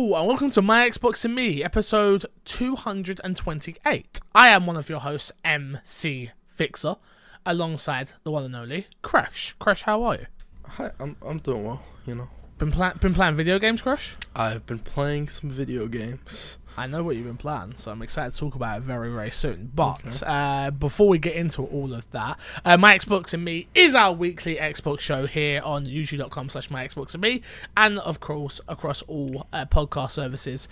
Hello, 0.00 0.18
and 0.18 0.28
welcome 0.28 0.48
to 0.52 0.62
My 0.62 0.88
Xbox 0.88 1.26
and 1.26 1.34
Me, 1.34 1.62
episode 1.62 2.24
228. 2.46 4.20
I 4.34 4.48
am 4.48 4.64
one 4.64 4.78
of 4.78 4.88
your 4.88 5.00
hosts, 5.00 5.30
MC 5.44 6.30
Fixer, 6.46 6.96
alongside 7.44 8.12
the 8.24 8.30
one 8.30 8.44
and 8.44 8.56
only 8.56 8.86
Crash. 9.02 9.54
Crash, 9.58 9.82
how 9.82 10.02
are 10.04 10.14
you? 10.14 10.26
Hi, 10.64 10.90
I'm 10.98 11.16
I'm 11.20 11.38
doing 11.40 11.64
well. 11.66 11.82
You 12.06 12.14
know, 12.14 12.30
Been, 12.56 12.72
pla- 12.72 12.94
been 12.94 13.12
playing 13.12 13.34
video 13.34 13.58
games, 13.58 13.82
Crash? 13.82 14.16
I've 14.34 14.64
been 14.64 14.78
playing 14.78 15.28
some 15.28 15.50
video 15.50 15.86
games. 15.86 16.56
I 16.76 16.86
know 16.86 17.02
what 17.02 17.16
you've 17.16 17.26
been 17.26 17.36
planning, 17.36 17.76
so 17.76 17.90
I'm 17.90 18.00
excited 18.00 18.32
to 18.32 18.38
talk 18.38 18.54
about 18.54 18.78
it 18.78 18.84
very, 18.84 19.12
very 19.12 19.30
soon. 19.30 19.70
But 19.74 20.22
uh, 20.24 20.70
before 20.70 21.08
we 21.08 21.18
get 21.18 21.34
into 21.34 21.62
all 21.62 21.92
of 21.92 22.10
that, 22.12 22.38
uh, 22.64 22.76
My 22.76 22.96
Xbox 22.96 23.34
and 23.34 23.44
Me 23.44 23.66
is 23.74 23.94
our 23.94 24.12
weekly 24.12 24.56
Xbox 24.56 25.00
show 25.00 25.26
here 25.26 25.60
on 25.62 25.84
youtube.com 25.84 26.48
slash 26.48 26.70
My 26.70 26.86
Xbox 26.86 27.14
and 27.14 27.22
Me, 27.22 27.42
and 27.76 27.98
of 27.98 28.20
course 28.20 28.60
across 28.68 29.02
all 29.02 29.46
uh, 29.52 29.66
podcast 29.66 30.12
services. 30.12 30.68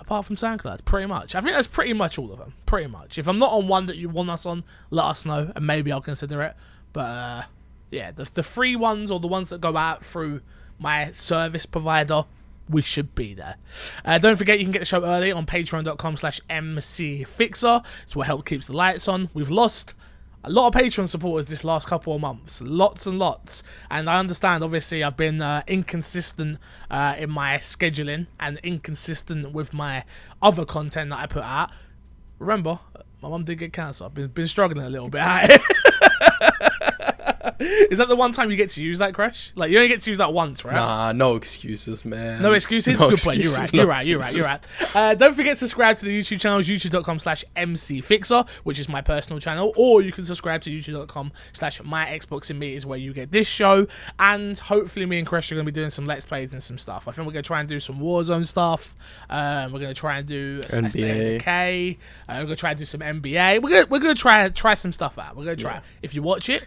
Apart 0.00 0.26
from 0.26 0.34
SoundCloud, 0.34 0.84
pretty 0.84 1.06
much. 1.06 1.34
I 1.36 1.40
think 1.40 1.54
that's 1.54 1.68
pretty 1.68 1.92
much 1.92 2.18
all 2.18 2.32
of 2.32 2.38
them. 2.38 2.54
Pretty 2.66 2.88
much. 2.88 3.16
If 3.16 3.28
I'm 3.28 3.38
not 3.38 3.52
on 3.52 3.68
one 3.68 3.86
that 3.86 3.96
you 3.96 4.08
want 4.08 4.28
us 4.28 4.44
on, 4.44 4.64
let 4.90 5.04
us 5.06 5.24
know, 5.24 5.52
and 5.54 5.66
maybe 5.66 5.92
I'll 5.92 6.00
consider 6.00 6.42
it. 6.42 6.56
But 6.92 7.00
uh, 7.00 7.42
yeah, 7.92 8.10
the 8.10 8.28
the 8.34 8.42
free 8.42 8.74
ones 8.76 9.10
or 9.10 9.20
the 9.20 9.28
ones 9.28 9.50
that 9.50 9.60
go 9.60 9.76
out 9.76 10.04
through 10.04 10.40
my 10.80 11.12
service 11.12 11.64
provider, 11.64 12.24
we 12.68 12.82
should 12.82 13.14
be 13.14 13.34
there. 13.34 13.56
Uh, 14.04 14.18
don't 14.18 14.36
forget 14.36 14.58
you 14.58 14.64
can 14.64 14.72
get 14.72 14.80
the 14.80 14.84
show 14.84 15.04
early 15.04 15.32
on 15.32 15.46
patreon.com 15.46 16.16
slash 16.16 16.40
mcfixer. 16.48 17.84
It's 18.02 18.16
what 18.16 18.26
help 18.26 18.46
keeps 18.46 18.66
the 18.66 18.76
lights 18.76 19.08
on. 19.08 19.28
We've 19.34 19.50
lost 19.50 19.94
a 20.44 20.50
lot 20.50 20.68
of 20.68 20.80
Patreon 20.80 21.08
supporters 21.08 21.46
this 21.46 21.64
last 21.64 21.86
couple 21.86 22.14
of 22.14 22.20
months. 22.20 22.60
Lots 22.60 23.06
and 23.06 23.18
lots. 23.18 23.62
And 23.90 24.10
I 24.10 24.18
understand, 24.18 24.62
obviously, 24.62 25.02
I've 25.02 25.16
been 25.16 25.40
uh, 25.40 25.62
inconsistent 25.66 26.58
uh, 26.90 27.16
in 27.18 27.30
my 27.30 27.56
scheduling 27.58 28.26
and 28.38 28.58
inconsistent 28.62 29.52
with 29.52 29.72
my 29.72 30.04
other 30.42 30.66
content 30.66 31.10
that 31.10 31.18
I 31.18 31.26
put 31.26 31.44
out. 31.44 31.70
Remember, 32.38 32.78
my 33.22 33.30
mum 33.30 33.44
did 33.44 33.58
get 33.58 33.72
cancer. 33.72 34.04
I've 34.04 34.14
been, 34.14 34.28
been 34.28 34.46
struggling 34.46 34.84
a 34.84 34.90
little 34.90 35.08
bit. 35.08 35.22
Is 37.90 37.98
that 37.98 38.08
the 38.08 38.16
one 38.16 38.32
time 38.32 38.50
you 38.50 38.56
get 38.56 38.70
to 38.70 38.82
use 38.82 38.98
that 38.98 39.14
crash? 39.14 39.52
Like 39.54 39.70
you 39.70 39.78
only 39.78 39.88
get 39.88 40.00
to 40.00 40.10
use 40.10 40.18
that 40.18 40.32
once, 40.32 40.64
right? 40.64 40.74
Nah, 40.74 41.12
no 41.12 41.36
excuses, 41.36 42.04
man. 42.04 42.42
No 42.42 42.52
excuses. 42.52 43.00
No 43.00 43.10
Good 43.10 43.20
point. 43.20 43.42
You're 43.42 43.52
right. 43.52 43.72
no 43.72 43.80
You're 43.80 43.88
right. 43.88 44.06
You're 44.06 44.18
right. 44.18 44.34
You're 44.34 44.44
right. 44.44 44.60
Uh, 44.94 45.14
don't 45.14 45.34
forget 45.34 45.52
to 45.52 45.58
subscribe 45.58 45.96
to 45.98 46.04
the 46.04 46.18
YouTube 46.18 46.40
channel, 46.40 46.60
youtube.com 46.60 47.18
slash 47.18 47.44
mcfixer, 47.56 48.48
which 48.64 48.78
is 48.78 48.88
my 48.88 49.00
personal 49.00 49.40
channel, 49.40 49.72
or 49.76 50.02
you 50.02 50.12
can 50.12 50.24
subscribe 50.24 50.62
to 50.62 50.70
youtube.com 50.70 51.32
slash 51.52 51.82
my 51.82 52.06
Xbox 52.06 52.50
and 52.50 52.58
me 52.58 52.74
is 52.74 52.86
where 52.86 52.98
you 52.98 53.12
get 53.12 53.30
this 53.30 53.46
show. 53.46 53.86
And 54.18 54.58
hopefully 54.58 55.06
me 55.06 55.18
and 55.18 55.26
Chris 55.26 55.50
are 55.50 55.54
going 55.54 55.66
to 55.66 55.70
be 55.70 55.74
doing 55.74 55.90
some 55.90 56.06
Let's 56.06 56.26
Plays 56.26 56.52
and 56.52 56.62
some 56.62 56.78
stuff. 56.78 57.08
I 57.08 57.12
think 57.12 57.26
we're 57.26 57.32
going 57.32 57.42
to 57.42 57.46
try 57.46 57.60
and 57.60 57.68
do 57.68 57.80
some 57.80 57.96
Warzone 57.96 58.46
stuff. 58.46 58.94
Um, 59.30 59.72
we're 59.72 59.80
going 59.80 59.94
to 59.94 60.00
try 60.00 60.18
and 60.18 60.26
do 60.26 60.62
some 60.68 60.84
NBA. 60.84 61.94
Uh, 61.94 61.96
we're 62.28 62.34
going 62.36 62.48
to 62.48 62.56
try 62.56 62.70
and 62.70 62.78
do 62.78 62.84
some 62.84 63.00
NBA. 63.00 63.62
We're 63.62 63.70
going 63.70 63.84
to, 63.84 63.90
we're 63.90 63.98
going 63.98 64.14
to 64.14 64.20
try 64.20 64.48
try 64.48 64.74
some 64.74 64.92
stuff 64.92 65.18
out. 65.18 65.36
We're 65.36 65.44
going 65.44 65.56
to 65.56 65.62
try. 65.62 65.74
Yeah. 65.74 65.80
If 66.02 66.14
you 66.14 66.22
watch 66.22 66.48
it, 66.48 66.66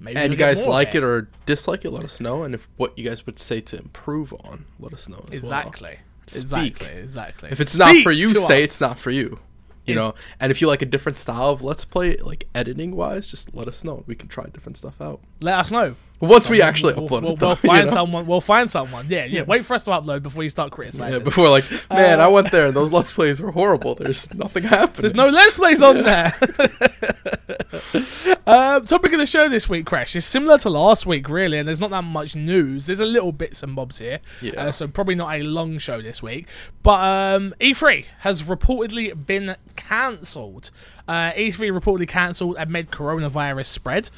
maybe 0.00 0.18
And 0.18 0.32
you 0.32 0.38
guys 0.38 0.64
like 0.66 0.94
it 0.94 1.02
or 1.02 1.28
dislike 1.46 1.84
it, 1.84 1.90
let 1.90 2.04
us 2.04 2.20
know. 2.20 2.42
And 2.42 2.54
if 2.54 2.68
what 2.76 2.98
you 2.98 3.08
guys 3.08 3.26
would 3.26 3.38
say 3.38 3.60
to 3.62 3.78
improve 3.78 4.32
on, 4.44 4.64
let 4.78 4.92
us 4.92 5.08
know 5.08 5.24
as 5.32 5.42
well. 5.42 5.60
Exactly. 5.60 5.98
Speak. 6.26 6.80
Exactly. 6.80 7.02
Exactly. 7.02 7.48
If 7.50 7.60
it's 7.60 7.76
not 7.76 8.02
for 8.02 8.12
you, 8.12 8.28
say 8.28 8.62
us. 8.62 8.64
it's 8.64 8.80
not 8.80 8.98
for 8.98 9.10
you. 9.10 9.40
You 9.86 9.94
know, 9.94 10.14
and 10.38 10.50
if 10.50 10.60
you 10.60 10.68
like 10.68 10.82
a 10.82 10.86
different 10.86 11.16
style 11.16 11.48
of 11.48 11.62
let's 11.62 11.86
play, 11.86 12.18
like 12.18 12.46
editing 12.54 12.94
wise, 12.94 13.26
just 13.26 13.54
let 13.54 13.68
us 13.68 13.84
know. 13.84 14.04
We 14.06 14.14
can 14.14 14.28
try 14.28 14.44
different 14.44 14.76
stuff 14.76 15.00
out. 15.00 15.20
Let 15.40 15.58
us 15.58 15.70
know. 15.70 15.96
Once 16.20 16.50
we 16.50 16.60
actually 16.60 16.94
we'll, 16.94 17.08
upload 17.08 17.22
we'll, 17.22 17.32
it, 17.34 17.38
though, 17.38 17.46
we'll 17.46 17.56
you 17.56 17.68
find 17.68 17.86
know? 17.86 17.92
someone. 17.92 18.26
We'll 18.26 18.40
find 18.40 18.68
someone. 18.70 19.06
Yeah, 19.08 19.24
yeah. 19.26 19.42
Wait 19.42 19.64
for 19.64 19.74
us 19.74 19.84
to 19.84 19.90
upload 19.92 20.22
before 20.24 20.42
you 20.42 20.48
start 20.48 20.72
criticizing. 20.72 21.18
Yeah, 21.18 21.22
before 21.24 21.48
like, 21.48 21.64
man, 21.90 22.18
Uh, 22.20 22.24
I 22.24 22.28
went 22.28 22.50
there 22.50 22.66
and 22.66 22.74
those 22.74 22.90
let's 22.90 23.12
plays 23.12 23.40
were 23.40 23.52
horrible. 23.52 23.94
There's 23.94 24.32
nothing 24.34 24.62
happening. 24.64 25.02
There's 25.02 25.14
no 25.14 25.28
Let's 25.28 25.54
Plays 25.54 25.82
on 25.82 26.02
there. 26.02 26.32
um, 28.46 28.84
topic 28.84 29.12
of 29.12 29.18
the 29.18 29.26
show 29.26 29.48
this 29.48 29.68
week, 29.68 29.86
Crash, 29.86 30.16
is 30.16 30.24
similar 30.24 30.58
to 30.58 30.70
last 30.70 31.06
week, 31.06 31.28
really, 31.28 31.58
and 31.58 31.68
there's 31.68 31.80
not 31.80 31.90
that 31.90 32.04
much 32.04 32.34
news. 32.34 32.86
There's 32.86 33.00
a 33.00 33.06
little 33.06 33.32
bits 33.32 33.62
and 33.62 33.76
bobs 33.76 33.98
here, 33.98 34.20
Yeah. 34.42 34.66
uh, 34.66 34.72
so 34.72 34.88
probably 34.88 35.14
not 35.14 35.34
a 35.34 35.42
long 35.42 35.78
show 35.78 36.00
this 36.02 36.22
week. 36.22 36.48
But 36.82 37.00
um, 37.36 37.54
E3 37.60 38.06
has 38.20 38.42
reportedly 38.42 39.26
been 39.26 39.56
cancelled. 39.76 40.70
Uh, 41.06 41.32
E3 41.32 41.70
reportedly 41.72 42.08
cancelled 42.08 42.56
amid 42.58 42.90
coronavirus 42.90 43.66
spread. 43.66 44.10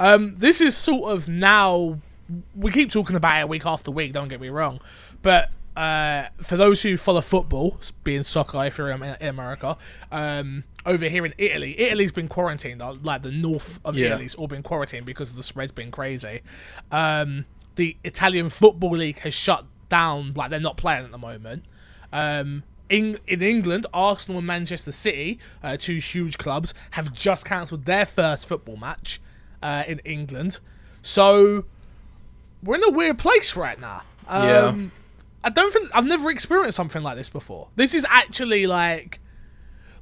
Um, 0.00 0.36
this 0.38 0.60
is 0.60 0.76
sort 0.76 1.12
of 1.12 1.28
now. 1.28 1.47
Now 1.48 1.98
we 2.54 2.70
keep 2.70 2.90
talking 2.90 3.16
about 3.16 3.40
it 3.40 3.48
week 3.48 3.64
after 3.64 3.90
week. 3.90 4.12
Don't 4.12 4.28
get 4.28 4.38
me 4.38 4.50
wrong, 4.50 4.80
but 5.22 5.50
uh, 5.74 6.26
for 6.42 6.58
those 6.58 6.82
who 6.82 6.98
follow 6.98 7.22
football, 7.22 7.80
being 8.04 8.22
soccer 8.22 8.62
if 8.66 8.76
you're 8.76 8.90
in 8.90 9.02
America, 9.22 9.78
um, 10.12 10.64
over 10.84 11.08
here 11.08 11.24
in 11.24 11.32
Italy, 11.38 11.80
Italy's 11.80 12.12
been 12.12 12.28
quarantined. 12.28 12.82
uh, 12.82 12.96
Like 13.02 13.22
the 13.22 13.32
north 13.32 13.80
of 13.82 13.96
Yeah. 13.96 14.08
Italy's 14.08 14.34
all 14.34 14.46
been 14.46 14.62
quarantined 14.62 15.06
because 15.06 15.32
the 15.32 15.42
spread's 15.42 15.72
been 15.72 15.90
crazy. 15.90 16.42
Um, 16.92 17.46
the 17.76 17.96
Italian 18.04 18.50
football 18.50 18.90
league 18.90 19.20
has 19.20 19.32
shut 19.32 19.64
down. 19.88 20.34
Like 20.34 20.50
they're 20.50 20.60
not 20.60 20.76
playing 20.76 21.06
at 21.06 21.12
the 21.12 21.16
moment. 21.16 21.64
Um, 22.12 22.62
in, 22.90 23.20
in 23.26 23.40
England, 23.40 23.86
Arsenal 23.94 24.36
and 24.36 24.46
Manchester 24.46 24.92
City, 24.92 25.38
uh, 25.62 25.78
two 25.78 25.96
huge 25.96 26.36
clubs, 26.36 26.74
have 26.90 27.10
just 27.14 27.46
cancelled 27.46 27.86
their 27.86 28.04
first 28.04 28.46
football 28.46 28.76
match 28.76 29.18
uh, 29.62 29.84
in 29.86 30.00
England. 30.00 30.60
So 31.02 31.64
we're 32.62 32.76
in 32.76 32.84
a 32.84 32.90
weird 32.90 33.18
place 33.18 33.56
right 33.56 33.80
now. 33.80 34.02
Yeah. 34.28 34.66
Um, 34.66 34.92
I 35.44 35.50
don't 35.50 35.72
think 35.72 35.90
I've 35.94 36.04
never 36.04 36.30
experienced 36.30 36.76
something 36.76 37.02
like 37.02 37.16
this 37.16 37.30
before. 37.30 37.68
This 37.76 37.94
is 37.94 38.04
actually 38.10 38.66
like, 38.66 39.20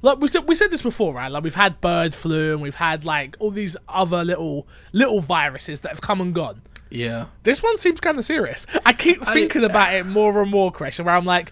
like 0.01 0.17
we 0.19 0.27
said, 0.27 0.47
we 0.47 0.55
said 0.55 0.71
this 0.71 0.81
before, 0.81 1.13
right? 1.13 1.31
Like 1.31 1.43
we've 1.43 1.55
had 1.55 1.79
bird 1.79 2.13
flu 2.13 2.53
and 2.53 2.61
we've 2.61 2.75
had 2.75 3.05
like 3.05 3.35
all 3.39 3.51
these 3.51 3.77
other 3.87 4.23
little 4.25 4.67
little 4.93 5.21
viruses 5.21 5.81
that 5.81 5.89
have 5.89 6.01
come 6.01 6.19
and 6.21 6.33
gone. 6.33 6.61
yeah. 6.89 7.27
This 7.43 7.61
one 7.63 7.77
seems 7.77 7.99
kind 7.99 8.17
of 8.17 8.25
serious. 8.25 8.65
I 8.85 8.93
keep 8.93 9.23
thinking 9.23 9.63
about 9.69 9.93
it 9.93 10.05
more 10.05 10.41
and 10.41 10.49
more, 10.51 10.71
Chris, 10.71 10.99
where 10.99 11.15
I'm 11.15 11.25
like, 11.25 11.51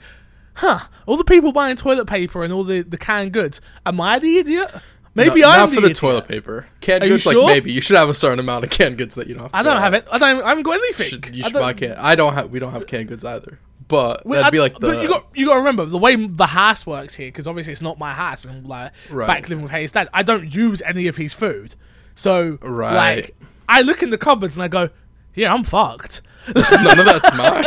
huh, 0.55 0.79
all 1.05 1.17
the 1.17 1.23
people 1.23 1.51
buying 1.51 1.75
toilet 1.75 2.07
paper 2.07 2.43
and 2.43 2.51
all 2.51 2.63
the, 2.63 2.81
the 2.81 2.97
canned 2.97 3.31
goods, 3.33 3.61
am 3.85 4.01
I 4.01 4.19
the 4.19 4.37
idiot? 4.39 4.71
Maybe 5.15 5.41
No- 5.41 5.49
I'm 5.49 5.59
not 5.61 5.69
the 5.69 5.75
for 5.75 5.81
the 5.81 5.93
toilet 5.93 6.27
paper. 6.27 6.67
Canned 6.81 7.03
Are 7.03 7.07
goods, 7.07 7.23
sure? 7.23 7.33
like 7.35 7.47
maybe 7.47 7.71
you 7.71 7.79
should 7.81 7.95
have 7.95 8.09
a 8.09 8.13
certain 8.13 8.39
amount 8.39 8.65
of 8.65 8.69
canned 8.69 8.97
goods 8.97 9.15
that 9.15 9.27
you 9.27 9.33
don't 9.33 9.43
have. 9.43 9.51
To 9.51 9.57
I 9.57 9.63
don't 9.63 9.81
have 9.81 9.93
it. 9.93 10.05
I 10.11 10.17
don't. 10.17 10.43
I 10.43 10.49
haven't 10.49 10.63
got 10.63 10.73
anything. 10.73 11.07
Should, 11.07 11.35
you 11.35 11.43
I 11.43 11.47
should 11.47 11.53
buy 11.53 11.73
can. 11.73 11.93
I 11.93 12.15
don't 12.15 12.33
have. 12.33 12.51
We 12.51 12.59
don't 12.59 12.73
have 12.73 12.85
canned 12.85 13.07
goods 13.07 13.23
either. 13.23 13.57
But 13.87 14.25
Well, 14.25 14.39
that'd 14.41 14.47
I- 14.47 14.49
be 14.51 14.59
like 14.59 14.73
the. 14.73 14.87
But 14.87 15.01
you 15.01 15.07
got 15.07 15.25
you 15.33 15.45
got 15.45 15.53
to 15.53 15.59
remember 15.59 15.85
the 15.85 15.97
way 15.97 16.15
the 16.17 16.47
house 16.47 16.85
works 16.85 17.15
here, 17.15 17.27
because 17.29 17.47
obviously 17.47 17.71
it's 17.71 17.81
not 17.81 17.97
my 17.97 18.13
house, 18.13 18.43
and 18.45 18.57
I'm 18.57 18.67
like 18.67 18.91
Right. 19.09 19.27
back 19.27 19.47
living 19.49 19.63
with 19.63 19.71
Hayes' 19.71 19.91
dad. 19.93 20.09
I 20.13 20.21
don't 20.23 20.53
use 20.53 20.81
any 20.85 21.07
of 21.07 21.15
his 21.17 21.33
food, 21.33 21.75
so 22.13 22.57
Right. 22.61 22.93
like 22.95 23.35
I 23.69 23.81
look 23.81 24.03
in 24.03 24.09
the 24.09 24.17
cupboards 24.17 24.55
and 24.57 24.63
I 24.63 24.67
go, 24.67 24.89
yeah, 25.33 25.53
I'm 25.53 25.63
fucked. 25.63 26.21
none 26.55 26.99
of 26.99 27.05
that's 27.05 27.33
mine. 27.35 27.65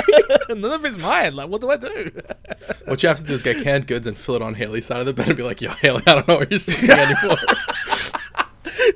None 0.60 0.72
of 0.72 0.84
it's 0.84 0.98
mine. 0.98 1.34
Like, 1.34 1.48
what 1.48 1.60
do 1.60 1.70
I 1.70 1.76
do? 1.76 2.10
what 2.86 3.02
you 3.02 3.08
have 3.08 3.18
to 3.18 3.24
do 3.24 3.34
is 3.34 3.42
get 3.42 3.62
canned 3.62 3.86
goods 3.86 4.06
and 4.06 4.16
fill 4.16 4.36
it 4.36 4.42
on 4.42 4.54
Haley's 4.54 4.86
side 4.86 5.00
of 5.00 5.06
the 5.06 5.12
bed 5.12 5.28
and 5.28 5.36
be 5.36 5.42
like, 5.42 5.60
"Yo, 5.60 5.70
Haley, 5.70 6.02
I 6.06 6.14
don't 6.14 6.28
know 6.28 6.36
where 6.38 6.46
you're 6.48 6.58
sleeping 6.58 6.90
anymore. 6.90 7.36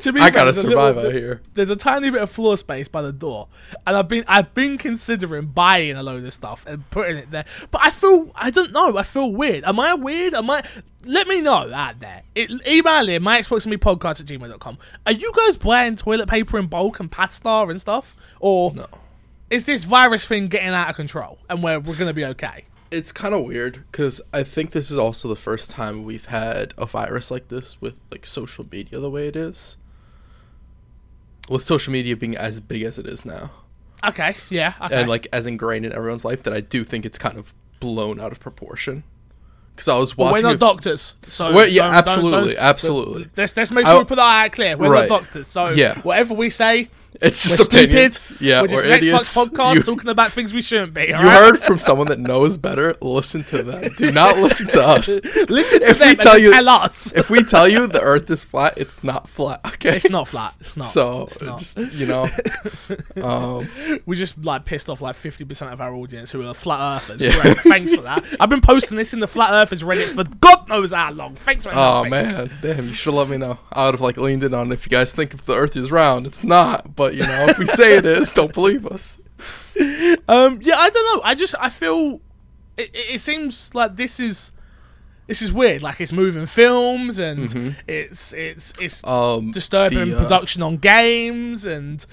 to 0.01 0.13
be 0.13 0.21
I 0.21 0.25
fair, 0.25 0.31
gotta 0.33 0.55
survive 0.55 0.97
little- 0.97 1.11
out 1.11 1.13
here." 1.15 1.43
There's 1.55 1.71
a 1.71 1.77
tiny 1.77 2.11
bit 2.11 2.23
of 2.23 2.31
floor 2.31 2.57
space 2.57 2.89
by 2.89 3.03
the 3.03 3.13
door, 3.13 3.49
and 3.87 3.97
I've 3.97 4.09
been 4.09 4.25
I've 4.29 4.55
been 4.55 4.79
considering 4.79 5.47
buying 5.47 5.97
a 5.97 6.03
load 6.03 6.25
of 6.25 6.33
stuff 6.33 6.65
and 6.67 6.89
putting 6.91 7.17
it 7.19 7.31
there. 7.31 7.45
But 7.71 7.83
I 7.85 7.91
feel 7.91 8.31
I 8.35 8.51
don't 8.51 8.73
know. 8.73 8.97
I 8.97 9.03
feel 9.03 9.33
weird. 9.33 9.65
Am 9.65 9.79
I 9.81 9.95
weird? 9.95 10.35
Am 10.35 10.49
I? 10.51 10.63
Let 11.05 11.27
me 11.27 11.41
know 11.41 11.73
out 11.73 12.01
there. 12.01 12.23
It, 12.35 12.51
email 12.67 13.09
in 13.09 13.23
my 13.23 13.41
Xbox 13.41 13.65
and 13.65 13.71
me 13.73 13.77
podcast 13.77 14.21
at 14.21 14.27
gmail.com. 14.27 14.79
Are 15.07 15.13
you 15.13 15.33
guys 15.35 15.57
buying 15.57 15.97
toilet 15.97 16.29
paper 16.29 16.59
in 16.59 16.67
bulk 16.69 17.01
and 17.01 17.11
pasta 17.11 17.49
and 17.69 17.81
stuff, 17.81 18.17
or 18.41 18.73
No. 18.75 18.87
Is 19.53 19.67
this 19.67 19.85
virus 19.85 20.25
thing 20.25 20.49
getting 20.49 20.71
out 20.71 20.89
of 20.89 20.97
control 20.97 21.39
and 21.49 21.63
we're 21.63 21.79
we're 21.79 21.95
gonna 21.95 22.15
be 22.15 22.25
okay? 22.25 22.65
It's 22.91 23.13
kind 23.13 23.35
of 23.35 23.45
weird 23.45 23.85
because 23.91 24.21
I 24.33 24.43
think 24.43 24.73
this 24.73 24.91
is 24.91 24.99
also 24.99 25.29
the 25.29 25.37
first 25.37 25.71
time 25.71 26.05
we've 26.05 26.27
had 26.27 26.75
a 26.77 26.87
virus 26.87 27.31
like 27.31 27.49
this 27.49 27.81
with 27.81 28.01
like 28.11 28.27
social 28.27 28.67
media 28.71 28.99
the 28.99 29.11
way 29.11 29.29
it 29.29 29.37
is. 29.37 29.77
With 31.51 31.65
social 31.65 31.93
media 31.93 32.17
being 32.17 32.37
as 32.37 32.61
big 32.61 32.83
as 32.83 32.99
it 32.99 33.07
is 33.07 33.25
now, 33.25 33.51
Okay, 34.05 34.37
yeah, 34.49 34.75
okay. 34.81 35.01
and 35.01 35.09
like 35.09 35.27
as 35.33 35.47
ingrained 35.47 35.85
in 35.85 35.93
everyone's 35.93 36.25
life, 36.25 36.43
that 36.45 36.53
I 36.53 36.61
do 36.61 36.83
think 36.85 37.05
it's 37.05 37.19
kind 37.19 37.37
of 37.39 37.53
blown 37.81 38.21
out 38.21 38.33
of 38.33 38.41
proportion. 38.41 39.05
Because 39.75 39.89
I 39.89 39.97
was 39.99 40.17
watching. 40.17 40.45
we're 40.45 40.51
not 40.51 40.59
doctors, 40.61 41.17
so 41.27 41.53
We're- 41.55 41.69
yeah, 41.71 41.85
don't- 41.85 41.95
absolutely, 41.95 42.55
don't- 42.55 42.63
absolutely. 42.63 43.29
Let's, 43.37 43.57
let's 43.57 43.71
make 43.71 43.87
sure 43.87 43.97
I- 43.97 43.99
we 43.99 44.05
put 44.05 44.17
that 44.17 44.45
out 44.47 44.53
clear. 44.53 44.77
We're 44.77 44.91
Right. 44.91 45.09
not 45.09 45.21
doctors, 45.23 45.47
so 45.49 45.71
Yeah. 45.71 45.99
whatever 46.01 46.35
we 46.35 46.51
say, 46.51 46.89
it's 47.23 47.43
just 47.43 47.61
opinions. 47.61 48.19
stupid. 48.19 48.41
Yeah, 48.47 48.63
we're 48.63 48.69
just 48.69 48.85
we're 48.87 48.93
idiots. 48.93 49.37
Podcast 49.37 49.75
You- 49.77 49.83
talking 49.83 50.11
about 50.11 50.33
things 50.33 50.53
we 50.55 50.61
shouldn't 50.63 50.95
be. 50.95 51.05
You 51.09 51.15
alright? 51.15 51.33
heard 51.33 51.59
from 51.59 51.79
someone 51.79 52.09
that 52.09 52.19
knows 52.19 52.57
better. 52.57 52.95
Listen 53.01 53.45
to 53.45 53.63
them. 53.63 53.91
Do 53.97 54.11
not 54.11 54.39
listen 54.39 54.67
to 54.69 54.83
us. 54.83 55.09
Listen 55.49 55.81
to 55.81 55.91
if 55.91 55.99
them 55.99 56.09
we 56.09 56.17
tell 56.17 56.39
you- 56.39 56.53
tell 56.53 56.69
us. 56.69 57.13
If 57.13 57.29
we 57.31 57.43
tell 57.43 57.69
you 57.69 57.87
the 57.87 58.01
Earth 58.01 58.31
is 58.31 58.45
flat, 58.45 58.75
it's 58.77 59.03
not 59.05 59.29
flat. 59.29 59.61
Okay. 59.67 59.97
It's 59.97 60.09
not 60.11 60.29
flat. 60.29 60.55
It's 60.61 60.77
not. 60.77 60.87
So 60.89 61.23
it's 61.25 61.41
not. 61.43 61.59
just 61.59 61.79
you 61.95 62.07
know, 62.07 62.29
um, 63.23 63.69
we 64.07 64.17
just 64.17 64.43
like 64.45 64.65
pissed 64.65 64.89
off 64.91 65.01
like 65.01 65.15
fifty 65.17 65.45
percent 65.45 65.73
of 65.73 65.81
our 65.81 65.95
audience 65.95 66.31
who 66.31 66.45
are 66.47 66.55
flat 66.55 66.97
earthers. 66.97 67.21
Yeah. 67.23 67.41
Great. 67.43 67.57
Thanks 67.59 67.95
for 67.95 68.03
that. 68.03 68.25
I've 68.41 68.49
been 68.49 68.61
posting 68.61 68.97
this 68.97 69.13
in 69.13 69.21
the 69.21 69.29
flat 69.29 69.51
earthers 69.63 69.83
Reddit 69.83 70.15
for 70.15 70.25
God 70.39 70.69
knows 70.69 70.93
how 70.93 71.11
long. 71.13 71.35
Thanks 71.35 71.65
for 71.65 71.73
oh 71.75 72.05
man, 72.05 72.51
damn! 72.61 72.87
You 72.87 72.93
should 72.95 73.15
let 73.15 73.29
me 73.29 73.37
know. 73.39 73.59
I 73.73 73.87
would 73.87 73.95
have 73.95 74.01
like 74.01 74.17
leaned 74.17 74.45
in 74.45 74.53
on 74.55 74.73
if 74.73 74.85
you 74.87 74.91
guys 74.91 75.13
think 75.15 75.33
if 75.35 75.45
the 75.45 75.55
Earth 75.55 75.77
is 75.77 75.91
round, 75.91 76.27
it's 76.27 76.43
not. 76.45 76.95
But 76.97 77.15
you 77.15 77.23
know, 77.27 77.47
if 77.49 77.59
we 77.59 77.67
say 77.67 77.97
it 77.97 78.05
is, 78.07 78.33
don't 78.33 78.53
believe 78.53 78.87
us. 78.87 79.21
Um, 80.29 80.61
yeah, 80.63 80.77
I 80.77 80.91
don't 80.91 81.17
know. 81.17 81.23
I 81.25 81.35
just 81.35 81.55
I 81.59 81.69
feel 81.69 82.21
it, 82.77 82.91
it 82.95 83.15
it 83.15 83.21
seems 83.21 83.75
like 83.75 83.97
this 83.97 84.21
is 84.21 84.53
this 85.27 85.43
is 85.43 85.53
weird. 85.53 85.83
Like 85.83 86.01
it's 86.01 86.13
moving 86.13 86.47
films 86.47 87.19
and 87.19 87.77
it's 87.89 88.33
it's 88.33 88.73
it's 88.79 89.03
Um, 89.05 89.51
disturbing 89.51 89.99
Mm-hmm. 89.99 90.11
the, 90.11 90.17
uh, 90.19 90.23
production 90.23 90.63
on 90.63 90.77
games 90.77 91.65
and 91.67 92.05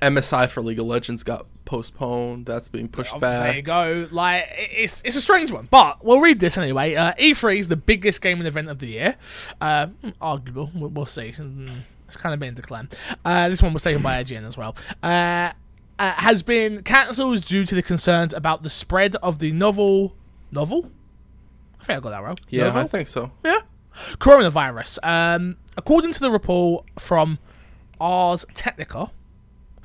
MSI 0.00 0.48
for 0.48 0.62
League 0.62 0.78
of 0.78 0.86
Legends 0.86 1.22
got 1.24 1.46
postponed. 1.68 2.46
That's 2.46 2.68
being 2.68 2.88
pushed 2.88 3.14
oh, 3.14 3.18
there 3.18 3.54
you 3.54 3.62
go. 3.62 4.08
Like 4.10 4.46
it's 4.56 5.02
it's 5.04 5.16
a 5.16 5.20
strange 5.20 5.52
one, 5.52 5.68
but 5.70 6.02
we'll 6.04 6.20
read 6.20 6.40
this 6.40 6.56
anyway. 6.56 6.94
Uh, 6.94 7.12
E3 7.14 7.58
is 7.58 7.68
the 7.68 7.76
biggest 7.76 8.22
gaming 8.22 8.46
event 8.46 8.68
of 8.70 8.78
the 8.78 8.86
year. 8.88 9.16
Uh, 9.60 9.88
hmm, 9.88 10.10
arguable. 10.20 10.70
We'll, 10.74 10.90
we'll 10.90 11.06
see. 11.06 11.32
Hmm, 11.32 11.68
It's 12.06 12.16
kind 12.16 12.32
of 12.32 12.40
been 12.40 12.54
declined. 12.54 12.96
Uh, 13.24 13.48
this 13.50 13.62
one 13.62 13.74
was 13.74 13.82
taken 13.82 14.02
by 14.02 14.24
IGN 14.24 14.46
as 14.46 14.56
well. 14.56 14.74
Uh, 15.02 15.52
uh, 15.98 16.12
has 16.16 16.42
been 16.42 16.82
cancelled 16.82 17.44
due 17.44 17.64
to 17.66 17.74
the 17.74 17.82
concerns 17.82 18.32
about 18.32 18.62
the 18.62 18.70
spread 18.70 19.14
of 19.16 19.38
the 19.38 19.52
novel 19.52 20.14
novel. 20.50 20.90
I 21.80 21.84
think 21.84 21.98
I 21.98 22.00
got 22.00 22.10
that 22.10 22.22
wrong. 22.22 22.36
Yeah, 22.48 22.64
Novel? 22.64 22.80
I 22.82 22.86
think 22.86 23.08
so. 23.08 23.30
Yeah. 23.44 23.60
Coronavirus. 24.18 24.98
Um, 25.04 25.56
according 25.76 26.12
to 26.12 26.20
the 26.20 26.30
report 26.30 26.86
from 26.98 27.38
Ars 28.00 28.46
Technica, 28.54 29.10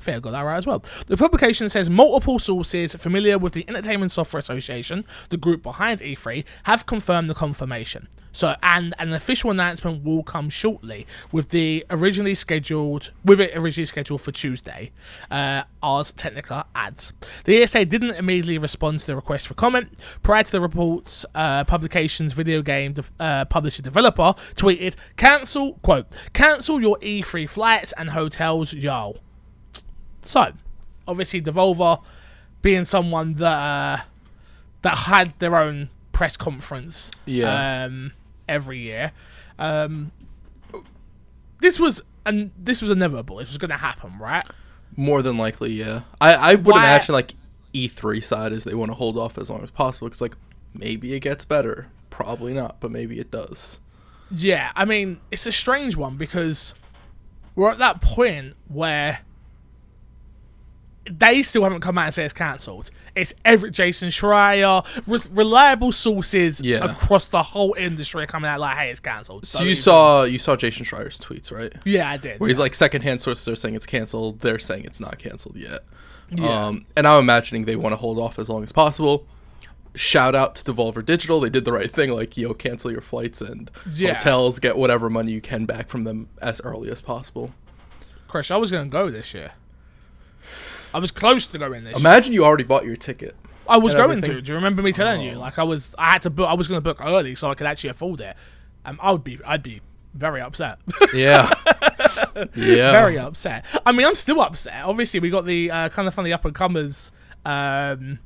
Think 0.04 0.22
got 0.22 0.32
that 0.32 0.42
right 0.42 0.56
as 0.56 0.66
well. 0.66 0.84
The 1.06 1.16
publication 1.16 1.68
says 1.68 1.88
multiple 1.88 2.38
sources 2.38 2.94
familiar 2.94 3.38
with 3.38 3.54
the 3.54 3.64
Entertainment 3.68 4.10
Software 4.10 4.38
Association, 4.38 5.04
the 5.30 5.38
group 5.38 5.62
behind 5.62 6.00
E3, 6.00 6.44
have 6.64 6.84
confirmed 6.84 7.30
the 7.30 7.34
confirmation. 7.34 8.08
So, 8.34 8.56
and 8.64 8.94
an 8.98 9.12
official 9.12 9.52
announcement 9.52 10.02
will 10.02 10.24
come 10.24 10.50
shortly, 10.50 11.06
with 11.30 11.50
the 11.50 11.86
originally 11.88 12.34
scheduled, 12.34 13.12
with 13.24 13.40
it 13.40 13.52
originally 13.54 13.86
scheduled 13.86 14.22
for 14.22 14.32
Tuesday. 14.32 14.90
Uh, 15.30 15.62
Ars 15.84 16.10
Technica 16.10 16.66
adds 16.74 17.12
the 17.44 17.62
ESA 17.62 17.84
didn't 17.84 18.16
immediately 18.16 18.58
respond 18.58 18.98
to 19.00 19.06
the 19.06 19.14
request 19.14 19.46
for 19.46 19.54
comment 19.54 19.96
prior 20.24 20.42
to 20.42 20.50
the 20.50 20.60
report's 20.60 21.24
uh, 21.34 21.62
publication's 21.64 22.32
video 22.32 22.60
game 22.60 22.94
de- 22.94 23.04
uh, 23.20 23.44
publisher 23.44 23.82
developer 23.82 24.34
tweeted 24.54 24.96
cancel 25.16 25.74
quote 25.82 26.06
cancel 26.32 26.80
your 26.80 26.98
E3 26.98 27.48
flights 27.48 27.92
and 27.96 28.10
hotels 28.10 28.72
yo 28.72 29.14
so, 30.24 30.52
obviously, 31.06 31.40
Devolver 31.42 32.02
being 32.62 32.84
someone 32.84 33.34
that 33.34 33.44
uh, 33.52 34.02
that 34.82 34.98
had 34.98 35.38
their 35.38 35.56
own 35.56 35.90
press 36.12 36.36
conference 36.36 37.10
Yeah. 37.26 37.84
um, 37.84 38.12
every 38.48 38.78
year, 38.78 39.12
um, 39.58 40.12
this 41.60 41.78
was 41.78 42.02
and 42.26 42.50
this 42.58 42.80
was 42.82 42.90
inevitable. 42.90 43.38
It 43.40 43.46
was 43.48 43.58
going 43.58 43.70
to 43.70 43.76
happen, 43.76 44.18
right? 44.18 44.44
More 44.96 45.22
than 45.22 45.36
likely, 45.38 45.72
yeah. 45.72 46.02
I 46.20 46.34
I 46.34 46.54
would 46.54 46.66
Why- 46.66 46.78
imagine 46.84 47.14
like 47.14 47.34
E3 47.74 48.22
side 48.22 48.52
is 48.52 48.64
they 48.64 48.74
want 48.74 48.90
to 48.90 48.94
hold 48.94 49.18
off 49.18 49.38
as 49.38 49.50
long 49.50 49.62
as 49.62 49.70
possible 49.70 50.06
because 50.08 50.20
like 50.20 50.36
maybe 50.72 51.14
it 51.14 51.20
gets 51.20 51.44
better. 51.44 51.88
Probably 52.10 52.52
not, 52.52 52.76
but 52.80 52.90
maybe 52.92 53.18
it 53.18 53.30
does. 53.32 53.80
Yeah, 54.30 54.70
I 54.76 54.84
mean, 54.84 55.20
it's 55.30 55.46
a 55.46 55.52
strange 55.52 55.96
one 55.96 56.16
because 56.16 56.74
we're 57.56 57.70
at 57.70 57.78
that 57.78 58.00
point 58.00 58.54
where 58.68 59.20
they 61.10 61.42
still 61.42 61.62
haven't 61.64 61.80
come 61.80 61.98
out 61.98 62.06
and 62.06 62.14
said 62.14 62.24
it's 62.24 62.34
cancelled. 62.34 62.90
It's 63.14 63.34
every 63.44 63.70
Jason 63.70 64.08
Schreier, 64.08 64.84
re- 65.06 65.30
reliable 65.32 65.92
sources 65.92 66.60
Yeah. 66.60 66.84
across 66.90 67.26
the 67.26 67.42
whole 67.42 67.74
industry 67.78 68.24
are 68.24 68.26
coming 68.26 68.48
out 68.50 68.60
like, 68.60 68.76
"Hey, 68.76 68.90
it's 68.90 69.00
cancelled." 69.00 69.46
So 69.46 69.62
you 69.62 69.74
saw 69.74 70.24
you 70.24 70.38
saw 70.38 70.56
Jason 70.56 70.84
Schreier's 70.84 71.18
tweets, 71.20 71.52
right? 71.52 71.72
Yeah, 71.84 72.10
I 72.10 72.16
did. 72.16 72.40
Where 72.40 72.48
he's 72.48 72.58
like 72.58 72.74
secondhand 72.74 73.20
sources 73.20 73.46
are 73.48 73.56
saying 73.56 73.74
it's 73.74 73.86
canceled, 73.86 74.40
they're 74.40 74.58
saying 74.58 74.84
it's 74.84 75.00
not 75.00 75.18
canceled 75.18 75.56
yet. 75.56 75.80
Yeah. 76.30 76.46
Um, 76.66 76.86
and 76.96 77.06
I'm 77.06 77.20
imagining 77.20 77.66
they 77.66 77.76
want 77.76 77.92
to 77.92 77.96
hold 77.98 78.18
off 78.18 78.38
as 78.38 78.48
long 78.48 78.62
as 78.62 78.72
possible. 78.72 79.26
Shout 79.96 80.34
out 80.34 80.56
to 80.56 80.64
Devolver 80.72 81.04
Digital, 81.06 81.38
they 81.38 81.50
did 81.50 81.64
the 81.64 81.72
right 81.72 81.88
thing. 81.90 82.10
Like, 82.10 82.36
yo, 82.36 82.52
cancel 82.54 82.90
your 82.90 83.00
flights 83.02 83.40
and 83.40 83.70
Yeah. 83.92 84.14
hotels, 84.14 84.58
get 84.58 84.76
whatever 84.76 85.08
money 85.08 85.30
you 85.30 85.40
can 85.40 85.66
back 85.66 85.88
from 85.88 86.02
them 86.02 86.28
as 86.42 86.60
early 86.62 86.90
as 86.90 87.00
possible. 87.00 87.52
Chris, 88.26 88.50
I 88.50 88.56
was 88.56 88.72
going 88.72 88.86
to 88.86 88.90
go 88.90 89.10
this 89.10 89.32
year. 89.34 89.52
I 90.94 90.98
was 90.98 91.10
close 91.10 91.48
to 91.48 91.58
going 91.58 91.82
this. 91.82 91.92
year. 91.94 92.00
Imagine 92.00 92.32
you 92.32 92.44
already 92.44 92.62
bought 92.62 92.84
your 92.84 92.94
ticket. 92.94 93.34
I 93.68 93.78
was 93.78 93.94
going 93.94 94.18
everything. 94.18 94.36
to. 94.36 94.42
Do 94.42 94.52
you 94.52 94.56
remember 94.56 94.80
me 94.80 94.92
telling 94.92 95.22
you? 95.22 95.34
Like 95.34 95.58
I 95.58 95.64
was, 95.64 95.92
I 95.98 96.12
had 96.12 96.22
to 96.22 96.30
book. 96.30 96.48
I 96.48 96.54
was 96.54 96.68
going 96.68 96.80
to 96.80 96.84
book 96.84 97.04
early 97.04 97.34
so 97.34 97.50
I 97.50 97.54
could 97.54 97.66
actually 97.66 97.90
afford 97.90 98.20
it. 98.20 98.36
Um, 98.84 99.00
I 99.02 99.10
would 99.10 99.24
be, 99.24 99.40
I'd 99.44 99.62
be 99.62 99.80
very 100.14 100.40
upset. 100.40 100.78
Yeah. 101.14 101.52
yeah. 102.56 102.90
very 102.90 103.18
upset. 103.18 103.66
I 103.86 103.92
mean, 103.92 104.04
I'm 104.04 104.16
still 104.16 104.40
upset. 104.40 104.84
Obviously, 104.84 105.20
we 105.20 105.30
got 105.30 105.46
the 105.46 105.70
uh, 105.70 105.88
kind 105.90 106.08
of 106.08 106.14
funny 106.14 106.32
up 106.32 106.44
and 106.44 106.52
comers 106.52 107.12
um, 107.44 108.18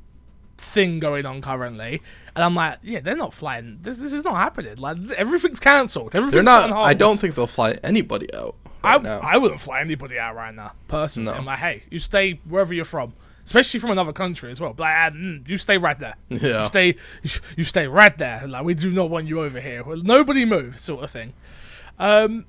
thing 0.56 0.98
going 1.00 1.26
on 1.26 1.42
currently, 1.42 2.00
and 2.34 2.44
I'm 2.44 2.54
like, 2.54 2.78
yeah, 2.82 3.00
they're 3.00 3.16
not 3.16 3.34
flying. 3.34 3.78
This, 3.82 3.98
this 3.98 4.14
is 4.14 4.24
not 4.24 4.36
happening. 4.36 4.76
Like 4.76 4.96
everything's 5.16 5.60
cancelled. 5.60 6.14
Everything's 6.14 6.32
They're 6.32 6.42
not. 6.42 6.72
I 6.72 6.94
don't 6.94 7.18
think 7.18 7.34
they'll 7.34 7.46
fly 7.46 7.76
anybody 7.82 8.32
out. 8.34 8.56
I, 8.88 8.92
Right 8.94 9.02
now. 9.02 9.18
I 9.20 9.36
wouldn't 9.36 9.60
fly 9.60 9.80
anybody 9.80 10.18
out 10.18 10.34
right 10.34 10.54
now, 10.54 10.72
personally. 10.88 11.32
No. 11.32 11.38
I'm 11.38 11.44
like, 11.44 11.58
hey, 11.58 11.82
you 11.90 11.98
stay 11.98 12.40
wherever 12.48 12.72
you're 12.74 12.84
from, 12.84 13.12
especially 13.44 13.80
from 13.80 13.90
another 13.90 14.12
country 14.12 14.50
as 14.50 14.60
well. 14.60 14.72
But 14.72 14.82
like, 14.84 15.12
mm, 15.14 15.48
you 15.48 15.58
stay 15.58 15.78
right 15.78 15.98
there. 15.98 16.14
Yeah. 16.28 16.62
You 16.62 16.66
stay, 16.66 16.96
you 17.56 17.64
stay 17.64 17.86
right 17.86 18.16
there. 18.16 18.46
Like 18.46 18.64
we 18.64 18.74
do 18.74 18.90
not 18.90 19.10
want 19.10 19.26
you 19.26 19.40
over 19.40 19.60
here. 19.60 19.82
Well, 19.84 19.98
nobody 19.98 20.44
move, 20.44 20.80
sort 20.80 21.04
of 21.04 21.10
thing. 21.10 21.34
Um, 21.98 22.46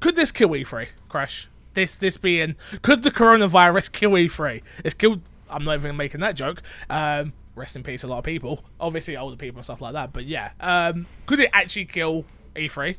could 0.00 0.16
this 0.16 0.32
kill 0.32 0.50
E3 0.50 0.88
Crash? 1.08 1.48
This 1.74 1.96
this 1.96 2.16
being 2.16 2.56
could 2.82 3.02
the 3.02 3.10
coronavirus 3.10 3.92
kill 3.92 4.12
E3? 4.12 4.62
It's 4.84 4.94
killed. 4.94 5.20
I'm 5.50 5.64
not 5.64 5.74
even 5.74 5.96
making 5.96 6.20
that 6.20 6.34
joke. 6.34 6.62
Um, 6.90 7.32
rest 7.54 7.76
in 7.76 7.82
peace, 7.82 8.02
a 8.04 8.06
lot 8.08 8.18
of 8.18 8.24
people. 8.24 8.64
Obviously, 8.80 9.16
older 9.16 9.36
people 9.36 9.58
and 9.58 9.64
stuff 9.64 9.80
like 9.80 9.92
that. 9.92 10.12
But 10.12 10.24
yeah, 10.24 10.50
um, 10.60 11.06
could 11.26 11.40
it 11.40 11.50
actually 11.52 11.84
kill 11.86 12.24
E 12.56 12.68
E3? 12.68 12.96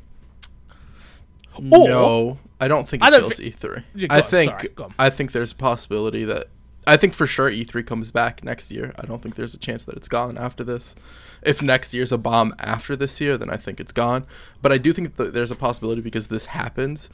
Or- 1.59 1.87
no, 1.87 2.39
I 2.59 2.67
don't 2.67 2.87
think 2.87 3.03
it 3.03 3.09
kills 3.11 3.37
thi- 3.37 3.51
E3. 3.51 3.83
Yeah, 3.95 4.07
I 4.09 4.21
on, 4.21 4.23
think 4.23 4.51
sorry. 4.51 4.89
I 4.97 5.09
think 5.09 5.31
there's 5.31 5.51
a 5.51 5.55
possibility 5.55 6.25
that 6.25 6.47
I 6.87 6.97
think 6.97 7.13
for 7.13 7.27
sure 7.27 7.51
E3 7.51 7.85
comes 7.85 8.11
back 8.11 8.43
next 8.43 8.71
year. 8.71 8.93
I 8.97 9.05
don't 9.05 9.21
think 9.21 9.35
there's 9.35 9.53
a 9.53 9.59
chance 9.59 9.83
that 9.85 9.95
it's 9.95 10.07
gone 10.07 10.37
after 10.37 10.63
this. 10.63 10.95
If 11.43 11.61
next 11.61 11.93
year's 11.93 12.11
a 12.11 12.17
bomb 12.17 12.55
after 12.59 12.95
this 12.95 13.21
year, 13.21 13.37
then 13.37 13.49
I 13.49 13.57
think 13.57 13.79
it's 13.79 13.91
gone. 13.91 14.25
But 14.61 14.71
I 14.71 14.77
do 14.77 14.91
think 14.91 15.15
that 15.17 15.33
there's 15.33 15.51
a 15.51 15.55
possibility 15.55 16.01
because 16.01 16.27
this 16.27 16.47
happens 16.47 17.09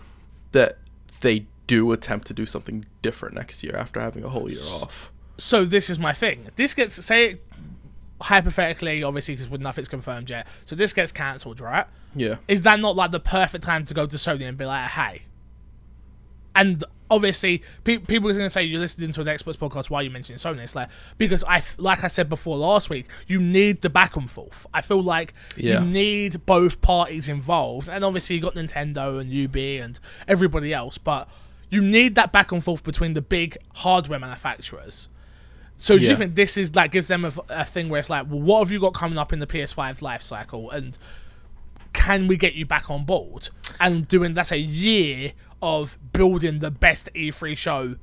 that 0.52 0.78
they 1.22 1.46
do 1.68 1.92
attempt 1.92 2.28
to 2.28 2.34
do 2.34 2.46
something 2.46 2.86
different 3.02 3.36
next 3.36 3.64
year 3.64 3.76
after 3.76 4.00
having 4.00 4.24
a 4.24 4.30
whole 4.30 4.50
year 4.50 4.62
off. 4.82 5.12
so 5.38 5.66
this 5.66 5.90
is 5.90 6.00
my 6.00 6.14
thing. 6.14 6.48
This 6.56 6.74
gets 6.74 7.04
say 7.06 7.40
hypothetically, 8.22 9.04
obviously, 9.04 9.36
because 9.36 9.50
with 9.50 9.62
nothing's 9.62 9.88
confirmed 9.88 10.30
yet. 10.30 10.48
So 10.66 10.76
this 10.76 10.94
gets 10.94 11.12
cancelled, 11.12 11.60
right? 11.60 11.86
Yeah. 12.16 12.36
Is 12.48 12.62
that 12.64 12.80
not 12.80 12.96
like 12.96 13.12
the 13.12 13.20
perfect 13.20 13.64
time 13.64 13.86
to 13.86 13.94
go 13.94 14.06
to 14.06 14.16
Sony 14.18 14.48
and 14.48 14.58
be 14.58 14.66
like, 14.66 14.90
hey? 14.90 15.24
And 16.56 16.84
obviously, 17.12 17.62
pe- 17.84 17.98
people 17.98 18.30
are 18.30 18.34
going 18.34 18.46
to 18.46 18.50
say 18.50 18.64
you're 18.64 18.80
listening 18.80 19.12
to 19.12 19.22
an 19.22 19.28
Xbox 19.28 19.58
podcast. 19.58 19.90
Why 19.90 20.00
are 20.00 20.04
you 20.04 20.10
mentioning 20.10 20.38
Sony? 20.38 20.60
It's 20.62 20.76
like 20.76 20.90
because 21.18 21.44
I, 21.44 21.62
like 21.78 22.04
I 22.04 22.08
said 22.08 22.30
before 22.30 22.56
last 22.58 22.90
week, 22.90 23.08
you 23.28 23.40
need 23.42 23.82
the 23.82 23.90
back 23.90 24.16
and 24.16 24.30
forth. 24.32 24.66
I 24.74 24.80
feel 24.82 25.04
like 25.04 25.34
Yeah. 25.58 25.82
you 25.82 25.86
need 25.86 26.46
both 26.46 26.80
parties 26.82 27.28
involved, 27.28 27.90
and 27.90 28.06
obviously 28.06 28.38
you 28.38 28.42
got 28.42 28.56
Nintendo 28.56 29.20
and 29.20 29.30
UB 29.34 29.58
and 29.84 30.00
everybody 30.28 30.74
else, 30.74 30.98
but 30.98 31.30
you 31.70 31.82
need 31.82 32.16
that 32.16 32.32
back 32.32 32.54
and 32.54 32.64
forth 32.64 32.84
between 32.84 33.14
the 33.16 33.22
big 33.22 33.58
hardware 33.76 34.20
manufacturers. 34.20 35.10
So 35.78 35.98
do 35.98 36.06
you 36.06 36.16
think 36.16 36.36
this 36.36 36.58
is 36.58 36.76
like 36.76 36.92
gives 36.92 37.08
them 37.08 37.26
a, 37.26 37.34
a 37.50 37.66
thing 37.66 37.90
where 37.90 38.00
it's 38.00 38.10
like, 38.10 38.28
well, 38.30 38.40
what 38.40 38.60
have 38.60 38.72
you 38.72 38.80
got 38.80 38.94
coming 38.94 39.18
up 39.18 39.34
in 39.34 39.40
the 39.40 39.48
PS5 39.48 40.02
life 40.02 40.22
cycle, 40.22 40.72
and 40.72 40.98
can 41.94 42.28
we 42.28 42.38
get 42.38 42.54
you 42.56 42.66
back 42.66 42.90
on 42.90 43.06
board 43.06 43.50
and 43.80 44.08
doing 44.08 44.34
that's 44.34 44.52
a 44.52 44.58
year 44.58 45.34
of 45.62 45.98
building 46.14 46.60
the 46.60 46.72
best 46.72 47.10
E3 47.16 47.58
show 47.58 47.88
to 47.94 47.98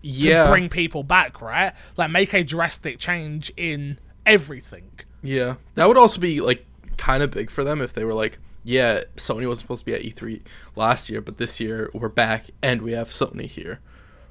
Yeah. 0.00 0.48
bring 0.50 0.68
people 0.68 1.02
back, 1.02 1.40
right? 1.40 1.72
Like 1.96 2.10
make 2.10 2.32
a 2.34 2.42
drastic 2.42 2.98
change 2.98 3.52
in 3.56 3.98
everything. 4.26 4.90
Yeah, 5.22 5.56
that 5.74 5.88
would 5.88 5.98
also 5.98 6.20
be 6.20 6.40
like 6.40 6.66
kind 6.96 7.22
of 7.22 7.30
big 7.30 7.50
for 7.50 7.64
them 7.64 7.80
if 7.80 7.92
they 7.92 8.04
were 8.04 8.14
like, 8.14 8.38
yeah, 8.64 9.02
Sony 9.16 9.46
wasn't 9.46 9.64
supposed 9.64 9.80
to 9.80 9.86
be 9.86 9.94
at 9.94 10.02
E3 10.02 10.40
last 10.76 11.08
year, 11.10 11.20
but 11.20 11.38
this 11.38 11.60
year 11.60 11.90
we're 11.94 12.08
back 12.08 12.46
and 12.62 12.82
we 12.82 12.92
have 12.92 13.08
Sony 13.10 13.46
here. 13.46 13.80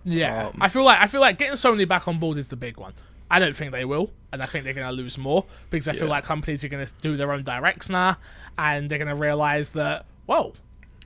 Yeah, 0.04 0.48
Um, 0.48 0.58
I 0.62 0.68
feel 0.68 0.84
like 0.84 1.00
I 1.02 1.08
feel 1.08 1.22
like 1.22 1.38
getting 1.38 1.54
Sony 1.54 1.88
back 1.88 2.08
on 2.08 2.18
board 2.20 2.38
is 2.38 2.48
the 2.48 2.56
big 2.56 2.78
one. 2.78 2.94
I 3.30 3.40
don't 3.40 3.56
think 3.56 3.72
they 3.72 3.86
will, 3.86 4.12
and 4.34 4.42
I 4.42 4.46
think 4.46 4.66
they're 4.66 4.74
going 4.74 4.88
to 4.88 4.92
lose 4.94 5.18
more 5.18 5.46
because 5.70 5.88
I 5.88 5.94
feel 5.94 6.10
like 6.10 6.26
companies 6.26 6.66
are 6.66 6.68
going 6.68 6.86
to 6.86 6.92
do 7.02 7.16
their 7.16 7.32
own 7.32 7.44
directs 7.44 7.88
now, 7.88 8.18
and 8.58 8.90
they're 8.90 8.98
going 8.98 9.08
to 9.08 9.16
realize 9.16 9.70
that 9.70 10.06
whoa, 10.26 10.54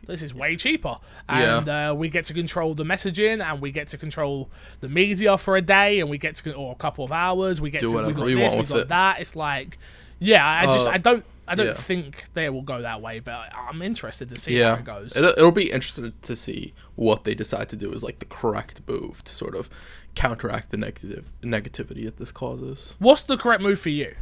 this 0.08 0.24
is 0.24 0.34
way 0.34 0.56
cheaper, 0.56 0.98
and 1.30 1.70
uh, 1.70 1.94
we 1.96 2.10
get 2.10 2.26
to 2.26 2.34
control 2.34 2.74
the 2.74 2.84
messaging, 2.84 3.44
and 3.44 3.62
we 3.62 3.72
get 3.72 3.90
to 3.90 3.98
control 3.98 4.50
the 4.80 4.90
media 4.90 5.38
for 5.38 5.56
a 5.56 5.62
day, 5.62 6.00
and 6.00 6.10
we 6.10 6.18
get 6.18 6.36
to 6.36 6.54
or 6.54 6.72
a 6.72 6.76
couple 6.76 7.06
of 7.06 7.12
hours. 7.12 7.62
We 7.62 7.70
get 7.70 7.82
Do 7.82 7.92
to 7.92 8.08
we 8.08 8.14
got 8.14 8.26
this, 8.26 8.56
we 8.56 8.64
got 8.64 8.80
it. 8.80 8.88
that. 8.88 9.20
It's 9.20 9.36
like, 9.36 9.78
yeah, 10.20 10.48
I 10.48 10.66
just 10.66 10.88
Uh, 10.88 10.92
I 10.92 10.98
don't 10.98 11.26
I 11.48 11.56
don't 11.56 11.68
yeah. 11.68 11.74
think 11.74 12.26
they 12.34 12.50
will 12.50 12.62
go 12.62 12.82
that 12.82 13.02
way, 13.02 13.20
but 13.20 13.52
I'm 13.56 13.82
interested 13.82 14.30
to 14.30 14.38
see 14.38 14.58
yeah, 14.58 14.76
how 14.76 14.80
it 14.80 14.86
goes. 14.86 15.16
It'll, 15.16 15.32
it'll 15.32 15.52
be 15.52 15.72
interesting 15.72 16.14
to 16.22 16.36
see 16.36 16.74
what 16.96 17.24
they 17.24 17.36
decide 17.36 17.70
to 17.70 17.76
do 17.76 17.92
is 17.92 18.04
like 18.04 18.20
the 18.20 18.26
correct 18.26 18.82
move 18.88 19.24
to 19.24 19.34
sort 19.34 19.56
of 19.56 19.70
counteract 20.16 20.72
the 20.72 20.78
negative 20.78 21.32
negativity 21.44 22.06
that 22.06 22.18
this 22.18 22.32
causes. 22.32 22.96
What's 23.00 23.22
the 23.24 23.38
correct 23.38 23.62
move 23.62 23.80
for 23.80 23.90
you? 23.90 24.16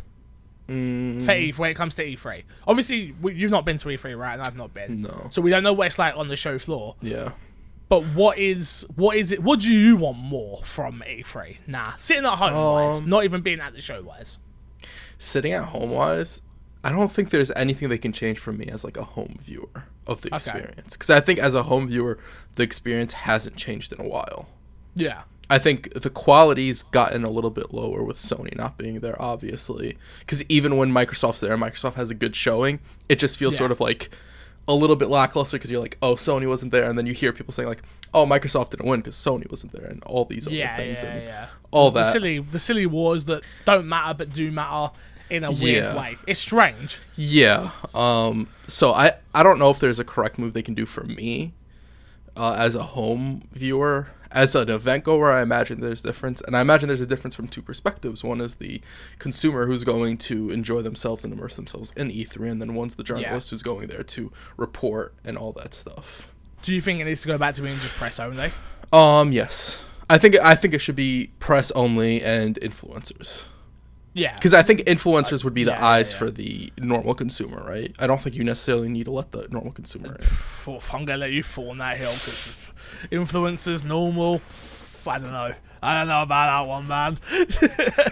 Mm, 0.67 1.53
for 1.53 1.61
when 1.61 1.71
it 1.71 1.73
comes 1.73 1.95
to 1.95 2.05
E3. 2.05 2.43
Obviously, 2.67 3.13
we, 3.21 3.33
you've 3.33 3.51
not 3.51 3.65
been 3.65 3.77
to 3.77 3.89
E3, 3.89 4.17
right? 4.17 4.33
And 4.33 4.41
I've 4.41 4.55
not 4.55 4.73
been. 4.73 5.01
No. 5.01 5.27
So 5.29 5.41
we 5.41 5.49
don't 5.49 5.63
know 5.63 5.73
what 5.73 5.87
it's 5.87 5.99
like 5.99 6.15
on 6.15 6.27
the 6.29 6.35
show 6.35 6.57
floor. 6.57 6.95
yeah. 7.01 7.31
But 7.89 8.03
what 8.15 8.39
is 8.39 8.87
what 8.95 9.17
is 9.17 9.31
it? 9.31 9.43
What 9.43 9.59
do 9.59 9.71
you 9.71 9.97
want 9.97 10.17
more 10.17 10.61
from 10.63 11.03
E3? 11.05 11.57
Nah, 11.67 11.95
sitting 11.97 12.25
at 12.25 12.37
home 12.39 12.53
wise, 12.53 13.01
Um, 13.01 13.09
not 13.09 13.23
even 13.23 13.41
being 13.41 13.59
at 13.59 13.73
the 13.73 13.81
show 13.81 14.01
wise. 14.01 14.39
Sitting 15.19 15.53
at 15.53 15.65
home 15.65 15.91
wise, 15.91 16.41
I 16.83 16.91
don't 16.91 17.11
think 17.11 17.29
there's 17.29 17.51
anything 17.51 17.89
they 17.89 17.97
can 17.97 18.11
change 18.11 18.39
for 18.39 18.51
me 18.51 18.67
as 18.67 18.83
like 18.83 18.97
a 18.97 19.03
home 19.03 19.37
viewer 19.41 19.85
of 20.05 20.21
the 20.21 20.33
experience. 20.33 20.93
Because 20.93 21.09
I 21.09 21.19
think 21.21 21.39
as 21.39 21.55
a 21.55 21.63
home 21.63 21.87
viewer, 21.87 22.19
the 22.55 22.63
experience 22.63 23.13
hasn't 23.13 23.55
changed 23.55 23.93
in 23.93 24.01
a 24.01 24.07
while. 24.07 24.49
Yeah, 24.95 25.21
I 25.49 25.59
think 25.59 25.93
the 25.93 26.09
quality's 26.09 26.83
gotten 26.83 27.23
a 27.23 27.29
little 27.29 27.49
bit 27.51 27.73
lower 27.73 28.03
with 28.03 28.17
Sony 28.17 28.55
not 28.55 28.77
being 28.77 28.99
there, 28.99 29.19
obviously. 29.21 29.97
Because 30.19 30.43
even 30.49 30.77
when 30.77 30.91
Microsoft's 30.91 31.39
there, 31.39 31.57
Microsoft 31.57 31.93
has 31.95 32.11
a 32.11 32.15
good 32.15 32.35
showing. 32.35 32.79
It 33.09 33.17
just 33.17 33.37
feels 33.39 33.53
Yeah. 33.55 33.59
sort 33.59 33.71
of 33.71 33.79
like 33.79 34.09
a 34.67 34.73
little 34.73 34.95
bit 34.95 35.09
lackluster 35.09 35.57
because 35.57 35.69
you're 35.71 35.81
like, 35.81 35.97
oh, 36.01 36.15
Sony 36.15 36.47
wasn't 36.47 36.71
there, 36.71 36.83
and 36.85 36.97
then 36.97 37.05
you 37.05 37.13
hear 37.13 37.33
people 37.33 37.51
saying 37.53 37.67
like, 37.67 37.83
oh, 38.13 38.25
Microsoft 38.25 38.69
didn't 38.69 38.85
win 38.87 38.99
because 39.01 39.15
Sony 39.15 39.49
wasn't 39.49 39.73
there, 39.73 39.85
and 39.85 40.01
all 40.05 40.23
these 40.25 40.47
other 40.47 40.55
yeah, 40.55 40.75
things, 40.75 41.03
yeah, 41.03 41.09
and 41.09 41.23
yeah. 41.23 41.47
all 41.71 41.91
The 41.91 42.01
that. 42.03 42.13
silly, 42.13 42.39
the 42.39 42.59
silly 42.59 42.85
wars 42.85 43.25
that 43.25 43.41
don't 43.65 43.87
matter 43.87 44.13
but 44.13 44.33
do 44.33 44.51
matter 44.51 44.93
in 45.33 45.43
a 45.43 45.51
weird 45.51 45.83
Yeah. 45.83 45.97
way. 45.97 46.17
It's 46.27 46.39
strange. 46.39 46.99
Yeah. 47.15 47.71
Um. 47.93 48.47
So 48.67 48.93
I 48.93 49.13
I 49.33 49.43
don't 49.43 49.59
know 49.59 49.69
if 49.71 49.79
there's 49.79 49.99
a 49.99 50.03
correct 50.05 50.37
move 50.39 50.53
they 50.53 50.61
can 50.61 50.73
do 50.75 50.85
for 50.85 51.03
me, 51.03 51.53
uh, 52.37 52.53
as 52.57 52.75
a 52.75 52.83
home 52.83 53.43
viewer. 53.51 54.07
As 54.31 54.55
an 54.55 54.67
event 54.71 55.03
goer, 55.03 55.31
I 55.31 55.43
imagine 55.43 55.79
there's 55.79 56.01
difference, 56.01 56.41
and 56.41 56.57
I 56.57 56.61
imagine 56.61 56.87
there's 56.87 57.01
a 57.01 57.05
difference 57.05 57.35
from 57.35 57.47
two 57.47 57.61
perspectives. 57.61 58.23
One 58.23 58.41
is 58.41 58.55
the 58.55 58.81
consumer 59.19 59.67
who's 59.67 59.83
going 59.83 60.17
to 60.29 60.49
enjoy 60.49 60.81
themselves 60.81 61.23
and 61.23 61.31
immerse 61.31 61.55
themselves 61.55 61.93
in 61.95 62.09
E3, 62.09 62.49
and 62.49 62.59
then 62.59 62.73
one's 62.73 62.95
the 62.95 63.03
journalist 63.03 63.51
who's 63.51 63.61
going 63.61 63.89
there 63.89 64.01
to 64.01 64.31
report 64.57 65.13
and 65.23 65.37
all 65.37 65.51
that 65.51 65.75
stuff. 65.75 66.29
Do 66.63 66.73
you 66.73 66.81
think 66.81 66.99
it 66.99 67.05
needs 67.05 67.21
to 67.21 67.27
go 67.27 67.37
back 67.37 67.53
to 67.55 67.61
being 67.61 67.77
just 67.77 67.93
press 67.93 68.19
only? 68.19 68.51
Um. 68.91 69.31
Yes. 69.31 69.77
I 70.09 70.17
think 70.17 70.39
I 70.39 70.55
think 70.55 70.73
it 70.73 70.79
should 70.79 70.95
be 70.95 71.29
press 71.39 71.69
only 71.71 72.19
and 72.23 72.55
influencers. 72.59 73.45
Yeah, 74.15 74.35
Because 74.35 74.53
I 74.53 74.61
think 74.61 74.81
influencers 74.81 75.43
would 75.43 75.55
be 75.55 75.63
the 75.63 75.71
yeah, 75.71 75.79
yeah, 75.79 75.85
eyes 75.87 76.11
yeah. 76.11 76.17
for 76.19 76.29
the 76.29 76.71
normal 76.77 77.15
consumer, 77.15 77.63
right? 77.67 77.93
I 77.97 78.05
don't 78.05 78.21
think 78.21 78.35
you 78.35 78.43
necessarily 78.43 78.87
need 78.89 79.05
to 79.05 79.11
let 79.11 79.31
the 79.31 79.47
normal 79.49 79.71
consumer 79.71 80.15
in. 80.15 80.77
I'm 80.91 81.05
gonna 81.05 81.17
let 81.17 81.31
you 81.31 81.41
fall 81.41 81.71
on 81.71 81.79
that 81.79 81.97
hill 81.97 82.11
because 82.11 82.55
influencers 83.11 83.83
normal. 83.83 84.41
I 85.07 85.19
don't 85.19 85.31
know. 85.31 85.53
I 85.81 85.99
don't 85.99 86.07
know 86.07 86.21
about 86.21 86.61
that 86.61 86.69
one, 86.69 86.87
man. 86.87 87.17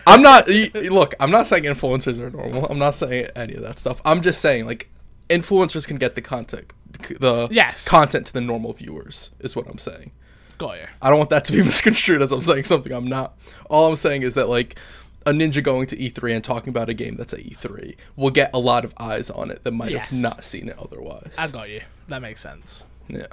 I'm 0.08 0.22
not 0.22 0.50
look. 0.50 1.14
I'm 1.20 1.32
not 1.32 1.48
saying 1.48 1.64
influencers 1.64 2.20
are 2.20 2.30
normal. 2.30 2.66
I'm 2.66 2.80
not 2.80 2.96
saying 2.96 3.28
any 3.36 3.54
of 3.54 3.62
that 3.62 3.78
stuff. 3.78 4.02
I'm 4.04 4.22
just 4.22 4.42
saying 4.42 4.66
like 4.66 4.90
influencers 5.30 5.88
can 5.88 5.98
get 5.98 6.16
the 6.16 6.22
content, 6.22 6.74
the 7.20 7.48
Yes. 7.52 7.88
content 7.88 8.26
to 8.28 8.34
the 8.34 8.42
normal 8.42 8.74
viewers 8.74 9.32
is 9.40 9.56
what 9.56 9.68
I'm 9.70 9.78
saying. 9.78 10.12
Got 10.58 10.78
you. 10.80 10.86
I 11.02 11.10
don't 11.10 11.18
want 11.18 11.30
that 11.30 11.46
to 11.46 11.54
be 11.54 11.64
misconstrued 11.64 12.22
as 12.22 12.32
I'm 12.32 12.44
saying 12.44 12.66
something 12.66 12.92
I'm 12.92 13.08
not. 13.08 13.38
All 13.70 13.88
I'm 13.90 13.96
saying 13.96 14.24
is 14.24 14.34
that 14.36 14.50
like 14.50 14.78
a 15.26 15.32
ninja 15.32 15.64
going 15.64 15.86
to 15.88 15.96
E3 15.96 16.36
and 16.36 16.44
talking 16.44 16.70
about 16.70 16.90
a 16.90 16.94
game 16.94 17.16
that's 17.16 17.34
at 17.34 17.42
E3 17.42 17.96
will 18.16 18.32
get 18.32 18.50
a 18.54 18.60
lot 18.60 18.84
of 18.86 18.94
eyes 18.98 19.30
on 19.30 19.52
it 19.52 19.64
that 19.64 19.72
might 19.72 19.92
Yes. 19.92 20.12
have 20.12 20.20
not 20.22 20.44
seen 20.44 20.68
it 20.70 20.78
otherwise. 20.80 21.36
I 21.38 21.48
got 21.48 21.70
you. 21.70 21.82
That 22.08 22.22
makes 22.22 22.42
sense. 22.42 22.84
yeah. 23.08 23.26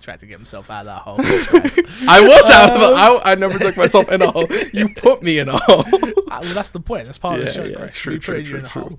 Tried 0.00 0.18
to 0.20 0.26
get 0.26 0.38
himself 0.38 0.70
out 0.70 0.86
of 0.86 0.86
that 0.86 1.02
hole. 1.02 1.16
I 2.08 2.22
was 2.22 2.48
out 2.50 2.70
of 2.70 2.80
the. 2.80 2.86
Um, 2.86 2.94
I, 2.94 3.32
I 3.32 3.34
never 3.34 3.58
took 3.58 3.76
myself 3.76 4.10
in 4.10 4.22
a 4.22 4.30
hole. 4.30 4.46
You 4.72 4.88
put 4.96 5.22
me 5.22 5.38
in 5.38 5.50
a 5.50 5.58
hole. 5.58 5.84
Ah, 6.30 6.38
well, 6.40 6.54
that's 6.54 6.70
the 6.70 6.80
point. 6.80 7.04
That's 7.04 7.18
part 7.18 7.38
of 7.38 7.44
the 7.44 7.50
Yeah, 7.50 7.52
show, 7.52 7.64
yeah, 7.64 7.76
Chris. 7.76 7.98
true, 7.98 8.12
We 8.14 8.18
true, 8.18 8.42
true, 8.42 8.60
true. 8.62 8.98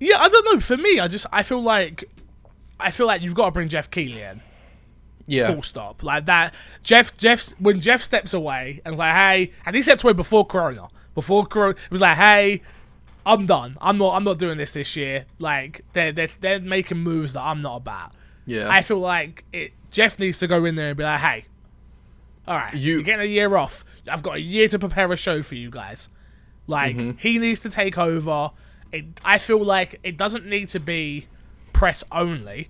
Yeah, 0.00 0.18
I 0.20 0.28
don't 0.28 0.44
know. 0.44 0.60
For 0.60 0.76
me, 0.76 1.00
I 1.00 1.08
just 1.08 1.24
I 1.32 1.42
feel 1.42 1.62
like 1.62 2.04
I 2.78 2.90
feel 2.90 3.06
like 3.06 3.22
you've 3.22 3.34
got 3.34 3.46
to 3.46 3.50
bring 3.52 3.68
Geoff 3.68 3.90
Keighley 3.90 4.20
in. 4.20 4.42
Yeah. 5.26 5.52
Full 5.52 5.62
stop. 5.62 6.02
Like 6.02 6.26
that. 6.26 6.54
Geoff. 6.82 7.16
Geoff's 7.16 7.54
when 7.58 7.80
Geoff 7.80 8.02
steps 8.02 8.34
away 8.34 8.80
and 8.84 8.94
is 8.94 8.98
like, 8.98 9.14
hey, 9.14 9.52
and 9.66 9.76
he 9.76 9.82
stepped 9.82 10.02
away 10.02 10.12
before 10.12 10.44
Corona. 10.44 10.88
Before 11.14 11.46
Corona, 11.46 11.70
it 11.72 11.90
was 11.90 12.00
like, 12.00 12.16
hey, 12.16 12.62
I'm 13.24 13.46
done. 13.46 13.76
I'm 13.80 13.98
not. 13.98 14.14
I'm 14.14 14.24
not 14.24 14.38
doing 14.38 14.58
this 14.58 14.72
this 14.72 14.96
year. 14.96 15.26
Like 15.38 15.82
they're 15.92 16.10
they're, 16.12 16.28
they're 16.40 16.60
making 16.60 16.98
moves 16.98 17.34
that 17.34 17.42
I'm 17.42 17.60
not 17.60 17.76
about. 17.76 18.12
Yeah. 18.46 18.68
I 18.70 18.82
feel 18.82 18.98
like 18.98 19.44
it. 19.52 19.72
Geoff 19.92 20.18
needs 20.18 20.38
to 20.40 20.46
go 20.46 20.64
in 20.64 20.74
there 20.74 20.88
and 20.88 20.96
be 20.96 21.04
like, 21.04 21.20
"Hey, 21.20 21.44
all 22.48 22.56
right, 22.56 22.72
You- 22.74 22.94
you, 22.94 23.00
are 23.00 23.02
getting 23.02 23.20
a 23.26 23.28
year 23.28 23.54
off. 23.56 23.84
I've 24.10 24.22
got 24.22 24.36
a 24.36 24.40
year 24.40 24.66
to 24.68 24.78
prepare 24.78 25.12
a 25.12 25.16
show 25.16 25.42
for 25.42 25.54
you 25.54 25.70
guys." 25.70 26.08
Like 26.66 26.96
Mm-hmm. 26.96 27.18
he 27.18 27.38
needs 27.38 27.60
to 27.60 27.68
take 27.68 27.98
over. 27.98 28.50
It, 28.90 29.04
I 29.24 29.38
feel 29.38 29.62
like 29.62 30.00
it 30.02 30.16
doesn't 30.16 30.46
need 30.46 30.68
to 30.70 30.80
be 30.80 31.26
press 31.72 32.04
only 32.12 32.68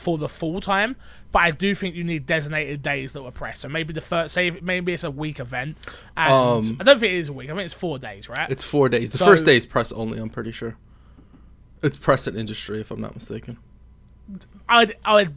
for 0.00 0.18
the 0.18 0.28
full 0.28 0.60
time, 0.60 0.96
but 1.30 1.40
I 1.40 1.50
do 1.50 1.74
think 1.74 1.94
you 1.94 2.02
need 2.02 2.26
designated 2.26 2.82
days 2.82 3.12
that 3.12 3.22
were 3.22 3.30
press. 3.30 3.60
So 3.60 3.68
maybe 3.68 3.92
the 3.92 4.00
first, 4.00 4.34
say 4.34 4.50
maybe 4.50 4.92
it's 4.92 5.04
a 5.04 5.10
week 5.10 5.38
event, 5.38 5.76
and 6.16 6.32
Um, 6.32 6.76
I 6.80 6.84
don't 6.84 6.98
think 6.98 7.12
it 7.12 7.18
is 7.18 7.28
a 7.28 7.32
week. 7.32 7.50
I 7.50 7.52
think 7.52 7.64
it's 7.66 7.74
four 7.74 7.98
days, 7.98 8.28
right? 8.28 8.48
It's 8.50 8.64
four 8.64 8.88
days. 8.88 9.10
The 9.10 9.18
So- 9.18 9.26
first 9.26 9.44
day 9.44 9.56
is 9.56 9.66
press 9.66 9.92
only. 9.92 10.18
I'm 10.18 10.30
pretty 10.30 10.52
sure. 10.52 10.76
It's 11.82 11.96
press 11.96 12.26
and 12.26 12.36
industry, 12.36 12.80
if 12.80 12.90
I'm 12.90 13.00
not 13.00 13.14
mistaken. 13.14 13.58
I'd 14.68 14.96
I 15.04 15.14
would 15.14 15.34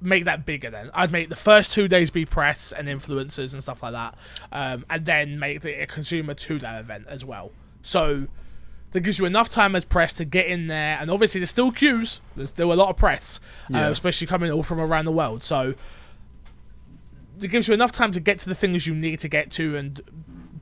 make 0.00 0.24
that 0.24 0.46
bigger 0.46 0.70
then. 0.70 0.90
I'd 0.94 1.12
make 1.12 1.28
the 1.28 1.36
first 1.36 1.72
two 1.72 1.86
days 1.88 2.10
be 2.10 2.24
press 2.24 2.72
and 2.72 2.88
influencers 2.88 3.52
and 3.52 3.62
stuff 3.62 3.82
like 3.82 3.92
that, 3.92 4.18
um, 4.50 4.84
and 4.90 5.04
then 5.06 5.38
make 5.38 5.60
the 5.60 5.82
a 5.82 5.86
consumer 5.86 6.34
to 6.34 6.58
that 6.60 6.80
event 6.80 7.04
as 7.08 7.24
well. 7.24 7.52
So 7.82 8.26
that 8.92 9.00
gives 9.00 9.18
you 9.18 9.24
enough 9.24 9.48
time 9.48 9.76
as 9.76 9.84
press 9.84 10.12
to 10.14 10.24
get 10.24 10.46
in 10.46 10.66
there, 10.66 10.98
and 11.00 11.10
obviously 11.10 11.40
there's 11.40 11.50
still 11.50 11.70
queues. 11.70 12.20
There's 12.36 12.48
still 12.48 12.72
a 12.72 12.74
lot 12.74 12.88
of 12.90 12.96
press, 12.96 13.38
Yeah. 13.68 13.86
uh, 13.86 13.90
especially 13.90 14.26
coming 14.26 14.50
all 14.50 14.62
from 14.62 14.80
around 14.80 15.04
the 15.04 15.12
world. 15.12 15.44
So 15.44 15.74
it 17.40 17.48
gives 17.48 17.68
you 17.68 17.74
enough 17.74 17.92
time 17.92 18.12
to 18.12 18.20
get 18.20 18.38
to 18.40 18.48
the 18.48 18.54
things 18.54 18.86
you 18.86 18.94
need 18.94 19.18
to 19.20 19.28
get 19.28 19.50
to 19.52 19.76
and 19.76 20.00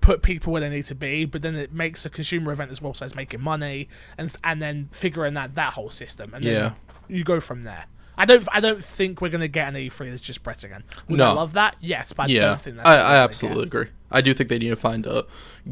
put 0.00 0.22
people 0.22 0.52
where 0.52 0.60
they 0.60 0.68
need 0.68 0.84
to 0.84 0.94
be, 0.94 1.24
but 1.24 1.42
then 1.42 1.54
it 1.56 1.72
makes 1.72 2.06
a 2.06 2.10
consumer 2.10 2.52
event 2.52 2.70
as 2.70 2.80
well, 2.80 2.94
so 2.94 3.04
it's 3.04 3.14
making 3.14 3.40
money 3.40 3.88
and 4.16 4.32
and 4.44 4.62
then 4.62 4.88
figuring 4.92 5.36
out 5.36 5.54
that 5.56 5.72
whole 5.72 5.90
system, 5.90 6.32
and 6.34 6.44
then 6.44 6.54
Yeah. 6.54 6.72
you 7.16 7.24
go 7.24 7.40
from 7.40 7.64
there. 7.64 7.86
I 8.18 8.24
don't 8.26 8.46
I 8.52 8.60
don't 8.60 8.84
think 8.84 9.20
we're 9.22 9.28
gonna 9.30 9.48
get 9.48 9.68
an 9.68 9.74
E3 9.74 10.10
that's 10.10 10.20
just 10.20 10.42
press 10.42 10.64
again. 10.64 10.82
Would 11.08 11.20
I 11.20 11.28
No. 11.30 11.34
love 11.34 11.52
that? 11.54 11.76
Yes, 11.80 12.12
but 12.12 12.24
I 12.24 12.32
yeah, 12.32 12.40
don't 12.46 12.60
think 12.60 12.76
that's 12.76 12.88
I, 12.88 12.96
I 12.96 13.16
absolutely 13.18 13.62
agree. 13.64 13.86
I 14.10 14.20
do 14.20 14.34
think 14.34 14.48
they 14.50 14.58
need 14.58 14.70
to 14.70 14.76
find 14.76 15.06
a 15.06 15.24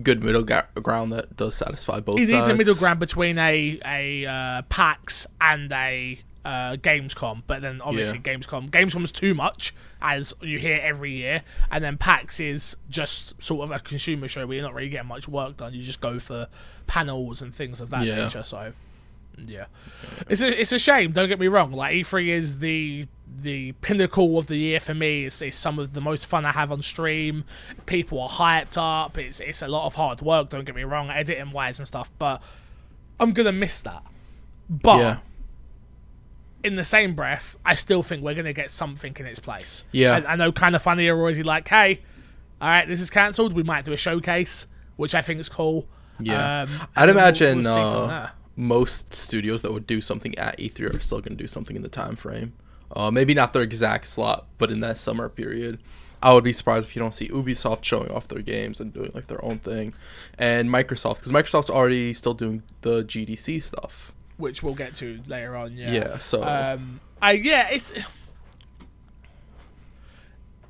good 0.03 0.23
middle 0.23 0.45
ga- 0.45 0.63
ground 0.77 1.13
that 1.13 1.37
does 1.37 1.55
satisfy 1.57 2.01
both. 2.01 2.19
He 2.19 2.27
sides. 2.27 2.33
needs 2.33 2.49
a 2.49 2.55
middle 2.55 2.75
ground 2.77 3.01
between 3.01 3.37
a 3.39 3.81
a 3.85 4.27
uh, 4.27 4.63
PAX 4.69 5.27
and 5.41 5.73
a 5.73 6.21
uh, 6.45 6.77
Gamescom, 6.77 7.43
but 7.49 7.61
then 7.63 7.81
obviously 7.81 8.21
Gamescom 8.21 8.71
Gamescom 8.71 9.03
is 9.03 9.11
too 9.11 9.35
much 9.35 9.75
as 10.01 10.33
you 10.41 10.61
hear 10.61 10.79
every 10.81 11.11
year, 11.11 11.43
and 11.73 11.83
then 11.83 11.97
PAX 11.99 12.39
is 12.39 12.77
just 12.89 13.43
sort 13.43 13.65
of 13.69 13.75
a 13.75 13.81
consumer 13.81 14.29
show 14.29 14.47
where 14.47 14.55
you're 14.59 14.65
not 14.65 14.75
really 14.75 14.89
getting 14.91 15.09
much 15.09 15.27
work 15.27 15.57
done. 15.57 15.75
You 15.75 15.83
just 15.83 16.01
go 16.01 16.21
for 16.21 16.47
panels 16.87 17.43
and 17.43 17.53
things 17.53 17.81
of 17.81 17.91
that 17.91 18.05
Yeah. 18.05 18.23
nature. 18.23 18.45
So 18.45 18.73
yeah, 19.45 19.67
it's 20.29 20.43
a, 20.43 20.61
it's 20.61 20.73
a 20.73 20.79
shame. 20.79 21.13
Don't 21.13 21.29
get 21.29 21.39
me 21.39 21.49
wrong. 21.49 21.73
Like 21.73 21.95
E3 21.95 22.29
is 22.29 22.59
the 22.61 23.07
the 23.39 23.73
pinnacle 23.83 24.39
of 24.39 24.47
the 24.47 24.57
year 24.57 24.81
for 24.81 24.95
me. 24.95 25.27
It's, 25.27 25.43
it's 25.43 25.57
some 25.59 25.79
of 25.79 25.93
the 25.93 26.01
most 26.01 26.25
fun 26.27 26.45
I 26.47 26.53
have 26.53 26.73
on 26.73 26.81
stream. 26.81 27.45
People 27.85 28.21
are 28.23 28.29
hyped 28.29 28.77
up. 28.79 29.19
It's 29.19 29.41
it's 29.41 29.63
a 29.63 29.69
lot 29.69 29.87
of 29.87 29.95
hard 29.95 30.23
work. 30.23 30.49
Don't 30.51 30.65
get 30.65 30.75
me 30.75 30.85
wrong, 30.85 31.11
editing 31.11 31.51
wise 31.53 31.79
and 31.79 31.87
stuff. 31.87 32.11
But 32.19 32.43
I'm 33.21 33.33
gonna 33.33 33.53
miss 33.53 33.81
that. 33.83 34.03
But 34.71 34.99
Yeah. 34.99 35.19
in 36.65 36.77
the 36.77 36.85
same 36.85 37.15
breath, 37.15 37.57
I 37.65 37.75
still 37.75 38.03
think 38.03 38.23
we're 38.23 38.35
gonna 38.35 38.53
get 38.53 38.71
something 38.71 39.15
in 39.19 39.27
its 39.27 39.39
place. 39.39 39.85
Yeah. 39.93 40.23
I, 40.27 40.33
I 40.33 40.37
know, 40.37 40.51
kind 40.53 40.75
of 40.75 40.83
funny 40.83 41.07
are 41.09 41.19
already 41.19 41.43
like, 41.43 41.69
hey, 41.69 42.01
all 42.61 42.69
right, 42.69 42.89
this 42.89 43.01
is 43.01 43.11
cancelled. 43.11 43.53
We 43.53 43.63
might 43.63 43.85
do 43.85 43.93
a 43.93 43.97
showcase, 43.97 44.67
which 44.97 45.15
I 45.15 45.23
think 45.23 45.39
is 45.41 45.49
cool. 45.49 45.87
Yeah. 46.19 46.63
Um, 46.63 46.69
I'd 46.97 47.09
and 47.09 47.17
we'll- 47.17 47.25
imagine 47.25 47.63
we'll 47.63 48.05
uh. 48.11 48.31
Most 48.57 49.13
studios 49.15 49.63
that 49.63 49.73
would 49.73 49.87
do 49.87 50.01
something 50.01 50.37
at 50.39 50.59
E3 50.59 50.95
are 50.97 51.01
still 51.01 51.21
going 51.21 51.37
to 51.37 51.43
do 51.43 51.47
something 51.47 51.77
in 51.77 51.83
the 51.83 51.89
time 51.89 52.17
frame. 52.17 52.55
Uh, 52.95 53.11
maybe 53.11 53.35
not 53.35 53.53
their 53.53 53.63
exact 53.63 54.07
slot, 54.07 54.47
but 54.59 54.71
in 54.71 54.81
that 54.81 54.97
summer 54.99 55.29
period. 55.29 55.79
I 56.23 56.33
would 56.33 56.45
be 56.45 56.53
surprised 56.53 56.89
if 56.89 56.97
you 56.97 57.01
don't 57.03 57.13
see 57.13 57.29
Ubisoft 57.29 57.85
showing 57.85 58.11
off 58.11 58.27
their 58.29 58.41
games 58.41 58.81
and 58.81 58.93
doing 58.93 59.11
like 59.15 59.27
their 59.27 59.45
own 59.45 59.59
thing, 59.59 59.93
and 60.39 60.71
Microsoft 60.71 61.17
because 61.17 61.31
Microsoft's 61.31 61.69
already 61.69 62.15
still 62.15 62.33
doing 62.33 62.63
the 62.81 63.05
GDC 63.05 63.61
stuff. 63.63 64.13
which 64.39 64.63
we'll 64.63 64.75
get 64.75 64.95
to 64.97 65.21
later 65.27 65.55
on. 65.57 65.77
Yeah. 65.77 65.93
Yeah, 65.93 66.19
so 66.19 66.43
Um, 66.43 67.01
I 67.21 67.33
yeah, 67.33 67.69
it's. 67.71 67.93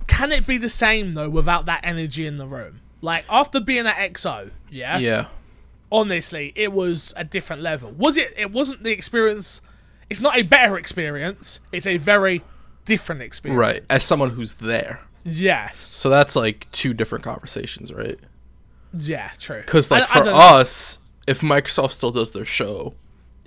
Can 0.07 0.33
it 0.33 0.47
be 0.47 0.59
the 0.59 0.69
same 0.69 1.12
though 1.14 1.28
without 1.28 1.66
that 1.66 1.81
energy 1.85 2.26
in 2.26 2.38
the 2.38 2.47
room? 2.47 2.81
Like 3.02 3.25
after 3.28 3.61
being 3.61 3.87
at 3.87 3.97
XO, 4.14 4.50
yeah. 4.71 4.99
yeah, 4.99 5.26
Honestly, 5.93 6.52
it 6.57 6.73
was 6.73 7.14
a 7.16 7.25
different 7.25 7.62
level. 7.62 7.93
Was 7.93 8.16
it? 8.16 8.35
It 8.37 8.50
wasn't 8.50 8.83
the 8.83 8.90
experience. 8.90 9.62
It's 10.11 10.21
not 10.21 10.37
a 10.37 10.43
better 10.43 10.76
experience. 10.78 11.61
It's 11.73 11.87
a 11.87 11.97
very 11.97 12.43
different 12.85 13.23
experience. 13.23 13.59
right. 13.59 13.83
As 13.90 14.02
someone 14.05 14.31
who's 14.31 14.55
there, 14.55 15.00
Yes. 15.25 15.78
so 15.81 16.09
that's 16.11 16.37
like 16.37 16.71
two 16.73 16.95
different 16.95 17.25
conversations, 17.25 17.93
right? 17.93 18.19
Yeah. 18.95 19.31
True. 19.38 19.61
Because 19.61 19.90
like 19.90 20.02
I- 20.05 20.21
I 20.21 20.23
for 20.23 20.31
know. 20.31 20.37
us, 20.37 20.99
if 21.26 21.40
Microsoft 21.40 21.93
still 21.93 22.12
does 22.12 22.33
their 22.33 22.45
show, 22.45 22.95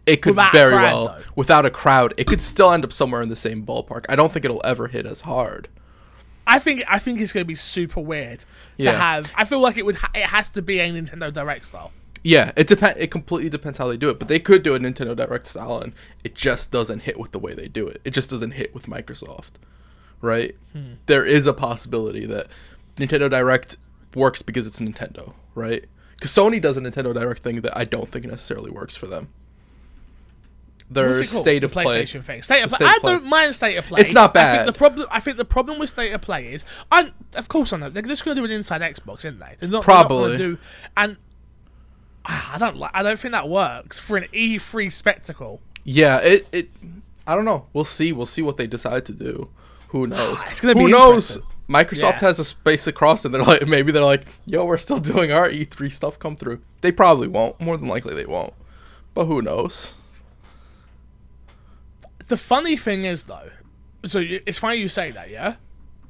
it 0.06 0.22
could 0.22 0.32
Without 0.32 0.52
very 0.52 0.72
crowd, 0.74 0.82
well 0.84 1.06
though. 1.08 1.24
without 1.36 1.66
a 1.66 1.70
crowd, 1.70 2.14
it 2.18 2.26
could 2.28 2.42
still 2.42 2.72
end 2.72 2.84
up 2.84 2.92
somewhere 2.92 3.22
in 3.22 3.30
the 3.30 3.36
same 3.36 3.66
ballpark. 3.66 4.06
I 4.10 4.16
don't 4.16 4.32
think 4.32 4.44
it'll 4.46 4.62
ever 4.66 4.88
hit 4.88 5.06
as 5.06 5.22
hard. 5.22 5.68
I 6.48 6.58
think 6.60 6.84
I 6.88 6.98
think 7.00 7.22
it's 7.22 7.32
going 7.32 7.44
to 7.44 7.48
be 7.48 7.54
super 7.56 8.02
weird 8.02 8.40
to 8.40 8.46
Yeah. 8.78 8.92
have. 8.98 9.32
I 9.36 9.46
feel 9.46 9.60
like 9.60 9.78
it 9.78 9.86
would. 9.86 9.98
Ha- 9.98 10.10
it 10.16 10.24
has 10.26 10.50
to 10.52 10.62
be 10.62 10.80
a 10.80 10.90
Nintendo 10.92 11.32
Direct 11.32 11.64
style. 11.64 11.92
Yeah, 12.24 12.52
it 12.58 12.68
depend. 12.68 12.98
It 12.98 13.12
completely 13.12 13.50
depends 13.50 13.78
how 13.78 13.88
they 13.88 13.98
do 13.98 14.10
it, 14.10 14.20
but 14.20 14.28
they 14.28 14.40
could 14.40 14.62
do 14.64 14.76
a 14.76 14.80
Nintendo 14.80 15.16
Direct 15.16 15.46
style, 15.48 15.80
and 15.80 15.94
it 16.24 16.36
just 16.36 16.72
doesn't 16.72 17.00
hit 17.02 17.18
with 17.20 17.32
the 17.32 17.40
way 17.40 17.54
they 17.54 17.68
do 17.68 17.88
it. 17.88 18.02
It 18.04 18.12
just 18.12 18.30
doesn't 18.30 18.52
hit 18.52 18.74
with 18.74 18.88
Microsoft, 18.88 19.54
right? 20.22 20.56
Hmm. 20.74 20.94
There 21.06 21.26
is 21.26 21.48
a 21.48 21.54
possibility 21.54 22.26
that 22.26 22.48
Nintendo 22.98 23.30
Direct 23.30 23.78
works 24.16 24.42
because 24.42 24.68
it's 24.68 24.80
Nintendo, 24.82 25.34
right? 25.56 25.86
Because 26.16 26.32
Sony 26.32 26.62
does 26.62 26.76
a 26.78 26.82
Nintendo 26.82 27.14
Direct 27.14 27.42
thing 27.42 27.62
that 27.62 27.78
I 27.78 27.86
don't 27.86 28.10
think 28.12 28.26
necessarily 28.26 28.70
works 28.72 28.98
for 28.98 29.08
them. 29.08 29.30
Their 30.92 31.08
What's 31.10 31.20
it 31.20 31.30
called? 31.30 31.46
state 31.46 31.60
The 31.60 31.66
of 31.68 31.72
play. 31.72 31.86
PlayStation 31.86 32.24
thing. 32.24 32.42
State 32.42 32.64
of 32.64 32.70
play. 32.72 32.78
state 32.78 32.88
I 32.88 32.96
of 32.96 33.02
play. 33.02 33.12
don't 33.14 33.26
mind 33.26 33.54
state 33.56 33.76
of 33.78 33.86
play. 33.86 34.02
It's 34.02 34.14
not 34.14 34.36
I 34.36 34.42
think 34.52 34.66
bad. 34.66 34.68
the 34.68 34.74
problem. 34.78 35.08
I 35.12 35.20
think 35.20 35.38
the 35.38 35.46
problem 35.46 35.78
with 35.78 35.90
state 35.90 36.12
of 36.12 36.22
play 36.22 36.52
is, 36.52 36.66
I 36.92 37.12
of 37.36 37.48
course 37.48 37.72
I 37.74 37.78
know 37.78 37.90
they're 37.92 38.02
just 38.02 38.26
going 38.26 38.36
to 38.36 38.42
do 38.42 38.46
an 38.46 38.52
inside 38.52 38.82
Xbox, 38.82 39.20
isn't 39.20 39.40
they? 39.40 39.56
They're 39.60 39.70
not, 39.70 39.70
they're 39.70 39.70
not 39.70 39.84
Probably. 39.84 40.38
do, 40.38 40.58
and 40.98 41.16
Ah, 42.32 42.56
I 42.56 42.58
don't. 42.60 42.82
I 42.94 43.02
don't 43.02 43.20
think 43.20 43.32
that 43.32 43.50
works 43.50 43.98
for 43.98 44.16
an 44.16 44.26
E3 44.32 44.92
spectacle. 44.92 45.62
Yeah, 45.84 46.20
it, 46.20 46.48
it. 46.52 46.70
I 47.26 47.36
don't 47.36 47.46
know. 47.46 47.66
We'll 47.74 47.86
see. 47.86 48.12
We'll 48.12 48.28
see 48.28 48.44
what 48.44 48.58
they 48.58 48.68
decide 48.68 49.06
to 49.06 49.14
do. 49.14 49.50
Who 49.90 50.04
ah, 50.04 50.08
knows? 50.08 50.44
It's 50.44 50.62
gonna 50.62 50.76
be 50.76 50.82
Who 50.82 50.90
knows? 50.90 51.40
Microsoft 51.68 52.14
Yeah. 52.14 52.20
has 52.20 52.40
a 52.40 52.46
space 52.46 52.88
across, 52.88 53.26
and 53.26 53.34
they're 53.34 53.44
like, 53.44 53.68
maybe 53.68 53.92
they're 53.92 54.04
like, 54.04 54.28
yo, 54.46 54.66
we're 54.66 54.78
still 54.78 55.00
doing 55.00 55.32
our 55.32 55.50
E3 55.50 55.92
stuff. 55.92 56.20
Come 56.20 56.36
through. 56.36 56.62
They 56.82 56.92
probably 56.92 57.28
won't. 57.28 57.60
More 57.60 57.78
than 57.78 57.88
likely, 57.88 58.14
they 58.14 58.26
won't. 58.26 58.54
But 59.16 59.26
who 59.26 59.42
knows? 59.42 59.96
The 62.28 62.38
funny 62.38 62.78
thing 62.78 63.06
is 63.06 63.24
though, 63.24 63.50
so 64.06 64.24
it's 64.24 64.60
funny 64.60 64.78
you 64.78 64.88
say 64.88 65.10
that, 65.10 65.32
yeah. 65.32 65.56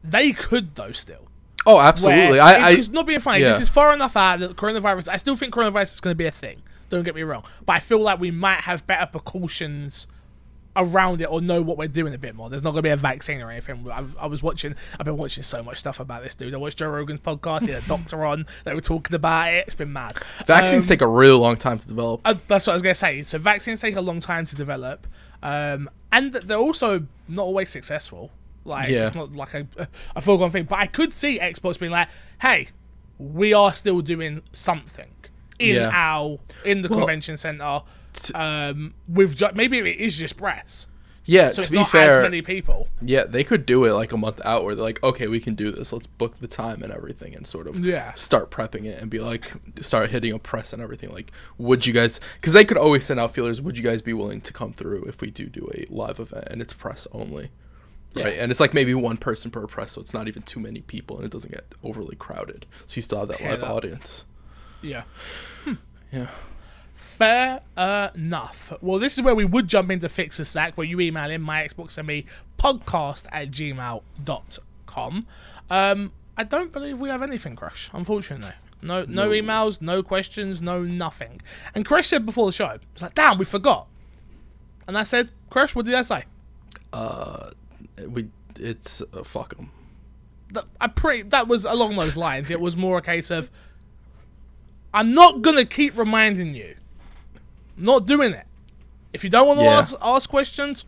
They 0.03 0.33
could 0.33 0.75
though 0.75 0.91
still. 0.91 1.28
Oh, 1.69 1.79
absolutely. 1.79 2.39
I, 2.39 2.69
I, 2.69 2.71
it's 2.71 2.89
not 2.89 3.05
being 3.05 3.19
funny. 3.19 3.43
This 3.43 3.61
is 3.61 3.69
far 3.69 3.93
enough 3.93 4.17
out 4.17 4.39
that 4.39 4.55
coronavirus. 4.55 5.09
I 5.09 5.17
still 5.17 5.35
think 5.35 5.53
coronavirus 5.53 5.93
is 5.95 5.99
going 5.99 6.13
to 6.13 6.17
be 6.17 6.25
a 6.25 6.31
thing. 6.31 6.61
Don't 6.89 7.03
get 7.03 7.13
me 7.13 7.21
wrong, 7.21 7.43
but 7.65 7.73
I 7.73 7.79
feel 7.79 7.99
like 7.99 8.19
we 8.19 8.31
might 8.31 8.61
have 8.61 8.87
better 8.87 9.05
precautions 9.05 10.07
around 10.75 11.21
it 11.21 11.25
or 11.25 11.41
know 11.41 11.61
what 11.61 11.77
we're 11.77 11.87
doing 11.87 12.13
a 12.13 12.17
bit 12.17 12.35
more. 12.35 12.49
There's 12.49 12.63
not 12.63 12.71
going 12.71 12.79
to 12.79 12.87
be 12.87 12.89
a 12.89 12.95
vaccine 12.95 13.41
or 13.41 13.51
anything. 13.51 13.87
I, 13.91 14.03
I 14.19 14.25
was 14.27 14.41
watching. 14.41 14.75
I've 14.99 15.05
been 15.05 15.17
watching 15.17 15.43
so 15.43 15.61
much 15.61 15.77
stuff 15.77 15.99
about 15.99 16.23
this 16.23 16.35
dude. 16.35 16.53
I 16.53 16.57
watched 16.57 16.79
Joe 16.79 16.89
Rogan's 16.89 17.19
podcast. 17.19 17.65
He 17.67 17.71
had 17.71 17.83
a 17.83 17.87
doctor 17.87 18.25
on. 18.25 18.45
They 18.63 18.73
were 18.73 18.81
talking 18.81 19.13
about 19.15 19.53
it. 19.53 19.65
It's 19.67 19.75
been 19.75 19.93
mad. 19.93 20.13
vaccines 20.45 20.85
Um, 20.85 20.89
take 20.89 21.01
a 21.01 21.07
really 21.07 21.37
long 21.37 21.57
time 21.57 21.77
to 21.77 21.87
develop. 21.87 22.21
uh, 22.25 22.35
that's 22.47 22.65
what 22.65 22.73
I 22.73 22.75
was 22.75 22.81
going 22.81 22.95
to 22.95 22.99
say. 22.99 23.21
So 23.23 23.37
vaccines 23.37 23.81
take 23.81 23.95
a 23.95 24.01
long 24.01 24.19
time 24.19 24.45
to 24.45 24.55
develop, 24.55 25.05
um, 25.43 25.89
and 26.11 26.33
they're 26.33 26.57
also 26.57 27.05
not 27.27 27.43
always 27.43 27.69
successful. 27.69 28.31
Like 28.65 28.89
Yeah. 28.89 29.05
it's 29.05 29.15
not 29.15 29.33
like 29.33 29.53
a, 29.53 29.67
a 30.15 30.21
foregone 30.21 30.49
thing. 30.51 30.65
But 30.65 30.79
I 30.79 30.87
could 30.87 31.13
see 31.13 31.39
Xbox 31.39 31.79
being 31.79 31.91
like, 31.91 32.09
"Hey, 32.41 32.69
we 33.17 33.53
are 33.53 33.73
still 33.73 34.01
doing 34.01 34.41
something 34.51 35.09
in 35.59 35.75
Yeah. 35.75 35.91
our 35.93 36.39
in 36.65 36.81
the 36.81 36.89
Well, 36.89 36.99
convention 36.99 37.35
center 37.37 37.81
um, 38.35 38.93
with 39.07 39.35
ju- 39.35 39.49
maybe 39.53 39.77
it 39.79 39.99
is 39.99 40.17
just 40.17 40.37
press, 40.37 40.87
yeah, 41.25 41.49
so 41.49 41.55
to 41.55 41.61
it's 41.61 41.71
be 41.71 41.77
not 41.77 41.89
fair, 41.89 42.19
as 42.19 42.23
many 42.23 42.41
people. 42.41 42.87
yeah, 43.01 43.23
they 43.25 43.43
could 43.43 43.65
do 43.65 43.85
it 43.85 43.91
like 43.91 44.11
a 44.13 44.17
month 44.17 44.41
out 44.45 44.63
where 44.63 44.73
they're 44.75 44.83
like, 44.83 45.01
okay, 45.03 45.27
we 45.27 45.39
can 45.39 45.55
do 45.55 45.69
this. 45.71 45.91
Let's 45.93 46.07
book 46.07 46.37
the 46.39 46.47
time 46.47 46.81
and 46.81 46.91
everything 46.91 47.35
and 47.35 47.45
sort 47.45 47.67
of 47.67 47.79
Yeah. 47.85 48.13
start 48.13 48.51
prepping 48.51 48.85
it 48.85 49.01
and 49.01 49.09
be 49.11 49.19
like, 49.19 49.51
start 49.81 50.09
hitting 50.09 50.33
a 50.33 50.39
press 50.39 50.73
and 50.73 50.81
everything. 50.81 51.11
Like, 51.11 51.31
would 51.57 51.85
you 51.85 51.93
guys, 51.93 52.19
because 52.35 52.53
they 52.53 52.65
could 52.65 52.77
always 52.77 53.05
send 53.05 53.19
out 53.19 53.33
feelers, 53.33 53.61
would 53.61 53.77
you 53.77 53.83
guys 53.83 54.01
be 54.01 54.13
willing 54.13 54.41
to 54.41 54.53
come 54.53 54.73
through 54.73 55.03
if 55.05 55.21
we 55.21 55.29
do 55.29 55.45
do 55.47 55.69
a 55.75 55.85
live 55.93 56.19
event 56.19 56.45
and 56.49 56.61
it's 56.61 56.73
press 56.73 57.05
only? 57.11 57.51
Right. 58.15 58.37
And 58.37 58.51
it's 58.51 58.59
like 58.59 58.73
maybe 58.73 58.93
one 58.95 59.17
person 59.17 59.51
per 59.51 59.65
press, 59.67 59.91
so 59.93 60.01
it's 60.01 60.13
not 60.13 60.27
even 60.27 60.41
too 60.41 60.59
many 60.59 60.81
people 60.81 61.17
and 61.17 61.25
it 61.25 61.31
doesn't 61.31 61.51
get 61.51 61.65
overly 61.83 62.15
crowded. 62.15 62.65
So 62.87 62.97
you 62.97 63.01
still 63.03 63.19
have 63.19 63.27
that 63.29 63.39
Yeah, 63.39 63.51
live 63.51 63.61
that- 63.61 63.69
audience. 63.69 64.25
Yeah. 64.81 65.03
Yeah. 66.11 66.27
Fair 66.95 67.61
enough. 68.15 68.73
Well, 68.81 68.99
this 68.99 69.15
is 69.17 69.21
where 69.21 69.35
we 69.35 69.45
would 69.45 69.67
jump 69.67 69.91
into 69.91 70.09
Fix 70.09 70.37
the 70.37 70.45
Sack, 70.45 70.77
where 70.77 70.87
you 70.87 70.99
email 70.99 71.29
in 71.29 71.41
my 71.41 71.67
Xbox 71.67 71.97
and 71.97 72.07
me 72.07 72.25
podcast 72.57 73.27
at 73.31 73.51
gmail.com. 73.51 75.27
Um, 75.69 76.11
I 76.37 76.43
don't 76.43 76.71
believe 76.71 76.99
we 76.99 77.09
have 77.09 77.21
anything, 77.21 77.55
Crash, 77.55 77.89
unfortunately. 77.93 78.51
No, 78.81 79.03
no, 79.03 79.25
No. 79.25 79.29
emails, 79.29 79.81
no 79.81 80.01
questions, 80.01 80.61
no 80.61 80.81
nothing. 80.83 81.41
And 81.75 81.85
Crash 81.85 82.07
said 82.07 82.25
before 82.25 82.45
the 82.45 82.51
show, 82.53 82.77
it's 82.93 83.01
like, 83.01 83.13
damn, 83.15 83.37
we 83.37 83.45
forgot. 83.45 83.87
And 84.87 84.97
I 84.97 85.03
said, 85.03 85.31
Crash, 85.49 85.75
what 85.75 85.85
did 85.85 85.95
I 85.95 86.01
say? 86.01 86.23
Uh, 86.93 87.51
we, 88.07 88.29
it's, 88.57 89.01
uh, 89.13 89.23
fuck 89.23 89.55
them. 89.55 89.71
I 90.81 90.87
pretty, 90.87 91.23
that 91.29 91.47
was 91.47 91.65
along 91.65 91.95
those 91.95 92.17
lines. 92.17 92.49
It 92.51 92.59
was 92.59 92.75
more 92.75 92.97
a 92.97 93.01
case 93.01 93.29
of, 93.29 93.49
I'm 94.93 95.13
not 95.13 95.41
going 95.41 95.57
to 95.57 95.65
keep 95.65 95.97
reminding 95.97 96.55
you. 96.55 96.75
I'm 97.77 97.83
not 97.85 98.05
doing 98.07 98.33
it. 98.33 98.45
If 99.13 99.23
you 99.23 99.29
don't 99.29 99.47
want 99.47 99.59
to 99.59 99.65
Yeah. 99.65 99.77
ask, 99.79 99.95
ask 100.01 100.29
questions, 100.29 100.85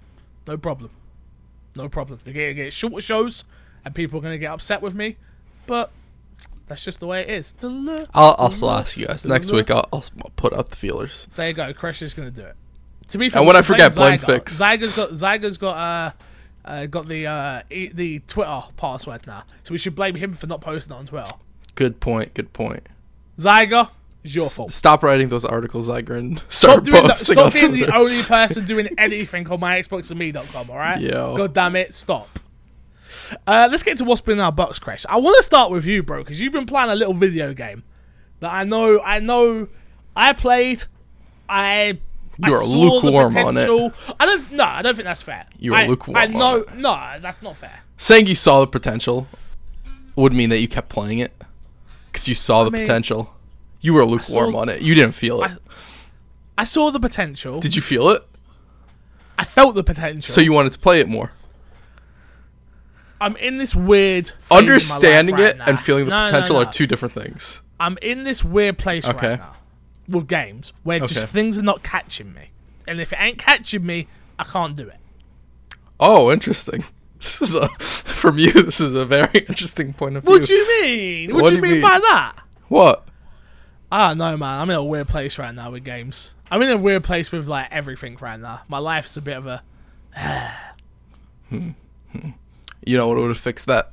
no 0.47 0.57
problem. 0.57 0.89
No 1.75 1.87
problem. 1.89 2.19
You're 2.25 2.33
to 2.33 2.53
get 2.53 2.73
shorter 2.73 3.01
shows, 3.01 3.45
and 3.85 3.93
people 3.95 4.19
are 4.19 4.21
going 4.21 4.33
to 4.33 4.39
get 4.39 4.51
upset 4.51 4.81
with 4.81 4.93
me, 4.95 5.17
but 5.67 5.91
that's 6.67 6.83
just 6.83 6.99
the 6.99 7.07
way 7.07 7.21
it 7.21 7.29
is. 7.29 7.55
I'll, 8.13 8.35
I'll 8.37 8.51
still 8.51 8.71
ask 8.71 8.97
you 8.97 9.05
guys. 9.05 9.23
Next 9.25 9.51
week, 9.51 9.69
I'll, 9.69 9.87
I'll 9.93 10.03
put 10.35 10.53
out 10.53 10.69
the 10.69 10.75
feelers. 10.75 11.27
There 11.35 11.47
you 11.47 11.53
go. 11.53 11.71
Crash 11.73 12.01
is 12.01 12.13
going 12.13 12.33
to 12.33 12.35
do 12.35 12.45
it. 12.45 12.55
To 13.09 13.17
be 13.17 13.29
fair, 13.29 13.39
And 13.39 13.47
when 13.47 13.55
I 13.55 13.61
forget, 13.61 13.93
blame 13.93 14.19
Fix. 14.19 14.59
Zyga's 14.59 14.95
got 14.95 15.09
Zyga's 15.11 15.57
got 15.57 15.75
uh, 15.77 16.11
uh 16.65 16.85
got 16.85 17.07
the 17.07 17.27
uh 17.27 17.61
e- 17.69 17.89
the 17.93 18.19
Twitter 18.27 18.61
password 18.77 19.25
now, 19.27 19.43
so 19.63 19.71
we 19.73 19.77
should 19.77 19.95
blame 19.95 20.15
him 20.15 20.33
for 20.33 20.47
not 20.47 20.61
posting 20.61 20.93
it 20.95 20.99
on 20.99 21.05
Twitter. 21.05 21.31
Good 21.75 21.99
point. 21.99 22.33
Good 22.33 22.53
point. 22.53 22.87
Zyga, 23.37 23.89
it's 24.23 24.35
your 24.35 24.45
S- 24.45 24.55
fault. 24.55 24.71
Stop 24.71 25.03
writing 25.03 25.29
those 25.29 25.45
articles, 25.45 25.89
Iger, 25.89 26.17
and 26.17 26.39
Stop, 26.49 26.51
start 26.51 26.83
doing 26.83 27.03
that. 27.03 27.17
posting 27.17 27.35
Stop 27.35 27.45
on 27.47 27.51
being 27.53 27.71
the 27.71 27.95
only 27.95 28.21
person 28.23 28.65
doing 28.65 28.89
anything 28.97 29.49
on 29.49 29.59
my 29.59 29.81
Xbox.me.com, 29.81 30.69
alright? 30.69 31.01
Yo. 31.01 31.35
God 31.37 31.53
damn 31.53 31.75
it, 31.75 31.93
stop. 31.93 32.39
Uh, 33.47 33.67
let's 33.71 33.83
get 33.83 33.97
to 33.97 34.03
what's 34.03 34.21
been 34.21 34.33
in 34.33 34.39
our 34.41 34.51
box, 34.51 34.77
Crash. 34.79 35.05
I 35.07 35.17
want 35.17 35.37
to 35.37 35.43
start 35.43 35.71
with 35.71 35.85
you, 35.85 36.03
bro, 36.03 36.19
because 36.19 36.41
you've 36.41 36.53
been 36.53 36.65
playing 36.65 36.89
a 36.89 36.95
little 36.95 37.13
video 37.13 37.53
game 37.53 37.83
that 38.41 38.51
I 38.53 38.63
know, 38.65 39.01
I 39.01 39.19
know, 39.19 39.67
I 40.15 40.33
played. 40.33 40.83
I. 41.47 41.99
I 42.43 42.47
You 42.47 42.53
are 42.55 42.59
saw 42.61 42.65
lukewarm 42.67 43.37
on 43.37 43.57
it. 43.57 43.61
I 44.19 44.25
don't. 44.25 44.51
No, 44.51 44.63
I 44.63 44.81
don't 44.81 44.95
think 44.95 45.05
that's 45.05 45.21
fair. 45.21 45.45
You 45.59 45.73
are 45.73 45.77
I, 45.81 45.87
lukewarm 45.87 46.17
I 46.17 46.27
know. 46.27 46.63
No, 46.75 46.97
that's 47.19 47.41
not 47.41 47.57
fair. 47.57 47.79
Saying 47.97 48.25
you 48.27 48.35
saw 48.35 48.61
the 48.61 48.67
potential 48.67 49.27
would 50.15 50.33
mean 50.33 50.49
that 50.49 50.59
you 50.59 50.67
kept 50.67 50.89
playing 50.89 51.19
it 51.19 51.33
because 52.11 52.27
you 52.27 52.35
saw 52.35 52.63
the 52.63 52.71
mean, 52.71 52.81
potential. 52.81 53.33
You 53.79 53.93
were 53.93 54.05
lukewarm 54.05 54.51
saw- 54.53 54.59
on 54.59 54.69
it. 54.69 54.81
You 54.81 54.95
didn't 54.95 55.13
feel 55.13 55.43
it. 55.43 55.51
I- 55.51 55.57
I 56.57 56.63
saw 56.63 56.91
the 56.91 56.99
potential. 56.99 57.59
Did 57.59 57.75
you 57.75 57.81
feel 57.81 58.09
it? 58.09 58.23
I 59.39 59.43
felt 59.43 59.73
the 59.73 59.83
potential. 59.83 60.31
So 60.33 60.41
you 60.41 60.51
wanted 60.53 60.73
to 60.73 60.79
play 60.79 60.99
it 60.99 61.07
more. 61.07 61.31
I'm 63.19 63.35
in 63.37 63.57
this 63.57 63.75
weird. 63.75 64.27
phase 64.27 64.33
in 64.33 64.47
my 64.49 64.55
life 64.55 64.59
Understanding 64.63 65.35
right 65.35 65.43
it 65.45 65.57
now. 65.57 65.65
and 65.67 65.79
feeling 65.79 66.05
the 66.05 66.09
No, 66.11 66.19
no, 66.21 66.25
potential 66.25 66.55
no. 66.55 66.61
are 66.63 66.71
two 66.71 66.87
different 66.87 67.13
things. 67.15 67.61
I'm 67.79 67.97
in 68.01 68.23
this 68.23 68.43
weird 68.43 68.77
place 68.77 69.07
Okay. 69.07 69.29
right 69.29 69.39
now 69.39 69.53
with 70.07 70.27
games 70.27 70.73
where 70.83 70.99
just 70.99 71.29
things 71.29 71.57
are 71.57 71.63
not 71.63 71.83
catching 71.83 72.33
me, 72.33 72.49
and 72.87 72.99
if 72.99 73.13
it 73.13 73.19
ain't 73.19 73.37
catching 73.37 73.85
me, 73.85 74.07
I 74.37 74.43
can't 74.43 74.75
do 74.75 74.87
it. 74.87 74.99
Oh, 75.99 76.31
interesting. 76.31 76.83
This 77.21 77.39
is 77.39 77.53
a 77.53 77.69
from 77.69 78.39
you. 78.39 78.51
This 78.51 78.79
is 78.79 78.95
a 78.95 79.05
very 79.05 79.29
interesting 79.47 79.93
point 79.93 80.17
of 80.17 80.23
view. 80.23 80.31
What 80.31 80.47
do 80.47 80.55
you 80.55 80.81
mean? 80.81 81.33
What, 81.35 81.43
What 81.43 81.49
do 81.51 81.57
you 81.57 81.61
mean, 81.61 81.71
mean? 81.73 81.81
by 81.83 81.99
that? 81.99 82.33
What? 82.67 83.07
Ah, 83.91 84.05
I 84.05 84.07
don't 84.09 84.17
know, 84.17 84.37
man. 84.37 84.59
I'm 84.59 84.69
in 84.71 84.75
a 84.75 84.83
weird 84.83 85.07
place 85.07 85.37
right 85.37 85.53
now 85.53 85.69
with 85.69 85.83
games. 85.83 86.33
I'm 86.49 86.63
in 86.63 86.69
a 86.69 86.77
weird 86.77 87.03
place 87.03 87.31
with 87.31 87.47
like 87.47 87.67
everything 87.71 88.17
right 88.19 88.39
now. 88.39 88.61
My 88.67 88.79
life's 88.79 89.15
a 89.17 89.21
bit 89.21 89.37
of 89.37 89.45
a. 89.45 89.61
Hmm, 91.49 91.69
hmm. 92.11 92.29
You 92.85 92.97
know 92.97 93.07
what 93.07 93.17
would 93.17 93.27
have 93.27 93.37
fixed 93.37 93.67
that? 93.67 93.91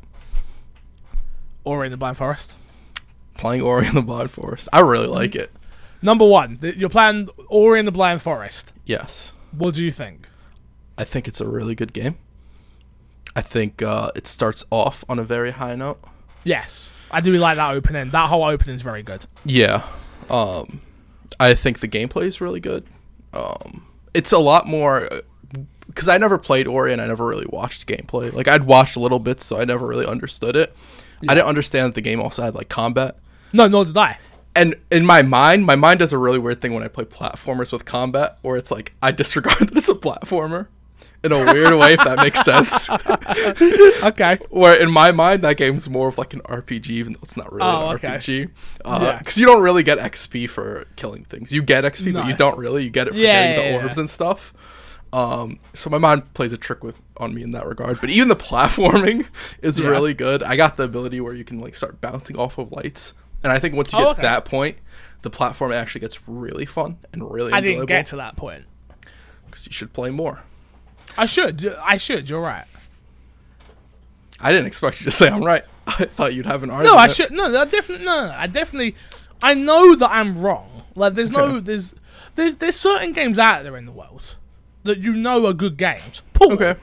Ori 1.65 1.89
and 1.89 1.93
the 1.93 1.99
Blind 1.99 2.17
Forest. 2.17 2.57
Playing 3.35 3.61
Ori 3.61 3.89
and 3.89 3.97
the 3.97 4.03
Blind 4.03 4.31
Forest. 4.31 4.71
I 4.73 4.81
really 4.81 5.07
hmm. 5.07 5.13
like 5.13 5.35
it. 5.35 5.51
Number 6.01 6.25
one, 6.25 6.59
you're 6.63 6.89
playing 6.89 7.29
Ori 7.49 7.79
and 7.79 7.89
the 7.89 7.93
Blind 7.93 8.23
Forest. 8.23 8.73
Yes. 8.85 9.33
What 9.53 9.75
do 9.75 9.85
you 9.85 9.91
think? 9.91 10.29
I 10.97 11.05
think 11.05 11.27
it's 11.29 11.41
a 11.41 11.49
really 11.49 11.75
good 11.75 11.93
game. 11.93 12.17
I 13.35 13.41
think 13.41 13.83
uh, 13.83 14.11
it 14.17 14.27
starts 14.27 14.65
off 14.71 15.05
on 15.09 15.19
a 15.19 15.25
very 15.25 15.53
high 15.53 15.75
note. 15.75 16.01
Yes, 16.45 16.91
I 17.11 17.21
do 17.21 17.33
like 17.39 17.57
that 17.57 17.75
opening. 17.75 18.11
That 18.11 18.29
whole 18.29 18.45
opening 18.45 18.75
is 18.75 18.83
very 18.83 19.03
good. 19.03 19.27
Yeah. 19.45 19.87
Um, 20.31 20.81
I 21.39 21.55
think 21.55 21.81
the 21.81 21.89
gameplay 21.89 22.25
is 22.25 22.41
really 22.41 22.61
good. 22.61 22.87
Um, 23.33 23.87
it's 24.15 24.33
a 24.33 24.39
lot 24.39 24.67
more 24.67 25.09
because 25.87 26.09
I 26.09 26.19
never 26.19 26.39
played 26.39 26.67
Ori 26.67 26.93
and 26.93 27.01
I 27.01 27.07
never 27.07 27.27
really 27.27 27.47
watched 27.49 27.87
gameplay. 27.87 28.33
Like 28.33 28.49
I'd 28.49 28.65
watched 28.65 28.97
a 28.97 29.01
little 29.01 29.19
bit, 29.19 29.41
so 29.41 29.61
I 29.61 29.65
never 29.65 29.87
really 29.87 30.07
understood 30.07 30.57
it. 30.57 30.75
I 31.29 31.35
didn't 31.35 31.49
understand 31.49 31.89
that 31.89 31.95
the 31.95 32.01
game 32.01 32.21
also 32.21 32.43
had 32.43 32.55
like 32.55 32.69
combat. 32.69 33.17
No, 33.53 33.67
nor 33.67 33.85
did 33.85 33.97
I. 33.97 34.19
And 34.57 34.75
in 34.91 35.07
my 35.07 35.23
mind, 35.23 35.65
my 35.67 35.77
mind 35.77 36.01
does 36.01 36.13
a 36.13 36.19
really 36.19 36.39
weird 36.39 36.61
thing 36.61 36.75
when 36.75 36.83
I 36.83 36.89
play 36.89 37.05
platformers 37.05 37.73
with 37.73 37.85
combat, 37.85 38.39
where 38.43 38.57
it's 38.57 38.71
like 38.71 38.93
I 39.03 39.13
disregard 39.13 39.59
that 39.69 39.77
it's 39.77 39.89
a 39.89 39.95
platformer 39.95 40.67
in 41.25 41.33
a 41.33 41.39
weird 41.53 41.75
way, 41.79 41.95
if 41.95 42.01
that 42.05 42.17
makes 42.19 42.41
sense. 42.45 42.89
Okay. 44.05 44.39
Where 44.51 44.75
in 44.81 44.91
my 44.91 45.13
mind, 45.13 45.43
that 45.43 45.57
game's 45.57 45.89
more 45.89 46.09
of 46.09 46.19
like 46.19 46.35
an 46.35 46.41
RPG, 46.43 46.91
even 46.91 47.13
though 47.15 47.19
it's 47.23 47.37
not 47.37 47.53
really 47.53 47.65
Oh, 47.67 47.89
an 47.91 47.95
okay. 47.97 48.09
RPG. 48.09 48.51
Yeah. 48.85 49.19
Because 49.19 49.39
you 49.39 49.47
don't 49.47 49.63
really 49.63 49.83
get 49.83 49.99
XP 49.99 50.49
for 50.49 50.87
killing 50.97 51.25
things. 51.25 51.53
You 51.53 51.63
get 51.63 51.85
XP, 51.85 52.13
but 52.13 52.27
you 52.27 52.35
don't 52.37 52.59
really. 52.59 52.85
You 52.85 52.91
get 52.91 53.09
it 53.09 53.13
for 53.15 53.19
Yeah, 53.19 53.43
getting 53.49 53.57
yeah, 53.65 53.73
the 53.73 53.77
yeah. 53.79 53.83
orbs 53.85 53.99
and 53.99 54.09
stuff. 54.09 54.53
Um, 55.13 55.59
so 55.73 55.89
my 55.91 55.99
mind 55.99 56.33
plays 56.35 56.53
a 56.53 56.59
trick 56.59 56.85
with 56.85 57.01
on 57.17 57.35
me 57.35 57.43
in 57.43 57.51
that 57.53 57.67
regard. 57.67 58.01
But 58.01 58.11
even 58.11 58.29
the 58.29 58.37
platforming 58.37 59.27
is 59.63 59.79
Yeah. 59.79 59.89
really 59.89 60.15
good. 60.15 60.43
I 60.43 60.57
got 60.57 60.77
the 60.77 60.85
ability 60.85 61.21
where 61.21 61.35
you 61.35 61.45
can 61.45 61.61
like 61.61 61.75
start 61.75 62.01
bouncing 62.01 62.37
off 62.37 62.59
of 62.59 62.71
lights, 62.73 63.15
and 63.43 63.53
I 63.53 63.59
think 63.59 63.75
once 63.75 63.93
you 63.93 63.99
Oh, 63.99 64.03
get 64.03 64.11
okay. 64.11 64.17
to 64.17 64.23
that 64.23 64.45
point, 64.45 64.77
the 65.23 65.31
platform 65.31 65.73
actually 65.73 66.01
gets 66.03 66.27
really 66.29 66.67
fun 66.67 66.99
and 67.13 67.31
really 67.31 67.53
I 67.53 67.59
enjoyable. 67.59 67.77
didn't 67.81 67.89
get 67.89 68.07
to 68.07 68.17
that 68.17 68.37
point. 68.37 68.65
because 69.47 69.67
you 69.67 69.73
should 69.73 69.93
play 69.93 70.11
more. 70.11 70.41
I 71.17 71.27
should. 71.27 71.65
I 71.83 71.97
should. 71.97 72.29
You're 72.31 72.41
right. 72.43 72.67
I 74.41 74.53
didn't 74.53 74.67
expect 74.67 75.01
you 75.01 75.05
to 75.05 75.11
say 75.11 75.29
I'm 75.29 75.43
right. 75.45 75.63
I 75.87 76.05
thought 76.05 76.35
you'd 76.35 76.47
have 76.47 76.63
an 76.63 76.71
argument. 76.71 76.95
No, 76.97 77.03
I 77.03 77.07
should. 77.09 77.31
No, 77.33 77.45
I 77.61 77.65
definitely. 77.65 78.05
No, 78.07 78.27
no, 78.27 78.33
I 78.37 78.47
definitely. 78.47 78.95
I 79.43 79.55
know 79.55 79.95
that 79.97 80.11
I'm 80.11 80.39
wrong. 80.39 80.85
Like, 80.95 81.15
there's 81.15 81.31
no. 81.31 81.41
Okay. 81.45 81.61
There's. 81.61 81.95
There's. 82.35 82.55
There's 82.57 82.77
certain 82.77 83.13
games 83.13 83.39
out 83.39 83.65
there 83.65 83.77
in 83.77 83.87
the 83.87 83.93
world 83.93 84.37
that 84.85 84.99
you 85.03 85.13
know 85.15 85.47
are 85.47 85.53
good 85.53 85.77
games. 85.77 86.23
Portal. 86.35 86.55
Okay. 86.55 86.81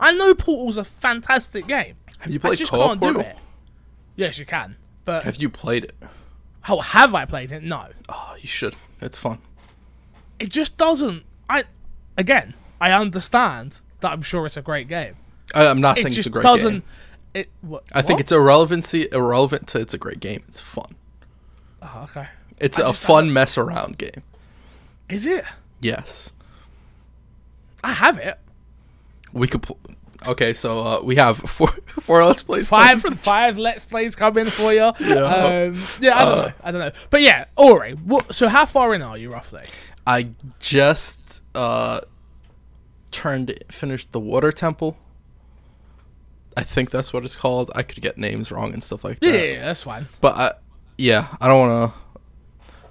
I 0.00 0.12
know 0.12 0.34
Portal's 0.34 0.78
a 0.78 0.84
fantastic 0.84 1.66
game. 1.66 1.94
Have 2.20 2.32
you 2.32 2.38
I 2.42 2.48
played 2.48 2.58
just 2.58 2.70
co-op 2.72 2.88
can't 2.88 3.00
Portal? 3.00 3.22
do 3.22 3.28
it. 3.28 3.36
Yes, 4.16 4.38
you 4.38 4.46
can. 4.46 4.76
But 5.06 5.22
Have 5.24 5.36
you 5.36 5.48
played 5.48 5.84
it? 5.84 5.94
how 6.62 6.80
have 6.80 7.14
I 7.14 7.24
played 7.24 7.52
it? 7.52 7.62
No. 7.62 7.86
Oh, 8.08 8.34
you 8.40 8.48
should. 8.48 8.74
It's 9.00 9.16
fun. 9.16 9.38
It 10.38 10.50
just 10.50 10.76
doesn't. 10.76 11.22
I. 11.48 11.64
Again, 12.18 12.54
I 12.80 12.92
understand 12.92 13.80
that 14.00 14.12
I'm 14.12 14.22
sure 14.22 14.44
it's 14.46 14.56
a 14.56 14.62
great 14.62 14.88
game. 14.88 15.14
I, 15.54 15.66
I'm 15.68 15.80
not 15.80 15.96
It 15.98 16.02
saying 16.02 16.14
it's 16.18 16.26
a 16.26 16.30
great 16.30 16.42
doesn't. 16.42 16.72
game. 16.72 16.82
It. 17.34 17.48
What, 17.60 17.84
I 17.92 18.02
think 18.02 18.16
what? 18.16 18.20
it's 18.22 18.32
irrelevancy 18.32 19.08
irrelevant 19.12 19.68
to 19.68 19.80
it's 19.80 19.94
a 19.94 19.98
great 19.98 20.18
game. 20.20 20.42
It's 20.48 20.58
fun. 20.60 20.96
Oh, 21.82 22.00
okay. 22.10 22.26
It's 22.58 22.80
I 22.80 22.90
a 22.90 22.92
fun 22.92 23.32
mess 23.32 23.56
around 23.56 23.98
game. 23.98 24.22
Is 25.08 25.24
it? 25.26 25.44
Yes. 25.80 26.32
I 27.84 27.92
have 27.92 28.18
it. 28.18 28.38
We 29.32 29.46
could. 29.46 29.62
Pl- 29.62 29.78
okay, 30.28 30.52
so 30.54 30.80
uh, 30.86 31.00
we 31.02 31.16
have 31.16 31.38
four 31.56 31.68
four 32.00 32.24
let's 32.24 32.42
plays. 32.42 32.68
five 32.68 33.00
for 33.00 33.10
the- 33.10 33.16
five 33.16 33.58
let's 33.58 33.86
plays 33.86 34.14
coming 34.16 34.46
for 34.46 34.72
you. 34.72 34.92
Yeah. 35.00 35.14
Um, 35.70 35.74
yeah, 36.00 36.16
I 36.18 36.24
don't 36.24 36.38
Uh, 36.38 36.42
know. 36.46 36.52
I 36.62 36.72
don't 36.72 36.80
know. 36.80 36.92
But 37.10 37.22
yeah, 37.22 37.44
All 37.56 37.78
right. 37.78 37.98
What, 38.00 38.34
so 38.34 38.48
how 38.48 38.66
far 38.66 38.94
in 38.94 39.02
are 39.02 39.16
you 39.18 39.30
roughly? 39.32 39.62
I 40.06 40.28
just 40.60 41.42
uh 41.54 42.00
turned 43.10 43.52
finished 43.70 44.12
the 44.12 44.20
water 44.20 44.52
temple. 44.52 44.96
I 46.56 46.62
think 46.62 46.90
that's 46.90 47.12
what 47.12 47.24
it's 47.24 47.36
called. 47.36 47.70
I 47.74 47.82
could 47.82 48.02
get 48.02 48.16
names 48.18 48.50
wrong 48.50 48.72
and 48.72 48.82
stuff 48.82 49.04
like 49.04 49.20
that. 49.20 49.26
Yeah, 49.26 49.42
yeah, 49.42 49.64
that's 49.66 49.82
fine. 49.82 50.06
But 50.20 50.36
I, 50.36 50.52
yeah, 50.96 51.28
I 51.40 51.48
don't 51.48 51.68
want 51.68 51.92
to. 51.92 51.98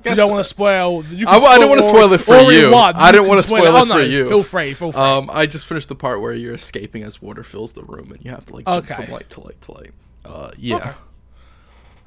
You 0.06 0.16
don't 0.16 0.30
want 0.32 0.40
to 0.44 0.50
spoil. 0.50 1.04
You 1.06 1.28
I- 1.28 1.40
can 1.40 1.50
I 1.50 1.58
don't 1.58 1.70
wanna 1.70 1.82
spoil 1.84 2.12
it 2.14 2.22
for 2.22 2.36
you. 2.52 2.74
I 2.76 3.12
didn't 3.12 3.28
wanna 3.28 3.42
spoil 3.42 3.62
spoil 3.62 3.76
Oh, 3.76 3.84
it 3.84 3.88
for 3.88 3.94
no, 3.96 3.98
you. 4.00 4.28
Feel 4.30 4.44
free. 4.44 4.74
Feel 4.74 4.92
free. 4.92 5.02
Um, 5.02 5.30
I 5.34 5.46
just 5.46 5.66
finished 5.66 5.90
the 5.90 5.96
part 5.96 6.22
where 6.22 6.34
you're 6.34 6.54
escaping 6.54 7.04
as 7.04 7.22
water 7.22 7.44
fills 7.44 7.74
the 7.74 7.84
room 7.84 8.12
and 8.12 8.24
you 8.24 8.32
have 8.32 8.46
to 8.46 8.54
like 8.56 8.66
jump 8.66 8.90
Okay. 8.92 9.04
from 9.06 9.14
light 9.14 9.30
to 9.32 9.42
light 9.42 9.62
to 9.62 9.72
light. 9.74 9.92
Uh, 10.24 10.52
yeah. 10.58 10.76
Okay. 10.78 10.92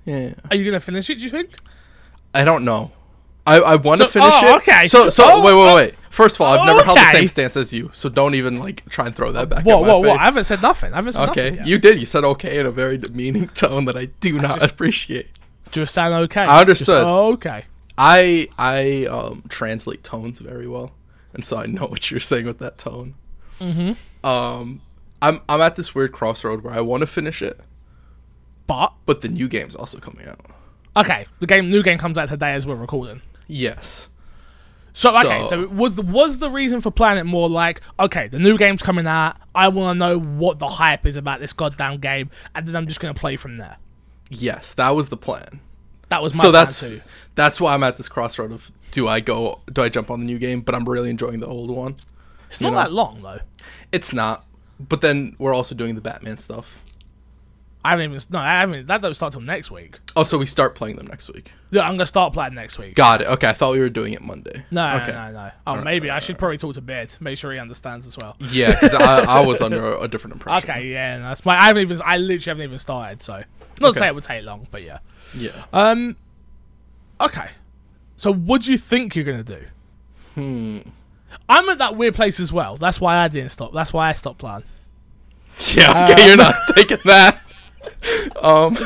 Yeah. 0.04 0.34
Are 0.50 0.56
you 0.56 0.64
gonna 0.64 0.80
finish 0.80 1.10
it? 1.10 1.16
Do 1.18 1.24
you 1.24 1.30
think? 1.30 1.50
I 2.34 2.44
don't 2.44 2.64
know. 2.64 2.92
I, 3.46 3.60
I 3.60 3.76
want 3.76 4.00
to 4.02 4.06
So- 4.06 4.12
finish 4.20 4.34
oh, 4.34 4.48
it. 4.48 4.56
okay. 4.58 4.86
So 4.86 5.08
so 5.10 5.24
Oh, 5.26 5.36
wait 5.42 5.54
wait 5.54 5.60
oh, 5.72 5.74
wait. 5.76 5.94
First 6.10 6.36
of 6.36 6.40
all, 6.40 6.58
I've 6.58 6.66
never 6.66 6.82
held 6.82 6.98
the 6.98 7.12
same 7.12 7.28
stance 7.28 7.56
as 7.56 7.72
you, 7.72 7.90
so 7.92 8.08
don't 8.08 8.34
even 8.34 8.58
like 8.58 8.86
try 8.88 9.06
and 9.06 9.14
throw 9.14 9.30
that 9.32 9.48
back. 9.48 9.64
Whoa, 9.64 9.76
at 9.76 9.80
my 9.82 9.86
whoa, 9.88 10.00
whoa! 10.00 10.12
I 10.14 10.18
haven't 10.24 10.44
said 10.44 10.60
nothing. 10.62 10.92
I 10.92 10.96
haven't 10.96 11.12
said 11.12 11.28
Okay, 11.30 11.42
nothing. 11.44 11.56
yet. 11.58 11.66
you 11.68 11.78
did. 11.78 12.00
You 12.00 12.06
said 12.06 12.24
okay 12.24 12.58
in 12.58 12.66
a 12.66 12.70
very 12.72 12.98
demeaning 12.98 13.46
tone 13.48 13.84
that 13.84 13.96
I 13.96 14.06
do 14.06 14.38
not 14.38 14.58
just- 14.60 14.72
appreciate. 14.72 15.28
just 15.70 15.94
sound 15.94 16.14
okay. 16.24 16.40
I 16.40 16.60
understood. 16.62 16.86
Just, 16.86 17.06
oh, 17.06 17.32
okay. 17.34 17.64
I 17.98 18.48
I 18.58 19.06
um 19.06 19.42
translate 19.48 20.02
tones 20.04 20.38
very 20.38 20.68
well, 20.68 20.92
and 21.34 21.44
so 21.44 21.58
I 21.58 21.66
know 21.66 21.86
what 21.86 22.10
you're 22.10 22.20
saying 22.20 22.46
with 22.46 22.58
that 22.60 22.78
tone. 22.78 23.14
Mm-hmm. 23.60 24.26
Um, 24.26 24.80
I'm 25.20 25.40
I'm 25.48 25.60
at 25.60 25.76
this 25.76 25.94
weird 25.94 26.12
crossroad 26.12 26.62
where 26.62 26.72
I 26.72 26.80
want 26.80 27.00
to 27.02 27.06
finish 27.06 27.42
it, 27.42 27.58
But 28.66 28.92
but 29.04 29.20
the 29.20 29.28
new 29.28 29.48
game's 29.48 29.74
also 29.74 29.98
coming 29.98 30.26
out. 30.28 30.40
okay, 30.96 31.26
the 31.40 31.46
game, 31.46 31.68
new 31.68 31.82
game 31.82 31.98
comes 31.98 32.16
out 32.18 32.28
today 32.28 32.52
as 32.52 32.66
we're 32.66 32.74
recording. 32.76 33.20
Yes. 33.48 34.08
So, 34.92 35.16
okay, 35.20 35.42
So- 35.44 35.48
so 35.48 35.68
was 35.68 36.00
was 36.00 36.38
the 36.38 36.50
reason 36.50 36.80
for 36.80 36.90
playing 36.90 37.18
it 37.18 37.24
more 37.24 37.48
like 37.48 37.80
okay, 37.98 38.28
the 38.28 38.38
new 38.38 38.56
game's 38.58 38.82
coming 38.82 39.06
out. 39.06 39.36
I 39.54 39.68
want 39.68 39.96
to 39.96 39.98
know 39.98 40.18
what 40.20 40.58
the 40.60 40.68
hype 40.68 41.04
is 41.06 41.16
about 41.16 41.40
this 41.40 41.52
goddamn 41.52 41.98
game, 41.98 42.30
and 42.54 42.66
then 42.66 42.74
I'm 42.76 42.86
just 42.86 43.00
gonna 43.00 43.14
play 43.14 43.36
from 43.36 43.56
there. 43.58 43.76
Yes, 44.30 44.72
that 44.74 44.90
was 44.90 45.08
the 45.08 45.16
plan. 45.16 45.60
That 46.08 46.22
was 46.22 46.36
my 46.36 46.42
so 46.42 46.52
that's 46.52 46.88
too. 46.88 47.00
that's 47.34 47.60
why 47.60 47.74
I'm 47.74 47.82
at 47.82 47.96
this 47.96 48.08
crossroad 48.08 48.52
of 48.52 48.70
do 48.90 49.08
I 49.08 49.20
go 49.20 49.60
do 49.72 49.82
I 49.82 49.88
jump 49.88 50.10
on 50.10 50.20
the 50.20 50.26
new 50.26 50.38
game, 50.38 50.60
but 50.60 50.74
I'm 50.74 50.88
really 50.88 51.10
enjoying 51.10 51.40
the 51.40 51.46
old 51.46 51.70
one. 51.70 51.96
It's 52.48 52.60
not 52.60 52.70
know. 52.70 52.76
that 52.76 52.92
long 52.92 53.22
though. 53.22 53.40
It's 53.92 54.12
not. 54.12 54.44
But 54.80 55.00
then 55.00 55.34
we're 55.38 55.54
also 55.54 55.74
doing 55.74 55.96
the 55.96 56.00
Batman 56.00 56.38
stuff. 56.38 56.82
I 57.84 57.90
haven't 57.90 58.06
even 58.06 58.20
no, 58.30 58.38
I 58.38 58.60
haven't. 58.60 58.86
That 58.88 59.00
doesn't 59.00 59.14
start 59.14 59.32
till 59.32 59.40
next 59.40 59.70
week. 59.70 59.98
Oh, 60.16 60.24
so 60.24 60.36
we 60.36 60.46
start 60.46 60.74
playing 60.74 60.96
them 60.96 61.06
next 61.06 61.32
week. 61.32 61.52
Yeah, 61.70 61.82
I'm 61.82 61.92
gonna 61.92 62.06
start 62.06 62.32
playing 62.32 62.54
next 62.54 62.78
week. 62.78 62.94
Got 62.94 63.22
it. 63.22 63.28
Okay, 63.28 63.48
I 63.48 63.52
thought 63.52 63.72
we 63.72 63.78
were 63.78 63.88
doing 63.88 64.14
it 64.14 64.20
Monday. 64.20 64.64
No, 64.70 64.96
okay. 64.96 65.12
no, 65.12 65.26
no, 65.26 65.32
no. 65.32 65.50
Oh, 65.66 65.82
maybe 65.82 66.10
I 66.10 66.18
should 66.18 66.38
probably 66.38 66.58
talk 66.58 66.74
to 66.74 66.80
Bed, 66.80 67.14
Make 67.20 67.38
sure 67.38 67.52
he 67.52 67.58
understands 67.58 68.06
as 68.06 68.18
well. 68.18 68.36
Yeah, 68.40 68.72
because 68.72 68.94
I, 68.94 69.40
I 69.40 69.46
was 69.46 69.60
under 69.60 69.96
a 70.00 70.08
different 70.08 70.34
impression. 70.34 70.70
Okay, 70.70 70.88
yeah, 70.88 71.18
that's 71.18 71.44
my. 71.44 71.56
I 71.56 71.66
haven't 71.66 71.82
even. 71.82 72.02
I 72.04 72.16
literally 72.18 72.44
haven't 72.44 72.64
even 72.64 72.78
started. 72.78 73.22
So, 73.22 73.44
not 73.80 73.94
to 73.94 73.98
say 73.98 74.06
it 74.06 74.14
would 74.14 74.24
take 74.24 74.44
long, 74.44 74.66
but 74.70 74.82
yeah. 74.82 74.98
Yeah. 75.36 75.64
Um. 75.72 76.16
Okay. 77.20 77.50
So, 78.16 78.32
what 78.32 78.62
do 78.62 78.72
you 78.72 78.78
think 78.78 79.14
you're 79.14 79.24
gonna 79.24 79.44
do? 79.44 79.62
Hmm. 80.34 80.78
I'm 81.48 81.68
at 81.68 81.78
that 81.78 81.96
weird 81.96 82.14
place 82.14 82.40
as 82.40 82.52
well. 82.52 82.76
That's 82.76 83.00
why 83.00 83.16
I 83.16 83.28
didn't 83.28 83.50
stop. 83.50 83.72
That's 83.72 83.92
why 83.92 84.08
I 84.08 84.12
stopped 84.12 84.38
playing. 84.38 84.64
Yeah. 85.74 86.10
Okay, 86.10 86.26
you're 86.26 86.36
not 86.36 86.54
taking 86.74 86.98
that. 87.04 87.44
Um. 88.42 88.76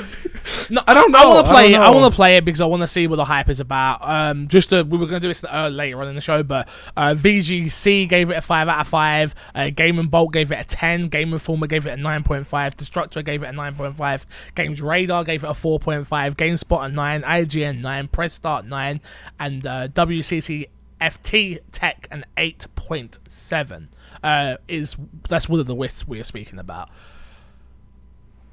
No, 0.70 0.83
I 0.87 0.94
don't 0.94 1.14
I 1.14 1.22
know, 1.22 1.31
want 1.31 1.46
to 1.46 1.50
I 1.50 1.55
play. 1.55 1.72
it. 1.74 1.76
I 1.78 1.90
want 1.90 2.12
to 2.12 2.16
play 2.16 2.37
it 2.37 2.44
because 2.44 2.61
I 2.61 2.66
want 2.66 2.83
to 2.83 2.88
see 2.88 3.07
what 3.07 3.16
the 3.16 3.24
hype 3.24 3.48
is 3.48 3.61
about. 3.61 3.98
Um, 4.02 4.48
just 4.48 4.70
to, 4.70 4.83
we 4.83 4.98
were 4.98 5.07
going 5.07 5.20
to 5.20 5.24
do 5.24 5.28
this 5.28 5.44
uh, 5.44 5.68
later 5.68 6.00
on 6.00 6.09
in 6.09 6.14
the 6.14 6.20
show, 6.20 6.42
but 6.42 6.68
uh, 6.96 7.14
VGC 7.16 8.09
gave 8.09 8.31
it 8.31 8.35
a 8.37 8.40
five 8.40 8.68
out 8.68 8.81
of 8.81 8.88
five. 8.88 9.35
Uh, 9.55 9.70
GamingBolt 9.72 10.33
gave 10.33 10.50
it 10.50 10.59
a 10.59 10.64
ten. 10.64 11.09
Game 11.09 11.33
Informer 11.33 11.66
gave 11.66 11.87
it 11.87 11.90
a 11.90 11.96
nine 11.96 12.24
point 12.24 12.46
five. 12.46 12.76
Destructoid 12.76 13.24
gave 13.24 13.42
it 13.42 13.46
a 13.46 13.52
nine 13.52 13.74
point 13.74 13.96
five. 13.96 14.26
Games 14.55 14.83
Radar 14.83 15.24
gave 15.24 15.44
it 15.44 15.48
a 15.48 15.55
four 15.55 15.78
point 15.78 16.07
five. 16.07 16.37
GameSpot 16.37 16.87
a 16.87 16.88
nine. 16.88 17.22
IGN 17.22 17.81
nine. 17.81 18.09
Press 18.09 18.35
Start 18.35 18.66
nine, 18.66 19.00
and 19.38 19.66
uh, 19.66 19.88
WCC. 19.88 20.68
FT 21.00 21.59
Tech 21.72 22.07
an 22.12 22.24
8.7 22.37 23.88
uh, 24.22 24.57
is 24.68 24.96
that's 25.28 25.48
one 25.48 25.59
of 25.59 25.66
the 25.66 25.74
lists 25.74 26.07
we 26.07 26.20
are 26.20 26.24
speaking 26.24 26.61
about. 26.61 26.90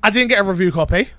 I 0.03 0.09
didn't 0.09 0.29
get 0.29 0.39
a 0.39 0.43
review 0.43 0.71
copy. 0.71 1.09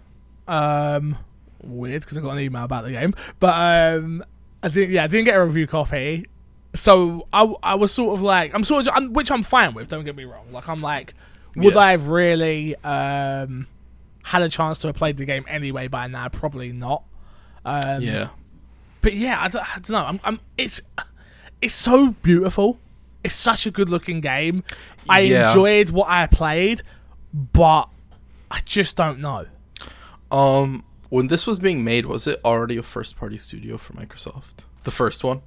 Um, 0.48 1.16
weird 1.62 2.02
because 2.02 2.16
I 2.18 2.20
got 2.20 2.32
an 2.32 2.38
email 2.40 2.64
about 2.64 2.84
the 2.84 2.90
game, 2.92 3.14
but 3.38 3.54
um, 3.54 4.24
I 4.62 4.68
didn't. 4.68 4.90
Yeah, 4.90 5.04
I 5.04 5.06
didn't 5.06 5.26
get 5.26 5.36
a 5.36 5.44
review 5.44 5.66
copy. 5.66 6.26
So 6.74 7.26
I, 7.32 7.52
I 7.62 7.74
was 7.74 7.92
sort 7.92 8.14
of 8.16 8.22
like 8.22 8.54
I'm 8.54 8.64
sort 8.64 8.86
of 8.86 8.94
I'm, 8.96 9.12
which 9.12 9.30
I'm 9.30 9.42
fine 9.42 9.74
with. 9.74 9.88
Don't 9.88 10.04
get 10.04 10.16
me 10.16 10.24
wrong. 10.24 10.52
Like 10.52 10.68
I'm 10.68 10.80
like, 10.80 11.14
would 11.56 11.74
Yeah. 11.74 11.80
I 11.80 11.90
have 11.92 12.08
really 12.08 12.76
um 12.84 13.66
had 14.22 14.42
a 14.42 14.48
chance 14.48 14.78
to 14.80 14.86
have 14.88 14.96
played 14.96 15.16
the 15.16 15.24
game 15.24 15.44
anyway 15.48 15.88
by 15.88 16.06
now? 16.06 16.28
Probably 16.28 16.72
not. 16.72 17.02
Um, 17.64 18.02
Yeah. 18.02 18.28
but 19.02 19.14
yeah, 19.14 19.42
I 19.42 19.48
don't, 19.48 19.62
I 19.76 19.80
don't 19.80 19.90
know. 19.90 20.04
I'm, 20.06 20.20
I'm, 20.24 20.40
it's 20.56 20.80
it's 21.60 21.74
so 21.74 22.10
beautiful. 22.22 22.78
It's 23.24 23.34
such 23.34 23.66
a 23.66 23.70
good 23.70 23.88
looking 23.88 24.20
game. 24.20 24.62
I 25.08 25.20
Yeah. 25.20 25.48
enjoyed 25.48 25.90
what 25.90 26.08
I 26.08 26.26
played, 26.26 26.82
but 27.34 27.88
I 28.50 28.60
just 28.64 28.96
don't 28.96 29.20
know. 29.20 29.46
Um, 30.30 30.84
when 31.08 31.26
this 31.28 31.46
was 31.46 31.58
being 31.58 31.84
made, 31.84 32.06
was 32.06 32.26
it 32.26 32.40
already 32.44 32.76
a 32.76 32.82
first 32.82 33.16
party 33.16 33.36
studio 33.36 33.76
for 33.76 33.92
Microsoft? 33.94 34.64
The 34.84 34.90
first 34.90 35.22
one? 35.24 35.42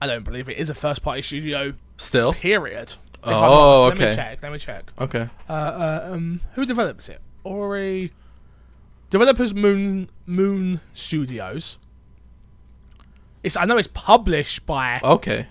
I 0.00 0.06
don't 0.06 0.24
believe 0.24 0.48
it 0.48 0.56
is 0.58 0.70
a 0.70 0.74
first 0.74 1.02
party 1.02 1.22
studio. 1.22 1.74
Still? 1.96 2.32
Period. 2.32 2.92
If 2.92 2.98
Oh, 3.24 3.84
honest. 3.86 4.00
Let 4.00 4.08
okay. 4.08 4.10
me 4.10 4.16
check. 4.16 4.42
Let 4.42 4.52
me 4.52 4.58
check. 4.58 4.92
Okay. 5.00 5.28
Uh, 5.48 5.52
uh, 5.52 6.10
um, 6.12 6.40
who 6.54 6.64
develops 6.64 7.08
it? 7.08 7.20
Ori. 7.44 8.12
Developers 9.10 9.54
Moon 9.54 10.08
Moon 10.26 10.80
Studios. 10.92 11.78
It's 13.42 13.56
I 13.56 13.64
know 13.64 13.76
it's 13.78 13.88
published 13.88 14.66
by 14.66 14.96
Okay. 15.02 15.46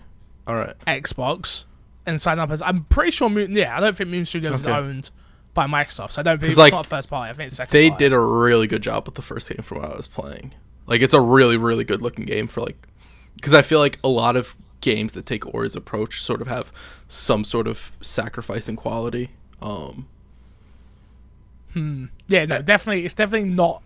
All 0.45 0.55
right. 0.55 0.75
Xbox 0.85 1.65
and 2.05 2.21
signed 2.21 2.39
up 2.39 2.51
as. 2.51 2.61
I'm 2.61 2.83
pretty 2.85 3.11
sure 3.11 3.29
Moon. 3.29 3.51
Yeah, 3.51 3.75
I 3.75 3.79
don't 3.79 3.95
think 3.97 4.09
Moon 4.09 4.25
Studios 4.25 4.65
Okay. 4.65 4.71
is 4.71 4.75
owned 4.77 5.11
by 5.57 5.65
Microsoft. 5.67 6.11
So 6.11 6.21
I 6.21 6.23
don't 6.23 6.39
think 6.39 6.51
it's 6.51 6.57
like, 6.57 6.71
not 6.71 6.85
first 6.85 7.09
party. 7.09 7.31
I 7.31 7.33
think 7.33 7.47
it's 7.47 7.57
second. 7.57 7.71
They 7.73 7.89
party. 7.89 8.05
did 8.05 8.13
a 8.13 8.19
really 8.19 8.67
good 8.67 8.83
job 8.83 9.05
with 9.07 9.15
the 9.15 9.21
first 9.23 9.49
game 9.49 9.63
from 9.63 9.79
what 9.79 9.91
I 9.91 9.97
was 9.97 10.07
playing. 10.07 10.53
Like 10.85 11.01
it's 11.01 11.13
a 11.13 11.19
really 11.19 11.57
really 11.57 11.83
good 11.83 12.01
looking 12.01 12.25
game 12.25 12.47
for 12.47 12.61
like 12.61 12.77
cuz 13.41 13.53
I 13.53 13.61
feel 13.63 13.79
like 13.79 13.99
a 14.03 14.07
lot 14.07 14.35
of 14.37 14.55
games 14.81 15.13
that 15.13 15.25
take 15.25 15.51
Ori's 15.53 15.75
approach 15.75 16.21
sort 16.21 16.41
of 16.41 16.47
have 16.47 16.71
some 17.07 17.43
sort 17.43 17.67
of 17.67 17.91
sacrifice 18.01 18.69
in 18.69 18.75
quality. 18.75 19.31
Um 19.61 20.07
Yeah, 22.27 22.45
no, 22.45 22.61
definitely. 22.61 23.05
It's 23.05 23.13
definitely 23.13 23.49
not 23.49 23.81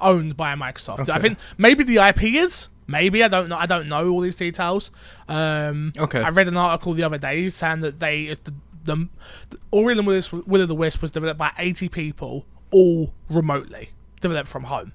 owned 0.00 0.36
by 0.36 0.54
Microsoft. 0.54 1.08
I 1.10 1.18
think 1.18 1.38
maybe 1.56 1.84
the 1.84 1.96
IP 1.98 2.22
is. 2.24 2.68
Maybe 2.86 3.22
I 3.22 3.28
don't 3.28 3.48
know. 3.50 3.56
I 3.56 3.66
don't 3.66 3.88
know 3.88 4.08
all 4.10 4.20
these 4.20 4.36
details. 4.36 4.90
Um, 5.28 5.92
Okay. 5.98 6.22
I 6.22 6.30
read 6.30 6.48
an 6.48 6.56
article 6.56 6.94
the 6.94 7.02
other 7.02 7.18
day 7.18 7.48
saying 7.50 7.80
that 7.80 8.00
they 8.00 8.34
the, 8.44 8.54
the, 8.88 9.08
the 9.50 9.58
and 9.72 10.06
Will 10.06 10.62
of, 10.62 10.68
the 10.68 10.74
Wisp 10.74 11.00
was 11.00 11.10
developed 11.10 11.38
by 11.38 11.52
80 11.56 11.88
people, 11.88 12.44
all 12.70 13.14
remotely 13.30 13.90
developed 14.20 14.48
from 14.48 14.64
home. 14.64 14.92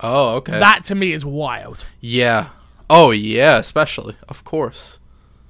Oh, 0.00 0.36
okay. 0.36 0.58
That 0.58 0.84
to 0.84 0.94
me 0.94 1.12
is 1.12 1.24
wild. 1.24 1.86
yeah. 2.00 2.50
Oh, 2.88 3.10
yeah, 3.10 3.58
especially. 3.58 4.16
Of 4.28 4.44
course. 4.44 5.00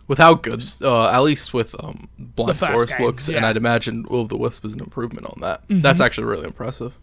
With 0.09 0.19
how 0.19 0.35
good 0.35 0.63
uh 0.83 1.11
at 1.11 1.19
least 1.19 1.53
with 1.53 1.75
um 1.83 2.09
Blind 2.19 2.57
Forest 2.57 2.97
game, 2.97 3.07
looks 3.07 3.27
and 3.27 3.35
yeah. 3.35 3.41
Mm-hmm. 3.41 3.47
I'd 3.51 3.57
imagine 3.57 4.07
Will 4.09 4.21
of 4.21 4.29
the 4.29 4.37
Wisp 4.37 4.65
is 4.65 4.73
an 4.73 4.81
improvement 4.81 5.27
on 5.27 5.41
that. 5.41 5.63
That's 5.69 6.01
actually 6.01 6.29
really 6.29 6.47
impressive. 6.47 6.97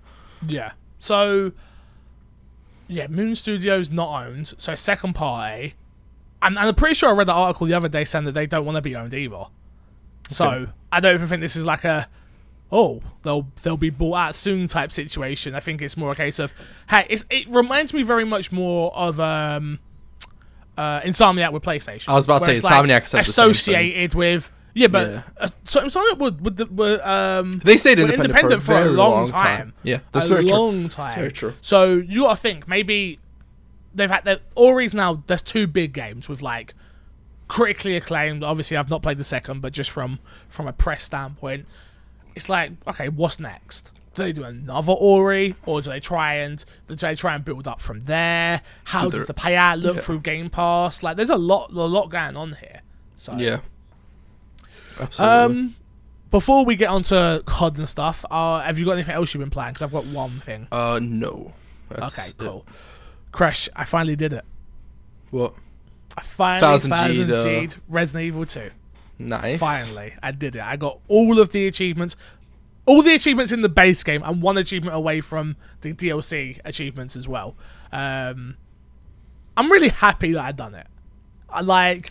Yeah. 0.48 0.72
So, 1.00 1.52
yeah, 2.88 3.08
Moon 3.08 3.36
Studios 3.36 3.92
not 3.92 4.26
owned. 4.26 4.54
So 4.58 4.74
second 4.74 5.14
party. 5.14 5.76
And, 6.42 6.58
and 6.58 6.68
I'm 6.70 6.76
pretty 6.76 6.96
sure 6.96 7.10
I 7.10 7.14
read 7.14 7.28
the 7.28 7.34
article 7.34 7.68
the 7.68 7.74
other 7.74 7.90
day 7.90 8.04
saying 8.04 8.26
that 8.26 8.34
they 8.34 8.46
don't 8.46 8.66
want 8.66 8.76
to 8.76 8.82
be 8.82 8.96
owned 8.96 9.14
either. 9.14 9.46
So 10.30 10.50
Okay. 10.50 10.72
I 10.92 11.00
don't 11.00 11.16
even 11.16 11.28
think 11.28 11.42
this 11.42 11.56
is 11.56 11.66
like 11.66 11.84
a 11.84 12.08
oh 12.72 13.02
they'll 13.24 13.48
they'll 13.62 13.78
be 13.78 13.90
bought 13.90 14.16
out 14.16 14.36
soon 14.36 14.68
type 14.68 14.92
situation. 14.92 15.56
I 15.56 15.60
think 15.60 15.82
it's 15.82 15.98
more 15.98 16.12
a 16.12 16.16
case 16.16 16.40
of 16.40 16.52
hey, 16.90 17.06
it's, 17.10 17.26
it 17.30 17.48
reminds 17.50 17.94
me 17.94 18.04
very 18.04 18.26
much 18.26 18.52
more 18.52 18.96
of 18.96 19.20
um 19.20 19.80
uh 20.78 21.02
Insomniac 21.02 21.52
with 21.52 21.64
PlayStation. 21.64 22.10
I 22.10 22.14
was 22.14 22.26
about 22.26 22.40
to 22.40 22.46
say, 22.46 22.60
like, 22.62 22.74
Insomniac 22.74 23.10
thing. 23.10 23.22
associated 23.22 24.14
with 24.16 24.52
yeah, 24.76 24.88
but 24.88 25.08
Yeah. 25.12 25.22
uh, 25.38 25.50
so 25.66 25.82
Insomniac 25.82 26.18
were, 26.72 27.08
um 27.08 27.52
They 27.64 27.78
stayed 27.78 28.00
independent, 28.00 28.30
independent 28.32 28.62
for, 28.64 28.72
a, 28.72 28.76
very 28.76 28.90
long, 28.90 29.28
time. 29.30 29.40
time. 29.40 29.74
Yeah, 29.84 30.00
that's 30.12 30.30
a 30.30 30.34
very 30.34 30.46
true. 30.46 30.56
long 30.58 30.90
time. 30.90 31.16
very 31.16 31.32
true. 31.32 31.54
So 31.62 31.94
you 31.96 32.22
got 32.24 32.36
to 32.38 32.42
think 32.42 32.68
maybe 32.68 33.20
they've 33.94 34.10
had 34.10 34.24
the 34.26 34.42
Ori's 34.56 34.96
now. 34.96 35.22
There's 35.28 35.44
two 35.44 35.68
big 35.68 35.94
games 35.94 36.28
with 36.28 36.42
like 36.42 36.74
critically 37.48 37.96
acclaimed. 37.96 38.44
Obviously, 38.44 38.78
I've 38.78 38.90
not 38.90 39.02
played 39.02 39.18
the 39.18 39.24
second, 39.24 39.62
but 39.62 39.74
just 39.74 39.90
from 39.92 40.20
from 40.50 40.68
a 40.68 40.74
press 40.74 41.04
standpoint, 41.04 41.66
it's 42.36 42.50
like 42.50 42.72
okay, 42.88 43.10
what's 43.10 43.40
next? 43.40 43.92
Do 44.16 44.22
they 44.24 44.32
do 44.32 44.44
another 44.44 44.92
Ori, 44.94 45.56
or 45.66 45.82
do 45.82 45.90
they 45.90 46.00
try 46.00 46.36
and 46.36 46.64
do 46.88 46.96
they 46.96 47.16
try 47.16 47.34
and 47.34 47.44
build 47.44 47.68
up 47.68 47.82
from 47.82 48.04
there? 48.04 48.62
How 48.84 49.06
Do 49.06 49.12
does 49.18 49.26
the 49.26 49.34
payout 49.34 49.82
look 49.82 49.96
yeah. 49.96 50.02
through 50.02 50.20
Game 50.20 50.50
Pass? 50.52 51.02
Like, 51.02 51.18
there's 51.18 51.32
a 51.32 51.36
lot, 51.36 51.72
a 51.72 51.74
lot 51.74 52.10
going 52.12 52.38
on 52.38 52.52
here. 52.54 52.82
So 53.16 53.34
Yeah. 53.36 53.62
Absolutely. 55.00 55.36
Um, 55.38 55.76
before 56.30 56.64
we 56.66 56.76
get 56.76 56.90
onto 56.90 57.42
COD 57.44 57.80
and 57.80 57.90
stuff, 57.90 58.24
uh, 58.30 58.62
have 58.62 58.78
you 58.78 58.86
got 58.86 58.92
anything 58.94 59.16
else 59.16 59.34
you've 59.34 59.40
been 59.42 59.50
playing? 59.50 59.72
Because 59.72 59.82
I've 59.82 59.92
got 59.92 60.06
one 60.06 60.32
thing. 60.40 60.68
uh 60.72 61.00
no. 61.02 61.54
That's 61.90 62.18
Okay, 62.20 62.30
it. 62.30 62.38
cool. 62.38 62.66
Crash, 63.32 63.68
I 63.76 63.86
finally 63.86 64.16
did 64.16 64.34
it. 64.34 64.46
Well, 65.32 65.56
I 66.18 66.22
finally 66.22 66.60
Thousand 66.62 66.92
thousand 66.92 67.28
G'd, 67.28 67.44
G'd 67.44 67.76
Resident 67.90 68.28
Evil 68.28 68.46
2. 68.46 68.70
nice. 69.20 69.60
Finally, 69.60 70.14
I 70.22 70.32
did 70.32 70.56
it. 70.56 70.62
I 70.62 70.76
got 70.78 71.00
all 71.08 71.40
of 71.40 71.50
the 71.50 71.68
achievements, 71.68 72.16
all 72.86 73.02
the 73.02 73.16
achievements 73.16 73.52
in 73.52 73.62
the 73.62 73.70
base 73.70 74.04
game, 74.04 74.22
and 74.24 74.42
one 74.42 74.58
achievement 74.58 74.96
away 74.96 75.22
from 75.22 75.56
the 75.82 75.94
DLC 75.94 76.60
achievements 76.66 77.16
as 77.16 77.28
well. 77.28 77.56
Um, 77.92 78.58
I'm 79.56 79.72
really 79.72 79.90
happy 79.90 80.34
that 80.34 80.44
I've 80.44 80.58
done 80.58 80.76
it. 80.76 80.88
I 81.50 81.62
like. 81.62 82.10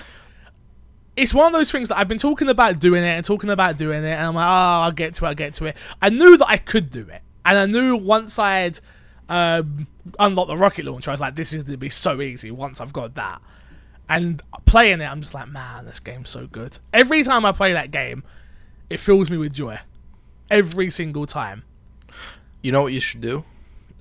It's 1.14 1.34
one 1.34 1.46
of 1.46 1.52
those 1.52 1.70
things 1.70 1.90
that 1.90 1.98
I've 1.98 2.08
been 2.08 2.16
talking 2.18 2.48
about 2.48 2.80
doing 2.80 3.04
it 3.04 3.08
and 3.08 3.24
talking 3.24 3.50
about 3.50 3.76
doing 3.76 4.02
it, 4.02 4.12
and 4.12 4.26
I'm 4.26 4.34
like, 4.34 4.46
oh, 4.46 4.82
I'll 4.84 4.92
get 4.92 5.12
to 5.14 5.26
it, 5.26 5.28
I'll 5.28 5.34
get 5.34 5.52
to 5.54 5.66
it. 5.66 5.76
I 6.00 6.08
knew 6.08 6.38
that 6.38 6.48
I 6.48 6.56
could 6.56 6.90
do 6.90 7.06
it, 7.08 7.20
and 7.44 7.58
I 7.58 7.66
knew 7.66 7.96
once 7.96 8.38
I'd 8.38 8.80
um, 9.28 9.86
unlocked 10.18 10.48
the 10.48 10.56
rocket 10.56 10.86
launcher, 10.86 11.10
I 11.10 11.12
was 11.12 11.20
like, 11.20 11.34
this 11.36 11.52
is 11.52 11.64
going 11.64 11.74
to 11.74 11.78
be 11.78 11.90
so 11.90 12.22
easy 12.22 12.50
once 12.50 12.80
I've 12.80 12.94
got 12.94 13.14
that. 13.16 13.42
And 14.14 14.42
playing 14.66 15.00
it, 15.00 15.06
I'm 15.06 15.20
just 15.20 15.32
like, 15.32 15.48
man, 15.48 15.86
this 15.86 16.00
game's 16.00 16.28
so 16.28 16.46
good. 16.46 16.78
Every 16.92 17.22
time 17.22 17.46
I 17.46 17.52
play 17.52 17.72
that 17.72 17.90
game, 17.90 18.24
it 18.90 18.98
fills 18.98 19.30
me 19.30 19.38
with 19.38 19.54
joy. 19.54 19.78
Every 20.50 20.90
single 20.90 21.24
time. 21.24 21.62
You 22.60 22.72
know 22.72 22.82
what 22.82 22.92
you 22.92 23.00
should 23.00 23.22
do? 23.22 23.44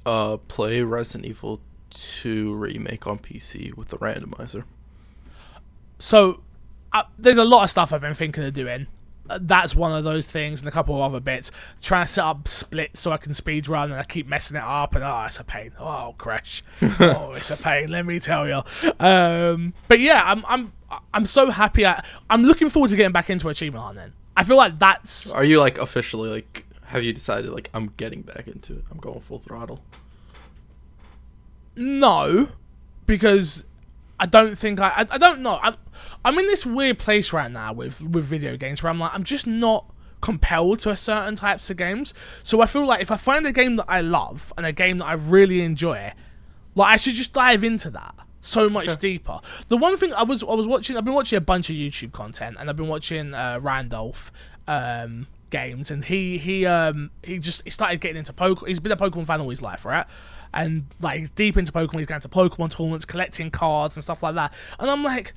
Uh, 0.05 0.35
play 0.49 0.81
Resident 0.81 1.25
Evil 1.25 1.61
2 1.91 2.53
remake 2.53 3.07
on 3.07 3.19
PC 3.19 3.75
with 3.77 3.87
the 3.87 3.97
randomizer. 3.99 4.65
So, 5.99 6.41
uh, 6.91 7.03
there's 7.17 7.37
a 7.37 7.45
lot 7.45 7.63
of 7.63 7.69
stuff 7.69 7.93
I've 7.93 8.01
been 8.01 8.13
thinking 8.13 8.43
of 8.43 8.53
doing. 8.53 8.87
That's 9.39 9.75
one 9.75 9.91
of 9.91 10.03
those 10.03 10.25
things, 10.25 10.61
and 10.61 10.67
a 10.67 10.71
couple 10.71 10.95
of 10.95 11.01
other 11.01 11.19
bits. 11.19 11.51
Trying 11.81 12.05
to 12.05 12.11
set 12.11 12.25
up 12.25 12.47
splits 12.47 12.99
so 12.99 13.11
I 13.11 13.17
can 13.17 13.33
speed 13.33 13.67
run, 13.67 13.91
and 13.91 13.99
I 13.99 14.03
keep 14.03 14.27
messing 14.27 14.57
it 14.57 14.63
up, 14.63 14.95
and 14.95 15.03
oh, 15.03 15.23
it's 15.27 15.39
a 15.39 15.43
pain. 15.43 15.71
Oh, 15.79 16.15
crash. 16.17 16.63
oh, 16.81 17.33
it's 17.35 17.51
a 17.51 17.57
pain. 17.57 17.89
Let 17.89 18.05
me 18.05 18.19
tell 18.19 18.47
you. 18.47 18.61
Um, 18.99 19.73
but 19.87 19.99
yeah, 19.99 20.23
I'm 20.25 20.43
I'm 20.47 20.73
I'm 21.13 21.25
so 21.25 21.49
happy. 21.49 21.85
I, 21.85 22.03
I'm 22.29 22.43
looking 22.43 22.69
forward 22.69 22.89
to 22.89 22.95
getting 22.95 23.13
back 23.13 23.29
into 23.29 23.49
achievement 23.49 23.83
hunting. 23.83 24.13
I 24.35 24.43
feel 24.43 24.57
like 24.57 24.79
that's 24.79 25.31
Are 25.31 25.43
you 25.43 25.59
like 25.59 25.77
officially 25.77 26.29
like? 26.29 26.65
Have 26.85 27.03
you 27.03 27.13
decided 27.13 27.51
like 27.51 27.69
I'm 27.73 27.93
getting 27.97 28.21
back 28.21 28.47
into 28.47 28.73
it? 28.73 28.83
I'm 28.91 28.97
going 28.97 29.19
full 29.21 29.39
throttle. 29.39 29.81
No, 31.75 32.49
because 33.05 33.65
I 34.21 34.27
don't 34.27 34.55
think 34.55 34.79
I. 34.79 34.89
I, 34.89 35.05
I 35.09 35.17
don't 35.17 35.41
know. 35.41 35.59
I'm, 35.61 35.75
I'm 36.23 36.37
in 36.37 36.45
this 36.45 36.65
weird 36.65 36.99
place 36.99 37.33
right 37.33 37.51
now 37.51 37.73
with 37.73 38.01
with 38.01 38.23
video 38.23 38.55
games 38.55 38.83
where 38.83 38.91
I'm 38.91 38.99
like 38.99 39.13
I'm 39.13 39.23
just 39.23 39.47
not 39.47 39.91
compelled 40.21 40.79
to 40.81 40.91
a 40.91 40.95
certain 40.95 41.35
types 41.35 41.71
of 41.71 41.77
games. 41.77 42.13
So 42.43 42.61
I 42.61 42.67
feel 42.67 42.85
like 42.85 43.01
if 43.01 43.09
I 43.09 43.17
find 43.17 43.45
a 43.47 43.51
game 43.51 43.77
that 43.77 43.87
I 43.89 44.01
love 44.01 44.53
and 44.55 44.65
a 44.65 44.71
game 44.71 44.99
that 44.99 45.05
I 45.05 45.13
really 45.13 45.61
enjoy, 45.61 46.13
like 46.75 46.93
I 46.93 46.97
should 46.97 47.15
just 47.15 47.33
dive 47.33 47.63
into 47.63 47.89
that 47.89 48.13
so 48.41 48.69
much 48.69 48.97
deeper. 48.99 49.39
The 49.69 49.77
one 49.77 49.97
thing 49.97 50.13
I 50.13 50.23
was 50.23 50.43
I 50.43 50.53
was 50.53 50.67
watching, 50.67 50.97
I've 50.97 51.05
been 51.05 51.15
watching 51.15 51.37
a 51.37 51.41
bunch 51.41 51.71
of 51.71 51.75
YouTube 51.75 52.11
content, 52.11 52.57
and 52.59 52.69
I've 52.69 52.75
been 52.75 52.87
watching 52.87 53.33
uh, 53.33 53.59
Randolph 53.59 54.31
um, 54.67 55.27
games, 55.49 55.89
and 55.89 56.05
he 56.05 56.37
he 56.37 56.65
um 56.67 57.09
he 57.23 57.39
just 57.39 57.63
he 57.63 57.69
started 57.69 58.01
getting 58.01 58.17
into 58.17 58.33
Pokemon. 58.33 58.67
He's 58.67 58.79
been 58.79 58.91
a 58.91 58.97
Pokemon 58.97 59.25
fan 59.25 59.41
all 59.41 59.49
his 59.49 59.61
life, 59.63 59.83
right? 59.83 60.05
And 60.53 60.85
like 60.99 61.19
he's 61.19 61.29
deep 61.29 61.57
into 61.57 61.71
Pokemon. 61.71 61.99
He's 61.99 62.07
going 62.07 62.21
to 62.21 62.29
Pokemon 62.29 62.75
tournaments, 62.75 63.05
collecting 63.05 63.51
cards 63.51 63.95
and 63.95 64.03
stuff 64.03 64.21
like 64.23 64.35
that. 64.35 64.53
And 64.79 64.89
I'm 64.89 65.03
like, 65.03 65.33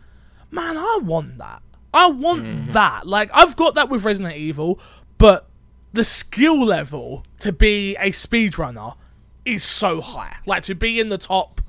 man, 0.50 0.76
I 0.76 1.00
want 1.02 1.38
that. 1.38 1.62
I 1.92 2.08
want 2.08 2.42
mm-hmm. 2.42 2.72
that. 2.72 3.06
Like 3.06 3.30
I've 3.32 3.56
got 3.56 3.74
that 3.74 3.88
with 3.88 4.04
Resident 4.04 4.36
Evil, 4.36 4.80
but 5.18 5.48
the 5.92 6.04
skill 6.04 6.64
level 6.64 7.24
to 7.38 7.52
be 7.52 7.94
a 7.96 8.10
speedrunner 8.10 8.96
is 9.44 9.62
so 9.62 10.00
high. 10.00 10.36
Like 10.44 10.64
to 10.64 10.74
be 10.74 10.98
in 10.98 11.08
the 11.08 11.18
top 11.18 11.60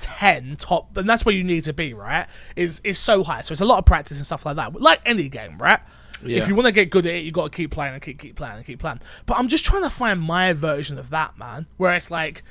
10 0.00 0.56
top 0.56 0.96
and 0.96 1.08
that's 1.08 1.24
where 1.24 1.34
you 1.34 1.44
need 1.44 1.62
to 1.62 1.74
be 1.74 1.92
right 1.92 2.26
is 2.56 2.80
is 2.84 2.98
so 2.98 3.22
high 3.22 3.42
so 3.42 3.52
it's 3.52 3.60
a 3.60 3.66
lot 3.66 3.78
of 3.78 3.84
practice 3.84 4.16
and 4.16 4.24
stuff 4.26 4.46
like 4.46 4.56
that 4.56 4.72
like 4.80 4.98
any 5.04 5.28
game 5.28 5.58
right 5.58 5.80
Yeah. 6.24 6.38
if 6.38 6.48
you 6.48 6.54
want 6.54 6.66
to 6.66 6.72
get 6.72 6.88
good 6.88 7.06
at 7.06 7.14
it 7.14 7.18
you 7.18 7.30
got 7.30 7.52
to 7.52 7.56
keep 7.56 7.70
playing 7.70 7.92
and 7.92 8.02
keep 8.02 8.18
keep 8.18 8.34
playing 8.34 8.56
and 8.56 8.64
keep 8.64 8.80
playing 8.80 9.00
but 9.26 9.36
i'm 9.36 9.46
just 9.46 9.64
trying 9.64 9.82
to 9.82 9.90
find 9.90 10.20
my 10.20 10.54
version 10.54 10.98
of 10.98 11.10
that 11.10 11.38
man 11.38 11.66
where 11.76 11.94
it's 11.94 12.10
like 12.10 12.42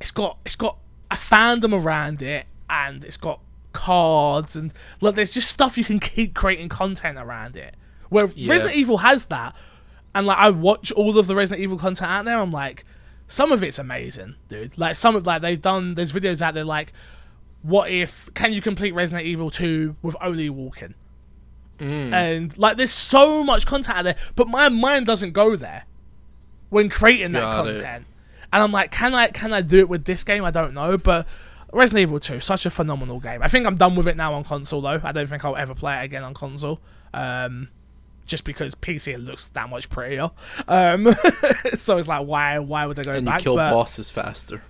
it's 0.00 0.10
got 0.10 0.38
it's 0.44 0.56
got 0.56 0.76
a 1.10 1.14
fandom 1.14 1.72
around 1.72 2.22
it 2.22 2.46
and 2.68 3.04
it's 3.04 3.16
got 3.16 3.40
cards 3.72 4.56
and 4.56 4.72
look 5.00 5.14
there's 5.14 5.30
just 5.30 5.50
stuff 5.50 5.78
you 5.78 5.84
can 5.84 5.98
keep 6.00 6.34
creating 6.34 6.68
content 6.68 7.18
around 7.18 7.56
it 7.56 7.74
where 8.08 8.26
Yeah. 8.34 8.50
resident 8.52 8.76
evil 8.76 8.98
has 8.98 9.26
that 9.26 9.54
and 10.14 10.26
like 10.26 10.38
i 10.38 10.50
watch 10.50 10.90
all 10.92 11.16
of 11.18 11.26
the 11.26 11.34
resident 11.36 11.62
evil 11.62 11.78
content 11.78 12.10
out 12.10 12.24
there 12.24 12.38
i'm 12.38 12.50
like 12.50 12.84
some 13.30 13.52
of 13.52 13.62
it's 13.62 13.78
amazing, 13.78 14.36
dude. 14.48 14.78
Like 14.78 14.96
some 14.96 15.14
of 15.14 15.26
like 15.26 15.42
they've 15.42 15.60
done. 15.60 15.94
There's 15.96 16.12
videos 16.12 16.40
out 16.40 16.54
there 16.54 16.64
like, 16.64 16.94
what 17.60 17.90
if 17.90 18.30
can 18.32 18.54
you 18.54 18.62
complete 18.62 18.92
Resident 18.92 19.26
Evil 19.26 19.50
2 19.50 19.96
with 20.00 20.16
only 20.22 20.48
walking? 20.48 20.94
Mm. 21.78 22.12
And 22.14 22.56
like, 22.58 22.78
there's 22.78 22.90
so 22.90 23.44
much 23.44 23.66
content 23.66 23.98
out 23.98 24.02
there, 24.04 24.16
but 24.34 24.48
my 24.48 24.70
mind 24.70 25.04
doesn't 25.04 25.32
go 25.32 25.56
there 25.56 25.84
when 26.70 26.88
creating 26.88 27.32
that 27.32 27.40
Got 27.40 27.66
it. 27.68 28.02
And 28.52 28.62
I'm 28.62 28.72
like, 28.72 28.90
can 28.90 29.14
I 29.14 29.28
can 29.28 29.52
I 29.52 29.60
do 29.60 29.78
it 29.78 29.88
with 29.88 30.04
this 30.04 30.24
game? 30.24 30.44
I 30.44 30.50
don't 30.50 30.72
know, 30.74 30.96
but 30.96 31.26
Resident 31.72 32.02
Evil 32.02 32.18
2, 32.18 32.40
such 32.40 32.64
a 32.66 32.70
phenomenal 32.70 33.20
game. 33.20 33.42
I 33.42 33.48
think 33.48 33.66
I'm 33.66 33.76
done 33.76 33.94
with 33.94 34.08
it 34.08 34.16
now 34.16 34.32
on 34.34 34.44
console 34.44 34.80
though. 34.80 35.00
I 35.02 35.12
don't 35.12 35.26
think 35.26 35.44
I'll 35.44 35.56
ever 35.56 35.74
play 35.74 36.00
it 36.00 36.04
again 36.04 36.22
on 36.24 36.32
console. 36.34 36.80
Um, 37.12 37.68
just 38.24 38.44
because 38.44 38.74
PC 38.74 39.14
it 39.14 39.18
looks 39.18 39.46
that 39.46 39.68
much 39.70 39.88
prettier. 39.90 40.30
Um, 40.66 41.14
so 41.76 41.98
it's 41.98 42.08
like, 42.08 42.26
why 42.26 42.58
why 42.58 42.86
would 42.86 42.96
they 42.96 43.02
go 43.02 43.12
and 43.12 43.26
you 43.26 43.30
back? 43.32 43.40
kill 43.42 43.56
But- 43.56 43.70
bosses 43.72 44.08
faster. 44.10 44.62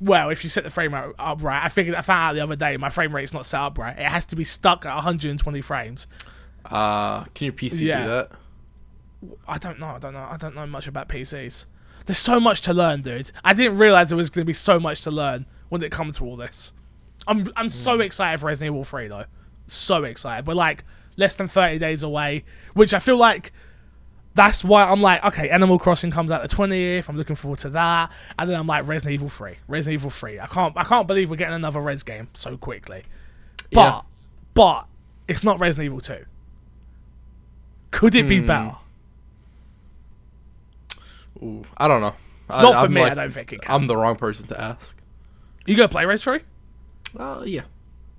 well, 0.00 0.30
if 0.30 0.42
you 0.42 0.48
set 0.50 0.64
the 0.64 0.70
frame 0.70 0.94
rate 0.94 1.12
up 1.18 1.42
right, 1.44 1.62
I 1.64 1.68
figured 1.68 1.94
I 1.94 2.00
found 2.00 2.30
out 2.30 2.32
the 2.34 2.40
other 2.42 2.56
day 2.56 2.76
my 2.78 2.88
frame 2.88 3.14
rate's 3.14 3.32
not 3.34 3.44
set 3.46 3.60
up 3.60 3.76
right. 3.78 3.96
It 3.98 4.04
has 4.06 4.24
to 4.26 4.36
be 4.36 4.44
stuck 4.44 4.84
at 4.86 4.94
120 4.94 5.60
frames. 5.60 6.06
Uh, 6.64 7.24
can 7.34 7.44
your 7.44 7.52
PC 7.52 7.80
Yeah. 7.86 8.02
do 8.02 8.08
that? 8.08 8.30
I 9.46 9.58
don't 9.58 9.78
know. 9.78 9.86
I 9.88 9.98
don't 9.98 10.12
know. 10.14 10.26
I 10.30 10.36
don't 10.38 10.54
know 10.54 10.66
much 10.66 10.88
about 10.88 11.08
PCs. 11.08 11.66
There's 12.06 12.18
so 12.18 12.38
much 12.40 12.60
to 12.62 12.72
learn, 12.74 13.02
dude. 13.02 13.30
I 13.44 13.52
didn't 13.52 13.78
realize 13.78 14.08
there 14.10 14.16
was 14.16 14.30
going 14.30 14.42
to 14.42 14.46
be 14.46 14.52
so 14.52 14.78
much 14.80 15.02
to 15.02 15.10
learn 15.10 15.44
when 15.68 15.82
it 15.82 15.90
comes 15.92 16.18
to 16.18 16.24
all 16.24 16.36
this. 16.36 16.72
I'm 17.26 17.48
I'm 17.56 17.68
so 17.68 17.98
excited 18.00 18.38
for 18.40 18.46
Resident 18.46 18.74
Evil 18.74 18.84
3 18.84 19.08
though. 19.08 19.24
So 19.66 20.04
excited. 20.04 20.46
We're 20.46 20.54
like 20.54 20.84
less 21.16 21.34
than 21.34 21.48
30 21.48 21.78
days 21.78 22.02
away, 22.04 22.44
which 22.74 22.94
I 22.94 23.00
feel 23.00 23.16
like 23.16 23.52
that's 24.34 24.62
why 24.62 24.84
I'm 24.84 25.00
like, 25.02 25.24
okay, 25.24 25.48
Animal 25.50 25.78
Crossing 25.78 26.10
comes 26.10 26.30
out 26.30 26.48
the 26.48 26.54
20th. 26.54 27.08
I'm 27.08 27.16
looking 27.16 27.36
forward 27.36 27.58
to 27.60 27.70
that. 27.70 28.12
And 28.38 28.48
then 28.50 28.56
I'm 28.60 28.66
like 28.66 28.86
Resident 28.86 29.14
Evil 29.14 29.28
3. 29.30 29.54
Resident 29.66 30.00
Evil 30.00 30.10
3. 30.10 30.38
I 30.38 30.46
can't 30.46 30.74
I 30.76 30.84
can't 30.84 31.08
believe 31.08 31.28
we're 31.30 31.36
getting 31.36 31.54
another 31.54 31.80
Res 31.80 32.04
game 32.04 32.28
so 32.34 32.56
quickly. 32.56 33.02
But 33.72 33.80
Yeah. 33.80 34.00
but 34.54 34.86
it's 35.26 35.42
not 35.42 35.58
Resident 35.58 35.86
Evil 35.86 36.00
2. 36.00 36.24
Could 37.90 38.14
it 38.14 38.28
be 38.28 38.40
Hmm. 38.40 38.46
better? 38.46 38.74
Ooh, 41.42 41.64
I 41.76 41.88
don't 41.88 42.00
know. 42.00 42.14
I, 42.48 42.62
Not 42.62 42.72
for 42.72 42.78
I'm 42.86 42.92
me, 42.92 43.00
like- 43.02 43.12
I 43.12 43.14
don't 43.16 43.30
think 43.32 43.52
it 43.52 43.62
can. 43.62 43.74
I'm 43.74 43.86
the 43.86 43.96
wrong 43.96 44.16
person 44.16 44.46
to 44.48 44.60
ask. 44.60 44.96
You 45.66 45.76
gonna 45.76 45.88
play 45.88 46.04
Res 46.04 46.22
3? 46.22 46.40
Uh, 47.18 47.42
yeah. 47.44 47.62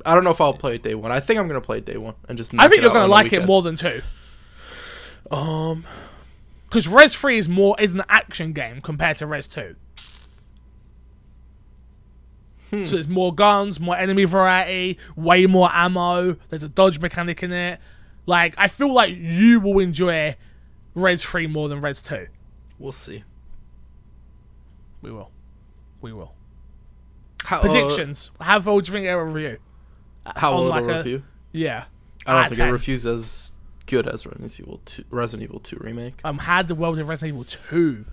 I 0.05 0.13
don't 0.15 0.23
know 0.23 0.31
if 0.31 0.41
I'll 0.41 0.53
play 0.53 0.75
it 0.75 0.83
day 0.83 0.95
one. 0.95 1.11
I 1.11 1.19
think 1.19 1.39
I'm 1.39 1.47
gonna 1.47 1.61
play 1.61 1.77
it 1.79 1.85
day 1.85 1.97
one 1.97 2.15
and 2.29 2.37
just. 2.37 2.53
I 2.57 2.67
think 2.67 2.81
you're 2.81 2.91
gonna 2.91 3.07
like 3.07 3.33
it 3.33 3.45
more 3.45 3.61
than 3.61 3.75
two. 3.75 4.01
Um, 5.31 5.83
Because 6.69 6.87
Res 6.87 7.13
3 7.15 7.37
is 7.37 7.49
more 7.49 7.75
is 7.79 7.93
an 7.93 8.03
action 8.09 8.53
game 8.53 8.81
compared 8.81 9.17
to 9.17 9.27
Res 9.27 9.47
2. 9.47 9.75
Hmm. 12.69 12.83
So 12.83 12.95
there's 12.95 13.07
more 13.07 13.33
guns, 13.33 13.79
more 13.79 13.95
enemy 13.95 14.25
variety, 14.25 14.97
way 15.15 15.45
more 15.45 15.69
ammo. 15.71 16.33
There's 16.49 16.63
a 16.63 16.69
dodge 16.69 16.99
mechanic 16.99 17.41
in 17.43 17.51
it. 17.53 17.79
Like 18.25 18.55
I 18.57 18.67
feel 18.67 18.91
like 18.91 19.15
you 19.15 19.59
will 19.61 19.79
enjoy 19.79 20.35
Res 20.95 21.23
3 21.23 21.47
more 21.47 21.69
than 21.69 21.79
Res 21.81 22.01
2. 22.03 22.27
We'll 22.79 22.91
see. 22.91 23.23
We 25.01 25.11
will. 25.11 25.31
We 26.01 26.13
will. 26.13 26.33
How, 27.43 27.57
uh, 27.57 27.61
Predictions. 27.61 28.31
How 28.41 28.61
old 28.65 28.83
do 28.85 28.91
you 28.91 28.93
think 28.97 29.07
it'll 29.07 29.21
review? 29.23 29.57
how 30.35 30.53
on 30.55 30.63
will 30.63 30.69
like 30.69 30.83
a- 30.83 30.97
review? 30.97 31.23
Yeah. 31.53 31.85
I 32.25 32.31
don't 32.33 32.39
Ah, 32.39 32.43
think 32.49 32.57
10. 32.57 32.67
it 32.69 32.71
reviews 32.71 33.05
as 33.05 33.51
good 33.85 34.07
as 34.07 34.25
Resident 34.25 34.59
Evil 34.59 34.81
2, 34.85 35.03
Resident 35.09 35.43
Evil 35.49 35.59
2 35.61 35.77
remake. 35.79 36.19
Um, 36.25 36.39
had 36.39 36.67
the 36.67 36.75
world 36.75 36.99
of 36.99 37.07
Resident 37.07 37.33
Evil 37.35 37.45
2 37.45 38.05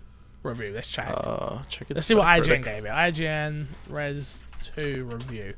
review. 0.45 0.73
Let's 0.73 0.89
check. 0.89 1.09
Uh, 1.13 1.63
check 1.69 1.91
it. 1.91 1.97
Let's 1.97 2.07
see 2.07 2.15
what 2.15 2.27
IGN 2.27 2.63
gave 2.63 2.85
it. 2.85 2.91
IGN 2.91 3.67
Res 3.89 4.45
2 4.77 5.05
review. 5.07 5.55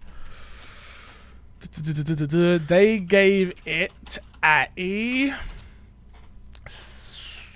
They 2.66 2.98
gave 3.00 3.52
it 3.66 4.18
a. 4.46 5.34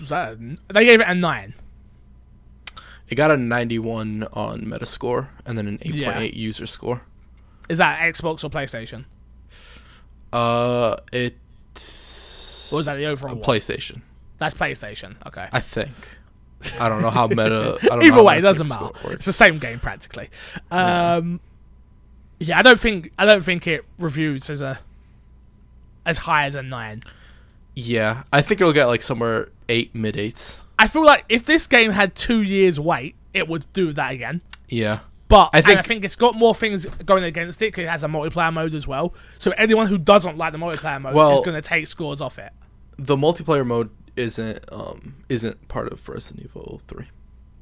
Was 0.01 0.09
that 0.09 0.39
They 0.69 0.85
gave 0.85 1.01
it 1.01 1.07
a 1.09 1.15
9. 1.15 1.55
It 3.09 3.15
got 3.17 3.31
a 3.31 3.37
91 3.37 4.25
on 4.33 4.61
Metascore 4.63 5.29
and 5.45 5.59
then 5.59 5.67
an 5.67 5.79
8.8 5.79 5.95
Yeah. 5.97 6.21
user 6.21 6.67
score. 6.67 7.03
Is 7.69 7.79
that 7.79 8.01
Xbox 8.01 8.45
or 8.45 8.51
PlayStation? 8.51 9.05
Uh, 10.33 10.97
it's 11.13 12.73
Or 12.73 12.77
was 12.77 12.87
that 12.87 12.97
the 12.97 13.07
overall 13.07 13.33
a 13.33 13.37
one? 13.37 13.45
PlayStation. 13.45 14.03
That's 14.39 14.55
PlayStation. 14.55 15.15
Okay. 15.27 15.49
I 15.53 15.61
think. 15.61 15.91
I 16.79 16.89
don't 16.89 17.03
know 17.03 17.11
how 17.11 17.27
meta. 17.29 17.79
I 17.83 17.87
don't 17.87 17.99
know 18.01 18.05
Either 18.07 18.23
way, 18.23 18.39
it 18.39 18.43
doesn't 18.43 18.69
matter. 18.69 18.91
It's 19.13 19.25
the 19.27 19.33
same 19.33 19.59
game 19.59 19.81
practically. 19.81 20.29
Um, 20.71 21.41
yeah, 22.39 22.59
I 22.59 22.63
don't 22.63 22.79
think 22.79 23.13
I 23.19 23.25
don't 23.27 23.43
think 23.45 23.67
it 23.67 23.85
reviews 23.99 24.51
as 24.51 24.63
a 24.63 24.79
as 26.07 26.19
high 26.19 26.47
as 26.47 26.55
a 26.55 26.63
nine. 26.63 27.01
Yeah, 27.75 28.23
I 28.33 28.41
think 28.41 28.61
it'll 28.61 28.73
get 28.73 28.87
like 28.87 29.03
somewhere 29.03 29.49
eight 29.71 29.95
mid 29.95 30.17
eights. 30.19 30.61
I 30.79 30.87
feel 30.87 31.05
like 31.05 31.25
if 31.29 31.45
this 31.45 31.67
game 31.67 31.91
had 31.93 32.15
two 32.15 32.43
years 32.43 32.79
wait, 32.79 33.15
it 33.33 33.49
would 33.49 33.65
do 33.73 33.93
that 33.95 34.13
again. 34.13 34.43
Yeah, 34.69 35.01
But 35.29 35.51
I 35.53 35.61
think, 35.61 35.79
I 35.79 35.83
think 35.83 36.05
it's 36.05 36.17
got 36.17 36.35
more 36.35 36.55
things 36.55 36.87
going 37.05 37.25
against 37.25 37.61
it 37.63 37.77
it 37.79 37.89
has 37.89 38.05
a 38.05 38.09
multiplayer 38.09 38.53
mode 38.53 38.75
as 38.75 38.87
well. 38.87 39.15
So 39.39 39.51
anyone 39.57 39.87
who 39.89 39.99
doesn't 39.99 40.37
like 40.37 40.53
the 40.53 40.59
multiplayer 40.59 41.01
mode 41.01 41.33
is 41.33 41.41
going 41.41 41.55
to 41.55 41.63
take 41.63 41.87
scores 41.87 42.21
off 42.21 42.39
it. 42.39 42.53
the 42.99 43.17
multiplayer 43.17 43.67
mode 43.67 43.91
isn't 44.17 44.59
um 44.73 45.15
isn't 45.29 45.69
part 45.69 45.91
of 45.93 46.07
Resident 46.09 46.45
Evil 46.47 46.81
three. 46.89 47.07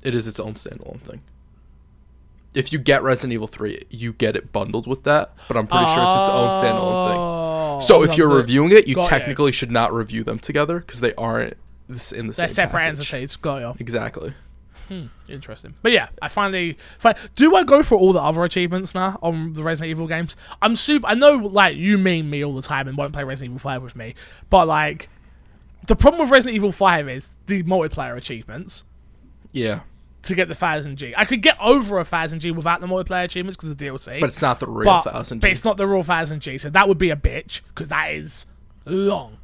It 0.02 0.14
is 0.14 0.26
its 0.28 0.40
own 0.40 0.54
standalone 0.54 1.00
thing. 1.00 1.22
If 2.54 2.72
you 2.72 2.78
get 2.78 3.02
Resident 3.02 3.34
Evil 3.34 3.46
three, 3.46 3.82
you 3.90 4.12
get 4.14 4.34
it 4.36 4.52
bundled 4.52 4.86
with 4.86 5.04
that, 5.04 5.32
but 5.48 5.56
I'm 5.56 5.66
pretty 5.66 5.86
sure 5.86 6.02
it's 6.04 6.16
its 6.16 6.28
own 6.30 6.50
standalone 6.52 7.08
thing. 7.10 7.18
Oh, 7.20 7.80
So 7.82 8.02
if 8.02 8.16
you're 8.16 8.28
reviewing 8.28 8.72
it, 8.72 8.88
you. 8.88 8.96
technically 9.02 9.52
should 9.52 9.70
not 9.70 9.92
review 9.92 10.24
them 10.24 10.38
together 10.38 10.80
because 10.80 11.00
they 11.00 11.14
aren't 11.14 11.56
this 11.88 12.12
in 12.12 12.26
the 12.28 12.32
they're 12.34 12.48
same 12.48 12.54
separate 12.66 12.80
package. 12.80 12.98
entities. 13.12 13.36
Got 13.36 13.58
you. 13.60 13.74
Exactly. 13.78 14.34
Hmm, 14.88 15.06
interesting. 15.28 15.74
But 15.82 15.92
yeah, 15.92 16.08
I 16.22 16.28
finally. 16.28 16.78
Fi- 16.98 17.14
do 17.36 17.54
I 17.56 17.64
go 17.64 17.82
for 17.82 17.96
all 17.98 18.12
the 18.14 18.22
other 18.22 18.42
achievements 18.44 18.94
now 18.94 19.18
on 19.22 19.52
the 19.52 19.62
Resident 19.62 19.90
Evil 19.90 20.06
games? 20.06 20.34
I'm 20.62 20.76
super. 20.76 21.06
I 21.06 21.14
know, 21.14 21.36
like, 21.36 21.76
you 21.76 21.98
mean 21.98 22.30
me 22.30 22.42
all 22.44 22.54
the 22.54 22.62
time 22.62 22.88
and 22.88 22.96
won't 22.96 23.12
play 23.12 23.22
Resident 23.24 23.50
Evil 23.52 23.58
5 23.60 23.82
with 23.82 23.96
me. 23.96 24.14
But, 24.48 24.66
like, 24.66 25.08
the 25.86 25.94
problem 25.96 26.22
with 26.22 26.30
Resident 26.30 26.56
Evil 26.56 26.72
5 26.72 27.08
is 27.08 27.32
the 27.46 27.62
multiplayer 27.64 28.16
achievements 28.16 28.84
Yeah, 29.52 29.80
to 30.22 30.34
get 30.34 30.48
the 30.48 30.54
1000G. 30.54 31.12
I 31.16 31.24
could 31.26 31.42
get 31.42 31.56
over 31.60 31.98
a 31.98 32.04
1000G 32.04 32.54
without 32.54 32.80
the 32.80 32.86
multiplayer 32.86 33.24
achievements 33.24 33.56
because 33.56 33.70
of 33.70 33.78
the 33.78 33.84
DLC. 33.86 34.20
but 34.20 34.26
it's 34.28 34.40
not 34.42 34.58
the 34.60 34.66
real 34.68 34.84
but, 34.84 35.02
thousand. 35.02 35.40
but 35.40 35.50
it's 35.50 35.64
not 35.64 35.76
the 35.76 35.86
real 35.86 36.02
1000G. 36.02 36.58
So 36.60 36.70
that 36.70 36.88
would 36.88 36.98
be 36.98 37.10
a 37.10 37.16
bitch 37.16 37.60
because 37.68 37.88
that 37.90 38.12
is 38.12 38.46
long. 38.86 39.37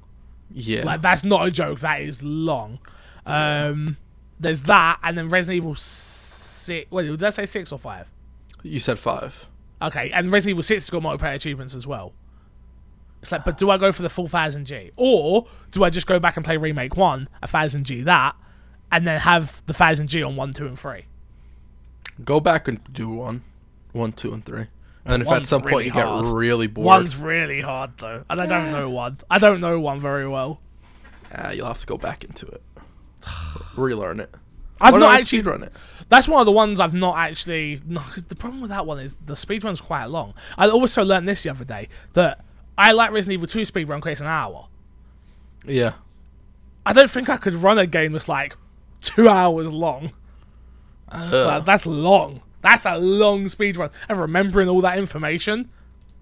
Yeah, 0.54 0.84
Like, 0.84 1.02
that's 1.02 1.24
not 1.24 1.46
a 1.46 1.50
joke. 1.50 1.80
That 1.80 2.00
is 2.00 2.22
long. 2.22 2.78
Um, 3.26 3.96
there's 4.38 4.62
that, 4.62 5.00
and 5.02 5.18
then 5.18 5.28
Resident 5.28 5.56
Evil 5.64 5.74
6. 5.74 6.90
Wait, 6.90 7.06
did 7.06 7.22
I 7.24 7.30
say 7.30 7.44
6 7.46 7.72
or 7.72 7.78
5? 7.78 8.08
you 8.62 8.78
said 8.78 8.98
five. 8.98 9.46
Okay, 9.82 10.10
and 10.12 10.32
Resident 10.32 10.52
Evil 10.54 10.62
6 10.62 10.84
has 10.84 10.90
got 10.90 11.02
multiplayer 11.02 11.34
achievements 11.34 11.74
as 11.74 11.86
well. 11.86 12.12
It's 13.20 13.32
like, 13.32 13.44
but 13.44 13.58
do 13.58 13.68
I 13.70 13.76
go 13.78 13.90
for 13.92 14.02
the 14.02 14.08
full 14.08 14.28
1000G? 14.28 14.92
Or 14.96 15.46
do 15.70 15.82
I 15.84 15.90
just 15.90 16.06
go 16.06 16.18
back 16.18 16.36
and 16.36 16.44
play 16.44 16.56
Remake 16.56 16.96
1, 16.96 17.28
a 17.42 17.48
1000G 17.48 18.04
that, 18.04 18.36
and 18.92 19.06
then 19.06 19.20
have 19.20 19.62
the 19.66 19.74
1000G 19.74 20.26
on 20.26 20.36
1, 20.36 20.52
2, 20.52 20.66
and 20.66 20.78
3? 20.78 21.04
Go 22.24 22.38
back 22.40 22.68
and 22.68 22.80
do 22.92 23.08
one, 23.10 23.42
one, 23.92 24.12
two, 24.12 24.32
and 24.32 24.44
three. 24.44 24.66
And 25.06 25.22
if 25.22 25.28
at 25.28 25.32
One's 25.32 25.48
some 25.48 25.60
point 25.60 25.72
really 25.72 25.84
you 25.86 25.92
get 25.92 26.06
really 26.32 26.66
bored, 26.66 26.86
One's 26.86 27.16
really 27.16 27.60
hard, 27.60 27.90
though. 27.98 28.24
And 28.30 28.40
I 28.40 28.46
don't 28.46 28.72
know 28.72 28.88
one. 28.90 29.18
I 29.30 29.38
don't 29.38 29.60
know 29.60 29.78
one 29.78 30.00
very 30.00 30.26
well. 30.26 30.60
ah, 31.36 31.50
you'll 31.50 31.66
have 31.66 31.78
to 31.80 31.86
go 31.86 31.98
back 31.98 32.24
into 32.24 32.46
it, 32.46 32.62
relearn 33.76 34.20
it. 34.20 34.34
I've 34.80 34.94
Or 34.94 34.98
not 35.00 35.14
actually. 35.20 35.42
speedrun 35.42 35.62
it. 35.64 35.72
That's 36.08 36.28
one 36.28 36.40
of 36.40 36.46
the 36.46 36.52
ones 36.52 36.80
I've 36.80 36.94
not 36.94 37.16
actually. 37.18 37.80
No, 37.86 38.00
'cause 38.00 38.24
the 38.24 38.34
problem 38.34 38.60
with 38.60 38.70
that 38.70 38.86
one 38.86 38.98
is 38.98 39.16
the 39.24 39.36
speed 39.36 39.62
speedrun's 39.62 39.80
quite 39.80 40.06
long. 40.06 40.34
I 40.58 40.68
also 40.68 41.02
learned 41.04 41.26
this 41.28 41.42
the 41.42 41.50
other 41.50 41.64
day 41.64 41.88
that 42.14 42.44
I 42.76 42.92
like 42.92 43.10
Resident 43.10 43.34
Evil 43.38 43.46
2 43.46 43.60
speedrun 43.60 43.96
because 43.96 44.12
it's 44.12 44.20
an 44.20 44.26
hour. 44.26 44.68
Yeah, 45.66 45.92
I 46.84 46.92
don't 46.92 47.10
think 47.10 47.28
I 47.28 47.36
could 47.36 47.54
run 47.54 47.78
a 47.78 47.86
game 47.86 48.12
that's 48.12 48.28
like 48.28 48.56
two 49.00 49.28
hours 49.28 49.72
long. 49.72 50.12
Ugh. 51.10 51.32
Like, 51.46 51.64
that's 51.64 51.86
long. 51.86 52.42
That's 52.64 52.84
a 52.86 52.98
long 52.98 53.46
speed 53.48 53.76
run. 53.76 53.90
And 54.08 54.18
remembering 54.18 54.68
all 54.68 54.80
that 54.80 54.98
information, 54.98 55.68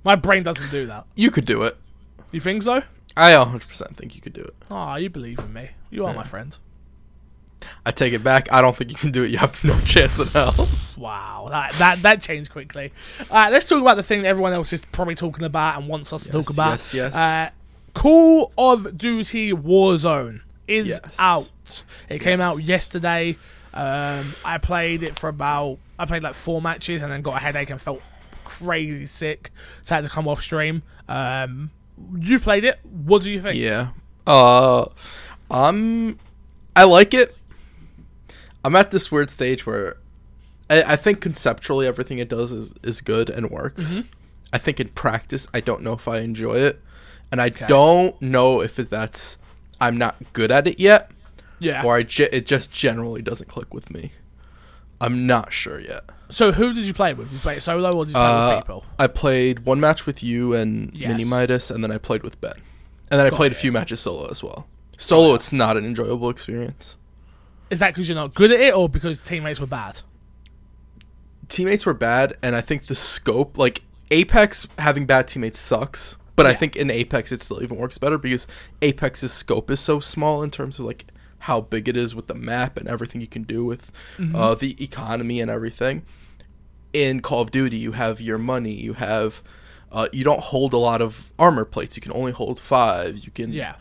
my 0.05 0.15
brain 0.17 0.43
doesn't 0.43 0.71
do 0.71 0.85
that. 0.87 1.07
you 1.15 1.31
could 1.31 1.47
do 1.47 1.63
it. 1.63 1.77
You 2.33 2.41
think 2.41 2.63
so? 2.65 2.83
I 3.17 3.31
100% 3.33 3.95
think 3.97 4.15
you 4.15 4.21
could 4.21 4.33
do 4.35 4.41
it. 4.43 4.55
Oh, 4.71 4.97
you 4.97 5.09
believe 5.09 5.39
in 5.39 5.53
me. 5.53 5.71
You 5.91 6.05
are 6.05 6.13
my 6.15 6.25
friend. 6.25 6.59
I 7.87 7.93
take 7.93 8.13
it 8.13 8.25
back. 8.25 8.53
I 8.53 8.61
don't 8.61 8.77
think 8.77 8.91
you 8.91 8.97
can 8.97 9.13
do 9.13 9.23
it. 9.23 9.31
You 9.31 9.39
have 9.39 9.63
no 9.63 9.79
chance 9.85 10.19
in 10.19 10.27
hell. 10.29 10.69
Wow, 10.97 11.47
that 11.51 11.73
that 11.75 12.03
that 12.03 12.21
changed 12.21 12.51
quickly. 12.51 12.93
Uh, 13.31 13.49
let's 13.53 13.69
talk 13.69 13.81
about 13.81 13.97
the 13.97 14.03
thing 14.03 14.23
that 14.23 14.29
everyone 14.29 14.53
else 14.53 14.73
is 14.73 14.85
probably 14.87 15.15
talking 15.15 15.45
about 15.45 15.77
and 15.77 15.87
wants 15.89 16.13
us 16.13 16.25
to 16.25 16.31
talk 16.33 16.51
about. 16.51 16.71
yes, 16.73 16.95
yes. 16.95 17.15
Uh, 17.15 17.51
Call 17.95 18.53
of 18.59 18.99
Duty 18.99 19.53
Warzone 19.53 20.41
is 20.67 20.89
Yes. 20.89 21.17
out. 21.21 21.85
It 22.09 22.21
came 22.21 22.41
out 22.41 22.59
yesterday. 22.61 23.37
Um, 23.75 24.35
I 24.45 24.59
played 24.59 25.03
it 25.03 25.19
for 25.19 25.29
about 25.29 25.79
I 26.03 26.07
played 26.07 26.23
like 26.23 26.35
four 26.35 26.61
matches 26.61 27.03
and 27.03 27.13
then 27.13 27.23
got 27.23 27.37
a 27.37 27.39
headache 27.41 27.71
and 27.71 27.81
felt 27.81 28.03
crazy 28.45 29.07
sick, 29.07 29.53
so 29.83 29.95
I 29.95 29.99
had 29.99 30.05
to 30.05 30.11
come 30.11 30.27
off 30.27 30.43
stream. 30.43 30.83
Um, 31.09 31.71
you 32.19 32.39
played 32.41 32.65
it. 32.65 32.81
What 32.83 33.23
do 33.23 33.31
you 33.31 33.41
think? 33.41 33.57
Yeah. 33.57 33.91
Uh, 34.27 34.87
I'm. 35.51 36.19
I 36.75 36.85
like 36.85 37.15
it. 37.15 37.37
I'm 38.65 38.75
at 38.77 38.91
this 38.91 39.11
weird 39.13 39.31
stage 39.31 39.67
where 39.67 39.97
I, 40.71 40.83
I 40.95 40.97
think 40.97 41.21
conceptually 41.21 41.87
everything 41.87 42.19
it 42.19 42.29
does 42.29 42.53
is 42.53 42.75
is 42.83 43.01
good 43.01 43.31
and 43.31 43.51
works. 43.51 43.95
Mm-hmm. 43.97 44.09
I 44.53 44.59
think 44.59 44.81
in 44.81 44.89
practice 44.89 45.47
I 45.55 45.61
don't 45.61 45.83
know 45.83 45.93
if 45.95 46.09
I 46.09 46.19
enjoy 46.19 46.55
it, 46.57 46.81
and 47.31 47.41
I 47.41 47.47
Okay. 47.47 47.67
don't 47.67 48.21
know 48.21 48.61
if 48.61 48.79
it, 48.79 48.91
that's 48.91 49.39
I'm 49.81 49.97
not 49.97 50.17
good 50.33 50.51
at 50.53 50.67
it 50.67 50.79
yet, 50.79 51.11
Yeah. 51.59 51.83
or 51.85 51.97
I 51.97 52.03
ge- 52.05 52.21
it 52.33 52.47
just 52.47 52.73
generally 52.73 53.23
doesn't 53.23 53.49
click 53.49 53.73
with 53.75 53.91
me. 53.91 54.13
I'm 55.03 55.27
not 55.27 55.53
sure 55.53 55.81
yet. 55.81 56.05
So 56.31 56.53
who 56.53 56.73
did 56.73 56.87
you 56.87 56.95
play 56.95 57.13
with? 57.13 57.29
Did 57.29 57.35
you 57.35 57.41
play 57.41 57.57
it 57.57 57.61
solo 57.61 57.93
or 57.93 58.05
did 58.05 58.11
you 58.13 58.15
play 58.15 58.23
Uh, 58.23 58.49
with 58.57 58.65
people? 58.65 58.85
I 58.99 59.07
played 59.09 59.61
one 59.67 59.81
match 59.81 60.07
with 60.07 60.23
you 60.23 60.55
and 60.55 60.91
Yes. 60.95 61.09
Mini 61.11 61.25
Midas, 61.25 61.71
and 61.71 61.83
then 61.85 61.91
I 61.93 61.99
played 61.99 62.23
with 62.23 62.41
Ben, 62.41 62.55
and 63.11 63.19
then 63.19 63.27
I 63.27 63.31
Got 63.31 63.37
played 63.37 63.53
a 63.53 63.57
few 63.57 63.73
matches 63.73 64.01
solo 64.01 64.29
as 64.31 64.43
well. 64.43 64.67
Solo, 64.97 65.35
it's 65.35 65.53
not 65.53 65.77
an 65.77 65.85
enjoyable 65.85 66.31
experience. 66.31 66.97
Is 67.71 67.81
that 67.81 67.93
because 67.95 68.09
you're 68.09 68.17
not 68.17 68.35
good 68.35 68.53
at 68.53 68.61
it 68.61 68.75
or 68.75 68.89
because 68.89 69.23
teammates 69.23 69.59
were 69.61 69.67
bad? 69.67 70.01
Teammates 71.49 71.85
were 71.85 71.95
bad, 71.95 72.35
and 72.43 72.55
I 72.55 72.61
think 72.61 72.87
the 72.87 72.95
scope, 72.95 73.59
like 73.59 73.83
Apex, 74.11 74.67
having 74.79 75.05
bad 75.07 75.29
teammates 75.29 75.59
sucks. 75.59 76.17
But 76.35 76.47
I 76.47 76.55
think 76.55 76.77
in 76.77 76.91
Apex 76.91 77.31
it 77.31 77.43
still 77.43 77.63
even 77.63 77.77
works 77.77 77.99
better 77.99 78.17
because 78.17 78.47
Apex's 78.81 79.33
scope 79.33 79.71
is 79.71 79.81
so 79.81 80.01
small 80.01 80.43
in 80.43 80.51
terms 80.51 80.79
of 80.79 80.87
like 80.87 81.05
how 81.47 81.61
big 81.61 81.89
it 81.89 81.97
is 81.97 82.15
with 82.15 82.27
the 82.29 82.35
map 82.35 82.77
and 82.77 82.89
everything 82.89 83.21
you 83.21 83.27
can 83.27 83.43
do 83.43 83.65
with 83.65 83.91
Mm-hmm. 84.19 84.35
uh, 84.37 84.55
the 84.55 84.77
economy 84.83 85.41
and 85.41 85.51
everything. 85.51 86.03
In 86.93 87.21
Call 87.21 87.41
of 87.43 87.51
Duty, 87.51 87.77
you 87.79 87.93
have 87.93 88.21
your 88.21 88.39
money, 88.39 88.73
you 88.73 88.93
have. 88.95 89.43
Uh, 89.91 90.07
you 90.13 90.25
don't 90.25 90.41
hold 90.41 90.73
a 90.73 90.79
lot 90.79 91.03
of 91.03 91.33
armor 91.39 91.65
plates. 91.65 91.97
You 91.97 92.03
can 92.03 92.13
only 92.13 92.33
hold 92.33 92.59
five. 92.61 93.19
You 93.19 93.31
can 93.31 93.53
Yeah. 93.53 93.75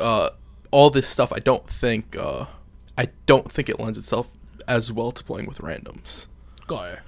uh, 0.00 0.30
all 0.70 0.90
this 0.90 1.08
stuff. 1.08 1.32
I 1.32 1.38
don't 1.38 1.66
think 1.68 2.16
uh, 2.18 2.46
I 2.98 3.08
don't 3.26 3.50
think 3.52 3.68
it 3.68 3.78
lends 3.80 3.96
itself 3.98 4.30
as 4.68 4.92
well 4.92 5.12
to 5.12 5.22
playing 5.24 5.46
with 5.46 5.58
randoms. 5.58 6.26
Got 6.66 6.92
it. 6.94 6.98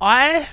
I 0.00 0.48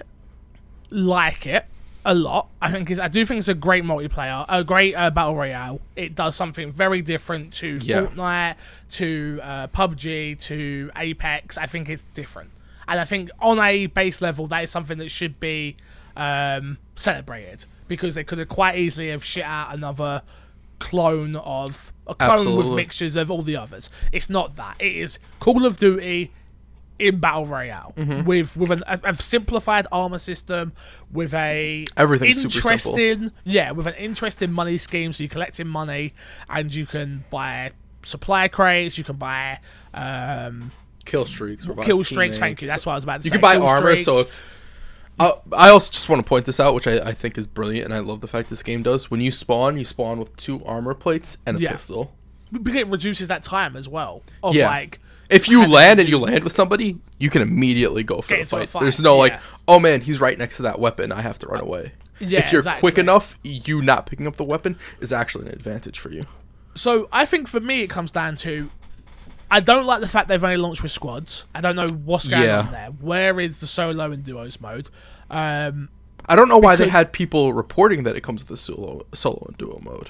like 0.90 1.46
it 1.46 1.66
a 2.06 2.14
lot. 2.14 2.50
I 2.62 2.72
think 2.72 2.90
it's, 2.92 3.00
I 3.00 3.08
do 3.08 3.26
think 3.26 3.40
it's 3.40 3.48
a 3.48 3.54
great 3.54 3.84
multiplayer, 3.84 4.46
a 4.48 4.64
great 4.64 4.94
uh, 4.96 5.10
battle 5.10 5.36
royale. 5.36 5.82
It 5.96 6.16
does 6.16 6.36
something 6.36 6.72
very 6.72 7.02
different 7.02 7.54
to 7.56 7.78
Yeah. 7.82 8.04
Fortnite, 8.06 8.56
to 8.92 9.40
uh, 9.44 9.68
PUBG, 9.68 10.40
to 10.42 10.92
Apex. 10.96 11.58
I 11.58 11.66
think 11.66 11.90
it's 11.90 12.04
different, 12.14 12.52
and 12.88 13.00
I 13.00 13.06
think 13.06 13.30
on 13.40 13.60
a 13.60 13.88
base 13.88 14.22
level, 14.22 14.48
that 14.48 14.64
is 14.64 14.70
something 14.72 15.00
that 15.00 15.10
should 15.10 15.40
be 15.40 15.76
um, 16.16 16.78
celebrated 16.96 17.66
because 17.88 18.16
they 18.16 18.24
could 18.24 18.38
have 18.38 18.50
quite 18.50 18.78
easily 18.78 19.10
have 19.10 19.24
shit 19.26 19.44
out 19.44 19.74
another 19.74 20.22
clone 20.80 21.36
of 21.38 21.92
a 22.08 22.14
clone 22.16 22.56
with 22.58 22.68
mixtures 22.76 23.16
of 23.16 23.32
all 23.32 23.42
the 23.42 23.56
others. 23.58 23.90
It's 24.12 24.30
not 24.30 24.56
that. 24.58 24.76
It 24.80 24.96
is 24.96 25.20
Call 25.40 25.66
of 25.66 25.80
Duty 25.80 26.32
in 27.00 27.20
battle 27.20 27.46
royale 27.46 27.94
Mm-hmm. 27.98 28.26
with 28.26 28.56
with 28.56 28.72
an, 28.72 28.84
a, 28.88 29.00
a 29.04 29.14
simplified 29.16 29.86
armor 29.92 30.18
system 30.18 30.72
with 31.12 31.34
a 31.34 31.86
Everything's 31.98 32.38
super 32.42 32.72
interesting 32.72 33.32
yeah 33.44 33.72
with 33.72 33.86
an 33.88 33.96
interesting 33.96 34.52
money 34.52 34.78
scheme 34.78 35.12
so 35.14 35.24
you're 35.24 35.30
collecting 35.30 35.68
money 35.68 36.14
and 36.50 36.74
you 36.74 36.86
can 36.86 37.26
buy 37.30 37.72
supply 38.04 38.48
crates 38.48 38.98
you 38.98 39.04
can 39.04 39.18
buy 39.18 39.60
um 39.94 40.72
Kill 41.06 41.26
streaks, 41.26 41.68
kill 41.84 42.04
streaks 42.04 42.38
thank 42.38 42.62
you 42.62 42.68
that's 42.68 42.86
what 42.86 42.94
i 42.94 42.96
was 42.96 43.04
about 43.04 43.22
to 43.22 43.26
you 43.26 43.30
say 43.30 43.36
you 43.36 43.40
can 43.40 43.42
buy 43.42 43.56
Kill 43.56 43.68
armor. 43.68 43.98
So 43.98 44.20
if 44.20 44.52
uh, 45.20 45.32
I 45.54 45.70
also 45.70 45.92
just 45.94 46.10
want 46.10 46.20
to 46.26 46.28
point 46.28 46.46
this 46.46 46.60
out, 46.60 46.74
which 46.76 46.88
I, 46.88 46.98
I 47.00 47.12
think 47.14 47.38
is 47.38 47.48
brilliant, 47.48 47.86
and 47.86 47.94
I 47.94 48.00
love 48.00 48.20
the 48.20 48.28
fact 48.28 48.50
this 48.50 48.62
game 48.64 48.84
does. 48.84 49.10
When 49.10 49.22
you 49.22 49.32
spawn, 49.32 49.78
you 49.78 49.86
spawn 49.86 50.20
with 50.20 50.36
two 50.36 50.62
armor 50.66 50.94
plates 50.94 51.38
and 51.46 51.56
a 51.56 51.62
Yeah. 51.62 51.72
pistol. 51.72 52.14
because 52.52 52.76
it 52.82 52.88
reduces 52.90 53.30
that 53.30 53.42
time 53.42 53.78
as 53.78 53.88
well 53.88 54.24
of 54.44 54.56
Yeah. 54.56 54.68
like 54.68 55.00
If 55.30 55.48
you 55.50 55.66
land 55.68 56.00
and 56.00 56.08
you 56.08 56.18
land 56.20 56.44
with 56.44 56.54
somebody, 56.54 57.00
you 57.20 57.30
can 57.30 57.42
immediately 57.42 58.04
go 58.04 58.22
for 58.22 58.36
the 58.36 58.42
a 58.42 58.46
fight. 58.46 58.70
fight, 58.70 58.82
There's 58.82 59.00
no 59.02 59.18
like, 59.18 59.34
yeah. 59.34 59.40
oh 59.68 59.80
man, 59.80 60.02
he's 60.02 60.20
right 60.20 60.38
next 60.38 60.58
to 60.58 60.64
that 60.64 60.80
weapon. 60.80 61.12
I 61.12 61.22
have 61.22 61.40
to 61.40 61.48
run 61.48 61.62
away. 61.62 61.94
Yeah, 62.20 62.40
if 62.40 62.52
you're 62.52 62.60
exactly. 62.60 62.80
quick 62.80 62.98
enough, 62.98 63.38
you 63.44 63.82
not 63.82 64.06
picking 64.06 64.28
up 64.28 64.36
the 64.38 64.44
weapon 64.44 64.78
is 65.02 65.12
actually 65.12 65.48
an 65.48 65.54
advantage 65.54 66.00
for 66.00 66.10
you. 66.12 66.26
So 66.76 67.08
I 67.12 67.26
think 67.26 67.48
for 67.48 67.60
me 67.60 67.82
it 67.82 67.90
comes 67.90 68.12
down 68.12 68.36
to 68.38 68.70
I 69.52 69.60
don't 69.60 69.86
like 69.86 70.02
the 70.02 70.08
fact 70.08 70.28
they've 70.28 70.44
only 70.44 70.58
launched 70.58 70.82
with 70.84 70.92
squads. 70.92 71.46
I 71.54 71.62
don't 71.62 71.76
know 71.76 71.88
what's 71.88 72.28
going 72.28 72.44
Yeah. 72.44 72.60
on 72.62 72.72
there. 72.72 72.88
Where 73.00 73.40
is 73.40 73.60
the 73.60 73.68
solo 73.68 74.12
and 74.12 74.24
duos 74.24 74.60
mode? 74.60 74.90
Um, 75.30 75.90
I 76.28 76.36
don't 76.36 76.50
know 76.50 76.58
why 76.58 76.76
they 76.76 76.86
Because- 76.86 76.92
had 76.94 77.12
people 77.14 77.54
reporting 77.54 78.04
that 78.04 78.16
it 78.16 78.22
comes 78.22 78.42
with 78.44 78.52
a 78.52 78.58
solo, 78.58 79.06
solo 79.14 79.44
and 79.48 79.58
duo 79.58 79.80
mode. 79.84 80.10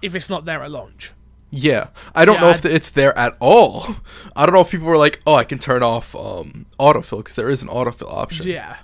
if 0.00 0.14
it's 0.14 0.30
not 0.30 0.44
there 0.44 0.62
at 0.62 0.70
launch. 0.70 1.12
Yeah, 1.50 1.88
I 2.14 2.24
don't 2.26 2.34
Yeah, 2.36 2.40
know 2.42 2.50
if 2.50 2.64
it's 2.66 2.90
there 2.90 3.16
at 3.16 3.36
all. 3.40 3.96
I 4.36 4.44
don't 4.44 4.54
know 4.54 4.60
if 4.60 4.70
people 4.70 4.86
were 4.86 4.98
like, 4.98 5.20
"Oh, 5.26 5.34
I 5.34 5.44
can 5.44 5.58
turn 5.58 5.82
off 5.82 6.14
um, 6.14 6.66
autofill 6.78 7.18
because 7.18 7.36
there 7.36 7.48
is 7.48 7.62
an 7.62 7.68
autofill 7.68 8.12
option." 8.12 8.46
Yeah. 8.48 8.76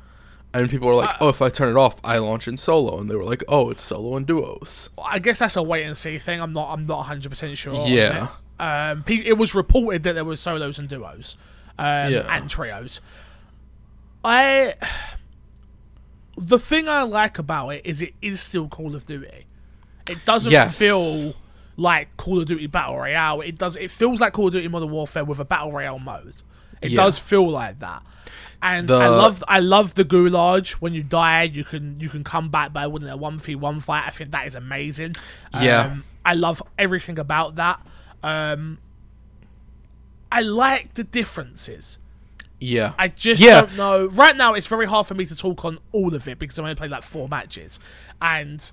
and 0.54 0.70
people 0.70 0.88
were 0.88 0.94
like, 0.94 1.10
Uh, 1.10 1.16
"Oh, 1.22 1.28
if 1.28 1.42
I 1.42 1.48
turn 1.50 1.68
it 1.68 1.78
off, 1.78 1.96
I 2.04 2.16
launch 2.18 2.48
in 2.48 2.56
solo," 2.56 2.98
and 3.00 3.10
they 3.10 3.16
were 3.16 3.24
like, 3.24 3.44
"Oh, 3.48 3.68
it's 3.70 3.82
solo 3.82 4.16
and 4.16 4.26
duos." 4.26 4.88
I 5.04 5.18
guess 5.18 5.40
that's 5.40 5.56
a 5.56 5.62
wait 5.62 5.84
and 5.84 5.94
see 5.96 6.18
thing. 6.18 6.40
I'm 6.40 6.52
not. 6.54 6.72
I'm 6.72 6.86
not 6.86 6.98
100 6.98 7.28
percent 7.28 7.58
sure. 7.58 7.74
Yeah. 7.86 8.28
it. 8.58 8.62
Um, 8.62 9.04
it 9.08 9.36
was 9.36 9.54
reported 9.54 10.04
that 10.04 10.14
there 10.14 10.24
was 10.24 10.40
solos 10.40 10.78
and 10.78 10.88
duos, 10.88 11.36
um, 11.78 12.12
Yeah. 12.12 12.26
and 12.30 12.48
trios. 12.48 13.00
I. 14.24 14.74
The 16.36 16.58
thing 16.58 16.88
I 16.88 17.02
like 17.02 17.38
about 17.38 17.68
it 17.68 17.82
is 17.86 18.02
it 18.02 18.12
is 18.20 18.40
still 18.40 18.66
Call 18.66 18.96
of 18.96 19.06
Duty. 19.06 19.46
It 20.08 20.24
doesn't 20.24 20.50
Yes. 20.50 20.76
feel 20.76 21.32
like 21.76 22.16
Call 22.16 22.40
of 22.40 22.46
Duty 22.46 22.66
Battle 22.66 22.96
Royale. 22.96 23.40
It 23.40 23.58
does. 23.58 23.76
It 23.76 23.90
feels 23.90 24.20
like 24.20 24.32
Call 24.32 24.46
of 24.48 24.52
Duty 24.52 24.68
Modern 24.68 24.90
Warfare 24.90 25.24
with 25.24 25.40
a 25.40 25.44
Battle 25.44 25.72
Royale 25.72 25.98
mode. 25.98 26.34
It 26.82 26.90
Yeah. 26.92 26.96
does 26.96 27.18
feel 27.18 27.48
like 27.48 27.78
that. 27.80 28.02
And 28.62 28.88
The- 28.88 28.96
I 28.96 29.08
love 29.08 29.44
I 29.48 29.60
love 29.60 29.94
the 29.94 30.04
gulag. 30.04 30.70
When 30.74 30.94
you 30.94 31.02
die, 31.02 31.42
you 31.42 31.64
can 31.64 31.98
you 32.00 32.08
can 32.08 32.24
come 32.24 32.48
back 32.48 32.72
by 32.72 32.86
winning 32.86 33.08
a 33.10 33.16
one 33.16 33.38
v 33.38 33.54
one 33.54 33.80
fight. 33.80 34.04
I 34.06 34.10
think 34.10 34.30
that 34.32 34.46
is 34.46 34.54
amazing. 34.54 35.14
Yeah. 35.60 35.80
Um, 35.80 36.04
I 36.24 36.34
love 36.34 36.62
everything 36.78 37.18
about 37.18 37.56
that. 37.56 37.80
Um, 38.22 38.78
I 40.32 40.40
like 40.40 40.94
the 40.94 41.04
differences. 41.04 41.98
Yeah, 42.60 42.94
I 42.98 43.08
just 43.08 43.42
Yeah. 43.42 43.62
don't 43.62 43.76
know. 43.76 44.06
Right 44.06 44.34
now, 44.36 44.54
it's 44.54 44.66
very 44.66 44.86
hard 44.86 45.06
for 45.06 45.14
me 45.14 45.26
to 45.26 45.36
talk 45.36 45.64
on 45.66 45.78
all 45.92 46.14
of 46.14 46.26
it 46.26 46.38
because 46.38 46.58
I 46.58 46.62
only 46.62 46.74
played 46.74 46.90
like 46.90 47.02
four 47.02 47.28
matches, 47.28 47.78
and 48.22 48.70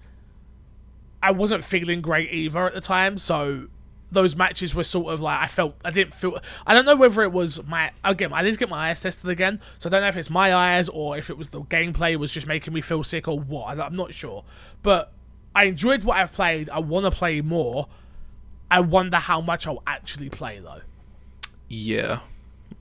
I 1.22 1.32
wasn't 1.32 1.64
feeling 1.64 2.02
great 2.02 2.32
either 2.32 2.66
at 2.66 2.74
the 2.74 2.82
time. 2.82 3.18
So 3.18 3.68
those 4.12 4.36
matches 4.36 4.76
were 4.76 4.84
sort 4.84 5.14
of 5.14 5.22
like 5.22 5.40
I 5.40 5.48
felt 5.48 5.76
I 5.86 5.92
didn't 5.92 6.14
feel. 6.14 6.38
I 6.68 6.74
don't 6.74 6.86
know 6.86 6.96
whether 6.96 7.24
it 7.24 7.32
was 7.32 7.64
my 7.66 7.92
again. 8.04 8.34
I 8.34 8.42
need 8.42 8.54
to 8.54 8.60
get 8.60 8.70
my 8.70 8.90
eyes 8.90 9.02
tested 9.02 9.30
again, 9.30 9.62
so 9.80 9.90
I 9.90 9.92
don't 9.92 10.02
know 10.02 10.08
if 10.08 10.18
it's 10.18 10.30
my 10.30 10.54
eyes 10.54 10.90
or 10.90 11.18
if 11.18 11.30
it 11.30 11.38
was 11.38 11.50
the 11.50 11.62
gameplay 11.62 12.16
was 12.18 12.32
just 12.32 12.48
making 12.48 12.74
me 12.74 12.82
feel 12.82 13.04
sick 13.04 13.28
or 13.28 13.40
what. 13.40 13.80
I'm 13.80 13.96
not 13.96 14.14
sure, 14.14 14.44
but 14.84 15.14
I 15.56 15.66
enjoyed 15.66 16.04
what 16.04 16.18
I've 16.18 16.32
played. 16.32 16.70
I 16.70 16.80
want 16.80 17.06
to 17.06 17.12
play 17.12 17.42
more. 17.42 17.88
I 18.70 18.80
wonder 18.80 19.18
how 19.18 19.42
much 19.42 19.68
I'll 19.68 19.84
actually 19.86 20.30
play 20.30 20.60
though. 20.60 20.82
yeah. 21.70 22.20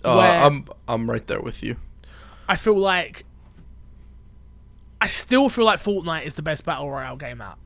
Uh, 0.05 0.19
I'm 0.19 0.67
I'm 0.89 1.11
right 1.11 1.27
there 1.27 1.41
with 1.41 1.63
you. 1.63 1.77
I 2.49 2.57
feel 2.57 2.77
like 2.77 3.25
I 5.01 5.07
still 5.07 5.49
feel 5.49 5.65
like 5.65 5.79
Fortnite 5.81 6.25
is 6.25 6.35
the 6.35 6.43
best 6.43 6.65
battle 6.65 6.91
royale 6.91 7.17
game 7.17 7.41
out. 7.41 7.59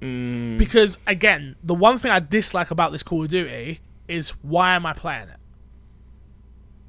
Mm, 0.00 0.58
Because 0.58 0.98
again, 1.06 1.56
the 1.62 1.74
one 1.74 1.98
thing 1.98 2.10
I 2.10 2.20
dislike 2.20 2.70
about 2.70 2.92
this 2.92 3.02
Call 3.02 3.22
of 3.24 3.30
Duty 3.30 3.80
is 4.08 4.30
why 4.42 4.74
am 4.74 4.84
I 4.86 4.92
playing 4.92 5.28
it? 5.28 5.36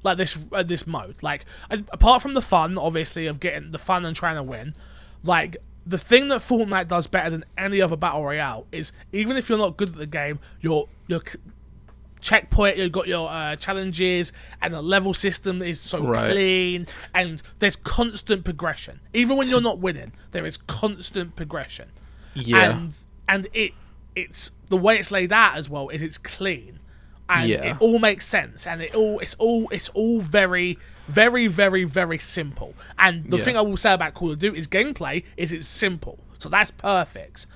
Like 0.02 0.18
this 0.18 0.46
uh, 0.52 0.62
this 0.62 0.86
mode. 0.86 1.16
Like 1.22 1.44
as- 1.70 1.82
apart 1.90 2.22
from 2.22 2.34
the 2.34 2.42
fun, 2.42 2.78
obviously, 2.78 3.26
of 3.26 3.40
getting 3.40 3.70
the 3.72 3.78
fun 3.78 4.04
and 4.04 4.14
trying 4.14 4.36
to 4.36 4.42
win, 4.42 4.74
like 5.24 5.56
the 5.86 5.98
thing 5.98 6.28
that 6.28 6.40
Fortnite 6.40 6.88
does 6.88 7.06
better 7.06 7.30
than 7.30 7.44
any 7.56 7.80
other 7.80 7.96
battle 7.96 8.24
royale 8.24 8.66
is 8.72 8.92
even 9.12 9.36
if 9.36 9.48
you're 9.48 9.58
not 9.58 9.76
good 9.76 9.88
at 9.90 9.96
the 9.96 10.06
game, 10.06 10.38
your 10.60 10.88
your 11.08 11.22
checkpoint, 12.20 12.76
you've 12.76 12.92
got 12.92 13.06
your 13.08 13.28
uh, 13.30 13.56
challenges, 13.56 14.32
and 14.62 14.74
the 14.74 14.82
level 14.82 15.14
system 15.14 15.62
is 15.62 15.80
so 15.80 16.00
Right. 16.04 16.32
clean, 16.32 16.86
and 17.14 17.42
there's 17.58 17.76
constant 17.76 18.44
progression. 18.44 19.00
Even 19.12 19.36
when 19.36 19.48
you're 19.48 19.60
not 19.60 19.78
winning, 19.78 20.12
there 20.32 20.44
is 20.46 20.56
constant 20.56 21.34
progression 21.36 21.88
yeah, 22.36 22.76
and 22.78 22.96
and 23.28 23.46
it 23.52 23.72
it's 24.14 24.50
the 24.68 24.76
way 24.76 24.98
it's 24.98 25.10
laid 25.10 25.32
out 25.32 25.56
as 25.56 25.68
well 25.68 25.88
is 25.88 26.02
it's 26.02 26.18
clean 26.18 26.78
and 27.28 27.48
Yeah. 27.50 27.72
it 27.72 27.76
all 27.80 27.98
makes 27.98 28.26
sense 28.26 28.66
and 28.66 28.80
it 28.82 28.94
all 28.94 29.18
it's 29.20 29.34
all 29.34 29.68
it's 29.70 29.88
all 29.90 30.20
very 30.20 30.78
very 31.08 31.46
very 31.48 31.84
very 31.84 32.18
simple 32.18 32.74
and 32.98 33.30
the 33.30 33.36
Yeah. 33.38 33.44
thing 33.44 33.56
i 33.56 33.60
will 33.60 33.76
say 33.76 33.92
about 33.92 34.14
call 34.14 34.30
of 34.30 34.38
Duty 34.38 34.58
is 34.58 34.68
gameplay 34.68 35.24
is 35.36 35.52
it's 35.52 35.66
simple 35.66 36.18
so 36.38 36.48
that's 36.48 36.70
perfect 36.70 37.46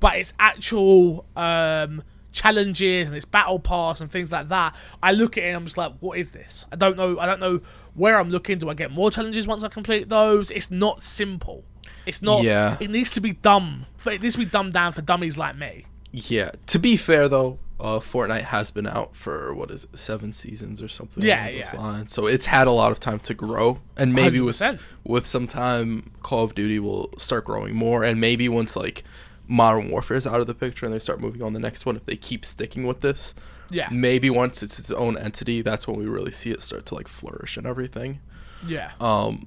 but 0.00 0.16
its 0.16 0.32
actual 0.38 1.26
um 1.36 2.02
challenges 2.32 3.06
and 3.08 3.16
its 3.16 3.24
battle 3.24 3.58
pass 3.58 4.00
and 4.00 4.10
things 4.10 4.30
like 4.30 4.48
that, 4.48 4.76
I 5.02 5.10
look 5.12 5.36
at 5.38 5.42
it 5.44 5.46
and 5.48 5.56
I'm 5.56 5.64
just 5.64 5.76
like, 5.78 5.94
what 5.98 6.18
is 6.18 6.30
this? 6.30 6.66
I 6.70 6.76
don't 6.76 6.96
know. 6.96 7.18
I 7.18 7.26
don't 7.26 7.40
know 7.40 7.60
where 7.94 8.16
I'm 8.20 8.28
looking. 8.28 8.58
Do 8.58 8.68
I 8.68 8.74
get 8.74 8.92
more 8.92 9.10
challenges 9.10 9.48
once 9.48 9.64
I 9.64 9.68
complete 9.68 10.08
those? 10.08 10.50
It's 10.52 10.70
not 10.70 11.02
simple. 11.02 11.64
It's 12.06 12.22
not. 12.22 12.42
Yeah. 12.42 12.76
It 12.80 12.90
needs 12.90 13.12
to 13.12 13.20
be 13.20 13.32
dumb. 13.32 13.86
It 14.06 14.22
needs 14.22 14.34
to 14.34 14.38
be 14.40 14.44
dumbed 14.46 14.72
down 14.72 14.92
for 14.92 15.02
dummies 15.02 15.36
like 15.36 15.56
me. 15.56 15.84
Yeah. 16.12 16.50
To 16.68 16.78
be 16.78 16.96
fair 16.96 17.28
though, 17.28 17.58
uh, 17.80 17.98
Fortnite 18.00 18.42
has 18.42 18.70
been 18.70 18.86
out 18.86 19.14
for 19.14 19.54
what 19.54 19.70
is 19.70 19.84
it, 19.84 19.96
seven 19.98 20.32
seasons 20.32 20.82
or 20.82 20.88
something. 20.88 21.22
Yeah, 21.24 21.48
yeah. 21.48 21.70
Lines. 21.76 22.12
So 22.12 22.26
it's 22.26 22.46
had 22.46 22.66
a 22.66 22.72
lot 22.72 22.90
of 22.90 22.98
time 22.98 23.20
to 23.20 23.34
grow, 23.34 23.78
and 23.96 24.12
maybe 24.14 24.40
with 24.40 24.56
100%. 24.56 24.80
with 25.04 25.26
some 25.26 25.46
time, 25.46 26.10
Call 26.22 26.42
of 26.44 26.54
Duty 26.56 26.80
will 26.80 27.10
start 27.18 27.44
growing 27.44 27.76
more, 27.76 28.02
and 28.02 28.20
maybe 28.20 28.48
once 28.48 28.74
like 28.74 29.04
Modern 29.46 29.90
Warfare 29.90 30.16
is 30.16 30.26
out 30.26 30.40
of 30.40 30.46
the 30.48 30.54
picture 30.54 30.86
and 30.86 30.94
they 30.94 30.98
start 30.98 31.20
moving 31.20 31.42
on 31.42 31.52
the 31.52 31.60
next 31.60 31.86
one, 31.86 31.94
if 31.96 32.04
they 32.04 32.16
keep 32.16 32.44
sticking 32.44 32.84
with 32.86 33.00
this, 33.00 33.34
Yeah. 33.70 33.88
maybe 33.92 34.28
once 34.28 34.62
it's 34.62 34.78
its 34.80 34.90
own 34.90 35.16
entity, 35.16 35.62
that's 35.62 35.86
when 35.86 35.96
we 35.98 36.06
really 36.06 36.32
see 36.32 36.50
it 36.50 36.62
start 36.64 36.84
to 36.86 36.94
like 36.96 37.06
flourish 37.06 37.56
and 37.56 37.66
everything. 37.66 38.20
Yeah. 38.66 38.90
Um, 39.00 39.46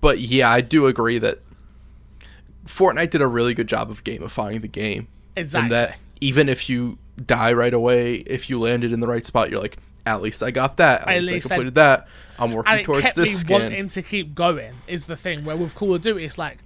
but 0.00 0.18
yeah, 0.18 0.50
I 0.50 0.60
do 0.60 0.86
agree 0.86 1.18
that 1.18 1.38
Fortnite 2.66 3.10
did 3.10 3.22
a 3.22 3.26
really 3.26 3.54
good 3.54 3.68
job 3.68 3.90
of 3.90 4.04
gamifying 4.04 4.60
the 4.60 4.68
game. 4.68 5.08
Exactly. 5.36 5.64
And 5.64 5.72
that 5.72 5.98
even 6.20 6.48
if 6.48 6.68
you 6.68 6.98
die 7.24 7.52
right 7.52 7.72
away, 7.74 8.14
if 8.16 8.50
you 8.50 8.58
landed 8.58 8.92
in 8.92 9.00
the 9.00 9.06
right 9.06 9.24
spot, 9.24 9.50
you're 9.50 9.60
like, 9.60 9.76
at 10.04 10.22
least 10.22 10.42
I 10.42 10.50
got 10.50 10.76
that. 10.78 11.02
At, 11.02 11.08
At 11.08 11.16
least, 11.18 11.32
least 11.32 11.52
I 11.52 11.54
I- 11.54 11.56
completed 11.58 11.74
that. 11.76 12.08
I'm 12.38 12.52
working 12.52 12.72
and 12.72 12.80
it 12.80 12.84
towards 12.84 13.02
kept 13.02 13.16
me 13.16 13.24
this 13.24 13.40
skin. 13.40 13.62
wanting 13.62 13.88
to 13.88 14.02
keep 14.02 14.34
going 14.34 14.74
is 14.86 15.06
the 15.06 15.16
thing 15.16 15.44
where 15.46 15.56
with 15.56 15.74
call 15.74 15.94
of 15.94 16.02
duty 16.02 16.22
it's 16.26 16.36
like 16.36 16.58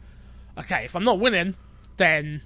okay 0.58 0.84
if 0.84 0.96
i'm 0.96 1.04
not 1.04 1.20
winning 1.20 1.54
then 1.96 2.42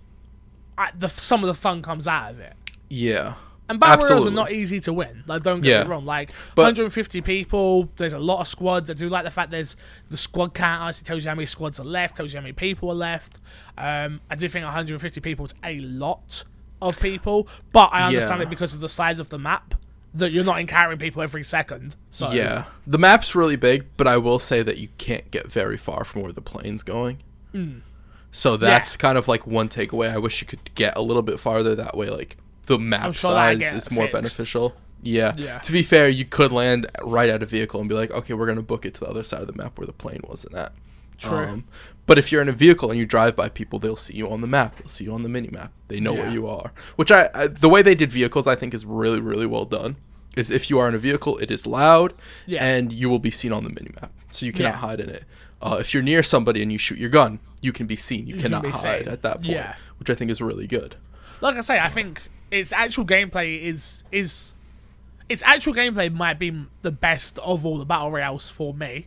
I, 0.76 0.90
the 0.94 1.08
some 1.08 1.42
of 1.42 1.46
the 1.46 1.54
fun 1.54 1.80
comes 1.80 2.06
out 2.06 2.32
of 2.32 2.40
it 2.40 2.52
yeah. 2.90 3.36
And 3.68 3.80
battle 3.80 4.06
royals 4.08 4.26
are 4.26 4.30
not 4.30 4.52
easy 4.52 4.78
to 4.80 4.92
win 4.92 5.24
like 5.26 5.42
don't 5.42 5.60
get 5.62 5.70
Yeah. 5.70 5.82
me 5.84 5.88
wrong 5.90 6.04
like 6.04 6.30
But- 6.54 6.62
150 6.64 7.20
people 7.22 7.88
there's 7.96 8.12
a 8.12 8.18
lot 8.18 8.40
of 8.40 8.46
squads 8.48 8.90
i 8.90 8.92
do 8.94 9.08
like 9.08 9.24
the 9.24 9.30
fact 9.30 9.50
there's 9.50 9.76
the 10.10 10.16
squad 10.16 10.52
counters 10.54 11.00
it 11.00 11.04
tells 11.04 11.24
you 11.24 11.30
how 11.30 11.34
many 11.34 11.46
squads 11.46 11.80
are 11.80 11.84
left 11.84 12.16
tells 12.16 12.32
you 12.34 12.38
how 12.38 12.42
many 12.42 12.52
people 12.52 12.90
are 12.90 12.94
left 12.94 13.40
um, 13.78 14.20
i 14.30 14.34
do 14.36 14.48
think 14.48 14.64
150 14.64 15.20
people 15.20 15.44
is 15.46 15.54
a 15.64 15.78
lot 15.80 16.44
of 16.82 16.98
people 17.00 17.48
but 17.72 17.88
i 17.92 18.06
understand 18.06 18.40
Yeah. 18.40 18.46
it 18.46 18.50
because 18.50 18.74
of 18.74 18.80
the 18.80 18.88
size 18.88 19.18
of 19.18 19.30
the 19.30 19.38
map 19.38 19.74
that 20.16 20.30
you're 20.30 20.44
not 20.44 20.60
encountering 20.60 20.98
people 20.98 21.22
every 21.22 21.42
second 21.42 21.96
so 22.10 22.30
Yeah. 22.30 22.64
The 22.86 22.98
map's 22.98 23.34
really 23.34 23.56
big, 23.56 23.86
but 23.96 24.06
I 24.06 24.16
will 24.18 24.38
say 24.38 24.62
that 24.62 24.78
you 24.78 24.86
can't 24.96 25.28
get 25.32 25.50
very 25.50 25.76
far 25.76 26.04
from 26.04 26.22
where 26.22 26.30
the 26.30 26.40
plane's 26.40 26.84
going. 26.84 27.18
So 28.30 28.56
that's 28.56 28.96
kind 28.96 29.16
of 29.18 29.26
like 29.26 29.44
one 29.46 29.68
takeaway. 29.68 30.10
I 30.10 30.18
wish 30.18 30.40
you 30.40 30.46
could 30.46 30.72
get 30.76 30.96
a 30.96 31.02
little 31.02 31.22
bit 31.22 31.40
farther. 31.40 31.74
That 31.74 31.96
way, 31.96 32.10
like 32.10 32.36
the 32.66 32.78
map 32.78 33.14
sure 33.14 33.30
size 33.30 33.72
is 33.72 33.90
more 33.90 34.04
fixed. 34.04 34.12
beneficial. 34.14 34.74
Yeah. 35.02 35.34
Yeah. 35.36 35.58
To 35.58 35.72
be 35.72 35.82
fair, 35.82 36.08
you 36.08 36.24
could 36.24 36.50
land 36.52 36.86
right 37.02 37.28
at 37.28 37.42
a 37.42 37.46
vehicle 37.46 37.80
and 37.80 37.88
be 37.88 37.94
like, 37.94 38.10
okay, 38.10 38.32
we're 38.34 38.46
gonna 38.46 38.62
book 38.62 38.86
it 38.86 38.94
to 38.94 39.00
the 39.00 39.06
other 39.06 39.22
side 39.24 39.40
of 39.42 39.46
the 39.46 39.52
map 39.54 39.78
where 39.78 39.86
the 39.86 39.92
plane 39.92 40.20
wasn't 40.26 40.54
at. 40.54 40.72
True. 41.18 41.38
Um, 41.38 41.64
but 42.06 42.18
if 42.18 42.32
you're 42.32 42.42
in 42.42 42.48
a 42.48 42.52
vehicle 42.52 42.90
and 42.90 42.98
you 42.98 43.06
drive 43.06 43.36
by 43.36 43.48
people, 43.48 43.78
they'll 43.78 43.96
see 43.96 44.16
you 44.16 44.28
on 44.30 44.40
the 44.40 44.46
map. 44.46 44.76
They'll 44.76 44.88
see 44.88 45.04
you 45.04 45.14
on 45.14 45.22
the 45.22 45.28
mini 45.28 45.48
map. 45.48 45.72
They 45.88 46.00
know 46.00 46.12
where 46.12 46.28
you 46.28 46.46
are. 46.48 46.72
Which 46.96 47.10
I, 47.10 47.28
I 47.34 47.46
the 47.46 47.68
way 47.68 47.82
they 47.82 47.94
did 47.94 48.10
vehicles, 48.10 48.46
I 48.46 48.54
think 48.56 48.74
is 48.74 48.84
really 48.84 49.20
really 49.20 49.46
well 49.46 49.64
done. 49.64 49.96
Is 50.36 50.50
if 50.50 50.68
you 50.70 50.78
are 50.80 50.88
in 50.88 50.94
a 50.94 50.98
vehicle, 50.98 51.38
it 51.38 51.50
is 51.52 51.64
loud, 51.66 52.12
Yeah. 52.46 52.64
and 52.64 52.92
you 52.92 53.08
will 53.08 53.20
be 53.20 53.30
seen 53.30 53.52
on 53.52 53.62
the 53.62 53.70
mini 53.70 53.92
map, 54.00 54.10
so 54.32 54.44
you 54.44 54.52
cannot 54.52 54.70
Yeah. 54.74 54.78
hide 54.78 55.00
in 55.00 55.08
it. 55.08 55.24
Uh, 55.62 55.76
if 55.78 55.94
you're 55.94 56.02
near 56.02 56.24
somebody 56.24 56.60
and 56.60 56.72
you 56.72 56.78
shoot 56.78 56.98
your 56.98 57.08
gun, 57.10 57.38
you 57.62 57.72
can 57.72 57.86
be 57.86 57.94
seen. 57.94 58.26
You, 58.26 58.34
can 58.34 58.50
cannot 58.50 58.66
hide 58.66 59.04
seen. 59.04 59.08
at 59.08 59.22
that 59.22 59.36
point, 59.36 59.46
Yeah. 59.46 59.76
which 59.98 60.10
I 60.10 60.14
think 60.16 60.30
is 60.32 60.42
really 60.42 60.66
good. 60.66 60.96
like 61.40 61.54
I 61.56 61.60
say, 61.60 61.78
I 61.78 61.88
think 61.88 62.20
its 62.50 62.72
actual 62.72 63.04
gameplay 63.04 63.62
is 63.62 64.04
is 64.12 64.54
its 65.28 65.42
actual 65.44 65.74
gameplay 65.74 66.12
might 66.12 66.38
be 66.38 66.66
the 66.82 66.90
best 66.90 67.38
of 67.40 67.64
all 67.64 67.78
the 67.78 67.84
battle 67.84 68.10
royales 68.10 68.50
for 68.50 68.74
me 68.74 69.06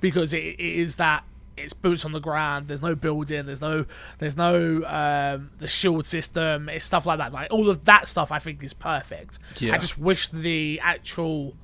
because 0.00 0.34
it, 0.34 0.38
it 0.38 0.60
is 0.60 0.96
that 0.96 1.24
it's 1.56 1.72
boots 1.72 2.04
on 2.04 2.12
the 2.12 2.20
ground. 2.20 2.68
There's 2.68 2.82
no 2.82 2.94
building. 2.94 3.46
There's 3.46 3.60
no 3.60 3.86
there's 4.18 4.36
no 4.36 4.84
um, 4.84 5.50
the 5.58 5.68
shield 5.68 6.04
system. 6.04 6.68
It's 6.68 6.84
stuff 6.84 7.06
like 7.06 7.18
that. 7.18 7.32
Like 7.32 7.52
all 7.52 7.70
of 7.70 7.84
that 7.86 8.08
stuff, 8.08 8.30
I 8.30 8.38
think 8.38 8.62
is 8.62 8.74
perfect. 8.74 9.38
Yeah. 9.58 9.74
I 9.74 9.78
just 9.78 9.98
wish 9.98 10.28
the 10.28 10.80
actual 10.82 11.54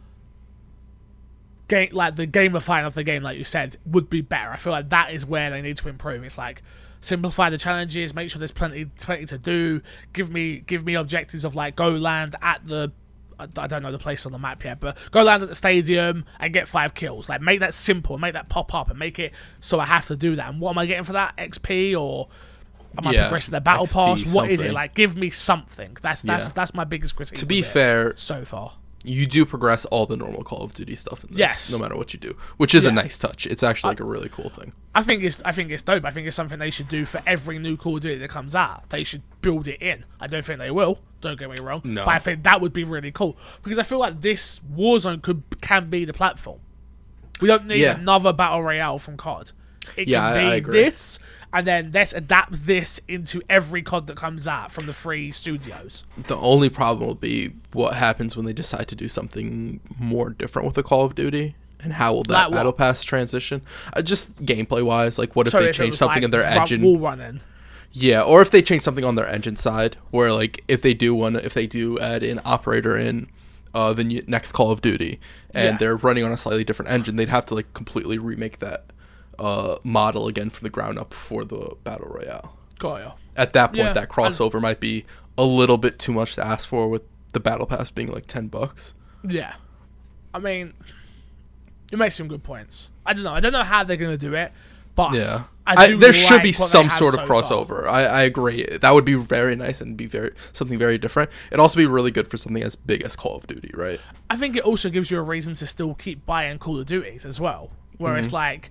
game, 1.68 1.90
like 1.92 2.16
the 2.16 2.26
gamifying 2.26 2.86
of 2.86 2.94
the 2.94 3.04
game, 3.04 3.22
like 3.22 3.36
you 3.36 3.44
said, 3.44 3.76
would 3.86 4.08
be 4.08 4.20
better. 4.20 4.50
I 4.50 4.56
feel 4.56 4.72
like 4.72 4.88
that 4.90 5.12
is 5.12 5.26
where 5.26 5.50
they 5.50 5.60
need 5.60 5.76
to 5.78 5.88
improve. 5.88 6.24
It's 6.24 6.38
like 6.38 6.62
simplify 7.02 7.50
the 7.50 7.58
challenges, 7.58 8.14
make 8.14 8.30
sure 8.30 8.38
there's 8.38 8.50
plenty 8.50 8.86
plenty 8.86 9.26
to 9.26 9.36
do. 9.36 9.82
Give 10.14 10.30
me 10.30 10.60
give 10.60 10.86
me 10.86 10.94
objectives 10.94 11.44
of 11.44 11.54
like 11.54 11.76
go 11.76 11.90
land 11.90 12.36
at 12.40 12.66
the 12.66 12.90
I 13.38 13.66
don't 13.66 13.82
know 13.82 13.90
the 13.90 13.98
place 13.98 14.24
on 14.24 14.30
the 14.32 14.38
map 14.38 14.62
yet, 14.62 14.78
but 14.78 14.96
go 15.10 15.22
land 15.24 15.42
at 15.42 15.48
the 15.48 15.54
stadium 15.56 16.24
and 16.38 16.52
get 16.52 16.68
five 16.68 16.94
kills. 16.94 17.28
Like 17.28 17.40
make 17.40 17.60
that 17.60 17.74
simple, 17.74 18.16
make 18.16 18.34
that 18.34 18.48
pop 18.48 18.72
up, 18.74 18.88
and 18.88 18.98
make 18.98 19.18
it 19.18 19.34
so 19.60 19.80
I 19.80 19.86
have 19.86 20.06
to 20.06 20.16
do 20.16 20.36
that. 20.36 20.48
And 20.50 20.60
what 20.60 20.70
am 20.70 20.78
I 20.78 20.86
getting 20.86 21.04
for 21.04 21.12
that? 21.14 21.36
XP 21.36 22.00
or 22.00 22.28
am 22.96 23.06
I 23.08 23.10
Yeah, 23.12 23.22
progressing 23.24 23.52
the 23.52 23.60
battle 23.60 23.86
XP, 23.86 23.92
pass? 23.94 24.34
What 24.34 24.48
is 24.50 24.60
it? 24.60 24.72
like? 24.72 24.94
Give 24.94 25.16
me 25.16 25.30
something. 25.30 25.96
That's 26.00 26.22
that's 26.22 26.46
Yeah. 26.48 26.52
that's 26.54 26.72
my 26.72 26.84
biggest 26.84 27.16
critique. 27.16 27.38
To 27.38 27.46
be 27.46 27.62
fair, 27.62 28.12
so 28.16 28.44
far. 28.44 28.74
You 29.04 29.26
do 29.26 29.44
progress 29.44 29.84
all 29.86 30.06
the 30.06 30.16
normal 30.16 30.44
Call 30.44 30.62
of 30.62 30.74
Duty 30.74 30.94
stuff 30.94 31.24
in 31.24 31.30
this, 31.30 31.38
Yes. 31.38 31.72
no 31.72 31.78
matter 31.78 31.96
what 31.96 32.12
you 32.14 32.20
do, 32.20 32.36
which 32.56 32.74
is 32.74 32.86
a 32.86 32.92
nice 32.92 33.18
touch. 33.18 33.46
It's 33.46 33.62
actually 33.62 33.88
like 33.90 34.00
a 34.00 34.04
really 34.04 34.28
cool 34.28 34.48
thing. 34.48 34.72
I 34.94 35.02
think 35.02 35.22
it's 35.24 35.42
I 35.44 35.52
think 35.52 35.70
it's 35.70 35.82
dope. 35.82 36.04
I 36.04 36.10
think 36.10 36.26
it's 36.26 36.36
something 36.36 36.58
they 36.58 36.70
should 36.70 36.88
do 36.88 37.04
for 37.04 37.20
every 37.26 37.58
new 37.58 37.76
Call 37.76 37.96
of 37.96 38.02
Duty 38.02 38.18
that 38.18 38.28
comes 38.30 38.54
out. 38.54 38.90
They 38.90 39.02
should 39.04 39.22
build 39.40 39.66
it 39.68 39.80
in. 39.82 40.04
I 40.20 40.26
don't 40.26 40.44
think 40.44 40.58
they 40.58 40.70
will. 40.70 40.98
Don't 41.20 41.38
get 41.38 41.48
me 41.50 41.56
wrong. 41.62 41.80
No. 41.84 42.04
But 42.04 42.14
I 42.14 42.18
think 42.18 42.44
that 42.44 42.60
would 42.60 42.72
be 42.72 42.84
really 42.84 43.10
cool 43.12 43.36
because 43.62 43.78
I 43.78 43.82
feel 43.84 43.98
like 43.98 44.20
this 44.20 44.60
Warzone 44.72 45.22
could 45.22 45.42
can 45.60 45.88
be 45.90 46.04
the 46.04 46.12
platform. 46.12 46.60
We 47.40 47.48
don't 47.48 47.66
need 47.66 47.80
Yeah. 47.80 47.96
another 47.98 48.32
battle 48.32 48.62
royale 48.62 48.98
from 48.98 49.16
COD. 49.16 49.52
It 49.96 50.08
Yeah, 50.08 50.20
can 50.20 50.36
I- 50.36 50.40
be 50.40 50.46
I 50.46 50.54
agree. 50.56 50.82
this, 50.84 51.18
and 51.52 51.66
then 51.66 51.90
let's 51.92 52.12
adapt 52.12 52.66
this 52.66 53.00
into 53.08 53.42
every 53.48 53.82
COD 53.82 54.06
that 54.06 54.16
comes 54.16 54.48
out 54.48 54.70
from 54.72 54.86
the 54.86 54.92
free 54.92 55.30
studios. 55.32 56.04
The 56.26 56.36
only 56.36 56.68
problem 56.68 57.06
will 57.06 57.14
be 57.14 57.52
what 57.72 57.94
happens 57.94 58.36
when 58.36 58.46
they 58.46 58.52
decide 58.52 58.88
to 58.88 58.94
do 58.94 59.08
something 59.08 59.80
more 59.98 60.30
different 60.30 60.66
with 60.66 60.74
the 60.76 60.82
Call 60.82 61.04
of 61.04 61.14
Duty, 61.14 61.54
and 61.82 61.94
how 61.94 62.12
will 62.14 62.22
that 62.24 62.44
Like 62.50 62.52
battle 62.52 62.72
pass 62.72 63.02
transition? 63.02 63.62
Uh, 63.92 64.02
just 64.02 64.42
gameplay 64.44 64.82
wise, 64.82 65.18
like 65.18 65.34
what 65.36 65.46
if 65.46 65.52
So 65.52 65.60
they 65.60 65.68
if 65.70 65.76
change 65.76 65.94
something 65.96 66.16
like 66.16 66.24
in 66.24 66.30
their 66.30 66.44
engine? 66.44 66.82
wall 66.82 66.98
running. 66.98 67.40
Yeah, 67.94 68.22
or 68.22 68.40
if 68.40 68.50
they 68.50 68.62
change 68.62 68.80
something 68.82 69.04
on 69.04 69.16
their 69.16 69.26
engine 69.28 69.56
side, 69.56 69.98
where 70.10 70.32
like 70.32 70.64
if 70.68 70.80
they 70.80 70.94
do 70.94 71.14
one, 71.14 71.36
if 71.36 71.52
they 71.52 71.66
do 71.66 71.98
add 71.98 72.22
an 72.22 72.40
operator 72.44 72.96
in 72.96 73.26
uh, 73.74 73.92
the 73.92 74.22
next 74.26 74.52
Call 74.52 74.70
of 74.70 74.80
Duty, 74.82 75.18
and 75.54 75.72
Yeah. 75.72 75.76
they're 75.78 75.96
running 75.96 76.24
on 76.24 76.30
a 76.32 76.36
slightly 76.36 76.62
different 76.64 76.90
engine, 76.90 77.16
they'd 77.16 77.28
have 77.30 77.44
to 77.46 77.54
like 77.54 77.72
completely 77.74 78.16
remake 78.18 78.58
that 78.60 78.84
uh, 79.42 79.76
model 79.82 80.28
again 80.28 80.48
from 80.50 80.64
the 80.64 80.70
ground 80.70 80.98
up 80.98 81.12
for 81.12 81.44
the 81.44 81.74
battle 81.84 82.08
royale. 82.08 82.56
Got 82.78 82.96
ya. 83.02 83.12
At 83.36 83.52
that 83.54 83.68
point, 83.68 83.78
Yeah, 83.78 83.92
that 83.94 84.02
I- 84.04 84.06
crossover 84.14 84.60
might 84.60 84.80
be 84.80 85.04
a 85.36 85.44
little 85.44 85.78
bit 85.78 85.98
too 85.98 86.12
much 86.12 86.34
to 86.36 86.46
ask 86.46 86.68
for, 86.68 86.88
with 86.88 87.02
the 87.32 87.40
battle 87.40 87.66
pass 87.66 87.90
being 87.90 88.12
like 88.12 88.26
ten 88.26 88.46
bucks. 88.48 88.94
Yeah. 89.28 89.54
I 90.34 90.38
mean, 90.38 90.72
you 91.90 91.98
make 91.98 92.12
some 92.12 92.28
good 92.28 92.42
points. 92.42 92.90
I 93.04 93.12
don't 93.14 93.24
know. 93.24 93.32
I 93.32 93.40
don't 93.40 93.52
know 93.52 93.62
how 93.62 93.84
they're 93.84 93.96
going 93.96 94.12
to 94.12 94.18
do 94.18 94.34
it, 94.34 94.52
but 94.94 95.14
Yeah, 95.14 95.44
I 95.66 95.84
I 95.84 95.86
do 95.88 95.96
there 95.98 96.12
should 96.12 96.42
be 96.42 96.52
like 96.52 96.58
what 96.60 96.66
they 96.72 96.72
some 96.72 96.90
sort 96.90 97.14
of 97.14 97.20
so 97.20 97.26
crossover. 97.26 97.86
I, 97.88 98.04
I 98.04 98.22
agree. 98.22 98.64
That 98.80 98.92
would 98.94 99.04
be 99.04 99.14
very 99.14 99.56
nice 99.56 99.80
and 99.80 99.96
be 99.96 100.06
very 100.06 100.32
something 100.52 100.78
very 100.78 100.98
different. 100.98 101.30
It'd 101.50 101.60
also 101.60 101.76
be 101.76 101.86
really 101.86 102.10
good 102.10 102.28
for 102.28 102.36
something 102.36 102.62
as 102.62 102.76
big 102.76 103.02
as 103.02 103.16
Call 103.16 103.36
of 103.36 103.46
Duty, 103.46 103.70
right? 103.74 104.00
I 104.30 104.36
think 104.36 104.56
it 104.56 104.62
also 104.64 104.88
gives 104.90 105.10
you 105.10 105.18
a 105.18 105.22
reason 105.22 105.54
to 105.54 105.66
still 105.66 105.94
keep 105.94 106.24
buying 106.26 106.58
Call 106.58 106.78
of 106.78 106.86
Duties 106.86 107.24
as 107.26 107.40
well. 107.40 107.70
Where 107.98 108.12
Mm-hmm. 108.12 108.20
it's 108.20 108.32
like, 108.32 108.70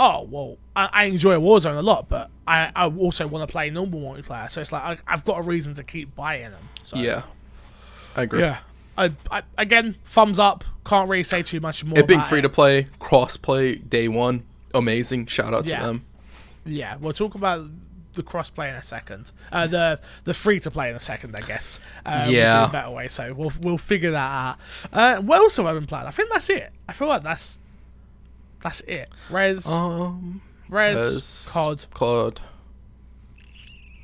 oh, 0.00 0.26
well, 0.30 0.56
I, 0.74 0.88
I 0.92 1.04
enjoy 1.04 1.36
Warzone 1.36 1.76
a 1.78 1.82
lot, 1.82 2.08
but 2.08 2.30
I, 2.46 2.72
I 2.74 2.86
also 2.88 3.26
want 3.26 3.46
to 3.46 3.52
play 3.52 3.68
normal 3.68 4.00
multiplayer. 4.00 4.50
So 4.50 4.62
it's 4.62 4.72
like, 4.72 4.82
I, 4.82 5.12
I've 5.12 5.24
got 5.24 5.38
a 5.38 5.42
reason 5.42 5.74
to 5.74 5.84
keep 5.84 6.16
buying 6.16 6.50
them. 6.50 6.62
So, 6.82 6.96
Yeah, 6.96 7.22
I 8.16 8.22
agree. 8.22 8.40
Yeah. 8.40 8.58
I, 8.96 9.12
I, 9.30 9.42
again, 9.58 9.96
thumbs 10.06 10.38
up. 10.38 10.64
Can't 10.86 11.08
really 11.08 11.22
say 11.22 11.42
too 11.42 11.60
much 11.60 11.84
more. 11.84 11.98
It 11.98 12.06
being 12.06 12.22
free 12.22 12.38
it. 12.38 12.42
to 12.42 12.48
play, 12.48 12.88
cross 12.98 13.36
play 13.36 13.74
day 13.76 14.08
one, 14.08 14.42
amazing. 14.74 15.26
Shout 15.26 15.52
out 15.52 15.66
Yeah. 15.66 15.80
to 15.80 15.86
them. 15.86 16.04
Yeah, 16.64 16.96
we'll 16.96 17.12
talk 17.12 17.34
about 17.34 17.66
the 18.14 18.22
crossplay 18.22 18.68
in 18.70 18.74
a 18.74 18.82
second. 18.82 19.32
Uh, 19.52 19.66
the 19.66 20.00
the 20.24 20.34
free 20.34 20.60
to 20.60 20.70
play 20.70 20.90
in 20.90 20.96
a 20.96 21.00
second, 21.00 21.36
I 21.36 21.46
guess. 21.46 21.78
Uh, 22.04 22.26
Yeah. 22.28 22.68
a 22.68 22.72
better 22.72 22.90
way. 22.90 23.08
So 23.08 23.32
we'll 23.32 23.52
we'll 23.60 23.78
figure 23.78 24.10
that 24.10 24.16
out. 24.18 24.56
Uh, 24.92 25.20
what 25.22 25.38
else 25.38 25.56
have 25.58 25.66
I 25.66 25.72
been 25.74 25.86
playing? 25.86 26.06
I 26.06 26.10
think 26.10 26.30
that's 26.30 26.50
it. 26.50 26.70
I 26.88 26.92
feel 26.92 27.08
like 27.08 27.22
that's 27.22 27.60
that's 28.62 28.80
it. 28.82 29.10
Res, 29.30 29.66
Um, 29.66 30.40
Res, 30.68 30.96
as 30.96 31.50
COD. 31.52 31.86
COD. 31.94 32.40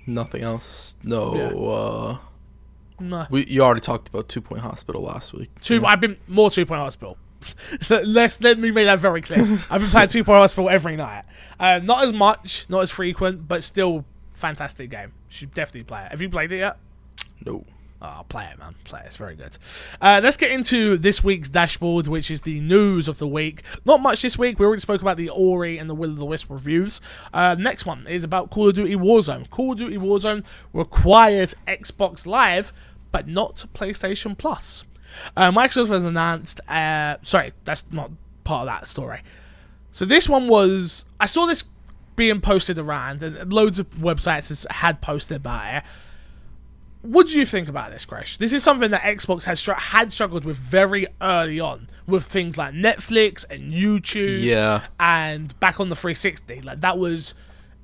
Nothing 0.07 0.43
else. 0.43 0.97
No. 1.03 1.33
uh 1.71 2.19
No. 3.01 3.27
We 3.31 3.45
you 3.47 3.63
already 3.63 3.81
talked 3.81 4.09
about 4.09 4.29
Two 4.29 4.41
Point 4.41 4.63
Hospital 4.63 5.03
last 5.03 5.33
week. 5.33 5.51
Two. 5.61 5.85
I've 5.85 6.01
been 6.01 6.17
more 6.29 6.51
Two 6.51 6.65
Point 6.67 6.81
Hospital. 6.81 7.19
Let's 7.91 8.41
let 8.41 8.59
me 8.59 8.71
make 8.71 8.87
that 8.87 8.99
very 8.99 9.21
clear. 9.21 9.41
I've 9.71 9.81
been 9.81 9.91
playing 9.91 10.09
Two 10.09 10.25
Point 10.25 10.39
Hospital 10.41 10.71
every 10.71 10.97
night. 10.97 11.25
Uh, 11.59 11.81
not 11.83 12.05
as 12.05 12.13
much, 12.13 12.67
not 12.69 12.81
as 12.83 12.91
frequent, 12.91 13.47
but 13.49 13.65
still 13.65 14.05
fantastic 14.33 14.91
game. 14.91 15.13
Should 15.29 15.53
definitely 15.53 15.85
play 15.85 16.05
it. 16.05 16.11
Have 16.13 16.21
you 16.21 16.29
played 16.29 16.53
it 16.53 16.59
yet? 16.59 16.79
No. 17.45 17.65
Oh, 18.03 18.25
play 18.29 18.49
it, 18.53 18.59
man. 18.59 18.75
Play 18.85 19.01
it. 19.01 19.07
It's 19.07 19.17
very 19.17 19.37
good. 19.37 19.57
Uh, 20.01 20.21
let's 20.23 20.37
get 20.37 20.51
into 20.51 20.99
this 20.99 21.25
week's 21.25 21.49
dashboard, 21.49 22.07
which 22.09 22.31
is 22.31 22.43
the 22.43 22.61
news 22.61 23.09
of 23.09 23.19
the 23.19 23.27
week. 23.27 23.63
Not 23.87 24.03
much 24.03 24.21
this 24.21 24.39
week. 24.39 24.59
We 24.59 24.67
already 24.67 24.83
spoke 24.83 25.01
about 25.01 25.17
the 25.17 25.31
Ori 25.31 25.79
and 25.79 25.89
the 25.89 25.95
Will 25.95 26.11
of 26.11 26.19
the 26.19 26.27
Wisp 26.27 26.51
reviews. 26.51 27.01
Uh, 27.33 27.57
next 27.59 27.87
one 27.87 28.07
is 28.07 28.23
about 28.23 28.51
Call 28.51 28.69
of 28.69 28.75
Duty 28.75 28.97
Warzone. 28.97 29.49
Call 29.49 29.73
of 29.73 29.79
Duty 29.79 29.97
Warzone 29.97 30.45
requires 30.75 31.55
Xbox 31.67 32.27
Live, 32.27 32.73
but 33.13 33.27
not 33.27 33.65
PlayStation 33.73 34.37
Plus. 34.37 34.85
Uh, 35.35 35.51
Microsoft 35.51 35.89
has 35.89 36.05
announced. 36.05 36.61
Uh, 36.69 37.17
sorry, 37.23 37.55
that's 37.65 37.91
not 37.91 38.11
part 38.45 38.69
of 38.69 38.79
that 38.79 38.89
story. 38.89 39.21
So 39.93 40.05
this 40.05 40.29
one 40.29 40.49
was. 40.49 41.07
I 41.19 41.25
saw 41.25 41.47
this 41.47 41.65
being 42.15 42.43
posted 42.43 42.79
around, 42.79 43.23
and 43.23 43.51
loads 43.51 43.79
of 43.79 43.89
websites 43.93 44.71
had 44.71 45.01
posted 45.01 45.39
about 45.39 45.77
it. 45.77 45.83
What 47.07 47.29
do 47.29 47.39
you 47.39 47.47
think 47.47 47.69
about 47.69 47.91
this, 47.93 48.05
Crash? 48.05 48.37
This 48.37 48.53
is 48.53 48.63
something 48.63 48.91
that 48.91 49.03
Xbox 49.03 49.45
has 49.45 49.65
had 49.65 50.13
struggled 50.13 50.45
with 50.45 50.57
very 50.57 51.07
early 51.21 51.61
on, 51.61 51.89
with 52.07 52.25
things 52.25 52.59
like 52.59 52.75
Netflix 52.75 53.45
and 53.49 53.73
YouTube, 53.73 54.43
Yeah. 54.43 54.83
and 54.99 55.59
back 55.61 55.79
on 55.81 55.89
the 55.89 55.97
360. 55.97 56.63
Like 56.63 56.81
that 56.81 56.99
was, 56.99 57.35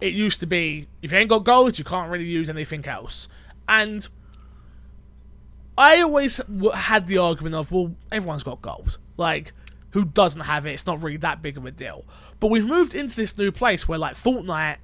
it 0.00 0.12
used 0.12 0.40
to 0.40 0.46
be 0.46 0.88
if 1.02 1.12
you 1.12 1.18
ain't 1.18 1.28
got 1.28 1.44
gold, 1.44 1.78
you 1.78 1.84
can't 1.84 2.10
really 2.10 2.24
use 2.24 2.50
anything 2.50 2.84
else. 2.86 3.28
And 3.68 4.08
I 5.78 6.00
always 6.02 6.36
w- 6.38 6.70
had 6.72 7.06
the 7.06 7.18
argument 7.18 7.54
of, 7.54 7.72
well, 7.72 7.94
everyone's 8.10 8.42
got 8.42 8.60
gold. 8.60 8.98
Like, 9.16 9.52
who 9.90 10.04
doesn't 10.04 10.42
have 10.42 10.66
it? 10.66 10.72
It's 10.72 10.86
not 10.86 11.02
really 11.02 11.16
that 11.18 11.42
big 11.42 11.56
of 11.56 11.64
a 11.64 11.70
deal. 11.70 12.04
But 12.40 12.48
we've 12.50 12.66
moved 12.66 12.94
into 12.94 13.16
this 13.16 13.36
new 13.38 13.50
place 13.52 13.86
where, 13.88 13.98
like, 13.98 14.14
Fortnite, 14.14 14.76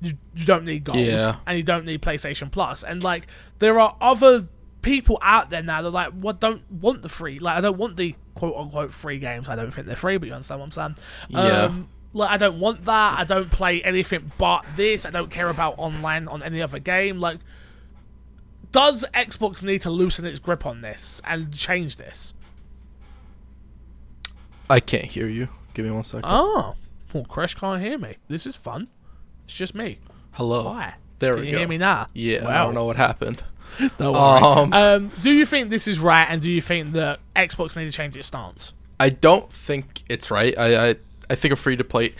you, 0.00 0.14
you 0.34 0.44
don't 0.46 0.64
need 0.64 0.84
gold 0.84 0.98
Yeah. 0.98 1.36
and 1.46 1.56
you 1.56 1.62
don't 1.62 1.84
need 1.84 2.00
PlayStation 2.02 2.50
Plus. 2.50 2.82
And, 2.82 3.02
like, 3.02 3.26
there 3.58 3.78
are 3.78 3.96
other 4.00 4.48
people 4.82 5.18
out 5.20 5.50
there 5.50 5.62
now 5.62 5.82
that, 5.82 5.90
like, 5.90 6.12
what 6.12 6.40
don't 6.40 6.62
want 6.70 7.02
the 7.02 7.08
free. 7.08 7.38
Like, 7.38 7.56
I 7.58 7.60
don't 7.60 7.76
want 7.76 7.96
the 7.96 8.14
quote 8.34 8.56
unquote 8.56 8.94
free 8.94 9.18
games. 9.18 9.48
I 9.48 9.56
don't 9.56 9.70
think 9.72 9.86
they're 9.86 9.96
free, 9.96 10.16
but 10.16 10.26
you 10.28 10.34
understand 10.34 10.60
what 10.60 10.66
I'm 10.66 10.72
saying? 10.72 10.96
Yeah. 11.28 11.62
Um, 11.64 11.88
like, 12.12 12.30
I 12.30 12.36
don't 12.38 12.58
want 12.58 12.84
that. 12.86 13.18
I 13.18 13.24
don't 13.24 13.50
play 13.50 13.82
anything 13.82 14.32
but 14.38 14.64
this. 14.76 15.04
I 15.06 15.10
don't 15.10 15.30
care 15.30 15.48
about 15.48 15.74
online 15.78 16.28
on 16.28 16.42
any 16.42 16.62
other 16.62 16.78
game. 16.78 17.18
Like, 17.20 17.38
does 18.72 19.04
Xbox 19.14 19.62
need 19.62 19.82
to 19.82 19.90
loosen 19.90 20.24
its 20.24 20.38
grip 20.38 20.64
on 20.64 20.80
this 20.80 21.20
and 21.24 21.52
change 21.52 21.96
this? 21.96 22.34
I 24.68 24.80
can't 24.80 25.04
hear 25.04 25.26
you. 25.26 25.48
Give 25.74 25.84
me 25.84 25.90
one 25.90 26.04
second. 26.04 26.24
Oh, 26.26 26.74
well, 27.12 27.24
Crash 27.24 27.54
can't 27.54 27.82
hear 27.82 27.98
me. 27.98 28.16
This 28.28 28.46
is 28.46 28.56
fun. 28.56 28.88
It's 29.50 29.58
just 29.58 29.74
me. 29.74 29.98
Hello. 30.32 30.80
There 31.18 31.34
Can 31.34 31.40
we 31.42 31.46
you 31.48 31.52
go. 31.54 31.58
hear 31.58 31.68
me 31.68 31.76
now? 31.76 32.06
Yeah, 32.14 32.46
I 32.48 32.58
don't 32.58 32.72
know 32.72 32.84
what 32.84 32.96
happened. 32.96 33.42
Don't 33.98 34.12
worry. 34.14 34.40
Um, 34.62 34.72
Um, 34.72 35.10
do 35.22 35.30
you 35.32 35.44
think 35.44 35.70
this 35.70 35.88
is 35.88 35.98
right, 35.98 36.24
and 36.28 36.40
do 36.40 36.48
you 36.48 36.60
think 36.60 36.92
that 36.92 37.18
Xbox 37.34 37.76
needs 37.76 37.90
to 37.90 37.96
change 37.96 38.16
its 38.16 38.28
stance? 38.28 38.74
I 39.00 39.08
don't 39.08 39.52
think 39.52 40.04
it's 40.08 40.30
right. 40.30 40.56
I 40.56 40.90
I, 40.90 40.96
I 41.30 41.34
think 41.34 41.52
a 41.52 41.56
free 41.56 41.74
to 41.76 41.82
play. 41.84 42.14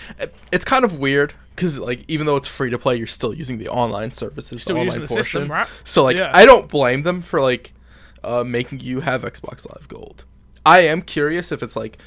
It's 0.50 0.64
kind 0.64 0.84
of 0.84 0.98
weird 0.98 1.34
because 1.54 1.78
like 1.78 2.04
even 2.08 2.26
though 2.26 2.34
it's 2.36 2.48
free 2.48 2.70
to 2.70 2.78
play, 2.78 2.96
you're 2.96 3.06
still 3.06 3.32
using 3.32 3.58
the 3.58 3.68
online 3.68 4.10
services, 4.10 4.62
Still 4.62 4.76
the 4.76 4.82
using 4.84 5.02
online 5.02 5.06
the 5.08 5.14
portion. 5.14 5.24
system, 5.24 5.50
right? 5.52 5.68
So 5.84 6.02
like 6.02 6.16
Yeah. 6.16 6.32
I 6.34 6.44
don't 6.46 6.68
blame 6.68 7.02
them 7.04 7.22
for 7.22 7.40
like 7.40 7.72
uh, 8.24 8.42
making 8.44 8.80
you 8.80 9.00
have 9.00 9.22
Xbox 9.22 9.68
Live 9.72 9.86
Gold. 9.88 10.24
I 10.66 10.80
am 10.80 11.00
curious 11.02 11.52
if 11.52 11.62
it's 11.62 11.76
like 11.76 11.98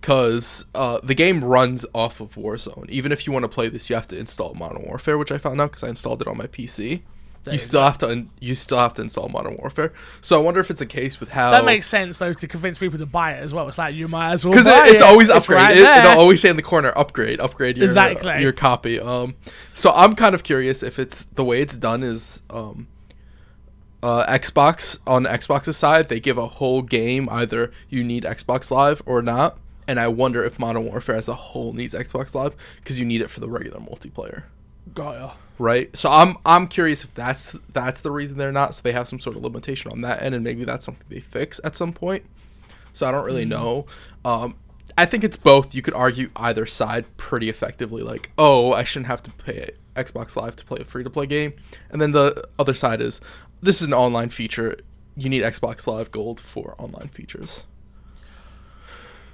because 0.00 0.64
uh, 0.74 0.98
the 1.02 1.14
game 1.14 1.44
runs 1.44 1.84
off 1.94 2.20
of 2.20 2.34
Warzone. 2.34 2.88
Even 2.88 3.12
if 3.12 3.26
you 3.26 3.32
want 3.32 3.44
to 3.44 3.48
play 3.48 3.68
this, 3.68 3.90
you 3.90 3.96
have 3.96 4.06
to 4.08 4.18
install 4.18 4.54
Modern 4.54 4.82
Warfare, 4.84 5.18
which 5.18 5.32
I 5.32 5.38
found 5.38 5.60
out 5.60 5.70
because 5.70 5.84
I 5.84 5.88
installed 5.88 6.22
it 6.22 6.28
on 6.28 6.36
my 6.38 6.46
PC. 6.46 7.02
There 7.44 7.54
You 7.54 7.58
still 7.60 7.82
have 7.82 7.98
to 7.98 8.08
un- 8.10 8.30
you 8.40 8.54
still 8.56 8.78
have 8.78 8.94
to 8.94 9.02
install 9.02 9.28
Modern 9.28 9.56
Warfare. 9.56 9.92
So 10.20 10.38
I 10.40 10.42
wonder 10.42 10.60
if 10.60 10.70
it's 10.70 10.80
a 10.80 10.86
case 10.86 11.20
with 11.20 11.30
how 11.30 11.50
That 11.52 11.64
makes 11.64 11.86
sense 11.86 12.18
though 12.18 12.32
to 12.32 12.48
convince 12.48 12.78
people 12.78 12.98
to 12.98 13.06
buy 13.06 13.34
it 13.34 13.42
as 13.42 13.54
well. 13.54 13.68
It's 13.68 13.78
like 13.78 13.94
you 13.94 14.08
might 14.08 14.32
as 14.32 14.44
well 14.44 14.52
because 14.52 14.66
it, 14.66 14.88
it's 14.88 15.00
it. 15.00 15.06
always 15.06 15.28
It's 15.28 15.38
upgrade. 15.44 15.58
right 15.58 15.76
it, 15.76 16.04
it'll 16.04 16.18
always 16.20 16.40
say 16.40 16.48
in 16.48 16.56
the 16.56 16.62
corner, 16.62 16.92
upgrade, 16.96 17.40
upgrade 17.40 17.76
your 17.76 17.84
Exactly. 17.86 18.42
your 18.42 18.52
copy. 18.52 18.98
Um, 19.00 19.34
so 19.72 19.92
I'm 19.94 20.14
kind 20.14 20.34
of 20.34 20.42
curious 20.42 20.82
if 20.82 20.98
it's 20.98 21.24
the 21.24 21.44
way 21.44 21.60
it's 21.60 21.78
done 21.78 22.02
is 22.02 22.42
um, 22.50 22.88
uh, 24.02 24.24
Xbox 24.26 24.98
on 25.06 25.24
Xbox's 25.24 25.76
side 25.76 26.08
they 26.08 26.20
give 26.20 26.38
a 26.38 26.46
whole 26.46 26.82
game 26.82 27.28
either 27.30 27.70
you 27.88 28.02
need 28.04 28.24
Xbox 28.24 28.70
Live 28.70 29.00
or 29.06 29.22
not, 29.22 29.58
and 29.88 29.98
I 29.98 30.06
wonder 30.06 30.44
if 30.44 30.58
Modern 30.58 30.84
Warfare 30.84 31.16
as 31.16 31.28
a 31.28 31.34
whole 31.34 31.72
needs 31.72 31.94
Xbox 31.94 32.34
Live 32.34 32.54
because 32.76 33.00
you 33.00 33.06
need 33.06 33.22
it 33.22 33.30
for 33.30 33.40
the 33.40 33.48
regular 33.48 33.80
multiplayer. 33.80 34.44
Got 34.94 35.18
ya. 35.18 35.32
Right, 35.58 35.94
so 35.96 36.08
I'm 36.08 36.36
I'm 36.46 36.68
curious 36.68 37.02
if 37.02 37.12
that's 37.14 37.56
that's 37.72 38.00
the 38.02 38.12
reason 38.12 38.38
they're 38.38 38.52
not. 38.52 38.76
So 38.76 38.82
they 38.82 38.92
have 38.92 39.08
some 39.08 39.18
sort 39.18 39.36
of 39.36 39.42
limitation 39.42 39.90
on 39.90 40.02
that 40.02 40.22
end, 40.22 40.36
and 40.36 40.44
maybe 40.44 40.62
that's 40.62 40.84
something 40.84 41.04
they 41.08 41.18
fix 41.18 41.60
at 41.64 41.74
some 41.74 41.92
point. 41.92 42.24
So 42.92 43.08
I 43.08 43.10
don't 43.10 43.24
really 43.24 43.44
know. 43.44 43.86
Um, 44.24 44.54
I 44.96 45.04
think 45.04 45.24
it's 45.24 45.36
both. 45.36 45.74
You 45.74 45.82
could 45.82 45.94
argue 45.94 46.30
either 46.36 46.64
side 46.64 47.06
pretty 47.16 47.48
effectively. 47.48 48.02
Like, 48.02 48.30
oh, 48.38 48.72
I 48.72 48.84
shouldn't 48.84 49.08
have 49.08 49.22
to 49.24 49.30
pay 49.32 49.70
Xbox 49.96 50.36
Live 50.36 50.54
to 50.56 50.64
play 50.64 50.80
a 50.80 50.84
free 50.84 51.02
to 51.02 51.10
play 51.10 51.26
game, 51.26 51.54
and 51.90 52.00
then 52.00 52.12
the 52.12 52.44
other 52.56 52.74
side 52.74 53.00
is 53.00 53.20
this 53.60 53.80
is 53.80 53.88
an 53.88 53.94
online 53.94 54.28
feature. 54.28 54.76
You 55.16 55.28
need 55.28 55.42
Xbox 55.42 55.88
Live 55.88 56.12
Gold 56.12 56.38
for 56.38 56.76
online 56.78 57.08
features. 57.08 57.64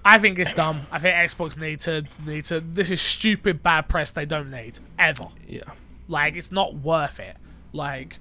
I 0.05 0.19
think 0.19 0.39
it's 0.39 0.53
dumb. 0.53 0.87
I 0.93 0.99
think 0.99 1.15
Xbox 1.17 1.59
need 1.59 1.81
to 1.81 2.05
need 2.27 2.45
to. 2.45 2.61
This 2.61 2.91
is 2.91 3.01
stupid 3.01 3.63
bad 3.63 3.89
press 3.89 4.11
they 4.11 4.27
don't 4.27 4.51
need 4.51 4.79
ever. 4.99 5.29
Yeah, 5.47 5.63
Like 6.09 6.35
it's 6.37 6.53
not 6.53 6.75
worth 6.75 7.19
it. 7.21 7.37
Like 7.73 8.19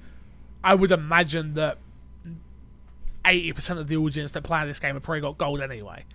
I 0.63 0.75
would 0.75 0.91
imagine 0.91 1.55
that 1.55 1.77
eighty 3.25 3.51
percent 3.53 3.79
of 3.79 3.87
the 3.87 3.97
audience 3.97 4.31
that 4.31 4.43
play 4.43 4.65
this 4.65 4.79
game 4.79 4.95
have 4.95 5.03
probably 5.03 5.21
got 5.21 5.37
gold 5.37 5.61
anyway. 5.61 6.05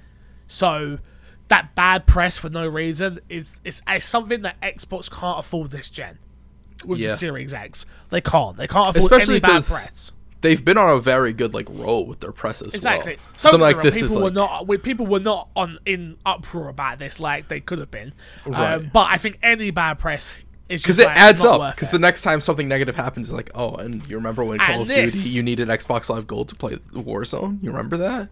So 0.47 0.99
that 1.49 1.75
bad 1.75 2.07
press 2.07 2.39
for 2.39 2.49
no 2.51 2.67
reason 2.67 3.21
is 3.29 3.61
is, 3.65 3.83
is 3.95 4.05
something 4.05 4.43
that 4.43 4.61
Xbox 4.61 5.11
can't 5.11 5.39
afford 5.39 5.71
this 5.71 5.89
gen 5.91 6.19
with 6.87 6.99
Yeah. 6.99 7.09
the 7.09 7.17
Series 7.17 7.53
X. 7.55 7.85
They 8.11 8.21
can't. 8.21 8.57
They 8.57 8.67
can't 8.67 8.89
afford 8.89 9.13
Especially 9.13 9.35
any 9.35 9.41
bad 9.41 9.65
press. 9.65 10.13
They've 10.41 10.65
been 10.65 10.79
on 10.79 10.89
a 10.91 11.01
very 11.01 11.33
good 11.33 11.53
like 11.55 11.67
roll 11.71 12.07
with 12.07 12.21
their 12.21 12.33
press 12.33 12.63
as 12.63 12.75
Exactly. 12.75 13.17
well. 13.17 13.25
Something 13.37 13.61
like 13.61 13.83
this 13.83 13.95
people 13.97 14.07
is 14.09 14.15
were 14.17 14.31
like 14.31 14.69
not 14.69 14.83
people 14.83 15.07
were 15.07 15.21
not 15.21 15.49
on 15.57 15.79
in 15.85 16.17
uproar 16.25 16.69
about 16.69 16.99
this 16.99 17.19
like 17.21 17.49
they 17.49 17.61
could 17.61 17.79
have 17.79 17.91
been. 17.91 18.13
Um, 18.47 18.53
Right. 18.53 18.93
but 18.93 19.09
I 19.11 19.17
think 19.19 19.39
any 19.43 19.71
bad 19.71 19.99
press 19.99 20.43
is 20.69 20.83
because 20.83 20.99
it 21.01 21.07
like, 21.07 21.17
adds 21.17 21.45
up. 21.45 21.75
Because 21.75 21.91
the 21.91 21.99
next 21.99 22.23
time 22.23 22.41
something 22.41 22.69
negative 22.69 22.95
happens, 22.95 23.29
it's 23.31 23.35
like, 23.37 23.51
oh, 23.55 23.75
and 23.77 24.07
you 24.07 24.17
remember 24.17 24.45
when 24.45 24.59
Call 24.59 24.73
And 24.75 24.83
of 24.83 24.89
this- 24.89 25.15
Duty 25.25 25.35
you 25.37 25.43
needed 25.43 25.69
Xbox 25.69 26.09
Live 26.11 26.27
Gold 26.27 26.51
to 26.51 26.55
play 26.55 26.77
Warzone? 26.93 27.63
You 27.63 27.71
remember 27.71 27.97
that? 27.97 28.29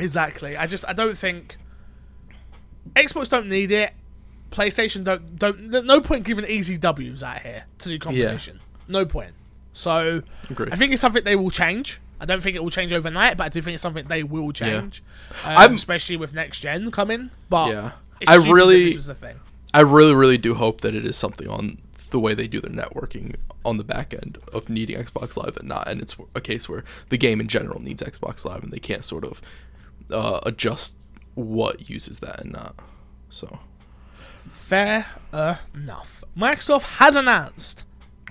Exactly. 0.00 0.56
I 0.56 0.66
just 0.66 0.84
I 0.88 0.92
don't 0.92 1.16
think 1.16 1.56
Xbox 2.96 3.28
don't 3.30 3.48
need 3.48 3.70
it. 3.72 3.92
PlayStation 4.50 5.04
don't 5.04 5.38
don't. 5.38 5.70
No 5.86 6.00
point 6.00 6.24
giving 6.24 6.44
easy 6.44 6.76
W's 6.76 7.22
out 7.22 7.40
here 7.40 7.64
to 7.78 7.88
do 7.88 7.98
competition. 7.98 8.60
No 8.88 9.04
point. 9.06 9.32
So 9.74 10.22
Agreed. 10.48 10.72
I 10.72 10.76
think 10.76 10.92
it's 10.92 11.02
something 11.02 11.24
they 11.24 11.36
will 11.36 11.50
change. 11.50 12.00
I 12.20 12.24
don't 12.24 12.42
think 12.42 12.56
it 12.56 12.62
will 12.62 12.70
change 12.70 12.92
overnight, 12.92 13.36
but 13.36 13.44
I 13.44 13.48
do 13.50 13.60
think 13.60 13.74
it's 13.74 13.82
something 13.82 14.06
they 14.06 14.22
will 14.22 14.52
change, 14.52 15.02
um, 15.44 15.56
I'm- 15.56 15.74
especially 15.74 16.16
with 16.16 16.32
next 16.32 16.60
gen 16.60 16.90
coming. 16.90 17.30
But 17.50 17.70
Yeah. 17.70 17.90
it's 18.20 18.30
I 18.30 18.36
really- 18.36 18.86
this 18.86 18.94
was 18.94 19.06
the 19.06 19.14
thing. 19.14 19.40
I 19.74 19.80
really, 19.80 20.14
really 20.14 20.38
do 20.38 20.54
hope 20.54 20.80
that 20.82 20.94
it 20.94 21.04
is 21.04 21.16
something 21.16 21.48
on 21.48 21.78
the 22.10 22.20
way 22.20 22.32
they 22.32 22.46
do 22.46 22.60
their 22.60 22.70
networking 22.70 23.34
on 23.64 23.76
the 23.76 23.82
back 23.84 24.14
end 24.14 24.38
of 24.52 24.68
needing 24.68 24.96
Xbox 24.96 25.36
Live 25.36 25.56
and 25.56 25.68
not, 25.68 25.88
and 25.88 26.00
it's 26.00 26.14
a 26.36 26.40
case 26.40 26.68
where 26.68 26.84
the 27.08 27.16
game 27.18 27.40
in 27.40 27.48
general 27.48 27.82
needs 27.82 28.00
Xbox 28.02 28.44
Live 28.44 28.62
and 28.62 28.72
they 28.72 28.78
can't 28.78 29.04
sort 29.04 29.24
of 29.24 29.42
uh, 30.10 30.38
adjust 30.44 30.94
what 31.34 31.90
uses 31.90 32.20
that 32.20 32.40
and 32.40 32.52
not. 32.52 32.76
So 33.30 33.58
Fair 34.48 35.06
enough. 35.74 36.22
Microsoft 36.36 36.82
has 36.98 37.16
announced 37.16 37.82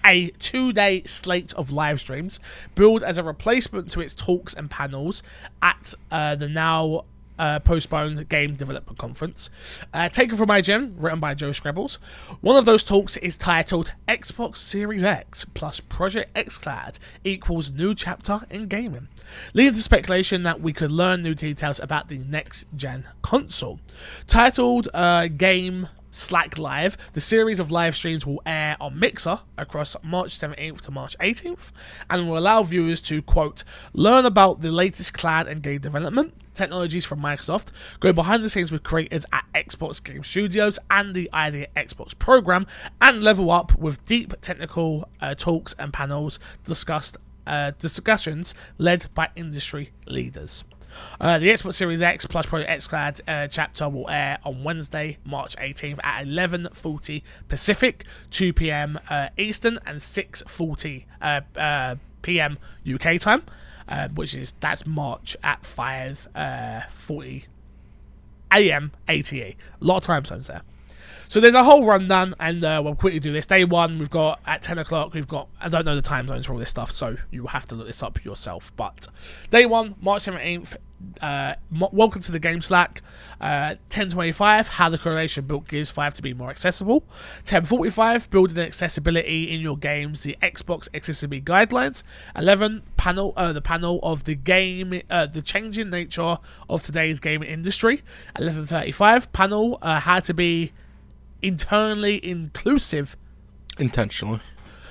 a 0.05 0.29
two-day 0.31 1.03
slate 1.05 1.53
of 1.53 1.71
live 1.71 1.99
streams 1.99 2.39
billed 2.75 3.03
as 3.03 3.17
a 3.17 3.23
replacement 3.23 3.91
to 3.91 4.01
its 4.01 4.13
talks 4.13 4.53
and 4.53 4.69
panels 4.69 5.23
at 5.61 5.93
uh, 6.11 6.35
the 6.35 6.49
now 6.49 7.05
uh, 7.39 7.59
postponed 7.59 8.29
Game 8.29 8.55
Developer 8.55 8.93
Conference. 8.93 9.49
Uh, 9.93 10.09
taken 10.09 10.37
from 10.37 10.49
IGN, 10.49 10.93
written 10.97 11.19
by 11.19 11.33
Joe 11.33 11.49
Skrebels. 11.49 11.97
One 12.41 12.55
of 12.55 12.65
those 12.65 12.83
talks 12.83 13.17
is 13.17 13.37
titled 13.37 13.91
Xbox 14.07 14.57
Series 14.57 15.03
X 15.03 15.45
plus 15.45 15.79
Project 15.79 16.33
xCloud 16.35 16.99
equals 17.23 17.71
new 17.71 17.95
chapter 17.95 18.41
in 18.49 18.67
gaming, 18.67 19.07
leading 19.53 19.73
to 19.73 19.81
speculation 19.81 20.43
that 20.43 20.61
we 20.61 20.73
could 20.73 20.91
learn 20.91 21.21
new 21.21 21.33
details 21.33 21.79
about 21.79 22.07
the 22.07 22.19
next 22.19 22.67
gen 22.75 23.05
console. 23.21 23.79
Titled 24.27 24.89
uh, 24.93 25.27
Game 25.27 25.89
Stack 26.13 26.57
Live. 26.57 26.97
The 27.13 27.19
series 27.19 27.59
of 27.59 27.71
live 27.71 27.95
streams 27.95 28.25
will 28.25 28.41
air 28.45 28.77
on 28.79 28.99
Mixer 28.99 29.39
across 29.57 29.95
March 30.03 30.37
17th 30.37 30.81
to 30.81 30.91
March 30.91 31.17
18th 31.19 31.71
and 32.09 32.29
will 32.29 32.37
allow 32.37 32.63
viewers 32.63 33.01
to, 33.01 33.21
quote, 33.21 33.63
learn 33.93 34.25
about 34.25 34.61
the 34.61 34.71
latest 34.71 35.13
cloud 35.13 35.47
and 35.47 35.63
game 35.63 35.79
development, 35.79 36.33
technologies 36.53 37.03
from 37.05 37.19
Microsoft, 37.19 37.69
go 37.99 38.13
behind 38.13 38.43
the 38.43 38.49
scenes 38.49 38.71
with 38.71 38.83
creators 38.83 39.25
at 39.33 39.43
Xbox 39.55 40.03
Game 40.03 40.23
Studios 40.23 40.77
and 40.91 41.15
the 41.15 41.29
ID@Xbox 41.33 42.17
program, 42.17 42.67
and 43.01 43.23
level 43.23 43.49
up 43.49 43.77
with 43.77 44.05
deep 44.05 44.33
technical 44.41 45.09
uh, 45.19 45.33
talks 45.33 45.73
and 45.79 45.91
panels 45.91 46.39
discussed 46.63 47.17
uh, 47.45 47.71
discussions 47.79 48.55
led 48.77 49.07
by 49.13 49.29
industry 49.35 49.91
leaders. 50.05 50.63
Uh, 51.19 51.39
the 51.39 51.47
Xbox 51.47 51.73
Series 51.75 52.01
X 52.01 52.25
plus 52.25 52.45
Project 52.45 52.69
XCloud 52.69 53.21
uh, 53.27 53.47
chapter 53.47 53.89
will 53.89 54.09
air 54.09 54.39
on 54.43 54.63
Wednesday, 54.63 55.17
March 55.25 55.55
18th 55.57 55.99
at 56.03 56.25
11:40 56.25 57.21
Pacific, 57.47 58.05
2 58.31 58.53
p.m. 58.53 58.99
Uh, 59.09 59.29
Eastern, 59.37 59.79
and 59.85 59.99
6:40 59.99 61.05
uh, 61.21 61.41
uh, 61.57 61.95
p.m. 62.21 62.57
UK 62.91 63.19
time, 63.19 63.43
uh, 63.87 64.09
which 64.09 64.35
is 64.35 64.53
that's 64.59 64.85
March 64.85 65.35
at 65.43 65.63
5:40 65.63 67.43
a.m. 68.53 68.91
ATE. 69.07 69.33
A 69.33 69.55
lot 69.79 69.97
of 69.97 70.03
time 70.03 70.25
zones 70.25 70.47
there. 70.47 70.61
So 71.27 71.39
there's 71.39 71.55
a 71.55 71.63
whole 71.63 71.85
rundown, 71.85 72.35
and 72.39 72.63
uh, 72.63 72.81
we'll 72.83 72.95
quickly 72.95 73.19
do 73.19 73.33
this. 73.33 73.45
Day 73.45 73.63
one, 73.63 73.97
we've 73.99 74.09
got 74.09 74.39
at 74.45 74.61
10 74.61 74.77
o'clock, 74.77 75.13
we've 75.13 75.27
got, 75.27 75.47
I 75.59 75.69
don't 75.69 75.85
know 75.85 75.95
the 75.95 76.01
time 76.01 76.27
zones 76.27 76.45
for 76.45 76.53
all 76.53 76.59
this 76.59 76.69
stuff, 76.69 76.91
so 76.91 77.17
you 77.31 77.41
will 77.41 77.49
have 77.49 77.65
to 77.67 77.75
look 77.75 77.87
this 77.87 78.03
up 78.03 78.23
yourself. 78.23 78.71
But 78.75 79.07
day 79.49 79.65
one, 79.65 79.95
March 80.01 80.23
17th, 80.23 80.75
uh, 81.21 81.55
welcome 81.71 82.21
to 82.21 82.31
the 82.31 82.39
game 82.39 82.61
Stack. 82.61 83.01
Uh, 83.41 83.75
1025, 83.89 84.67
how 84.67 84.89
the 84.89 84.97
Coalition 84.97 85.45
built 85.45 85.67
Gears 85.67 85.91
5 85.91 86.15
to 86.15 86.21
be 86.21 86.33
more 86.33 86.49
accessible. 86.49 87.01
1045, 87.39 88.29
building 88.29 88.59
accessibility 88.59 89.51
in 89.53 89.59
your 89.59 89.77
games, 89.77 90.21
the 90.21 90.37
Xbox 90.41 90.87
accessibility 90.93 91.41
guidelines. 91.43 92.03
11, 92.37 92.83
panel, 92.95 93.33
uh, 93.35 93.51
the 93.51 93.61
panel 93.61 93.99
of 94.01 94.23
the 94.23 94.35
game, 94.35 95.01
uh, 95.09 95.25
the 95.25 95.41
changing 95.41 95.89
nature 95.89 96.37
of 96.69 96.83
today's 96.83 97.19
game 97.19 97.43
industry. 97.43 97.97
1135, 98.37 99.33
panel, 99.33 99.77
uh, 99.81 99.99
how 99.99 100.19
to 100.19 100.33
be 100.33 100.71
internally 101.43 102.25
inclusive. 102.25 103.15
Intentionally. 103.77 104.39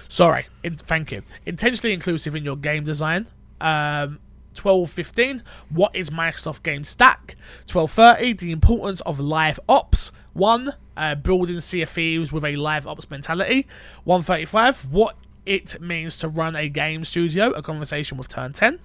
Sorry, 0.08 0.46
in, 0.62 0.76
thank 0.76 1.10
you. 1.10 1.22
Intentionally 1.46 1.94
inclusive 1.94 2.36
in 2.36 2.44
your 2.44 2.56
game 2.56 2.84
design. 2.84 3.26
Um, 3.60 4.20
12.15, 4.54 5.42
what 5.70 5.96
is 5.96 6.10
Microsoft 6.10 6.62
Game 6.62 6.84
Stack? 6.84 7.36
12.30, 7.66 8.38
the 8.38 8.52
importance 8.52 9.00
of 9.02 9.18
live 9.18 9.58
ops. 9.68 10.12
1, 10.34 10.72
uh, 10.96 11.14
building 11.14 11.60
Sea 11.60 11.82
of 11.82 11.88
Thieves 11.88 12.32
with 12.32 12.44
a 12.44 12.56
live 12.56 12.86
ops 12.86 13.08
mentality. 13.10 13.66
1.35, 14.06 14.90
what 14.90 15.16
it 15.46 15.80
means 15.80 16.18
to 16.18 16.28
run 16.28 16.54
a 16.54 16.68
game 16.68 17.04
studio, 17.04 17.50
a 17.52 17.62
conversation 17.62 18.18
with 18.18 18.28
Turn 18.28 18.52
10. 18.52 18.78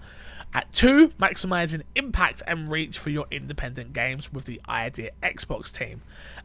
At 0.53 0.71
2, 0.73 1.09
maximizing 1.19 1.83
impact 1.95 2.41
and 2.47 2.71
reach 2.71 2.97
for 2.97 3.09
your 3.09 3.25
independent 3.29 3.93
games 3.93 4.31
with 4.33 4.45
the 4.45 4.59
Idea 4.67 5.11
Xbox 5.21 5.71
team. 5.75 6.01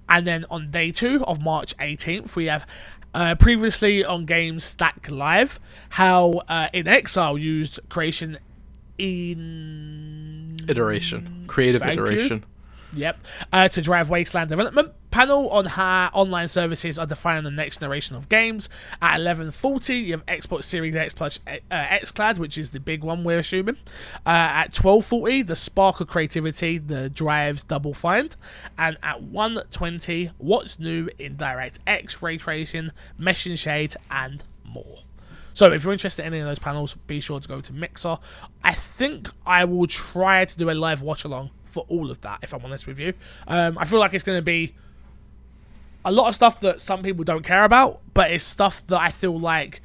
And 0.09 0.26
then 0.26 0.44
on 0.50 0.70
day 0.70 0.90
2 0.90 1.24
of 1.24 1.40
March 1.40 1.76
18th, 1.78 2.34
we 2.36 2.46
have 2.46 2.66
uh, 3.14 3.34
previously 3.36 4.05
on 4.05 4.26
Games 4.26 4.64
Stack 4.64 5.11
Live 5.11 5.61
how 5.90 6.42
uh, 6.48 6.68
inXile 6.74 7.40
used 7.40 7.80
creation 7.88 8.38
in. 8.98 10.59
Iteration. 10.68 11.44
Creative 11.46 11.80
Thank 11.80 11.98
you. 11.98 12.42
Yep. 12.95 13.18
Uh, 13.53 13.68
to 13.68 13.82
drive 13.82 14.11
Wasteland 14.11 14.51
development. 14.51 14.93
Panel 15.11 15.51
on 15.51 15.66
how 15.66 16.11
online 16.12 16.49
services 16.49 16.99
are 16.99 17.07
defining 17.07 17.45
the 17.45 17.51
next 17.51 17.80
generation 17.80 18.16
of 18.16 18.28
games. 18.28 18.68
At 19.01 19.20
11.40, 19.20 20.05
you 20.05 20.12
have 20.12 20.26
Xbox 20.26 20.64
Series 20.64 20.97
X 20.97 21.14
plus 21.14 21.40
uh, 21.47 21.59
XCloud, 21.70 22.38
which 22.38 22.57
is 22.57 22.70
the 22.70 22.80
big 22.80 23.05
one 23.05 23.24
we're 23.24 23.38
assuming. 23.38 23.76
Uh, 24.26 24.30
at 24.64 24.72
12.40, 24.72 25.47
the 25.47 25.57
spark 25.57 26.01
of 26.01 26.09
creativity, 26.09 26.78
the 26.78 27.11
drives 27.11 27.62
Double 27.62 27.95
Fine. 27.95 28.30
And 28.78 28.97
at 29.03 29.22
1.20, 29.22 30.32
what's 30.38 30.78
new 30.78 31.09
in 31.18 31.36
DirectX, 31.36 32.22
ray 32.22 32.38
tracing, 32.38 32.90
mesh 33.18 33.47
and 33.47 33.59
shade, 33.59 33.95
and 34.11 34.43
more. 34.64 34.99
So 35.55 35.70
if 35.72 35.84
you're 35.84 35.93
interested 35.93 36.24
in 36.24 36.32
any 36.32 36.40
of 36.40 36.47
those 36.47 36.59
panels, 36.59 36.95
be 37.07 37.20
sure 37.20 37.38
to 37.38 37.47
go 37.47 37.61
to 37.61 37.72
Mixer. 37.74 38.16
I 38.64 38.72
think 38.72 39.28
I 39.45 39.66
will 39.66 39.86
try 39.86 40.47
to 40.47 40.57
do 40.57 40.70
a 40.70 40.72
live 40.72 41.03
watch 41.03 41.24
along 41.24 41.51
for 41.73 41.85
all 41.89 42.11
of 42.11 42.20
that, 42.20 42.41
if 42.43 42.53
I'm 42.55 42.64
honest 42.64 42.87
with 42.87 43.01
you. 43.01 43.14
Um, 43.49 43.77
I 43.79 43.85
feel 43.87 43.99
like 43.99 44.14
it's 44.14 44.25
going 44.25 44.39
to 44.39 44.43
be 44.43 44.75
a 46.05 46.12
lot 46.12 46.29
of 46.29 46.35
stuff 46.35 46.61
that 46.61 46.81
some 46.81 47.03
people 47.03 47.25
don't 47.25 47.45
care 47.45 47.64
about, 47.64 48.01
but 48.14 48.31
it's 48.31 48.45
stuff 48.45 48.87
that 48.89 49.01
I 49.01 49.11
feel 49.11 49.39
like 49.39 49.81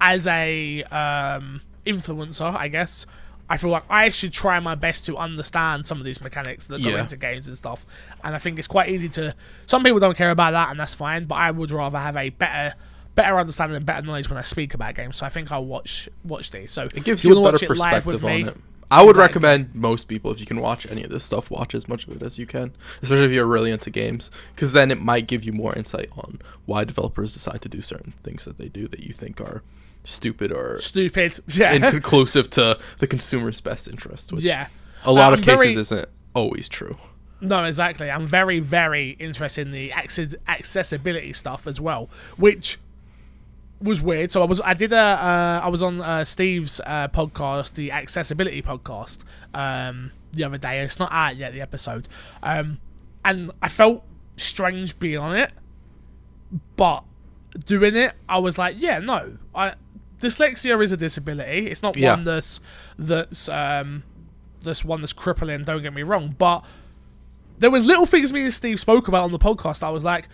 as 0.00 0.26
a 0.26 0.82
um, 0.84 1.60
influencer, 1.86 2.54
I 2.54 2.68
guess, 2.68 3.06
I 3.48 3.56
feel 3.56 3.70
like 3.70 3.84
I 3.88 4.08
should 4.10 4.32
try 4.32 4.58
my 4.60 4.74
best 4.74 5.06
to 5.06 5.16
understand 5.16 5.86
some 5.86 5.98
of 5.98 6.04
these 6.04 6.20
mechanics 6.20 6.66
that 6.66 6.82
go 6.82 6.90
Yeah. 6.90 7.00
into 7.00 7.16
games 7.16 7.46
and 7.46 7.56
stuff. 7.56 7.86
And 8.24 8.34
I 8.34 8.38
think 8.38 8.58
it's 8.58 8.66
quite 8.66 8.88
easy 8.90 9.08
to. 9.10 9.34
Some 9.66 9.84
people 9.84 10.00
don't 10.00 10.16
care 10.16 10.30
about 10.30 10.50
that, 10.50 10.70
and 10.70 10.80
that's 10.80 10.94
fine. 10.94 11.26
But 11.26 11.36
I 11.36 11.52
would 11.52 11.70
rather 11.70 11.96
have 11.98 12.16
a 12.16 12.30
better, 12.30 12.74
better 13.14 13.38
understanding 13.38 13.76
and 13.76 13.86
better 13.86 14.04
knowledge 14.04 14.28
when 14.28 14.36
I 14.36 14.42
speak 14.42 14.74
about 14.74 14.96
games. 14.96 15.16
So 15.18 15.26
I 15.26 15.28
think 15.28 15.52
I'll 15.52 15.64
watch 15.64 16.08
watch 16.24 16.50
these. 16.50 16.72
So 16.72 16.88
It 16.92 17.04
gives 17.04 17.24
if 17.24 17.28
you 17.28 17.38
a 17.38 17.52
better 17.52 17.52
watch 17.52 17.62
it 17.62 17.68
live 17.78 18.04
with 18.04 18.20
perspective 18.20 18.24
on 18.24 18.30
me, 18.42 18.48
it. 18.48 18.56
I 18.90 19.02
would 19.02 19.16
Exactly. 19.16 19.40
recommend 19.42 19.74
most 19.74 20.04
people 20.08 20.30
if 20.30 20.38
you 20.38 20.46
can 20.46 20.60
watch 20.60 20.86
any 20.90 21.02
of 21.02 21.10
this 21.10 21.24
stuff, 21.24 21.50
watch 21.50 21.74
as 21.74 21.88
much 21.88 22.06
of 22.06 22.14
it 22.16 22.22
as 22.22 22.38
you 22.38 22.46
can, 22.46 22.72
especially 23.02 23.24
if 23.24 23.30
you're 23.32 23.46
really 23.46 23.70
into 23.72 23.90
games, 23.90 24.30
because 24.54 24.72
then 24.72 24.90
it 24.90 25.00
might 25.00 25.26
give 25.26 25.44
you 25.44 25.52
more 25.52 25.74
insight 25.74 26.08
on 26.16 26.40
why 26.66 26.84
developers 26.84 27.32
decide 27.32 27.62
to 27.62 27.68
do 27.68 27.82
certain 27.82 28.12
things 28.22 28.44
that 28.44 28.58
they 28.58 28.68
do 28.68 28.86
that 28.88 29.00
you 29.00 29.12
think 29.12 29.40
are 29.40 29.62
stupid 30.04 30.52
or 30.52 30.80
Stupid. 30.80 31.38
Yeah. 31.48 31.72
inconclusive 31.72 32.48
to 32.50 32.78
the 33.00 33.06
consumer's 33.08 33.60
best 33.60 33.88
interest. 33.88 34.32
Which 34.32 34.44
yeah. 34.44 34.68
a 35.04 35.12
lot 35.12 35.32
Uh, 35.32 35.36
of 35.38 35.42
cases 35.42 35.58
very- 35.58 35.74
isn't 35.80 36.08
always 36.34 36.68
true. 36.68 36.96
No, 37.40 37.64
exactly. 37.64 38.10
I'm 38.10 38.24
very, 38.24 38.60
very 38.60 39.10
interested 39.18 39.66
in 39.66 39.72
the 39.72 39.90
access- 39.92 40.36
accessibility 40.48 41.32
stuff 41.32 41.66
as 41.66 41.80
well, 41.80 42.08
which 42.36 42.78
was 43.80 44.00
weird. 44.00 44.30
So 44.30 44.42
I 44.42 44.46
was, 44.46 44.60
I 44.60 44.74
did 44.74 44.92
a, 44.92 44.96
uh, 44.98 45.60
I 45.64 45.68
was 45.68 45.82
on 45.82 46.00
uh, 46.00 46.24
Steve's 46.24 46.80
uh, 46.86 47.08
podcast, 47.08 47.74
the 47.74 47.92
accessibility 47.92 48.62
podcast, 48.62 49.24
um, 49.54 50.12
the 50.32 50.44
other 50.44 50.58
day. 50.58 50.80
It's 50.80 50.98
not 50.98 51.10
out 51.12 51.36
yet, 51.36 51.52
the 51.52 51.60
episode, 51.60 52.08
um, 52.42 52.78
and 53.24 53.50
I 53.62 53.68
felt 53.68 54.04
strange 54.36 54.98
being 54.98 55.18
on 55.18 55.36
it, 55.36 55.50
but 56.76 57.04
doing 57.64 57.96
it, 57.96 58.14
I 58.28 58.38
was 58.38 58.58
like, 58.58 58.76
yeah, 58.78 58.98
no, 58.98 59.36
I 59.54 59.74
dyslexia 60.20 60.82
is 60.82 60.92
a 60.92 60.96
disability. 60.96 61.66
It's 61.70 61.82
not 61.82 61.96
Yeah. 61.96 62.14
one 62.14 62.24
that's 62.24 62.60
that's 62.98 63.48
um, 63.48 64.02
that's 64.62 64.84
one 64.84 65.00
that's 65.02 65.12
crippling. 65.12 65.64
Don't 65.64 65.82
get 65.82 65.92
me 65.92 66.02
wrong, 66.02 66.34
but 66.38 66.64
there 67.58 67.70
was 67.70 67.84
little 67.86 68.06
things 68.06 68.32
me 68.32 68.42
and 68.42 68.52
Steve 68.52 68.78
spoke 68.80 69.08
about 69.08 69.24
on 69.24 69.32
the 69.32 69.38
podcast. 69.38 69.82
I 69.82 69.90
was 69.90 70.04
like, 70.04 70.28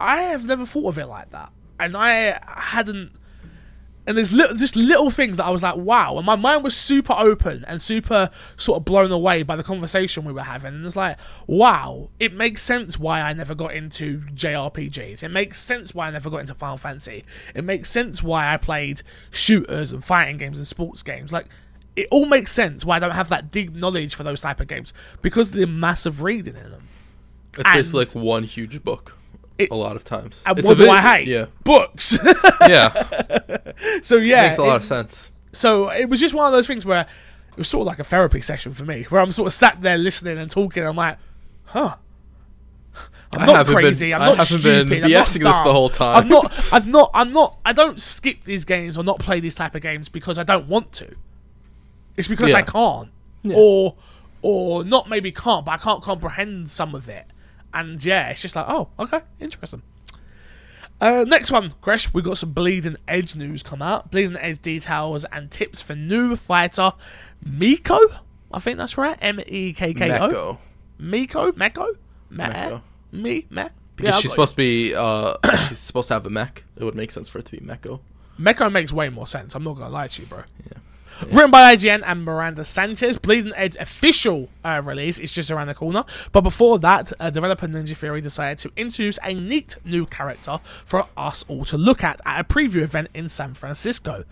I 0.00 0.22
have 0.22 0.46
never 0.46 0.66
thought 0.66 0.88
of 0.88 0.98
it 0.98 1.06
like 1.06 1.30
that, 1.30 1.52
and 1.78 1.96
I 1.96 2.40
hadn't. 2.46 3.12
And 4.06 4.18
there's 4.18 4.32
little, 4.32 4.54
just 4.54 4.76
little 4.76 5.08
things 5.08 5.38
that 5.38 5.46
I 5.46 5.50
was 5.50 5.62
like, 5.62 5.76
wow. 5.76 6.18
And 6.18 6.26
my 6.26 6.36
mind 6.36 6.62
was 6.62 6.76
super 6.76 7.14
open 7.16 7.64
and 7.66 7.80
super 7.80 8.28
sort 8.58 8.76
of 8.76 8.84
blown 8.84 9.10
away 9.10 9.42
by 9.44 9.56
the 9.56 9.62
conversation 9.62 10.26
we 10.26 10.32
were 10.34 10.42
having. 10.42 10.74
And 10.74 10.84
it's 10.84 10.94
like, 10.94 11.16
wow, 11.46 12.10
it 12.20 12.34
makes 12.34 12.60
sense 12.60 12.98
why 12.98 13.22
I 13.22 13.32
never 13.32 13.54
got 13.54 13.72
into 13.72 14.20
JRPGs. 14.34 15.22
It 15.22 15.30
makes 15.30 15.58
sense 15.58 15.94
why 15.94 16.08
I 16.08 16.10
never 16.10 16.28
got 16.28 16.40
into 16.40 16.54
Final 16.54 16.76
Fantasy. 16.76 17.24
It 17.54 17.64
makes 17.64 17.88
sense 17.88 18.22
why 18.22 18.52
I 18.52 18.58
played 18.58 19.00
shooters 19.30 19.94
and 19.94 20.04
fighting 20.04 20.36
games 20.36 20.58
and 20.58 20.66
sports 20.66 21.02
games. 21.02 21.32
Like, 21.32 21.46
it 21.96 22.06
all 22.10 22.26
makes 22.26 22.52
sense 22.52 22.84
why 22.84 22.96
I 22.96 22.98
don't 22.98 23.12
have 23.12 23.30
that 23.30 23.50
deep 23.50 23.72
knowledge 23.72 24.14
for 24.14 24.22
those 24.22 24.42
type 24.42 24.60
of 24.60 24.66
games 24.66 24.92
because 25.22 25.48
of 25.48 25.54
the 25.54 25.66
massive 25.66 26.22
reading 26.22 26.56
in 26.56 26.72
them. 26.72 26.88
It's 27.56 27.72
just 27.72 27.94
like 27.94 28.10
one 28.10 28.44
huge 28.44 28.84
book. 28.84 29.16
It- 29.58 29.70
a 29.70 29.74
lot 29.74 29.96
of 29.96 30.04
times. 30.04 30.42
And 30.46 30.58
It's 30.58 30.66
what 30.68 30.76
a 30.78 30.80
bit- 30.80 30.88
I 30.90 31.00
hate? 31.00 31.28
Yeah, 31.28 31.46
Books. 31.62 32.18
yeah, 32.62 33.06
so 34.02 34.16
yeah, 34.16 34.44
it 34.44 34.48
makes 34.48 34.58
a 34.58 34.62
lot 34.64 34.76
of 34.76 34.84
sense. 34.84 35.30
so 35.52 35.90
it 35.90 36.08
was 36.08 36.18
just 36.20 36.34
one 36.34 36.46
of 36.46 36.52
those 36.52 36.66
things 36.66 36.84
where 36.84 37.02
it 37.02 37.56
was 37.58 37.68
sort 37.68 37.82
of 37.82 37.86
like 37.86 37.98
a 38.00 38.04
therapy 38.04 38.40
session 38.40 38.74
for 38.74 38.84
me, 38.84 39.04
where 39.04 39.20
I'm 39.20 39.30
sort 39.32 39.46
of 39.46 39.52
sat 39.52 39.80
there 39.80 39.96
listening 39.98 40.38
and 40.38 40.50
talking. 40.50 40.84
I'm 40.84 40.96
like, 40.96 41.18
huh. 41.66 41.96
I'm 43.36 43.46
not 43.46 43.56
haven't 43.56 43.74
been- 43.74 43.82
crazy. 43.82 44.14
I'm 44.14 44.22
I 44.22 44.26
not 44.26 44.38
haven't 44.38 44.62
been 44.62 44.86
stupid. 44.86 45.04
I'm 45.04 45.10
not 45.10 45.26
BSing 45.26 45.42
this 45.42 45.58
the 45.60 45.72
whole 45.72 45.88
time. 45.88 46.22
I'm 46.22 46.28
not. 46.28 46.72
I'm 46.72 46.90
not. 46.90 47.10
I'm 47.14 47.32
not. 47.32 47.58
I 47.64 47.72
don't 47.72 48.00
skip 48.00 48.44
these 48.44 48.64
games 48.64 48.96
or 48.96 49.02
not 49.02 49.18
play 49.18 49.40
these 49.40 49.56
type 49.56 49.74
of 49.74 49.82
games 49.82 50.08
because 50.08 50.38
I 50.38 50.44
don't 50.44 50.68
want 50.68 50.92
to. 50.94 51.14
It's 52.16 52.28
because 52.28 52.54
I 52.54 52.62
can't, 52.62 53.08
Yeah. 53.42 53.56
or 53.56 53.96
or 54.42 54.84
not 54.84 55.08
maybe 55.08 55.32
can't, 55.32 55.64
but 55.64 55.72
I 55.72 55.76
can't 55.78 56.00
comprehend 56.02 56.70
some 56.70 56.94
of 56.94 57.08
it. 57.08 57.26
And 57.74 58.02
yeah, 58.04 58.28
it's 58.30 58.40
just 58.40 58.56
like, 58.56 58.66
oh, 58.68 58.88
okay, 58.98 59.20
interesting. 59.40 59.82
Uh, 61.00 61.24
next 61.26 61.50
one, 61.50 61.72
Crash, 61.80 62.14
We 62.14 62.22
got 62.22 62.38
some 62.38 62.52
Bleeding 62.52 62.96
Edge 63.08 63.34
news 63.34 63.62
come 63.62 63.82
out. 63.82 64.10
Bleeding 64.10 64.36
Edge 64.36 64.60
details 64.60 65.24
and 65.26 65.50
tips 65.50 65.82
for 65.82 65.94
new 65.94 66.36
fighter 66.36 66.92
Miko. 67.44 67.98
I 68.52 68.60
think 68.60 68.78
that's 68.78 68.96
right. 68.96 69.18
M 69.20 69.40
E 69.46 69.72
K 69.72 69.92
K 69.92 70.18
O. 70.18 70.28
Mekko. 70.28 70.58
Miko. 70.98 71.52
Mekko. 71.52 71.96
Me. 72.30 72.44
Mekko. 72.44 72.82
Me. 73.12 73.46
Me. 73.50 73.64
Because 73.96 74.12
Yeah, 74.12 74.16
I 74.16 74.20
she's 74.20 74.30
got 74.30 74.34
supposed 74.34 74.52
to 74.52 74.56
be, 74.56 74.94
uh, 74.94 75.34
she's 75.68 75.78
supposed 75.78 76.08
to 76.08 76.14
have 76.14 76.26
a 76.26 76.30
mech. 76.30 76.64
It 76.76 76.84
would 76.84 76.94
make 76.94 77.10
sense 77.10 77.28
for 77.28 77.38
it 77.38 77.44
to 77.46 77.52
be 77.52 77.58
Mekko. 77.58 77.84
you. 77.84 78.00
Mekko 78.40 78.70
makes 78.70 78.92
way 78.92 79.08
more 79.08 79.26
sense. 79.26 79.54
I'm 79.54 79.64
not 79.64 79.76
gonna 79.76 79.90
lie 79.90 80.08
to 80.08 80.22
you, 80.22 80.28
bro. 80.28 80.42
Written 81.30 81.50
by 81.50 81.74
IGN 81.74 82.02
and 82.04 82.24
Miranda 82.24 82.64
Sanchez, 82.64 83.16
Bleeding 83.16 83.52
Edge 83.56 83.76
official 83.76 84.48
uh, 84.64 84.82
release 84.84 85.18
is 85.18 85.32
just 85.32 85.50
around 85.50 85.68
the 85.68 85.74
corner. 85.74 86.04
But 86.32 86.42
before 86.42 86.78
that, 86.80 87.12
uh, 87.18 87.30
developer 87.30 87.66
Ninja 87.66 87.96
Theory 87.96 88.20
decided 88.20 88.58
to 88.58 88.72
introduce 88.76 89.18
a 89.22 89.32
neat 89.34 89.76
new 89.84 90.06
character 90.06 90.58
for 90.62 91.06
us 91.16 91.44
all 91.48 91.64
to 91.66 91.78
look 91.78 92.04
at 92.04 92.20
at 92.26 92.40
a 92.40 92.44
preview 92.44 92.82
event 92.82 93.08
in 93.14 93.28
San 93.28 93.54
Francisco. 93.54 94.24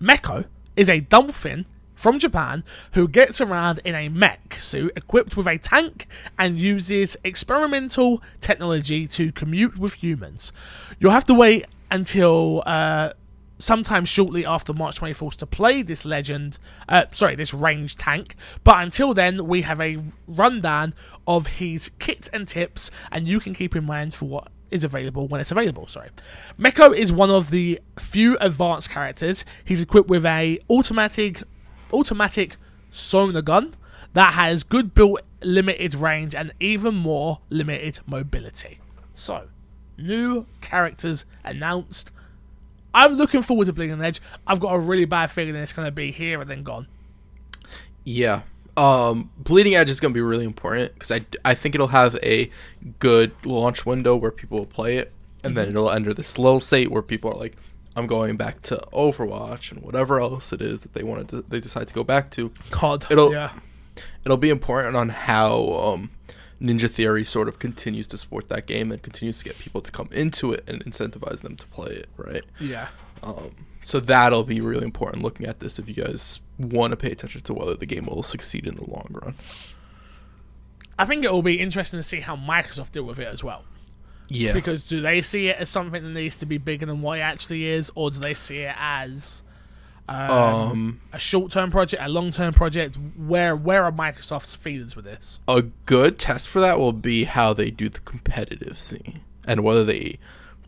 Mekko 0.00 0.46
is 0.76 0.88
a 0.88 1.00
dolphin 1.00 1.66
from 1.94 2.18
Japan 2.18 2.62
who 2.92 3.08
gets 3.08 3.40
around 3.40 3.80
in 3.84 3.94
a 3.94 4.08
mech 4.08 4.56
suit 4.60 4.92
equipped 4.94 5.36
with 5.36 5.46
a 5.46 5.58
tank 5.58 6.06
and 6.38 6.60
uses 6.60 7.16
experimental 7.24 8.22
technology 8.40 9.06
to 9.08 9.32
commute 9.32 9.78
with 9.78 9.94
humans. 9.94 10.52
You'll 11.00 11.12
have 11.12 11.24
to 11.24 11.34
wait 11.34 11.66
until 11.90 12.62
uh, 12.66 13.12
sometime 13.58 14.04
shortly 14.04 14.44
after 14.44 14.72
March 14.72 15.00
24th 15.00 15.36
to 15.36 15.46
play 15.46 15.82
this 15.82 16.04
legend, 16.04 16.58
uh, 16.88 17.04
sorry, 17.12 17.34
this 17.34 17.54
range 17.54 17.96
tank. 17.96 18.36
But 18.64 18.82
until 18.82 19.14
then, 19.14 19.46
we 19.46 19.62
have 19.62 19.80
a 19.80 19.98
rundown 20.26 20.94
of 21.26 21.46
his 21.46 21.90
kits 21.98 22.28
and 22.28 22.46
tips, 22.46 22.90
and 23.10 23.28
you 23.28 23.40
can 23.40 23.54
keep 23.54 23.74
in 23.74 23.84
mind 23.84 24.14
for 24.14 24.26
what 24.26 24.48
is 24.70 24.84
available 24.84 25.28
when 25.28 25.40
it's 25.40 25.50
available. 25.50 25.86
Sorry, 25.86 26.10
Mekko 26.58 26.96
is 26.96 27.12
one 27.12 27.30
of 27.30 27.50
the 27.50 27.80
few 27.98 28.36
advanced 28.38 28.90
characters. 28.90 29.44
He's 29.64 29.82
equipped 29.82 30.08
with 30.08 30.24
a 30.24 30.58
automatic 30.68 31.42
automatic 31.92 32.56
sonar 32.90 33.42
gun 33.42 33.74
that 34.14 34.32
has 34.32 34.64
good 34.64 34.94
built 34.94 35.20
limited 35.42 35.94
range 35.94 36.34
and 36.34 36.52
even 36.58 36.94
more 36.94 37.40
limited 37.50 38.00
mobility. 38.06 38.80
So, 39.14 39.48
new 39.98 40.46
characters 40.60 41.24
announced. 41.44 42.10
I'm 42.96 43.12
looking 43.12 43.42
forward 43.42 43.66
to 43.66 43.72
Bleeding 43.72 44.02
Edge. 44.02 44.20
I've 44.46 44.58
got 44.58 44.74
a 44.74 44.78
really 44.78 45.04
bad 45.04 45.30
feeling 45.30 45.54
it's 45.54 45.72
going 45.72 45.86
to 45.86 45.92
be 45.92 46.10
here 46.10 46.40
and 46.40 46.48
then 46.50 46.62
gone. 46.64 46.88
Yeah. 48.04 48.42
Um, 48.76 49.30
Bleeding 49.38 49.74
Edge 49.74 49.88
is 49.90 50.00
going 50.00 50.12
to 50.12 50.14
be 50.16 50.20
really 50.22 50.44
important 50.44 50.94
because 50.94 51.10
I, 51.12 51.24
I 51.44 51.54
think 51.54 51.74
it'll 51.74 51.88
have 51.88 52.14
a 52.22 52.50
good 52.98 53.32
launch 53.44 53.86
window 53.86 54.16
where 54.16 54.30
people 54.30 54.58
will 54.58 54.66
play 54.66 54.96
it, 54.98 55.12
and 55.44 55.56
then 55.56 55.68
it'll 55.68 55.90
enter 55.90 56.12
this 56.12 56.38
lull 56.38 56.58
state 56.60 56.90
where 56.90 57.02
people 57.02 57.30
are 57.32 57.38
like, 57.38 57.56
I'm 57.94 58.06
going 58.06 58.36
back 58.36 58.60
to 58.62 58.76
Overwatch 58.92 59.72
and 59.72 59.82
whatever 59.82 60.20
else 60.20 60.52
it 60.52 60.60
is 60.60 60.80
that 60.82 60.92
they 60.92 61.02
wanted 61.02 61.28
to, 61.28 61.42
they 61.42 61.60
decide 61.60 61.88
to 61.88 61.94
go 61.94 62.04
back 62.04 62.30
to. 62.32 62.50
COD. 62.70 63.06
It'll- 63.10 63.32
yeah. 63.32 63.52
It'll 64.26 64.36
be 64.36 64.50
important 64.50 64.96
on 64.96 65.08
how 65.08 65.68
um, 65.72 66.10
Ninja 66.60 66.90
Theory 66.90 67.24
sort 67.24 67.48
of 67.48 67.58
continues 67.58 68.06
to 68.08 68.18
support 68.18 68.48
that 68.48 68.66
game 68.66 68.90
and 68.90 69.02
continues 69.02 69.38
to 69.38 69.44
get 69.44 69.58
people 69.58 69.80
to 69.80 69.92
come 69.92 70.08
into 70.12 70.52
it 70.52 70.68
and 70.68 70.84
incentivize 70.84 71.42
them 71.42 71.56
to 71.56 71.66
play 71.68 71.92
it, 71.92 72.08
right? 72.16 72.44
Yeah. 72.58 72.88
Um, 73.22 73.54
so 73.82 74.00
that'll 74.00 74.44
be 74.44 74.60
really 74.60 74.84
important 74.84 75.22
looking 75.22 75.46
at 75.46 75.60
this 75.60 75.78
if 75.78 75.88
you 75.88 75.94
guys 75.94 76.40
want 76.58 76.92
to 76.92 76.96
pay 76.96 77.12
attention 77.12 77.42
to 77.42 77.54
whether 77.54 77.74
the 77.74 77.86
game 77.86 78.06
will 78.06 78.22
succeed 78.22 78.66
in 78.66 78.76
the 78.76 78.88
long 78.90 79.08
run. 79.10 79.34
I 80.98 81.04
think 81.04 81.24
it 81.24 81.32
will 81.32 81.42
be 81.42 81.60
interesting 81.60 81.98
to 81.98 82.02
see 82.02 82.20
how 82.20 82.36
Microsoft 82.36 82.92
deal 82.92 83.04
with 83.04 83.18
it 83.18 83.28
as 83.28 83.44
well. 83.44 83.64
Yeah. 84.28 84.52
Because 84.52 84.88
do 84.88 85.00
they 85.00 85.20
see 85.20 85.48
it 85.48 85.58
as 85.58 85.68
something 85.68 86.02
that 86.02 86.08
needs 86.08 86.38
to 86.38 86.46
be 86.46 86.58
bigger 86.58 86.86
than 86.86 87.02
what 87.02 87.18
it 87.18 87.22
actually 87.22 87.66
is, 87.66 87.92
or 87.94 88.10
do 88.10 88.18
they 88.18 88.34
see 88.34 88.58
it 88.60 88.74
as 88.78 89.42
um, 90.08 90.30
um, 90.30 91.00
a 91.12 91.18
short-term 91.18 91.70
project, 91.70 92.02
a 92.04 92.08
long-term 92.08 92.54
project? 92.54 92.96
Where 93.16 93.56
where 93.56 93.84
are 93.84 93.92
Microsoft's 93.92 94.54
feelings 94.54 94.94
with 94.96 95.04
this? 95.04 95.40
a 95.48 95.62
good 95.62 96.18
test 96.18 96.48
for 96.48 96.60
that 96.60 96.78
will 96.78 96.92
be 96.92 97.24
how 97.24 97.52
they 97.52 97.70
do 97.70 97.88
the 97.88 98.00
competitive 98.00 98.78
scene 98.78 99.20
and 99.46 99.62
whether 99.62 99.84
they 99.84 100.18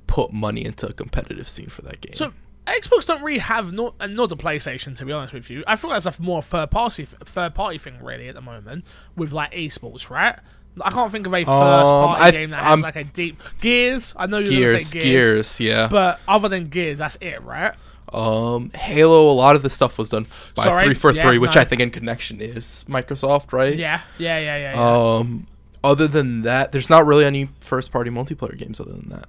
put 0.07 0.32
money 0.32 0.64
into 0.64 0.86
a 0.89 0.93
competitive 0.93 1.49
scene 1.49 1.68
for 1.68 1.82
that 1.82 2.01
game. 2.01 2.14
So 2.14 2.32
Xbox 2.66 3.07
don't 3.07 3.22
really 3.22 3.39
have 3.39 3.72
not 3.72 3.95
not 4.11 4.30
PlayStation 4.30 4.97
to 4.97 5.05
be 5.05 5.12
honest 5.12 5.32
with 5.32 5.49
you. 5.51 5.64
I 5.66 5.76
feel 5.76 5.91
that's 5.91 6.07
a 6.07 6.14
more 6.20 6.43
third 6.43 6.70
party 6.70 7.05
third 7.05 7.55
party 7.55 7.78
thing 7.78 8.03
really 8.03 8.28
at 8.28 8.34
the 8.34 8.41
moment 8.43 8.84
with 9.16 9.32
like 9.32 9.53
esports, 9.53 10.11
right? 10.11 10.39
I 10.80 10.91
can't 10.91 11.11
think 11.11 11.26
of 11.26 11.32
a 11.34 11.39
first 11.45 11.49
party 11.49 12.22
I- 12.22 12.30
game 12.30 12.51
that 12.51 12.59
has 12.61 12.66
I'm- 12.70 12.80
like 12.82 12.97
a 12.97 13.05
deep 13.05 13.41
Gears. 13.61 14.14
I 14.16 14.26
know 14.26 14.39
you're 14.39 14.66
gonna 14.72 14.78
Gears, 14.78 14.93
Gears, 14.95 15.61
yeah. 15.61 15.89
but 15.91 16.20
other 16.28 16.49
than 16.49 16.68
Gears, 16.68 16.99
that's 16.99 17.16
it, 17.20 17.43
right? 17.43 17.74
Um, 18.12 18.70
Halo, 18.74 19.30
a 19.30 19.32
lot 19.32 19.56
of 19.56 19.62
the 19.62 19.70
stuff 19.70 19.98
was 19.98 20.09
done 20.11 20.26
by 20.54 20.64
Sorry, 20.64 20.84
three 20.84 20.94
for 20.94 21.12
yeah, 21.12 21.22
three, 21.22 21.38
which. 21.38 21.56
I 21.56 21.64
think 21.64 21.80
in 21.82 21.90
connection 21.90 22.40
is 22.40 22.84
Microsoft, 22.88 23.52
right? 23.52 23.76
Yeah, 23.76 24.00
yeah, 24.18 24.38
yeah, 24.38 24.56
yeah. 24.56 24.74
yeah. 24.74 25.16
Um, 25.16 25.46
other 25.84 26.09
than 26.09 26.42
that, 26.42 26.72
there's 26.72 26.90
not 26.90 27.06
really 27.06 27.24
any 27.24 27.48
first 27.61 27.92
party 27.92 28.11
multiplayer 28.11 28.56
games 28.56 28.80
other 28.80 28.92
than 28.92 29.09
that. 29.11 29.28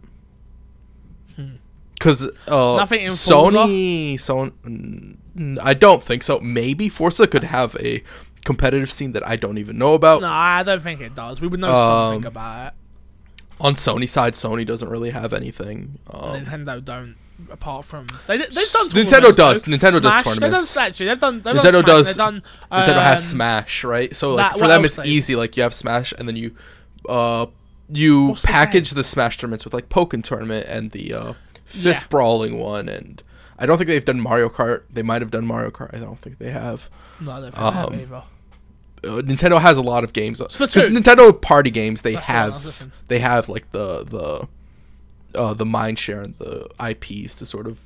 Because 1.94 2.28
uh, 2.48 2.74
Hmm. 2.74 2.78
Nothing 2.78 3.02
in 3.02 3.12
Sony, 3.12 4.14
Sony, 4.16 5.58
I 5.62 5.74
don't 5.74 6.04
think 6.04 6.24
so. 6.24 6.40
Maybe 6.40 6.88
Forza 6.90 7.28
could 7.28 7.44
have 7.44 7.76
a 7.78 8.04
competitive 8.46 8.90
scene 8.92 9.12
that 9.12 9.28
I 9.28 9.36
don't 9.36 9.58
even 9.58 9.78
know 9.78 9.94
about. 9.94 10.22
no, 10.22 10.30
I 10.30 10.64
don't 10.64 10.82
think 10.82 11.02
it 11.02 11.14
does. 11.16 11.42
We 11.42 11.48
would 11.48 11.60
know 11.60 11.74
Um, 11.74 12.14
something 12.14 12.26
about 12.28 12.68
it. 12.68 12.74
On 13.60 13.76
Sony 13.76 14.08
side, 14.08 14.34
Sony 14.34 14.66
doesn't 14.66 14.88
really 14.88 15.10
have 15.10 15.34
anything. 15.34 16.00
Um, 16.10 16.42
Nintendo 16.46 16.84
don't. 16.84 17.16
Apart 17.52 17.86
from 17.86 18.06
they, 18.28 18.38
they've 18.38 18.50
done 18.52 18.90
Nintendo 18.90 19.10
tournaments, 19.10 19.36
does. 19.36 19.64
though. 19.64 19.72
Nintendo 19.72 20.02
does 20.02 20.14
Smash, 20.14 20.24
They've 20.24 20.24
done 20.24 20.40
tournaments. 20.40 20.78
actually. 20.78 21.06
They've 21.08 21.20
done. 21.20 21.42
They've 21.42 21.56
Nintendo 21.56 21.62
done 21.62 21.72
Smash, 21.72 21.86
does- 21.86 22.08
They've 22.08 22.16
done, 22.18 22.44
Nintendo 22.72 23.02
has 23.04 23.20
um, 23.20 23.38
Smash, 23.38 23.84
right? 23.84 24.16
So 24.16 24.36
like 24.36 24.52
that- 24.52 24.60
for 24.60 24.68
them, 24.68 24.86
it's 24.86 24.96
they- 24.98 25.06
easy. 25.06 25.36
Like 25.36 25.56
you 25.58 25.64
have 25.64 25.74
Smash, 25.74 26.14
and 26.18 26.28
then 26.28 26.36
you, 26.36 26.56
uh, 27.08 27.46
you 27.92 28.28
What's 28.28 28.46
package 28.46 28.92
the 28.92 29.04
Smash 29.04 29.38
tournaments 29.38 29.64
with 29.66 29.74
like 29.74 29.90
Pokken 29.90 30.22
tournament 30.24 30.66
and 30.70 30.92
the 30.92 31.14
uh, 31.16 31.34
fist 31.66 32.04
Yeah. 32.04 32.08
brawling 32.10 32.60
one. 32.60 32.90
And 32.90 33.24
I 33.58 33.66
don't 33.66 33.78
think 33.78 33.88
they've 33.88 34.04
done 34.06 34.20
Mario 34.22 34.50
Kart. 34.50 34.84
They 34.92 35.02
might 35.04 35.22
have 35.22 35.32
done 35.32 35.46
Mario 35.46 35.72
Kart. 35.72 35.94
I 35.96 36.00
don't 36.00 36.20
think 36.20 36.38
they 36.40 36.52
have. 36.52 36.90
No, 37.22 37.32
I 37.32 37.40
don't 37.42 37.52
think 37.52 37.56
they 37.56 37.62
have 37.72 37.88
Um, 37.88 38.00
either. 38.00 38.24
Uh, 39.02 39.22
Nintendo 39.22 39.62
has 39.62 39.78
a 39.78 39.82
lot 39.82 40.04
of 40.04 40.12
games 40.12 40.40
because 40.42 40.90
Nintendo 40.90 41.42
party 41.42 41.72
games 41.72 42.02
they 42.02 42.16
That's 42.16 42.28
the 42.28 42.34
one 42.34 42.42
I 42.44 42.48
was 42.50 42.80
have 42.80 42.92
they 43.08 43.20
have 43.20 43.48
like 43.48 43.72
the 43.72 44.04
the 44.04 44.48
uh, 45.36 45.54
the 45.54 45.66
mind 45.66 46.00
share 46.00 46.22
and 46.22 46.36
the 46.38 46.68
IPs 46.84 47.36
to 47.36 47.46
sort 47.46 47.68
of 47.68 47.80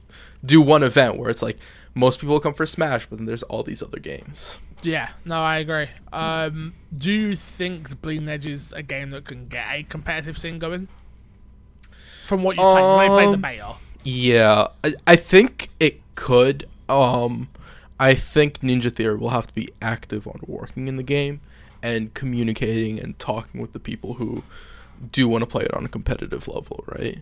do 0.45 0.61
one 0.61 0.83
event 0.83 1.17
where 1.17 1.29
it's 1.29 1.41
like 1.41 1.57
most 1.95 2.19
people 2.19 2.39
come 2.39 2.53
for 2.53 2.65
Smash, 2.65 3.05
but 3.07 3.17
then 3.17 3.25
there's 3.25 3.43
all 3.43 3.63
these 3.63 3.83
other 3.83 3.99
games. 3.99 4.59
Yeah, 4.81 5.09
no, 5.23 5.41
I 5.41 5.57
agree. 5.59 5.87
Um, 6.11 6.73
do 6.95 7.11
you 7.11 7.35
think 7.35 7.89
the 7.89 7.95
Bleeding 7.95 8.27
Edge 8.27 8.47
is 8.47 8.73
a 8.73 8.83
game 8.83 9.11
that 9.11 9.25
can 9.25 9.47
get 9.47 9.65
a 9.71 9.83
competitive 9.83 10.37
scene 10.37 10.59
going? 10.59 10.87
From 12.25 12.43
what 12.43 12.55
you 12.57 12.61
played, 12.63 13.03
you 13.03 13.09
played 13.09 13.29
the 13.29 13.33
Um, 13.33 13.41
beta. 13.41 13.73
Yeah, 14.03 14.67
I, 14.83 14.93
I 15.07 15.15
think 15.15 15.69
it 15.79 16.01
could. 16.15 16.67
Um, 16.89 17.47
I 17.99 18.13
think 18.15 18.59
Ninja 18.59 18.93
Theory 18.93 19.15
will 19.15 19.29
have 19.29 19.47
to 19.47 19.53
be 19.53 19.69
active 19.81 20.27
on 20.27 20.41
working 20.45 20.87
in 20.87 20.97
the 20.97 21.03
game 21.03 21.39
and 21.81 22.13
communicating 22.13 22.99
and 22.99 23.17
talking 23.19 23.61
with 23.61 23.71
the 23.73 23.79
people 23.79 24.15
who 24.15 24.43
do 25.11 25.27
want 25.27 25.41
to 25.43 25.47
play 25.47 25.63
it 25.63 25.73
on 25.73 25.85
a 25.85 25.89
competitive 25.89 26.47
level, 26.47 26.83
right? 26.87 27.19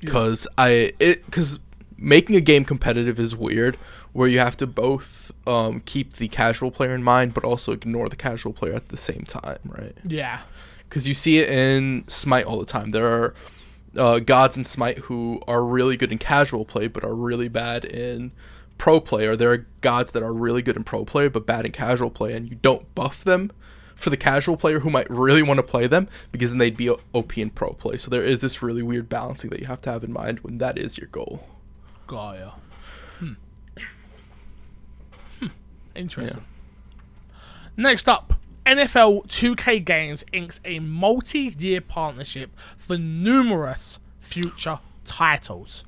Because 0.00 0.46
I 0.58 0.92
it 0.98 1.24
because 1.24 1.60
making 1.96 2.36
a 2.36 2.40
game 2.40 2.64
competitive 2.64 3.18
is 3.18 3.34
weird, 3.34 3.76
where 4.12 4.28
you 4.28 4.38
have 4.38 4.56
to 4.58 4.66
both 4.66 5.32
um, 5.46 5.80
keep 5.80 6.14
the 6.14 6.28
casual 6.28 6.70
player 6.70 6.94
in 6.94 7.02
mind, 7.02 7.34
but 7.34 7.44
also 7.44 7.72
ignore 7.72 8.08
the 8.08 8.16
casual 8.16 8.52
player 8.52 8.74
at 8.74 8.88
the 8.88 8.96
same 8.96 9.22
time, 9.22 9.58
right? 9.64 9.96
Yeah, 10.04 10.40
because 10.88 11.08
you 11.08 11.14
see 11.14 11.38
it 11.38 11.48
in 11.48 12.04
Smite 12.06 12.44
all 12.44 12.58
the 12.58 12.66
time. 12.66 12.90
There 12.90 13.06
are 13.06 13.34
uh, 13.96 14.18
gods 14.20 14.56
in 14.56 14.64
Smite 14.64 14.98
who 14.98 15.40
are 15.48 15.64
really 15.64 15.96
good 15.96 16.12
in 16.12 16.18
casual 16.18 16.64
play, 16.64 16.86
but 16.88 17.04
are 17.04 17.14
really 17.14 17.48
bad 17.48 17.84
in 17.84 18.32
pro 18.78 19.00
play. 19.00 19.26
Or 19.26 19.36
there 19.36 19.52
are 19.52 19.66
gods 19.80 20.10
that 20.12 20.22
are 20.22 20.32
really 20.32 20.62
good 20.62 20.76
in 20.76 20.84
pro 20.84 21.04
play, 21.04 21.28
but 21.28 21.46
bad 21.46 21.64
in 21.64 21.72
casual 21.72 22.10
play, 22.10 22.34
and 22.34 22.50
you 22.50 22.56
don't 22.62 22.92
buff 22.94 23.24
them 23.24 23.50
for 23.94 24.10
the 24.10 24.16
casual 24.16 24.56
player 24.56 24.80
who 24.80 24.90
might 24.90 25.08
really 25.10 25.42
want 25.42 25.58
to 25.58 25.62
play 25.62 25.86
them 25.86 26.08
because 26.32 26.50
then 26.50 26.58
they'd 26.58 26.76
be 26.76 26.90
OP 26.90 27.38
in 27.38 27.50
pro 27.50 27.72
play. 27.72 27.96
So 27.96 28.10
there 28.10 28.24
is 28.24 28.40
this 28.40 28.62
really 28.62 28.82
weird 28.82 29.08
balancing 29.08 29.50
that 29.50 29.60
you 29.60 29.66
have 29.66 29.80
to 29.82 29.92
have 29.92 30.04
in 30.04 30.12
mind 30.12 30.40
when 30.40 30.58
that 30.58 30.78
is 30.78 30.98
your 30.98 31.08
goal. 31.08 31.46
Gaia. 32.06 32.50
Hmm. 33.18 33.32
Hmm. 35.40 35.46
Interesting. 35.94 36.44
Next 37.76 38.08
up, 38.08 38.34
NFL 38.66 39.26
2K 39.26 39.84
Games 39.84 40.24
inks 40.32 40.60
a 40.64 40.78
multi-year 40.78 41.80
partnership 41.80 42.58
for 42.76 42.96
numerous 42.96 44.00
future 44.18 44.80
titles. 45.04 45.84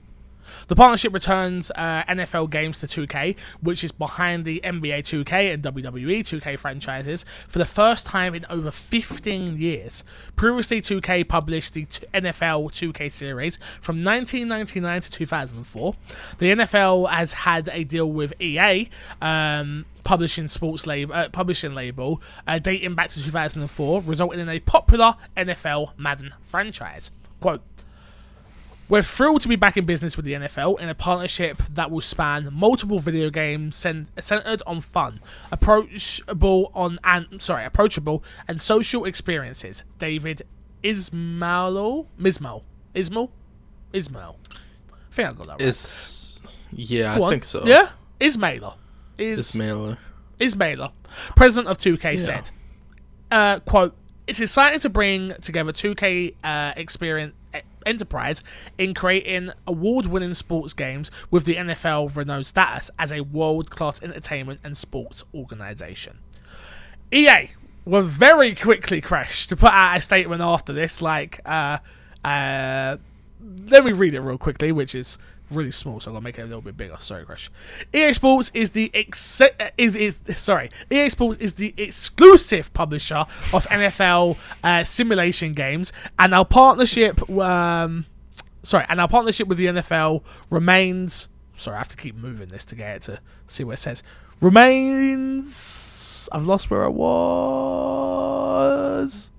The 0.68 0.76
partnership 0.76 1.12
returns 1.12 1.70
uh, 1.74 2.04
NFL 2.04 2.50
games 2.50 2.80
to 2.80 2.86
2K, 2.86 3.36
which 3.60 3.84
is 3.84 3.92
behind 3.92 4.44
the 4.44 4.60
NBA 4.64 5.00
2K 5.00 5.52
and 5.54 5.62
WWE 5.62 6.20
2K 6.20 6.58
franchises 6.58 7.24
for 7.48 7.58
the 7.58 7.64
first 7.64 8.06
time 8.06 8.34
in 8.34 8.44
over 8.50 8.70
15 8.70 9.58
years. 9.58 10.04
Previously, 10.36 10.80
2K 10.80 11.28
published 11.28 11.74
the 11.74 11.86
NFL 12.14 12.70
2K 12.70 13.10
series 13.10 13.58
from 13.80 14.04
1999 14.04 15.00
to 15.02 15.10
2004. 15.10 15.94
The 16.38 16.46
NFL 16.52 17.10
has 17.10 17.32
had 17.32 17.68
a 17.72 17.84
deal 17.84 18.10
with 18.10 18.32
EA. 18.40 18.88
Um, 19.20 19.84
publishing 20.04 20.46
sports 20.46 20.86
label, 20.86 21.12
uh, 21.12 21.28
publishing 21.28 21.74
label, 21.74 22.22
uh, 22.46 22.60
dating 22.60 22.94
back 22.94 23.08
to 23.08 23.20
2004, 23.20 24.02
resulting 24.02 24.38
in 24.38 24.48
a 24.48 24.60
popular 24.60 25.16
NFL 25.36 25.90
Madden 25.98 26.32
franchise. 26.42 27.10
Quote. 27.40 27.60
We're 28.88 29.02
thrilled 29.02 29.42
to 29.42 29.48
be 29.48 29.56
back 29.56 29.76
in 29.76 29.84
business 29.84 30.16
with 30.16 30.24
the 30.26 30.34
NFL 30.34 30.78
in 30.78 30.88
a 30.88 30.94
partnership 30.94 31.60
that 31.72 31.90
will 31.90 32.00
span 32.00 32.48
multiple 32.52 33.00
video 33.00 33.30
games 33.30 33.76
centered 33.76 34.62
on 34.64 34.80
fun, 34.80 35.20
approachable 35.50 36.70
on 36.72 37.00
and 37.02 37.42
sorry, 37.42 37.64
approachable 37.64 38.22
and 38.46 38.62
social 38.62 39.04
experiences. 39.04 39.82
David 39.98 40.42
Ismail, 40.84 42.06
Mismal, 42.16 42.62
Ismail, 42.94 43.30
Ismail. 43.92 44.38
I 44.52 44.96
think 45.10 45.28
I 45.28 45.32
got 45.32 45.46
that 45.46 45.52
right. 45.54 45.60
Is 45.62 46.38
yeah, 46.70 47.16
Go 47.16 47.24
I 47.24 47.26
on. 47.26 47.32
think 47.32 47.44
so. 47.44 47.66
Yeah. 47.66 47.88
Ismailer 48.20 48.74
is 49.18 49.40
Ismailer. 49.40 49.98
Ismailer, 50.38 50.90
president 51.34 51.68
of 51.68 51.78
2K, 51.78 52.12
Yeah. 52.12 52.18
said, 52.18 52.50
uh, 53.32 53.58
"quote 53.60 53.96
It's 54.28 54.40
exciting 54.40 54.78
to 54.80 54.88
bring 54.90 55.32
together 55.40 55.72
2K 55.72 56.34
uh, 56.44 56.72
experience." 56.76 57.34
Enterprise 57.86 58.42
in 58.76 58.92
creating 58.94 59.50
award-winning 59.66 60.34
sports 60.34 60.74
games 60.74 61.10
with 61.30 61.44
the 61.44 61.56
NFL 61.56 62.14
renowned 62.16 62.46
status 62.46 62.90
as 62.98 63.12
a 63.12 63.20
world-class 63.20 64.02
entertainment 64.02 64.60
and 64.64 64.76
sports 64.76 65.24
organization. 65.34 66.18
EA 67.12 67.50
were 67.84 68.02
very 68.02 68.54
quickly 68.54 69.00
crashed 69.00 69.48
to 69.48 69.56
put 69.56 69.70
out 69.70 69.96
a 69.96 70.00
statement 70.00 70.42
after 70.42 70.72
this, 70.72 71.00
like, 71.00 71.40
uh, 71.46 71.78
uh, 72.24 72.96
let 73.68 73.84
me 73.84 73.92
read 73.92 74.14
it 74.14 74.20
real 74.20 74.38
quickly, 74.38 74.72
which 74.72 74.94
is 74.94 75.18
really 75.50 75.70
small, 75.70 76.00
so 76.00 76.10
I'm 76.10 76.14
gonna 76.14 76.24
make 76.24 76.38
it 76.38 76.42
a 76.42 76.46
little 76.46 76.60
bit 76.60 76.76
bigger. 76.76 76.96
Sorry, 77.00 77.24
Crash. 77.24 77.50
EA 77.92 78.12
Sports 78.12 78.50
is 78.54 78.70
the 78.70 78.90
ex- 78.94 79.40
is 79.78 79.96
is 79.96 80.20
sorry. 80.36 80.70
EA 80.90 81.08
Sports 81.08 81.38
is 81.38 81.54
the 81.54 81.72
exclusive 81.76 82.72
publisher 82.74 83.24
of 83.52 83.66
NFL 83.66 84.36
uh, 84.64 84.82
simulation 84.84 85.52
games, 85.52 85.92
and 86.18 86.34
our 86.34 86.44
partnership, 86.44 87.28
um, 87.30 88.06
sorry, 88.62 88.84
and 88.88 89.00
our 89.00 89.08
partnership 89.08 89.48
with 89.48 89.58
the 89.58 89.66
NFL 89.66 90.22
remains. 90.50 91.28
Sorry, 91.54 91.76
I 91.76 91.78
have 91.78 91.88
to 91.88 91.96
keep 91.96 92.16
moving 92.16 92.48
this 92.48 92.64
to 92.66 92.74
get 92.74 92.96
it 92.96 93.02
to 93.02 93.20
see 93.46 93.64
what 93.64 93.74
it 93.74 93.78
says. 93.78 94.02
Remains. 94.40 96.28
I've 96.32 96.46
lost 96.46 96.70
where 96.70 96.84
I 96.84 96.88
was. 96.88 99.30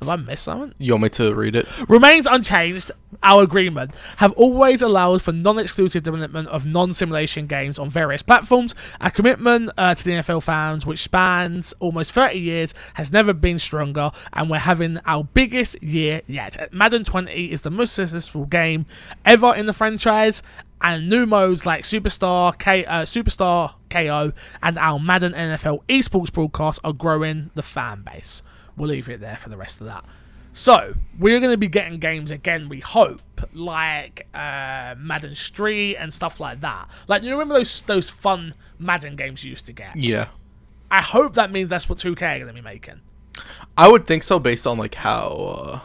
Have 0.00 0.08
I 0.10 0.16
missed 0.16 0.44
something? 0.44 0.74
You 0.78 0.92
want 0.92 1.04
me 1.04 1.08
to 1.10 1.34
read 1.34 1.56
it? 1.56 1.66
remains 1.88 2.26
unchanged. 2.26 2.90
Our 3.22 3.42
agreement 3.44 3.94
have 4.18 4.32
always 4.32 4.82
allowed 4.82 5.22
for 5.22 5.32
non-exclusive 5.32 6.02
development 6.02 6.48
of 6.48 6.66
non-simulation 6.66 7.46
games 7.46 7.78
on 7.78 7.88
various 7.88 8.22
platforms. 8.22 8.74
Our 9.00 9.10
commitment 9.10 9.70
uh, 9.78 9.94
to 9.94 10.04
the 10.04 10.10
NFL 10.12 10.42
fans, 10.42 10.84
which 10.84 10.98
spans 10.98 11.72
almost 11.80 12.12
30 12.12 12.38
years, 12.38 12.74
has 12.94 13.10
never 13.10 13.32
been 13.32 13.58
stronger, 13.58 14.10
and 14.34 14.50
we're 14.50 14.58
having 14.58 14.98
our 15.06 15.24
biggest 15.24 15.82
year 15.82 16.20
yet. 16.26 16.72
Madden 16.74 17.02
20 17.02 17.50
is 17.50 17.62
the 17.62 17.70
most 17.70 17.94
successful 17.94 18.44
game 18.44 18.84
ever 19.24 19.54
in 19.54 19.64
the 19.64 19.72
franchise, 19.72 20.42
and 20.80 21.08
new 21.08 21.24
modes 21.24 21.64
like 21.64 21.84
Superstar, 21.84 22.56
K, 22.58 22.84
uh, 22.84 23.02
Superstar 23.02 23.74
KO, 23.88 24.32
and 24.62 24.78
our 24.78 24.98
Madden 25.00 25.32
NFL 25.32 25.80
esports 25.88 26.30
broadcast 26.30 26.80
are 26.84 26.92
growing 26.92 27.50
the 27.54 27.62
fan 27.62 28.02
base. 28.02 28.42
We'll 28.76 28.90
leave 28.90 29.08
it 29.08 29.20
there 29.20 29.36
for 29.36 29.48
the 29.48 29.56
rest 29.56 29.80
of 29.80 29.86
that. 29.86 30.04
So 30.52 30.94
we're 31.18 31.38
going 31.38 31.52
to 31.52 31.58
be 31.58 31.68
getting 31.68 31.98
games 31.98 32.30
again. 32.30 32.70
We 32.70 32.80
hope, 32.80 33.20
like 33.52 34.26
uh, 34.32 34.94
Madden 34.98 35.34
Street 35.34 35.96
and 35.96 36.12
stuff 36.12 36.40
like 36.40 36.60
that. 36.62 36.88
Like 37.08 37.24
you 37.24 37.32
remember 37.32 37.54
those 37.54 37.82
those 37.82 38.08
fun 38.08 38.54
Madden 38.78 39.16
games 39.16 39.44
you 39.44 39.50
used 39.50 39.66
to 39.66 39.72
get. 39.72 39.94
Yeah. 39.96 40.28
I 40.90 41.02
hope 41.02 41.34
that 41.34 41.50
means 41.50 41.68
that's 41.68 41.88
what 41.88 41.98
2K 41.98 42.22
are 42.22 42.38
going 42.38 42.46
to 42.46 42.52
be 42.54 42.62
making. 42.62 43.00
I 43.76 43.88
would 43.88 44.06
think 44.06 44.22
so 44.22 44.38
based 44.38 44.66
on 44.66 44.78
like 44.78 44.94
how 44.94 45.28
uh, 45.28 45.80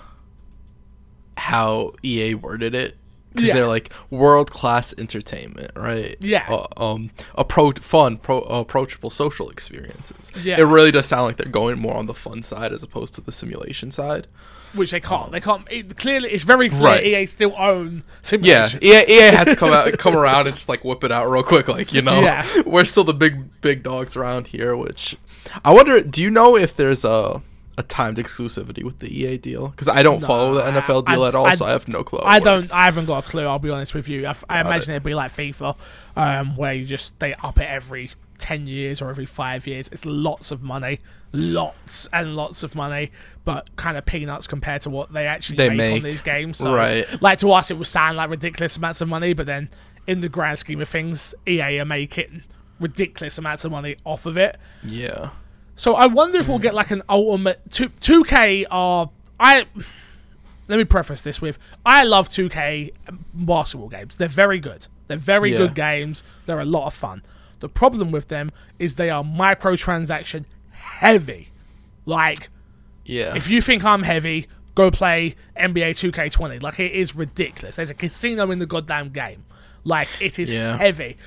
how 1.35 1.93
EA 2.01 2.35
worded 2.35 2.73
it. 2.73 2.95
Because 3.33 3.47
Yeah. 3.47 3.53
they're 3.55 3.67
like 3.67 3.91
world 4.09 4.51
class 4.51 4.93
entertainment, 4.97 5.71
right? 5.75 6.17
Yeah. 6.19 6.45
Uh, 6.49 6.67
um, 6.77 7.11
appro- 7.37 7.81
fun, 7.81 8.17
pro- 8.17 8.41
approachable 8.41 9.09
social 9.09 9.49
experiences. 9.49 10.31
Yeah. 10.43 10.59
It 10.59 10.63
really 10.63 10.91
does 10.91 11.05
sound 11.05 11.23
like 11.27 11.37
they're 11.37 11.47
going 11.51 11.79
more 11.79 11.95
on 11.95 12.07
the 12.07 12.13
fun 12.13 12.43
side 12.43 12.73
as 12.73 12.83
opposed 12.83 13.15
to 13.15 13.21
the 13.21 13.31
simulation 13.31 13.89
side. 13.91 14.27
Which 14.73 14.91
they 14.91 15.01
can't. 15.01 15.31
They 15.33 15.41
can't. 15.41 15.67
It, 15.69 15.97
clearly, 15.97 16.29
it's 16.31 16.43
very 16.43 16.69
clear 16.69 16.81
Right. 16.83 17.05
EA 17.05 17.25
still 17.25 17.53
own 17.57 18.03
Yeah, 18.41 18.65
simulation. 18.67 18.79
EA, 18.83 19.03
EA 19.09 19.21
had 19.35 19.43
to 19.47 19.55
come 19.57 19.73
out, 19.73 19.97
come 19.97 20.15
around, 20.15 20.47
and 20.47 20.55
just 20.55 20.69
like 20.69 20.85
whip 20.85 21.03
it 21.03 21.11
out 21.11 21.29
real 21.29 21.43
quick, 21.43 21.67
like 21.67 21.91
you 21.93 22.01
know, 22.01 22.21
Yeah. 22.21 22.45
we're 22.65 22.85
still 22.85 23.03
the 23.03 23.13
big 23.13 23.61
big 23.61 23.83
dogs 23.83 24.15
around 24.15 24.47
here. 24.47 24.73
Which 24.75 25.17
I 25.65 25.73
wonder, 25.73 26.01
do 26.01 26.21
you 26.23 26.31
know 26.31 26.55
if 26.55 26.73
there's 26.75 27.03
a 27.03 27.41
a 27.77 27.83
timed 27.83 28.17
exclusivity 28.17 28.83
with 28.83 28.99
the 28.99 29.07
EA 29.07 29.37
deal? 29.37 29.69
Because 29.69 29.87
I 29.87 30.03
don't 30.03 30.21
follow 30.21 30.55
the 30.55 30.71
No, 30.71 30.79
NFL 30.81 31.03
I- 31.07 31.13
deal 31.13 31.25
at 31.25 31.35
all, 31.35 31.45
I- 31.47 31.55
so 31.55 31.65
I 31.65 31.71
have 31.71 31.87
no 31.87 32.03
clue. 32.03 32.19
I 32.23 32.39
don't. 32.39 32.57
works. 32.59 32.73
I 32.73 32.83
haven't 32.83 33.05
got 33.05 33.25
a 33.25 33.27
clue. 33.29 33.45
I'll 33.45 33.59
be 33.59 33.69
honest 33.69 33.93
with 33.93 34.07
you. 34.09 34.27
I, 34.27 34.33
Got 34.33 34.65
imagine 34.65 34.91
it. 34.91 34.95
it'd 34.95 35.03
be 35.03 35.13
like 35.15 35.31
FIFA, 35.31 35.77
um, 36.15 36.55
where 36.57 36.73
you 36.73 36.85
just 36.85 37.17
they 37.19 37.33
up 37.35 37.59
it 37.59 37.69
every 37.69 38.11
ten 38.37 38.65
years 38.67 39.01
or 39.01 39.09
every 39.09 39.25
five 39.25 39.67
years. 39.67 39.87
It's 39.91 40.03
lots 40.05 40.51
of 40.51 40.63
money, 40.63 40.99
lots 41.31 42.07
and 42.11 42.35
lots 42.35 42.63
of 42.63 42.75
money, 42.75 43.11
but 43.45 43.75
kind 43.75 43.97
of 43.97 44.05
peanuts 44.05 44.47
compared 44.47 44.81
to 44.83 44.89
what 44.89 45.13
they 45.13 45.27
actually 45.27 45.57
They 45.57 45.69
make, 45.69 45.77
make. 45.77 45.95
on 45.97 46.03
these 46.03 46.21
games. 46.21 46.57
So, 46.57 46.73
Right. 46.73 47.05
Like 47.21 47.39
to 47.39 47.51
us, 47.51 47.71
it 47.71 47.77
would 47.77 47.87
sound 47.87 48.17
like 48.17 48.29
ridiculous 48.29 48.77
amounts 48.77 49.01
of 49.01 49.07
money, 49.07 49.33
but 49.33 49.45
then 49.45 49.69
in 50.07 50.21
the 50.21 50.29
grand 50.29 50.57
scheme 50.59 50.81
of 50.81 50.89
things, 50.89 51.35
EA 51.47 51.79
are 51.79 51.85
making 51.85 52.43
ridiculous 52.79 53.37
amounts 53.37 53.63
of 53.63 53.71
money 53.71 53.95
off 54.05 54.25
of 54.25 54.37
it. 54.37 54.57
yeah, 54.83 55.29
So 55.81 55.95
I 55.95 56.05
wonder 56.05 56.37
if 56.37 56.47
we'll 56.47 56.57
Hmm. 56.59 56.61
get 56.61 56.75
like 56.75 56.91
an 56.91 57.01
ultimate 57.09 57.59
two 57.71 57.89
two 57.99 58.23
K 58.23 58.67
are 58.69 59.09
I. 59.39 59.65
Let 60.67 60.77
me 60.77 60.83
preface 60.83 61.23
this 61.23 61.41
with 61.41 61.57
I 61.83 62.03
love 62.03 62.29
2K 62.29 62.91
basketball 63.33 63.89
games. 63.89 64.15
They're 64.15 64.27
very 64.27 64.59
good. 64.59 64.87
They're 65.07 65.17
very 65.17 65.51
Yeah. 65.53 65.57
good 65.57 65.73
games. 65.73 66.23
They're 66.45 66.59
a 66.59 66.65
lot 66.65 66.85
of 66.85 66.93
fun. 66.93 67.23
The 67.61 67.67
problem 67.67 68.11
with 68.11 68.27
them 68.27 68.51
is 68.77 68.93
they 68.95 69.09
are 69.09 69.23
microtransaction 69.23 70.45
heavy. 70.71 71.49
Like 72.05 72.49
yeah, 73.03 73.35
if 73.35 73.49
you 73.49 73.59
think 73.59 73.83
I'm 73.83 74.03
heavy, 74.03 74.45
go 74.75 74.91
play 74.91 75.35
NBA 75.57 75.93
2K20. 75.95 76.61
Like 76.61 76.79
it 76.79 76.91
is 76.91 77.15
ridiculous. 77.15 77.77
There's 77.77 77.89
a 77.89 77.95
casino 77.95 78.51
in 78.51 78.59
the 78.59 78.67
goddamn 78.67 79.09
game. 79.09 79.45
Like 79.83 80.07
it 80.19 80.37
is 80.37 80.53
Yeah. 80.53 80.77
heavy. 80.77 81.17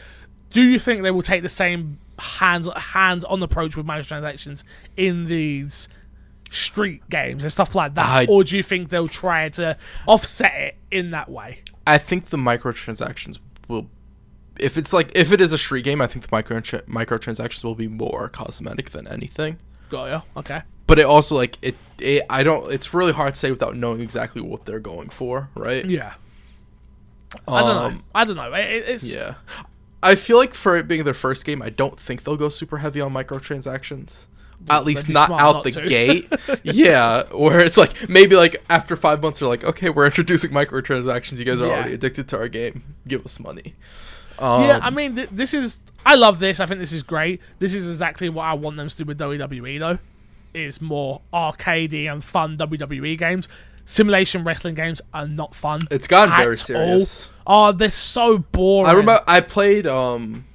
Do 0.55 0.63
you 0.63 0.79
think 0.79 1.03
they 1.03 1.11
will 1.11 1.23
take 1.23 1.43
the 1.43 1.49
same 1.49 1.99
hands 2.19 2.69
hands 2.77 3.25
on 3.25 3.43
approach 3.43 3.77
with 3.77 3.85
microtransactions 3.87 4.63
in 4.97 5.25
these 5.25 5.89
street 6.51 7.03
games 7.11 7.43
and 7.43 7.51
stuff 7.51 7.75
like 7.75 7.95
that, 7.95 8.07
I- 8.07 8.27
or 8.27 8.45
do 8.45 8.57
you 8.57 8.63
think 8.63 8.89
they'll 8.91 9.09
try 9.09 9.49
to 9.49 9.77
offset 10.07 10.55
it 10.55 10.77
in 10.93 11.11
that 11.11 11.29
way? 11.29 11.63
I 11.89 11.99
think 11.99 12.27
the 12.27 12.37
microtransactions 12.37 13.39
will. 13.67 13.89
If 14.61 14.79
it's 14.79 14.93
like 14.93 15.11
if 15.17 15.33
it 15.33 15.41
is 15.41 15.53
a 15.53 15.59
street 15.59 15.83
game, 15.85 16.01
I 16.01 16.07
think 16.07 16.25
the 16.25 16.29
micro 16.31 16.61
microtransactions 16.61 17.65
will 17.65 17.75
be 17.75 17.89
more 17.89 18.29
cosmetic 18.29 18.91
than 18.91 19.09
anything. 19.09 19.59
Got 19.89 20.05
ya. 20.07 20.21
Okay. 20.37 20.63
But 20.87 21.01
it 21.01 21.07
also 21.07 21.35
like 21.35 21.59
it, 21.63 21.75
it. 21.99 22.23
I 22.31 22.45
don't. 22.45 22.73
It's 22.73 22.95
really 22.95 23.13
hard 23.13 23.35
to 23.35 23.41
say 23.41 23.51
without 23.51 23.75
knowing 23.77 24.01
exactly 24.01 24.41
what 24.41 24.67
they're 24.67 24.79
going 24.79 25.09
for, 25.09 25.49
right? 25.57 25.85
Yeah. 25.85 26.15
I 27.49 27.61
don't 27.61 27.75
know. 27.75 27.85
Um, 27.87 28.05
I 28.15 28.25
don't 28.25 28.37
know. 28.37 28.53
It- 28.55 28.85
it's 28.87 29.13
Yeah. 29.13 29.35
I 30.05 30.15
feel 30.15 30.37
like 30.37 30.55
for 30.55 30.77
it 30.77 30.87
being 30.87 31.05
their 31.05 31.15
first 31.15 31.45
game, 31.45 31.63
I 31.63 31.71
don't 31.71 31.99
think 31.99 32.23
they'll 32.25 32.37
go 32.37 32.49
super 32.49 32.79
heavy 32.79 33.01
on 33.01 33.13
microtransactions. 33.13 34.27
At 34.71 34.85
least 34.85 35.09
not 35.09 35.31
out 35.31 35.39
not 35.57 35.65
the 35.65 35.71
to. 35.73 35.87
gate. 35.87 36.33
yeah, 36.63 37.25
where 37.33 37.61
it's 37.61 37.77
like 37.77 38.09
maybe 38.09 38.35
like 38.37 38.63
after 38.71 38.97
five 38.97 39.21
months 39.21 39.41
they're 39.41 39.49
like, 39.49 39.65
okay, 39.65 39.91
we're 39.91 40.07
introducing 40.07 40.51
microtransactions. 40.53 41.39
You 41.39 41.45
guys 41.45 41.61
are 41.61 41.67
Yeah. 41.67 41.73
already 41.75 41.95
addicted 41.95 42.29
to 42.29 42.39
our 42.39 42.49
game. 42.49 42.83
Give 43.07 43.25
us 43.27 43.39
money. 43.41 43.75
Um, 44.39 44.63
yeah, 44.65 44.81
I 44.83 44.91
mean, 44.91 45.17
th- 45.17 45.29
this 45.31 45.53
is. 45.55 45.81
I 46.07 46.15
love 46.15 46.39
this. 46.41 46.61
I 46.61 46.67
think 46.67 46.81
this 46.81 46.93
is 46.93 47.03
great. 47.03 47.41
This 47.59 47.75
is 47.75 47.89
exactly 47.89 48.29
what 48.29 48.45
I 48.45 48.55
want 48.55 48.77
them 48.77 48.89
to 48.89 48.97
do 48.97 49.05
with 49.05 49.19
WWE, 49.19 49.79
though. 49.79 49.99
Is 50.55 50.81
more 50.81 51.21
arcadey 51.33 52.11
and 52.11 52.23
fun 52.25 52.57
WWE 52.57 53.19
games. 53.19 53.49
Simulation 53.87 54.45
wrestling 54.45 54.75
games 54.75 55.01
are 55.13 55.29
not 55.29 55.55
fun. 55.55 55.81
It's 55.91 56.07
gotten 56.07 56.35
very 56.37 56.57
serious. 56.57 57.29
all. 57.47 57.69
Oh, 57.69 57.73
they're 57.73 57.91
so 57.91 58.39
boring. 58.39 58.89
I 58.91 58.95
remember 58.95 59.23
I 59.27 59.41
played 59.41 59.87
um, 59.87 60.47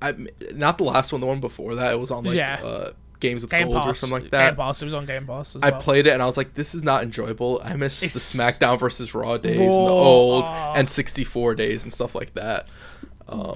I 0.00 0.14
not 0.54 0.78
the 0.78 0.84
last 0.84 1.12
one, 1.12 1.20
the 1.20 1.26
one 1.26 1.40
before 1.40 1.76
that. 1.76 1.92
It 1.92 1.98
was 2.00 2.10
on 2.10 2.24
like 2.24 2.34
Yeah. 2.34 2.60
uh, 2.62 2.90
games 3.20 3.42
with 3.42 3.52
Game 3.52 3.68
gold 3.68 3.86
or 3.86 3.94
something 3.94 4.20
like 4.22 4.30
that. 4.32 4.48
Game. 4.50 4.56
Pass. 4.56 4.82
It 4.82 4.86
was 4.86 4.94
on 4.94 5.06
Game 5.06 5.26
Pass 5.28 5.54
as 5.54 5.62
I 5.62 5.70
well. 5.70 5.80
played 5.80 6.08
it 6.08 6.10
and 6.12 6.20
I 6.20 6.26
was 6.26 6.36
like, 6.36 6.54
this 6.54 6.74
is 6.74 6.82
not 6.82 7.04
enjoyable. 7.04 7.60
I 7.64 7.74
miss 7.74 8.00
the 8.00 8.06
SmackDown 8.08 8.80
versus 8.80 9.14
Raw 9.14 9.36
days 9.38 9.58
and 9.60 9.68
the 9.68 9.72
old 9.72 10.44
ah. 10.48 10.72
and 10.74 10.90
64 10.90 11.54
days 11.54 11.84
and 11.84 11.92
stuff 11.92 12.16
like 12.16 12.34
that. 12.34 12.66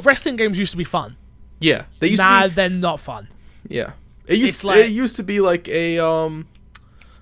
Wrestling 0.05 0.37
games 0.37 0.59
used 0.59 0.71
to 0.71 0.77
be 0.77 0.85
fun. 0.85 1.17
Yeah, 1.59 1.87
they 2.01 2.09
used 2.09 2.23
Nah, 2.23 2.43
to 2.45 2.49
be. 2.49 2.55
they're 2.55 2.71
not 2.71 3.01
fun. 3.01 3.29
Yeah, 3.69 3.93
it 4.27 4.39
used 4.39 4.55
It's 4.57 4.65
like- 4.65 4.85
it 4.85 4.91
used 4.93 5.17
to 5.17 5.23
be 5.23 5.41
like 5.41 5.69
a 5.69 5.99
um 5.99 6.47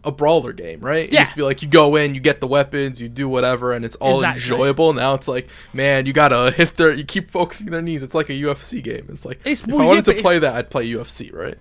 a 0.04 0.12
brawler 0.12 0.52
game, 0.52 0.80
right? 0.80 1.04
It 1.04 1.12
Yeah. 1.12 1.20
used 1.20 1.32
to 1.32 1.36
be 1.36 1.42
like 1.42 1.62
you 1.62 1.68
go 1.68 1.96
in, 1.96 2.14
you 2.14 2.20
get 2.20 2.40
the 2.40 2.46
weapons, 2.46 3.00
you 3.00 3.08
do 3.08 3.28
whatever, 3.28 3.72
and 3.72 3.84
it's 3.84 3.96
all 3.96 4.16
Exactly. 4.16 4.42
enjoyable. 4.42 4.92
Now 4.92 5.14
it's 5.14 5.28
like, 5.28 5.48
man, 5.72 6.06
you 6.06 6.12
gotta 6.12 6.50
hit 6.56 6.76
their, 6.76 6.92
you 6.92 7.04
keep 7.04 7.30
focusing 7.30 7.68
their 7.70 7.82
knees. 7.82 8.02
It's 8.02 8.14
like 8.14 8.28
a 8.30 8.34
UFC 8.34 8.82
game. 8.82 9.06
It's 9.08 9.24
like 9.24 9.38
It's- 9.40 9.60
if 9.62 9.66
well, 9.66 9.82
I 9.82 9.84
wanted 9.86 10.04
but 10.04 10.16
to 10.16 10.22
play 10.22 10.38
that, 10.38 10.54
I'd 10.54 10.70
play 10.70 10.86
UFC, 10.88 11.32
right? 11.32 11.56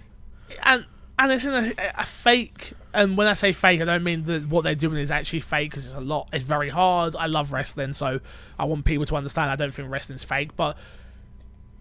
and 0.64 0.86
and 1.20 1.32
it's 1.32 1.46
in 1.46 1.54
a, 1.54 1.72
a 1.98 2.06
fake. 2.06 2.74
And 2.94 3.16
when 3.18 3.28
I 3.28 3.34
say 3.34 3.54
fake, 3.54 3.82
I 3.82 3.86
don't 3.86 4.04
mean 4.04 4.24
that 4.26 4.48
what 4.50 4.64
they're 4.64 4.76
doing 4.76 4.98
is 4.98 5.12
actually 5.12 5.42
fake 5.42 5.70
because 5.72 5.86
it's 5.86 5.96
a 5.96 6.00
lot. 6.00 6.30
It's 6.34 6.44
very 6.44 6.70
hard. 6.70 7.16
I 7.16 7.28
love 7.28 7.52
wrestling, 7.52 7.94
so 7.94 8.20
I 8.60 8.66
want 8.66 8.84
people 8.86 9.06
to 9.06 9.16
understand. 9.16 9.50
I 9.52 9.56
don't 9.56 9.74
think 9.74 9.90
wrestling's 9.92 10.24
fake, 10.24 10.56
but 10.56 10.78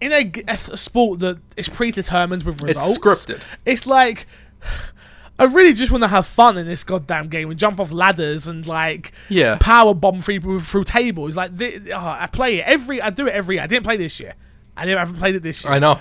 in 0.00 0.12
a 0.12 0.56
sport 0.56 1.20
that 1.20 1.38
is 1.56 1.68
predetermined 1.68 2.42
with 2.42 2.56
It's 2.64 2.74
results, 2.74 2.98
scripted. 2.98 3.40
It's 3.64 3.86
like. 3.86 4.26
I 5.42 5.46
really 5.46 5.72
just 5.72 5.90
want 5.90 6.04
to 6.04 6.08
have 6.08 6.26
fun 6.26 6.56
in 6.56 6.66
this 6.66 6.84
goddamn 6.84 7.28
game 7.28 7.50
and 7.50 7.58
jump 7.58 7.80
off 7.80 7.90
ladders 7.90 8.46
and 8.46 8.64
like 8.66 9.12
Yeah. 9.28 9.58
power 9.60 9.92
bomb 9.92 10.22
people 10.22 10.60
through 10.60 10.84
tables. 10.84 11.36
Like 11.36 11.50
oh, 11.60 11.92
I 11.96 12.28
play 12.32 12.58
it 12.58 12.64
every, 12.66 13.02
I 13.02 13.10
do 13.10 13.26
it 13.26 13.34
every. 13.34 13.56
year. 13.56 13.64
I 13.64 13.66
didn't 13.66 13.84
play 13.84 13.96
this 13.96 14.20
year. 14.20 14.34
I 14.76 14.86
haven't 14.86 15.16
played 15.16 15.34
it 15.34 15.42
this 15.42 15.64
year. 15.64 15.72
I 15.72 15.78
know. 15.80 15.98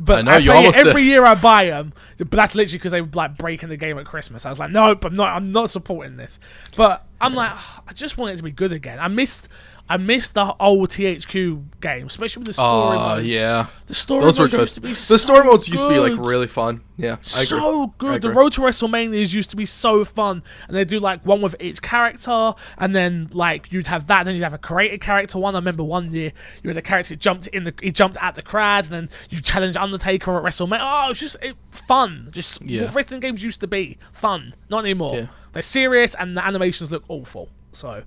But 0.00 0.20
I 0.20 0.22
know, 0.22 0.30
I 0.32 0.36
you 0.38 0.52
almost 0.52 0.78
every 0.78 1.02
did. 1.02 1.08
year 1.08 1.24
I 1.24 1.34
buy 1.34 1.66
them, 1.66 1.92
but 2.18 2.30
that's 2.30 2.54
literally 2.54 2.78
because 2.78 2.92
they 2.92 3.00
were 3.00 3.08
like 3.12 3.36
breaking 3.36 3.68
the 3.68 3.76
game 3.76 3.98
at 3.98 4.06
Christmas. 4.06 4.46
I 4.46 4.50
was 4.50 4.58
like, 4.60 4.70
nope, 4.70 5.04
I'm 5.04 5.16
not. 5.16 5.34
I'm 5.36 5.50
not 5.50 5.70
supporting 5.70 6.16
this. 6.16 6.38
But 6.76 7.04
I'm 7.20 7.34
like, 7.34 7.50
"Ugh, 7.50 7.82
I 7.88 7.92
just 7.94 8.16
want 8.16 8.32
it 8.32 8.36
to 8.36 8.44
be 8.44 8.52
good 8.52 8.70
again. 8.72 8.98
I 9.00 9.08
missed, 9.08 9.48
I 9.90 9.96
missed 9.96 10.34
the 10.34 10.54
old 10.60 10.90
THQ 10.90 11.80
game, 11.80 12.06
especially 12.06 12.40
with 12.40 12.48
the 12.48 12.52
story 12.52 12.96
Oh 12.98 13.14
modes. 13.16 13.26
yeah, 13.26 13.66
The 13.86 13.94
story 13.94 14.22
those 14.24 14.38
were 14.38 14.44
modes 14.44 14.54
good. 14.54 14.60
used 14.60 14.74
to 14.74 14.80
be 14.82 14.88
The 14.90 14.94
so 14.96 15.16
story 15.16 15.46
modes 15.46 15.68
used 15.68 15.82
to 15.82 15.88
be 15.88 15.98
like 15.98 16.12
really 16.18 16.46
fun. 16.46 16.82
Yeah, 16.98 17.16
so 17.22 17.94
good. 17.98 18.20
The 18.22 18.30
road 18.30 18.52
to 18.54 18.60
WrestleManias 18.60 19.32
used 19.32 19.50
to 19.50 19.56
be 19.56 19.64
so 19.66 20.04
fun, 20.04 20.42
and 20.66 20.76
they 20.76 20.84
do 20.84 20.98
like 21.00 21.24
one 21.24 21.40
with 21.40 21.54
each 21.60 21.80
character, 21.80 22.52
and 22.76 22.94
then 22.94 23.30
like 23.32 23.72
you'd 23.72 23.86
have 23.86 24.08
that, 24.08 24.24
then 24.24 24.34
you'd 24.34 24.42
have 24.42 24.52
a 24.52 24.58
created 24.58 25.00
character 25.00 25.38
one. 25.38 25.54
I 25.54 25.58
remember 25.58 25.84
one 25.84 26.10
year 26.12 26.32
you 26.62 26.68
had 26.68 26.76
a 26.76 26.82
character 26.82 27.14
that 27.14 27.20
jumped 27.20 27.46
in 27.46 27.64
the, 27.64 27.74
he 27.80 27.90
jumped 27.92 28.16
at 28.20 28.34
the 28.34 28.42
crowd, 28.42 28.84
and 28.86 28.92
then 28.92 29.08
you 29.30 29.40
challenge 29.40 29.76
Undertaker 29.76 30.36
at 30.36 30.42
WrestleMania. 30.44 30.80
Oh, 30.82 31.06
it 31.06 31.08
was 31.10 31.20
just 31.20 31.36
it, 31.40 31.56
fun. 31.70 32.28
Just 32.30 32.60
Yeah. 32.62 32.84
what 32.86 32.94
wrestling 32.94 33.20
games 33.20 33.42
used 33.42 33.60
to 33.60 33.66
be 33.68 33.96
fun. 34.12 34.54
Not 34.68 34.80
anymore. 34.84 35.14
Yeah. 35.14 35.26
They're 35.52 35.62
serious, 35.62 36.14
and 36.14 36.36
the 36.36 36.44
animations 36.46 36.90
look 36.92 37.04
awful. 37.08 37.48
So 37.72 38.02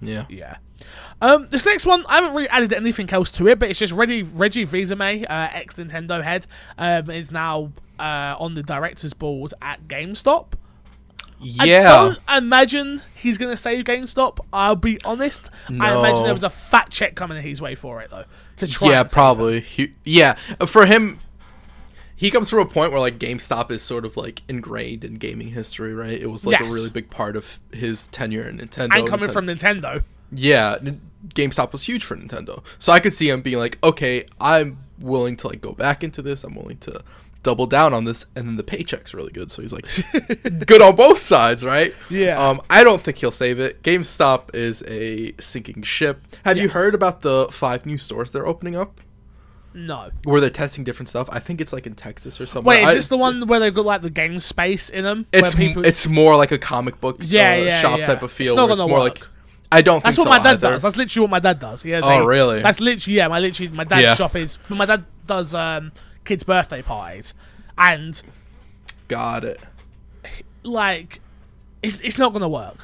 Yeah. 0.00 0.26
yeah. 0.28 0.56
Um, 1.20 1.48
this 1.50 1.64
next 1.64 1.86
one, 1.86 2.04
I 2.06 2.16
haven't 2.16 2.34
really 2.34 2.48
added 2.48 2.72
anything 2.72 3.08
else 3.10 3.30
to 3.32 3.48
it, 3.48 3.58
but 3.58 3.70
it's 3.70 3.78
just 3.78 3.92
Reggie 3.92 4.22
Reggie 4.22 4.64
Fils-Aimé, 4.64 5.24
uh, 5.24 5.48
ex 5.52 5.74
Nintendo 5.76 6.22
head, 6.22 6.46
um, 6.78 7.08
is 7.10 7.30
now 7.30 7.72
uh, 7.98 8.36
on 8.38 8.54
the 8.54 8.62
directors 8.62 9.14
board 9.14 9.54
at 9.62 9.86
GameStop. 9.88 10.46
I 11.60 11.64
Yeah. 11.64 11.82
don't 11.82 12.18
imagine 12.36 13.02
he's 13.16 13.36
going 13.38 13.50
to 13.52 13.56
save 13.56 13.84
GameStop. 13.84 14.38
I'll 14.52 14.76
be 14.76 14.98
honest. 15.04 15.50
I 15.68 15.96
imagine 15.98 16.24
there 16.24 16.32
was 16.32 16.44
a 16.44 16.50
fat 16.50 16.90
check 16.90 17.14
coming 17.16 17.40
his 17.42 17.60
way 17.60 17.74
for 17.74 18.00
it 18.00 18.10
though 18.10 18.24
to 18.56 18.66
try. 18.66 18.90
Yeah, 18.90 19.02
probably. 19.04 19.60
He, 19.60 19.92
yeah, 20.04 20.34
for 20.66 20.86
him, 20.86 21.20
he 22.16 22.30
comes 22.30 22.48
from 22.48 22.60
a 22.60 22.64
point 22.66 22.92
where 22.92 23.00
like 23.00 23.18
GameStop 23.18 23.70
is 23.70 23.82
sort 23.82 24.04
of 24.04 24.16
like 24.16 24.42
ingrained 24.48 25.04
in 25.04 25.14
gaming 25.14 25.48
history, 25.48 25.92
right? 25.92 26.18
It 26.18 26.30
was 26.30 26.46
like 26.46 26.60
Yes. 26.60 26.70
a 26.70 26.74
really 26.74 26.90
big 26.90 27.10
part 27.10 27.36
of 27.36 27.60
his 27.72 28.08
tenure 28.08 28.44
in 28.48 28.58
Nintendo. 28.58 28.96
And 28.96 29.06
coming 29.08 29.28
Ninten- 29.28 29.32
from 29.32 29.46
Nintendo. 29.46 30.02
Yeah, 30.34 30.76
GameStop 31.28 31.72
was 31.72 31.84
huge 31.84 32.04
for 32.04 32.16
Nintendo, 32.16 32.62
so 32.78 32.92
I 32.92 33.00
could 33.00 33.14
see 33.14 33.28
him 33.28 33.42
being 33.42 33.58
like, 33.58 33.78
okay, 33.82 34.26
I'm 34.40 34.78
willing 34.98 35.36
to 35.38 35.48
like 35.48 35.60
go 35.60 35.72
back 35.72 36.04
into 36.04 36.22
this. 36.22 36.44
I'm 36.44 36.54
willing 36.54 36.78
to 36.78 37.02
double 37.42 37.66
down 37.66 37.92
on 37.92 38.04
this, 38.04 38.26
and 38.36 38.46
then 38.46 38.56
the 38.56 38.62
paycheck's 38.62 39.12
really 39.14 39.32
good, 39.32 39.50
so 39.50 39.60
he's 39.62 39.72
like 39.72 39.86
good 40.66 40.80
on 40.82 40.96
both 40.96 41.18
sides, 41.18 41.62
right? 41.64 41.94
Yeah. 42.08 42.42
Um, 42.42 42.60
I 42.70 42.84
don't 42.84 43.02
think 43.02 43.18
he'll 43.18 43.30
save 43.30 43.58
it. 43.60 43.82
GameStop 43.82 44.54
is 44.54 44.82
a 44.86 45.32
sinking 45.40 45.82
ship. 45.82 46.22
Have 46.44 46.56
you 46.58 46.68
heard 46.70 46.94
about 46.94 47.22
the 47.22 47.48
five 47.50 47.84
new 47.86 47.98
stores 47.98 48.30
they're 48.30 48.46
opening 48.46 48.76
up? 48.76 49.00
No. 49.76 50.10
where 50.22 50.40
they're 50.40 50.50
testing 50.50 50.84
different 50.84 51.08
stuff. 51.08 51.28
I 51.32 51.40
think 51.40 51.60
it's 51.60 51.72
like 51.72 51.84
in 51.84 51.96
Texas 51.96 52.40
or 52.40 52.46
somewhere. 52.46 52.76
Wait, 52.76 52.84
is 52.84 52.90
I- 52.90 52.94
this 52.94 53.08
the 53.08 53.18
one 53.18 53.44
where 53.48 53.58
they've 53.58 53.74
got 53.74 53.84
like 53.84 54.02
the 54.02 54.10
game 54.10 54.38
space 54.38 54.88
in 54.88 55.02
them? 55.02 55.26
It's 55.32 55.56
where 55.58 55.68
m- 55.70 55.84
it's 55.84 56.06
more 56.06 56.36
like 56.36 56.52
a 56.52 56.58
comic 56.58 57.00
book 57.00 57.16
Yeah, 57.20 57.54
uh, 57.54 57.56
yeah, 57.56 57.80
shop 57.80 57.98
yeah. 57.98 58.06
type 58.06 58.18
of 58.22 58.30
It's 58.30 58.34
feel. 58.34 58.54
not 58.54 58.66
where 58.68 58.72
it's 58.74 58.80
more 58.80 58.90
work. 59.00 59.20
like 59.20 59.28
I 59.74 59.82
don't 59.82 60.02
That's 60.04 60.16
what 60.18 60.24
so 60.24 60.30
my 60.30 60.38
dad 60.38 60.54
either. 60.54 60.70
does. 60.70 60.82
That's 60.82 60.96
literally 60.96 61.22
what 61.24 61.30
my 61.30 61.38
dad 61.40 61.58
does. 61.60 61.82
He 61.82 61.90
has 61.90 62.04
Oh, 62.04 62.22
a- 62.22 62.26
really? 62.26 62.62
That's 62.62 62.80
literally 62.80 63.16
yeah. 63.18 63.28
My 63.28 63.38
literally 63.40 63.72
my 63.76 63.84
dad's 63.84 64.02
Yeah. 64.02 64.14
shop 64.14 64.36
is. 64.36 64.58
My 64.68 64.86
dad 64.86 65.04
does 65.26 65.54
um, 65.54 65.92
kids' 66.24 66.44
birthday 66.44 66.82
parties, 66.82 67.34
and 67.76 68.20
Got 69.08 69.44
it. 69.44 69.60
like, 70.62 71.20
it's 71.82 72.00
it's 72.00 72.18
not 72.18 72.32
gonna 72.32 72.48
work. 72.48 72.76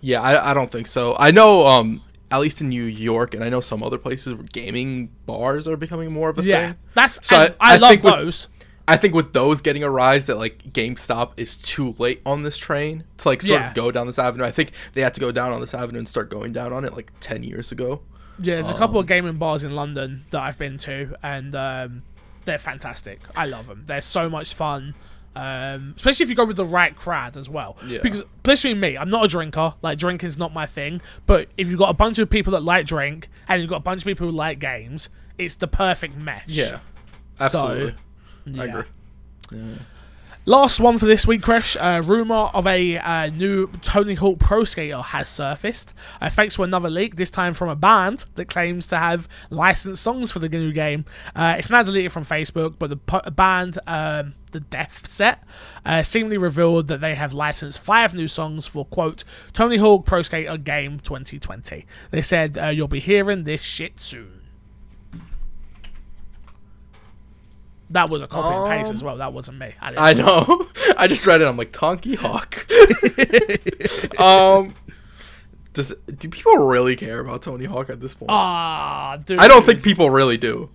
Yeah, 0.00 0.20
I, 0.22 0.50
I 0.50 0.54
don't 0.54 0.70
think 0.70 0.86
so. 0.86 1.16
I 1.18 1.30
know 1.30 1.66
um 1.66 2.02
at 2.30 2.38
least 2.40 2.60
in 2.60 2.68
New 2.68 2.82
York 2.84 3.34
and 3.34 3.44
I 3.44 3.48
know 3.48 3.60
some 3.60 3.82
other 3.82 3.98
places 3.98 4.34
where 4.34 4.42
gaming 4.52 5.10
bars 5.26 5.68
are 5.68 5.76
becoming 5.76 6.12
more 6.12 6.28
of 6.28 6.38
a 6.38 6.42
Yeah, 6.42 6.66
thing. 6.68 6.76
that's 6.94 7.18
So 7.26 7.36
I- 7.36 7.46
I, 7.60 7.74
I 7.74 7.76
love 7.76 7.90
with- 7.90 8.02
those. 8.02 8.48
I 8.88 8.96
think 8.96 9.14
with 9.14 9.32
those 9.32 9.60
getting 9.62 9.82
a 9.82 9.90
rise 9.90 10.26
that 10.26 10.38
like 10.38 10.62
GameStop 10.72 11.32
is 11.36 11.56
too 11.56 11.94
late 11.98 12.22
on 12.24 12.42
this 12.42 12.56
train 12.56 13.04
to 13.18 13.28
like 13.28 13.42
sort 13.42 13.60
Yeah. 13.60 13.68
of 13.70 13.74
go 13.74 13.90
down 13.90 14.06
this 14.06 14.18
avenue. 14.18 14.44
I 14.44 14.50
think 14.52 14.70
they 14.94 15.00
had 15.02 15.12
to 15.14 15.20
go 15.20 15.32
down 15.32 15.52
on 15.52 15.60
this 15.60 15.74
avenue 15.74 15.98
and 15.98 16.08
start 16.08 16.30
going 16.30 16.52
down 16.52 16.72
on 16.72 16.84
it 16.84 16.94
like 16.94 17.10
10 17.20 17.42
years 17.42 17.72
ago. 17.72 18.02
Yeah, 18.40 18.54
there's 18.54 18.68
a 18.70 18.74
couple 18.74 18.98
Um, 18.98 19.02
of 19.04 19.06
gaming 19.06 19.36
bars 19.38 19.64
in 19.64 19.74
London 19.74 20.24
that 20.30 20.40
I've 20.42 20.58
been 20.58 20.76
to, 20.78 21.16
and 21.22 21.54
um, 21.56 22.02
they're 22.44 22.58
fantastic. 22.58 23.20
I 23.34 23.46
love 23.46 23.66
them. 23.66 23.84
They're 23.86 24.00
so 24.02 24.28
much 24.28 24.52
fun. 24.54 24.94
Um, 25.34 25.94
especially 25.96 26.24
if 26.24 26.30
you 26.30 26.36
go 26.36 26.44
with 26.44 26.56
the 26.56 26.64
right 26.64 26.94
crowd 26.94 27.36
as 27.36 27.48
well. 27.48 27.76
Yeah. 27.86 27.98
Because, 28.02 28.22
especially 28.44 28.74
me, 28.74 28.96
I'm 28.96 29.10
not 29.10 29.24
a 29.24 29.28
drinker. 29.28 29.74
Like, 29.82 29.98
drinking's 29.98 30.38
not 30.38 30.52
my 30.54 30.64
thing. 30.66 31.00
But 31.26 31.48
if 31.58 31.68
you've 31.68 31.78
got 31.78 31.90
a 31.90 31.94
bunch 31.94 32.18
of 32.18 32.30
people 32.30 32.52
that 32.52 32.62
like 32.62 32.86
drink, 32.86 33.28
and 33.48 33.60
you've 33.60 33.68
got 33.70 33.76
a 33.76 33.80
bunch 33.80 34.02
of 34.02 34.06
people 34.06 34.26
who 34.28 34.32
like 34.34 34.58
games, 34.60 35.08
it's 35.38 35.54
the 35.56 35.66
perfect 35.66 36.16
mesh. 36.16 36.44
Yeah. 36.46 36.78
Absolutely. 37.40 37.94
Yeah. 38.46 38.62
I 38.62 38.64
agree. 38.66 39.78
Last 40.48 40.78
one 40.78 41.00
for 41.00 41.06
this 41.06 41.26
week, 41.26 41.42
Crash. 41.42 41.76
Uh, 41.76 42.00
rumor 42.04 42.50
of 42.54 42.68
a 42.68 42.98
uh, 42.98 43.30
new 43.30 43.66
Tony 43.82 44.14
Hawk 44.14 44.38
Pro 44.38 44.62
Skater 44.62 45.02
has 45.02 45.28
surfaced, 45.28 45.92
uh, 46.20 46.30
thanks 46.30 46.54
to 46.54 46.62
another 46.62 46.88
leak. 46.88 47.16
This 47.16 47.32
time 47.32 47.52
from 47.52 47.68
a 47.68 47.74
band 47.74 48.26
that 48.36 48.44
claims 48.44 48.86
to 48.88 48.96
have 48.96 49.26
licensed 49.50 50.00
songs 50.04 50.30
for 50.30 50.38
the 50.38 50.48
new 50.48 50.72
game. 50.72 51.04
Uh, 51.34 51.56
it's 51.58 51.68
now 51.68 51.82
deleted 51.82 52.12
from 52.12 52.24
Facebook, 52.24 52.76
but 52.78 52.90
the 52.90 52.96
po- 52.96 53.28
band, 53.32 53.80
um, 53.88 54.34
the 54.52 54.60
Death 54.60 55.08
Set, 55.08 55.42
uh, 55.84 56.04
seemingly 56.04 56.38
revealed 56.38 56.86
that 56.86 57.00
they 57.00 57.16
have 57.16 57.32
licensed 57.32 57.80
five 57.80 58.14
new 58.14 58.28
songs 58.28 58.68
for 58.68 58.84
quote 58.84 59.24
Tony 59.52 59.78
Hawk 59.78 60.06
Pro 60.06 60.22
Skater 60.22 60.56
Game 60.58 61.00
2020. 61.00 61.84
They 62.12 62.22
said 62.22 62.56
uh, 62.56 62.66
you'll 62.68 62.86
be 62.86 63.00
hearing 63.00 63.42
this 63.42 63.62
shit 63.62 63.98
soon. 63.98 64.45
That 67.90 68.10
was 68.10 68.20
a 68.22 68.26
copy 68.26 68.54
and 68.56 68.68
paste 68.68 68.92
as 68.92 69.02
Um, 69.02 69.06
well. 69.06 69.16
That 69.18 69.32
wasn't 69.32 69.58
me. 69.58 69.72
I 69.80 70.10
I 70.10 70.12
know. 70.14 70.66
I 70.96 71.06
just 71.06 71.26
read 71.26 71.40
it. 71.40 71.46
I'm 71.46 71.56
like 71.56 71.72
Tonky 71.72 72.16
Hawk. 72.16 72.66
um, 74.20 74.74
does 75.72 75.94
do 76.18 76.28
people 76.28 76.66
really 76.66 76.96
care 76.96 77.20
about 77.20 77.42
Tony 77.42 77.64
Hawk 77.64 77.90
at 77.90 78.00
this 78.00 78.14
point? 78.14 78.30
Ah, 78.32 79.18
dude. 79.24 79.38
I 79.38 79.46
don't 79.48 79.64
think 79.64 79.82
people 79.82 80.10
really 80.10 80.36
do. 80.36 80.70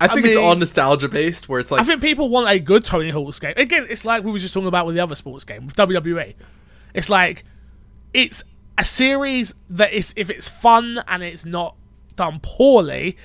I 0.00 0.08
think 0.08 0.26
it's 0.26 0.36
mean- 0.36 0.44
all 0.44 0.54
nostalgia 0.56 1.08
based, 1.08 1.48
where 1.48 1.60
it's 1.60 1.70
like 1.70 1.80
I 1.80 1.84
think 1.84 2.00
people 2.00 2.28
want 2.28 2.50
a 2.50 2.58
good 2.58 2.84
Tony 2.84 3.10
Hawk's 3.10 3.38
game. 3.40 3.54
Again, 3.56 3.86
it's 3.88 4.04
like 4.04 4.24
we 4.24 4.32
were 4.32 4.38
just 4.38 4.52
talking 4.52 4.66
about 4.66 4.86
with 4.86 4.94
the 4.94 5.00
other 5.02 5.14
sports 5.14 5.44
game 5.44 5.66
with 5.66 5.76
WWE. 5.76 6.34
It's 6.94 7.08
like 7.08 7.44
it's 8.12 8.44
a 8.76 8.84
series 8.84 9.54
that 9.70 9.92
is 9.92 10.12
if 10.16 10.28
it's 10.30 10.48
fun 10.48 11.00
and 11.08 11.22
it's 11.22 11.44
not 11.44 11.76
done 12.16 12.40
poorly, 12.42 13.16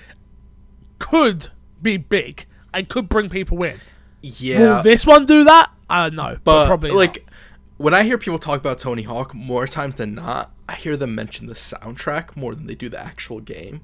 could 1.00 1.48
be 1.82 1.98
big 1.98 2.46
and 2.74 2.88
could 2.90 3.10
bring 3.10 3.30
people 3.30 3.64
in. 3.64 3.80
yeah, 4.22 4.60
Will 4.60 4.84
this 4.84 5.06
one 5.06 5.26
do 5.26 5.44
that? 5.44 5.72
I 5.90 6.08
don't 6.08 6.16
know, 6.16 6.38
but, 6.44 6.44
but 6.44 6.68
probably 6.68 6.92
like 6.92 7.16
not. 7.26 7.34
when 7.78 7.94
I 7.94 8.04
hear 8.04 8.18
people 8.18 8.40
talk 8.40 8.60
about 8.60 8.80
Tony 8.80 9.04
Hawk, 9.04 9.34
more 9.34 9.68
times 9.68 9.96
than 9.96 10.16
not, 10.16 10.52
I 10.70 10.76
hear 10.76 10.96
them 10.96 11.16
mention 11.16 11.48
the 11.48 11.54
soundtrack 11.54 12.36
more 12.36 12.56
than 12.56 12.68
they 12.68 12.76
do 12.76 12.90
the 12.90 13.00
actual 13.00 13.40
game. 13.42 13.82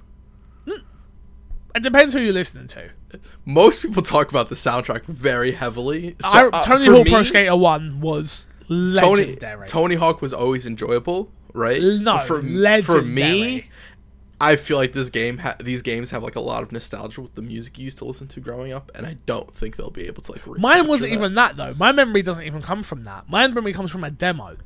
It 1.75 1.83
depends 1.83 2.15
who 2.15 2.21
you're 2.21 2.33
listening 2.33 2.65
to. 2.69 2.89
Most 3.45 3.83
people 3.83 4.01
talk 4.01 4.31
about 4.31 4.49
the 4.49 4.55
soundtrack 4.55 5.05
very 5.05 5.51
heavily. 5.51 6.15
So, 6.21 6.27
I, 6.27 6.47
uh, 6.47 6.63
Tony 6.63 6.85
for 6.85 6.93
Hawk 6.93 7.05
me, 7.05 7.11
Pro 7.11 7.23
Skater 7.23 7.55
One 7.55 7.99
was 7.99 8.47
Tony 8.67 9.25
legendary. 9.25 9.67
Tony 9.67 9.93
Hawk 9.95 10.19
was 10.19 10.33
always 10.33 10.65
enjoyable, 10.65 11.31
right? 11.53 11.79
no, 11.79 12.17
for 12.17 12.41
legendary. 12.41 12.81
for 12.81 13.01
me, 13.05 13.69
I 14.39 14.55
feel 14.55 14.77
like 14.77 14.93
this 14.93 15.09
game, 15.09 15.39
ha- 15.39 15.55
these 15.59 15.81
games 15.81 16.11
have 16.11 16.21
like 16.23 16.35
a 16.35 16.39
lot 16.41 16.61
of 16.61 16.71
nostalgia 16.71 17.21
with 17.21 17.33
the 17.33 17.41
music 17.41 17.79
you 17.79 17.85
used 17.85 17.97
to 17.99 18.05
listen 18.05 18.27
to 18.27 18.39
growing 18.39 18.71
up, 18.71 18.91
and 18.93 19.05
I 19.05 19.17
don't 19.25 19.51
think 19.55 19.77
they'll 19.77 19.89
be 19.89 20.05
able 20.07 20.21
to 20.23 20.31
like. 20.31 20.45
Mine 20.59 20.87
wasn't 20.87 21.11
that. 21.11 21.17
even 21.17 21.33
that 21.35 21.57
though. 21.57 21.73
My 21.73 21.91
memory 21.91 22.21
doesn't 22.21 22.43
even 22.43 22.61
come 22.61 22.83
from 22.83 23.03
that. 23.05 23.27
My 23.29 23.47
memory 23.47 23.73
comes 23.73 23.89
from 23.91 24.03
a 24.03 24.11
demo. 24.11 24.57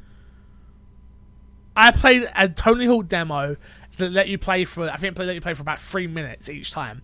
I 1.76 1.92
played 1.92 2.30
a 2.36 2.50
Tony 2.50 2.86
Hawk 2.86 3.08
demo 3.08 3.56
that 3.98 4.12
let 4.12 4.28
you 4.28 4.38
play 4.38 4.66
for. 4.66 4.90
I 4.90 4.98
think 4.98 5.18
it 5.18 5.24
let 5.24 5.36
you 5.36 5.42
play 5.42 5.54
for 5.54 5.62
about 5.62 5.80
three 5.80 6.08
minutes 6.08 6.50
each 6.50 6.72
time, 6.72 7.02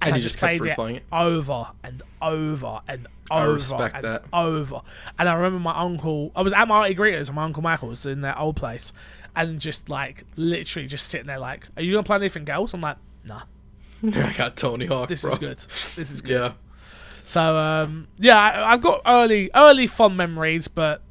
And 0.00 0.14
I 0.14 0.16
you 0.16 0.22
just 0.22 0.38
kept 0.38 0.58
played 0.62 0.76
replaying 0.76 0.96
it? 0.96 1.04
over 1.12 1.68
and 1.84 2.02
over 2.22 2.80
and 2.88 3.06
over 3.30 3.74
and 3.94 4.04
that. 4.04 4.24
over. 4.32 4.80
And 5.18 5.28
I 5.28 5.34
remember 5.34 5.58
my 5.58 5.78
uncle. 5.78 6.32
I 6.34 6.40
was 6.42 6.52
at 6.54 6.66
my 6.66 6.84
auntie 6.86 6.94
Greeters 6.94 7.26
and 7.26 7.36
my 7.36 7.44
uncle 7.44 7.62
Michael's 7.62 8.06
in 8.06 8.22
their 8.22 8.38
old 8.38 8.56
place, 8.56 8.92
and 9.36 9.60
just 9.60 9.88
like 9.88 10.24
literally 10.34 10.88
just 10.88 11.08
sitting 11.08 11.26
there 11.26 11.38
like, 11.38 11.68
"Are 11.76 11.82
you 11.82 11.92
gonna 11.92 12.02
play 12.02 12.16
anything 12.16 12.48
else?" 12.48 12.74
I'm 12.74 12.80
like, 12.80 12.96
"Nah, 13.24 13.42
I 14.02 14.32
got 14.32 14.56
Tony 14.56 14.86
Hawk. 14.86 15.08
this 15.08 15.22
bro. 15.22 15.32
is 15.32 15.38
good. 15.38 15.58
This 15.94 16.10
is 16.10 16.20
good." 16.22 16.30
Yeah. 16.32 16.52
So 17.22 17.56
um, 17.56 18.08
yeah, 18.18 18.38
I, 18.38 18.72
I've 18.72 18.80
got 18.80 19.02
early 19.06 19.50
early 19.54 19.86
fond 19.86 20.16
memories, 20.16 20.66
but 20.68 21.02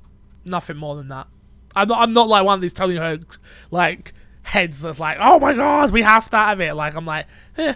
nothing 0.43 0.77
more 0.77 0.95
than 0.95 1.10
that. 1.10 1.27
I'm 1.76 1.88
not, 1.88 2.02
I'm 2.02 2.14
not 2.14 2.27
like 2.27 2.45
one 2.45 2.56
of 2.56 2.61
these 2.61 2.73
Tony 2.73 2.95
Hawk 2.95 3.38
like 3.69 4.14
heads 4.41 4.81
that's 4.81 4.99
like, 4.99 5.18
oh 5.19 5.39
my 5.39 5.53
god, 5.53 5.91
we 5.91 6.02
have 6.02 6.30
to 6.31 6.38
have 6.38 6.61
it. 6.61 6.73
Like 6.73 6.95
I'm 6.95 7.06
like, 7.06 7.27
eh, 7.57 7.76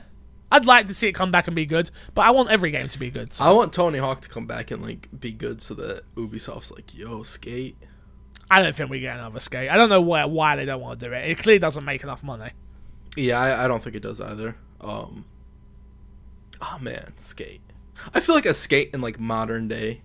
I'd 0.51 0.65
like 0.65 0.88
to 0.88 0.93
see 0.93 1.09
it 1.09 1.13
come 1.13 1.31
back 1.31 1.47
and 1.47 1.55
be 1.55 1.65
good, 1.65 1.91
but 2.15 2.23
I 2.26 2.31
want 2.31 2.49
every 2.49 2.71
game 2.71 2.88
to 2.88 2.97
be 2.97 3.11
good. 3.11 3.34
So 3.34 3.45
I 3.45 3.51
want 3.51 3.73
Tony 3.73 3.99
Hawk 3.99 4.21
to 4.21 4.30
come 4.30 4.47
back 4.47 4.71
and 4.71 4.81
like 4.81 5.09
be 5.19 5.31
good, 5.31 5.61
so 5.61 5.73
that 5.76 6.03
Ubisoft's 6.15 6.71
like, 6.71 6.95
"Yo, 6.95 7.23
skate." 7.23 7.77
I 8.51 8.61
don't 8.61 8.76
think 8.76 8.89
we 8.89 8.99
get 8.99 9.17
another 9.17 9.39
skate. 9.39 9.69
I 9.69 9.77
don't 9.77 9.89
know 9.89 10.01
why 10.01 10.26
why 10.26 10.55
they 10.55 10.65
don't 10.65 10.81
want 10.81 10.99
to 10.99 11.07
do 11.07 11.13
it. 11.13 11.30
It 11.30 11.38
clearly 11.38 11.59
doesn't 11.59 11.85
make 11.85 12.03
enough 12.03 12.23
money. 12.23 12.51
Yeah, 13.15 13.39
I, 13.39 13.65
I 13.65 13.67
don't 13.67 13.84
think 13.84 13.95
it 13.95 14.01
does 14.01 14.21
either. 14.21 14.55
Um, 14.81 15.26
Oh 16.61 16.77
man, 16.80 17.13
skate. 17.17 17.61
I 18.13 18.19
feel 18.19 18.35
like 18.35 18.45
a 18.45 18.53
skate 18.53 18.91
in 18.93 19.01
like 19.01 19.19
modern 19.19 19.67
day, 19.67 20.01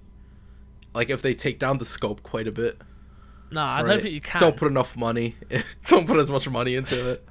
like 0.94 1.10
if 1.10 1.22
they 1.22 1.34
take 1.34 1.58
down 1.58 1.78
the 1.78 1.86
scope 1.86 2.22
quite 2.22 2.46
a 2.46 2.52
bit. 2.52 2.80
No, 3.50 3.62
I 3.62 3.82
don't 3.82 4.00
think 4.00 4.14
you 4.14 4.20
can. 4.20 4.40
Don't 4.40 4.56
put 4.56 4.68
enough 4.68 4.96
money. 4.96 5.36
don't 5.88 6.06
put 6.06 6.18
as 6.18 6.30
much 6.30 6.48
money 6.48 6.74
into 6.74 7.12
it. 7.12 7.28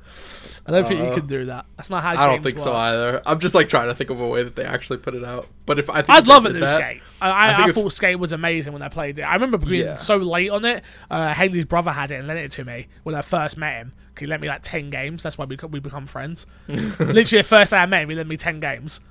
I 0.66 0.72
don't 0.72 0.88
think 0.88 1.02
you 1.02 1.08
Uh, 1.08 1.16
can 1.16 1.28
do 1.28 1.46
that. 1.48 1.66
That's 1.76 1.90
not 1.90 2.04
how. 2.04 2.12
I 2.12 2.28
don't 2.28 2.42
think 2.42 2.58
so 2.58 2.74
either. 2.74 3.22
I'm 3.26 3.40
just 3.40 3.54
like 3.54 3.68
trying 3.68 3.88
to 3.90 3.94
think 3.94 4.10
of 4.10 4.22
a 4.22 4.28
way 4.28 4.44
that 4.44 4.56
they 4.56 4.64
actually 4.64 4.98
put 5.00 5.14
it 5.14 5.24
out. 5.24 5.48
But 5.66 5.78
if 5.78 5.90
I 5.90 5.96
think 6.02 6.10
I'd 6.12 6.26
love 6.28 6.46
a 6.46 6.54
new 6.54 6.62
that- 6.62 6.70
skate. 6.70 7.02
I, 7.22 7.30
I, 7.30 7.32
I 7.32 7.66
I 7.66 7.70
if- 7.70 7.76
thought 7.76 7.92
skate 7.92 8.18
was 8.18 8.32
amazing 8.32 8.72
when 8.72 8.82
I 8.82 8.88
played 8.88 9.20
it. 9.20 9.24
I 9.24 9.34
remember 9.34 9.58
being 9.58 9.84
Yeah. 9.86 9.96
so 9.96 10.16
late 10.18 10.50
on 10.52 10.64
it. 10.64 10.84
Uh, 11.12 11.34
Haley's 11.34 11.66
brother 11.66 11.92
had 11.92 12.12
it 12.12 12.16
and 12.16 12.28
lent 12.28 12.40
it 12.40 12.52
to 12.52 12.64
me 12.64 12.88
when 13.04 13.14
I 13.14 13.22
first 13.22 13.58
met 13.58 13.74
him. 13.76 13.94
He 14.18 14.26
lent 14.26 14.42
me 14.42 14.48
like 14.48 14.62
ten 14.64 14.90
games. 14.90 15.22
That's 15.24 15.38
why 15.38 15.44
we 15.46 15.58
we 15.70 15.80
become 15.82 16.08
friends. 16.08 16.48
Literally, 16.68 17.24
the 17.24 17.44
first 17.44 17.72
day 17.72 17.78
I 17.78 17.86
met 17.86 18.04
him, 18.04 18.10
he 18.12 18.16
lent 18.16 18.30
me 18.30 18.38
ten 18.38 18.60
games. 18.62 19.02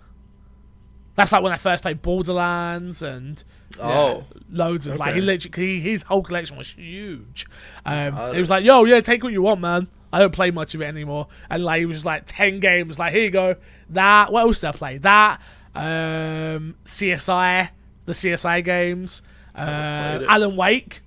That's 1.14 1.32
like 1.32 1.42
when 1.42 1.52
I 1.52 1.56
first 1.58 1.82
played 1.82 2.00
Borderlands 2.00 3.02
and 3.02 3.42
yeah, 3.78 3.84
Oh. 3.86 4.24
loads 4.50 4.86
of 4.86 4.96
like 4.96 5.14
he 5.14 5.20
literally 5.20 5.80
he, 5.80 5.90
his 5.90 6.04
whole 6.04 6.22
collection 6.22 6.56
was 6.56 6.70
huge. 6.70 7.46
Um, 7.84 8.34
he 8.34 8.40
was 8.40 8.48
like, 8.48 8.64
"Yo, 8.64 8.84
yeah, 8.84 9.00
take 9.02 9.22
what 9.22 9.32
you 9.34 9.42
want, 9.42 9.60
man. 9.60 9.88
I 10.12 10.18
don't 10.18 10.32
play 10.32 10.50
much 10.50 10.74
of 10.74 10.82
it 10.82 10.86
anymore." 10.86 11.28
And 11.50 11.64
like 11.64 11.80
it 11.82 11.86
was 11.86 11.96
just 11.98 12.06
like 12.06 12.24
ten 12.26 12.60
games. 12.60 12.98
Like 12.98 13.12
here 13.12 13.22
you 13.24 13.30
go. 13.30 13.56
That 13.90 14.32
what 14.32 14.40
else 14.42 14.60
did 14.60 14.68
I 14.68 14.72
play? 14.72 14.98
That 14.98 15.40
um, 15.74 16.74
CSI, 16.84 17.68
the 18.06 18.12
CSI 18.12 18.64
games, 18.64 19.22
uh. 19.54 20.20
Alan 20.28 20.56
Wake. 20.56 21.00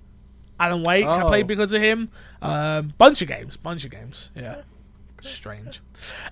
Alan 0.59 0.83
Wake, 0.83 1.05
I 1.05 1.21
Oh. 1.21 1.27
played 1.27 1.47
because 1.47 1.73
of 1.73 1.81
him. 1.81 2.09
Um, 2.41 2.93
bunch 2.97 3.21
of 3.21 3.27
games, 3.27 3.57
bunch 3.57 3.83
of 3.83 3.91
games. 3.91 4.31
Yeah, 4.35 4.61
strange. 5.21 5.81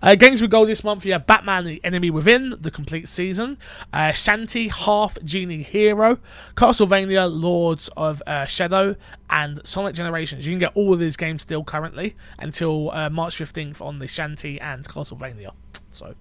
Uh, 0.02 0.16
games 0.16 0.42
with 0.42 0.52
gold 0.52 0.68
this 0.70 0.84
month. 0.84 1.06
You 1.06 1.14
have 1.14 1.26
Batman: 1.26 1.66
The 1.66 1.82
Enemy 1.84 2.10
Within, 2.12 2.56
the 2.60 2.70
complete 2.72 3.08
season. 3.08 3.58
Uh, 3.92 4.10
Shantae: 4.10 4.70
Half 4.72 5.18
Genie 5.24 5.64
Hero, 5.64 6.20
Castlevania: 6.56 7.30
Lords 7.32 7.90
of 7.98 8.22
uh, 8.28 8.46
Shadow, 8.46 8.96
and 9.30 9.66
Sonic 9.66 9.96
Generations. 9.96 10.46
You 10.46 10.54
can 10.54 10.60
get 10.60 10.72
all 10.76 10.94
of 10.94 11.00
these 11.00 11.18
games 11.18 11.42
still 11.42 11.64
currently 11.64 12.16
until 12.40 12.92
uh, 12.92 13.10
March 13.10 13.36
fifteenth 13.38 13.82
on 13.82 14.00
the 14.00 14.06
Shantae 14.06 14.60
and 14.62 14.86
Castlevania. 14.86 15.52
So, 15.90 16.16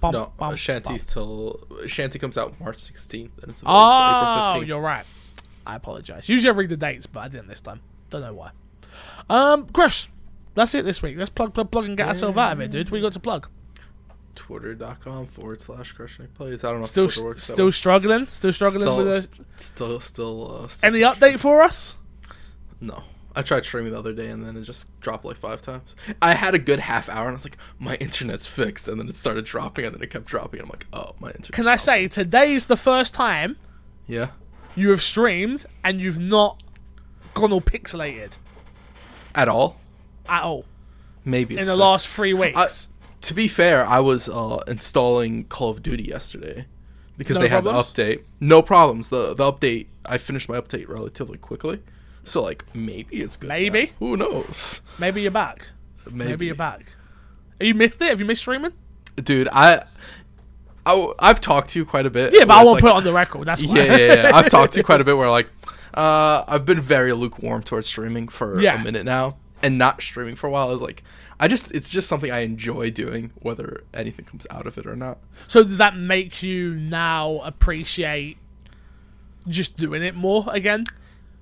bum, 0.00 0.12
No, 0.12 0.32
bum, 0.36 0.52
uh, 0.52 0.56
Shantae's 0.56 1.04
bum. 1.14 1.24
till 1.24 1.60
Shantae 1.84 2.20
comes 2.20 2.36
out 2.38 2.58
March 2.60 2.76
16th, 2.78 3.30
and 3.42 3.50
it's 3.50 3.62
Oh, 3.66 4.48
April 4.50 4.62
15th. 4.62 4.66
you're 4.66 4.80
right. 4.80 5.04
I 5.66 5.76
apologize. 5.76 6.28
Usually 6.28 6.48
I 6.50 6.56
read 6.56 6.70
the 6.70 6.76
dates, 6.78 7.06
but 7.06 7.20
I 7.20 7.28
didn't 7.28 7.48
this 7.48 7.60
time. 7.60 7.80
Don't 8.10 8.22
know 8.22 8.32
why. 8.32 8.50
Um, 9.28 9.66
Chris, 9.68 10.08
that's 10.58 10.74
it 10.74 10.84
this 10.84 11.00
week. 11.02 11.16
Let's 11.16 11.30
plug, 11.30 11.54
plug, 11.54 11.70
plug, 11.70 11.84
and 11.86 11.96
get 11.96 12.08
ourselves 12.08 12.36
out 12.36 12.52
of 12.52 12.60
it, 12.60 12.70
dude. 12.70 12.90
We 12.90 13.00
got 13.00 13.12
to 13.12 13.20
plug. 13.20 13.48
Twitter.com 14.34 15.26
forward 15.26 15.60
slash 15.60 15.92
Crush 15.92 16.18
Nick 16.18 16.32
Plays. 16.34 16.62
I 16.64 16.68
don't 16.70 16.80
know 16.80 16.86
Still, 16.86 17.10
works. 17.24 17.42
still 17.44 17.72
struggling. 17.72 18.26
Still 18.26 18.52
struggling 18.52 18.82
still, 18.82 18.96
with 18.98 19.08
a, 19.08 19.16
s- 19.16 19.30
still, 19.56 20.00
still, 20.00 20.64
uh, 20.64 20.68
still 20.68 20.88
any 20.88 21.00
update 21.00 21.38
for 21.40 21.62
us. 21.62 21.96
No. 22.80 23.02
I 23.34 23.42
tried 23.42 23.64
streaming 23.64 23.92
the 23.92 23.98
other 23.98 24.12
day 24.12 24.28
and 24.30 24.44
then 24.44 24.56
it 24.56 24.62
just 24.62 24.98
dropped 25.00 25.24
like 25.24 25.36
five 25.36 25.60
times. 25.62 25.94
I 26.22 26.34
had 26.34 26.54
a 26.54 26.58
good 26.58 26.78
half 26.80 27.08
hour 27.08 27.22
and 27.26 27.30
I 27.30 27.34
was 27.34 27.44
like, 27.44 27.58
my 27.78 27.94
internet's 27.96 28.46
fixed. 28.46 28.88
And 28.88 28.98
then 28.98 29.08
it 29.08 29.14
started 29.16 29.44
dropping 29.44 29.84
and 29.84 29.94
then 29.94 30.02
it 30.02 30.10
kept 30.10 30.26
dropping. 30.26 30.60
And 30.60 30.66
I'm 30.66 30.70
like, 30.70 30.86
oh, 30.92 31.14
my 31.20 31.28
internet. 31.28 31.52
Can 31.52 31.66
I 31.68 31.76
say 31.76 32.08
today 32.08 32.52
is 32.52 32.66
the 32.66 32.76
first 32.76 33.14
time 33.14 33.56
Yeah. 34.06 34.28
you 34.74 34.90
have 34.90 35.02
streamed 35.02 35.66
and 35.84 36.00
you've 36.00 36.18
not 36.18 36.62
gone 37.34 37.52
all 37.52 37.60
pixelated 37.60 38.38
At 39.34 39.48
all? 39.48 39.78
At 40.28 40.42
all 40.42 40.64
Maybe. 41.24 41.54
in 41.54 41.60
the 41.60 41.66
fixed. 41.66 41.78
last 41.78 42.08
three 42.08 42.34
weeks? 42.34 42.88
To 43.22 43.34
be 43.34 43.48
fair, 43.48 43.84
I 43.84 44.00
was 44.00 44.28
uh, 44.28 44.58
installing 44.68 45.44
Call 45.44 45.70
of 45.70 45.82
Duty 45.82 46.04
yesterday 46.04 46.66
because 47.16 47.36
No 47.36 47.42
they 47.42 47.48
had 47.48 47.64
problems? 47.64 47.92
the 47.92 48.02
update. 48.02 48.22
No 48.40 48.62
problems. 48.62 49.08
The 49.08 49.34
the 49.34 49.50
update. 49.52 49.86
I 50.06 50.18
finished 50.18 50.48
my 50.48 50.58
update 50.60 50.88
relatively 50.88 51.36
quickly, 51.36 51.80
so 52.24 52.42
like 52.42 52.64
maybe 52.74 53.16
it's 53.16 53.36
good. 53.36 53.48
now. 53.48 53.54
Maybe. 53.56 53.92
Who 53.98 54.16
knows? 54.16 54.82
Maybe 54.98 55.22
you're 55.22 55.30
back. 55.32 55.66
Maybe, 56.10 56.30
Maybe 56.30 56.46
you're 56.46 56.54
back. 56.54 56.86
Have 57.60 57.66
you 57.66 57.74
missed 57.74 58.00
it? 58.00 58.08
Have 58.08 58.20
you 58.20 58.26
missed 58.26 58.42
streaming? 58.42 58.72
dude. 59.16 59.48
I. 59.52 59.82
I, 60.86 61.12
I've 61.18 61.40
talked 61.40 61.70
to 61.70 61.78
you 61.78 61.84
quite 61.84 62.06
a 62.06 62.10
bit. 62.10 62.32
Yeah, 62.32 62.46
but 62.46 62.54
I 62.56 62.62
won't 62.64 62.76
like- 62.76 62.80
put 62.82 62.88
it 62.90 62.94
on 62.94 63.04
the 63.04 63.12
record. 63.12 63.46
That's 63.46 63.62
why. 63.62 63.74
yeah, 63.76 63.96
yeah, 63.96 64.14
yeah. 64.14 64.30
I've 64.32 64.48
talked 64.48 64.72
to 64.74 64.80
you 64.80 64.84
quite 64.84 65.00
a 65.00 65.04
bit 65.08 65.16
where 65.18 65.28
like 65.30 65.48
uh, 65.94 66.44
I've 66.48 66.64
been 66.64 66.80
very 66.80 67.12
lukewarm 67.12 67.62
towards 67.62 67.86
streaming 67.88 68.28
for 68.28 68.58
Yeah. 68.60 68.80
a 68.80 68.84
minute 68.84 69.04
now, 69.04 69.36
and 69.62 69.78
not 69.78 70.00
streaming 70.02 70.36
for 70.36 70.46
a 70.46 70.50
while 70.50 70.70
is 70.72 70.80
like 70.82 71.02
I 71.40 71.46
just 71.48 71.72
it's 71.72 71.90
just 71.90 72.08
something 72.08 72.30
I 72.30 72.40
enjoy 72.40 72.90
doing, 72.90 73.30
whether 73.36 73.84
anything 73.94 74.24
comes 74.24 74.46
out 74.50 74.66
of 74.66 74.76
it 74.78 74.86
or 74.86 74.96
not. 74.96 75.18
So 75.46 75.62
does 75.62 75.78
that 75.78 75.96
make 75.96 76.42
you 76.42 76.74
now 76.74 77.40
appreciate 77.44 78.38
just 79.46 79.76
doing 79.76 80.02
it 80.02 80.14
more 80.14 80.44
again? 80.48 80.84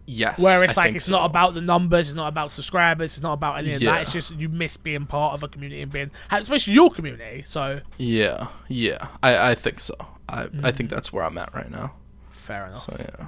Yes. 0.08 0.38
Where 0.38 0.62
it's 0.62 0.78
I 0.78 0.84
like 0.86 0.94
it's 0.94 1.06
so. 1.06 1.12
not 1.12 1.24
about 1.28 1.54
the 1.54 1.60
numbers, 1.60 2.08
it's 2.08 2.14
not 2.14 2.28
about 2.28 2.52
subscribers, 2.52 3.14
it's 3.14 3.22
not 3.22 3.32
about 3.32 3.58
any 3.58 3.72
of 3.74 3.82
Yeah. 3.82 3.92
that. 3.92 4.02
It's 4.02 4.12
just 4.12 4.36
you 4.36 4.48
miss 4.48 4.76
being 4.76 5.06
part 5.06 5.34
of 5.34 5.42
a 5.42 5.48
community 5.48 5.82
and 5.82 5.90
being, 5.90 6.10
especially 6.30 6.74
your 6.74 6.90
community. 6.90 7.42
So 7.44 7.80
Yeah, 7.98 8.46
yeah. 8.68 9.08
I 9.22 9.50
I 9.50 9.54
think 9.54 9.80
so. 9.80 9.96
I 10.28 10.42
I 10.42 10.46
Mm. 10.46 10.74
think 10.76 10.90
that's 10.90 11.12
where 11.12 11.24
I'm 11.24 11.36
at 11.38 11.52
right 11.54 11.70
now. 11.70 11.92
fair 12.30 12.66
enough. 12.66 12.84
So 12.84 12.96
yeah. 12.98 13.26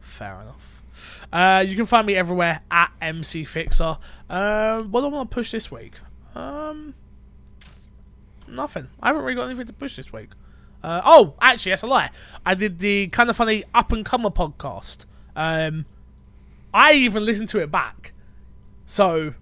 Fair 0.00 0.40
enough. 0.40 0.73
Uh, 1.32 1.64
you 1.66 1.76
can 1.76 1.86
find 1.86 2.06
me 2.06 2.14
everywhere 2.16 2.60
at 2.70 2.92
MC 3.00 3.44
Fixer. 3.44 3.98
Um, 4.28 4.90
what 4.90 5.00
do 5.00 5.06
I 5.06 5.10
want 5.10 5.30
to 5.30 5.34
push 5.34 5.50
this 5.50 5.70
week? 5.70 5.94
Um, 6.34 6.94
nothing. 8.48 8.88
I 9.00 9.08
haven't 9.08 9.22
really 9.22 9.34
got 9.34 9.46
anything 9.46 9.66
to 9.66 9.72
push 9.72 9.96
this 9.96 10.12
week. 10.12 10.30
Uh, 10.82 11.00
oh, 11.04 11.34
actually, 11.40 11.72
that's 11.72 11.82
a 11.82 11.86
lie. 11.86 12.10
I 12.44 12.54
did 12.54 12.78
the 12.78 13.08
kind 13.08 13.30
of 13.30 13.36
funny 13.36 13.64
up 13.74 13.92
and 13.92 14.04
comer 14.04 14.30
podcast. 14.30 15.06
Um, 15.34 15.86
I 16.72 16.92
even 16.92 17.24
listened 17.24 17.48
to 17.50 17.60
it 17.60 17.70
back, 17.70 18.12
so 18.84 19.34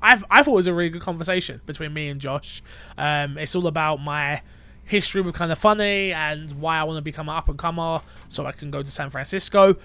I've 0.00 0.24
I 0.30 0.42
thought 0.42 0.52
it 0.52 0.54
was 0.54 0.66
a 0.66 0.74
really 0.74 0.88
good 0.88 1.02
conversation 1.02 1.60
between 1.66 1.92
me 1.92 2.08
and 2.08 2.20
Josh. 2.20 2.62
Um, 2.96 3.36
it's 3.36 3.54
all 3.54 3.66
about 3.66 3.98
my 3.98 4.40
history 4.84 5.20
with 5.20 5.34
kind 5.34 5.52
of 5.52 5.58
funny 5.58 6.12
and 6.12 6.50
why 6.52 6.78
I 6.78 6.84
want 6.84 6.96
to 6.96 7.02
become 7.02 7.28
an 7.28 7.36
up 7.36 7.48
and 7.48 7.58
comer 7.58 8.00
so 8.28 8.46
I 8.46 8.52
can 8.52 8.70
go 8.70 8.82
to 8.82 8.90
San 8.90 9.10
Francisco. 9.10 9.76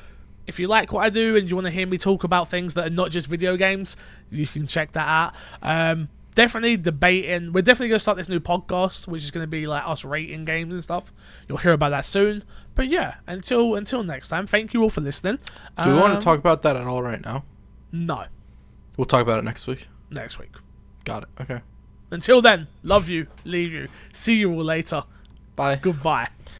If 0.47 0.59
you 0.59 0.67
like 0.67 0.91
what 0.91 1.03
I 1.03 1.09
do 1.09 1.35
and 1.35 1.49
you 1.49 1.55
want 1.55 1.65
to 1.65 1.71
hear 1.71 1.87
me 1.87 1.97
talk 1.97 2.23
about 2.23 2.49
things 2.49 2.73
that 2.75 2.87
are 2.87 2.91
not 2.91 3.11
just 3.11 3.27
video 3.27 3.57
games, 3.57 3.97
you 4.29 4.45
can 4.47 4.67
check 4.67 4.91
that 4.93 5.07
out. 5.07 5.33
Um, 5.61 6.09
definitely 6.35 6.77
debating. 6.77 7.51
We're 7.53 7.61
definitely 7.61 7.87
going 7.89 7.95
to 7.95 7.99
start 8.01 8.17
this 8.17 8.29
new 8.29 8.39
podcast, 8.39 9.07
which 9.07 9.23
is 9.23 9.31
going 9.31 9.43
to 9.43 9.47
be 9.49 9.65
like 9.67 9.87
us 9.87 10.05
rating 10.05 10.45
games 10.45 10.73
and 10.73 10.83
stuff. 10.83 11.11
You'll 11.47 11.57
hear 11.57 11.71
about 11.73 11.89
that 11.89 12.05
soon. 12.05 12.43
But 12.75 12.87
yeah, 12.87 13.15
until 13.25 13.75
until 13.75 14.03
next 14.03 14.29
time, 14.29 14.45
thank 14.45 14.73
you 14.73 14.83
all 14.83 14.89
for 14.89 15.01
listening. 15.01 15.39
Do 15.83 15.89
we 15.93 15.99
want 15.99 16.13
Um, 16.13 16.19
to 16.19 16.23
talk 16.23 16.37
about 16.39 16.61
that 16.63 16.75
at 16.75 16.85
all 16.85 17.01
right 17.01 17.23
now? 17.23 17.43
No, 17.91 18.25
We'll 18.97 19.05
talk 19.05 19.21
about 19.21 19.39
it 19.39 19.45
next 19.45 19.65
week. 19.67 19.87
next 20.11 20.37
week. 20.39 20.51
Got 21.05 21.23
it. 21.23 21.29
Okay. 21.41 21.61
Until 22.11 22.41
then, 22.41 22.67
love 22.83 23.09
you, 23.09 23.27
leave 23.45 23.71
you, 23.71 23.87
see 24.13 24.35
you 24.35 24.51
all 24.53 24.63
later. 24.63 25.03
Bye. 25.55 25.77
Goodbye. 25.77 26.29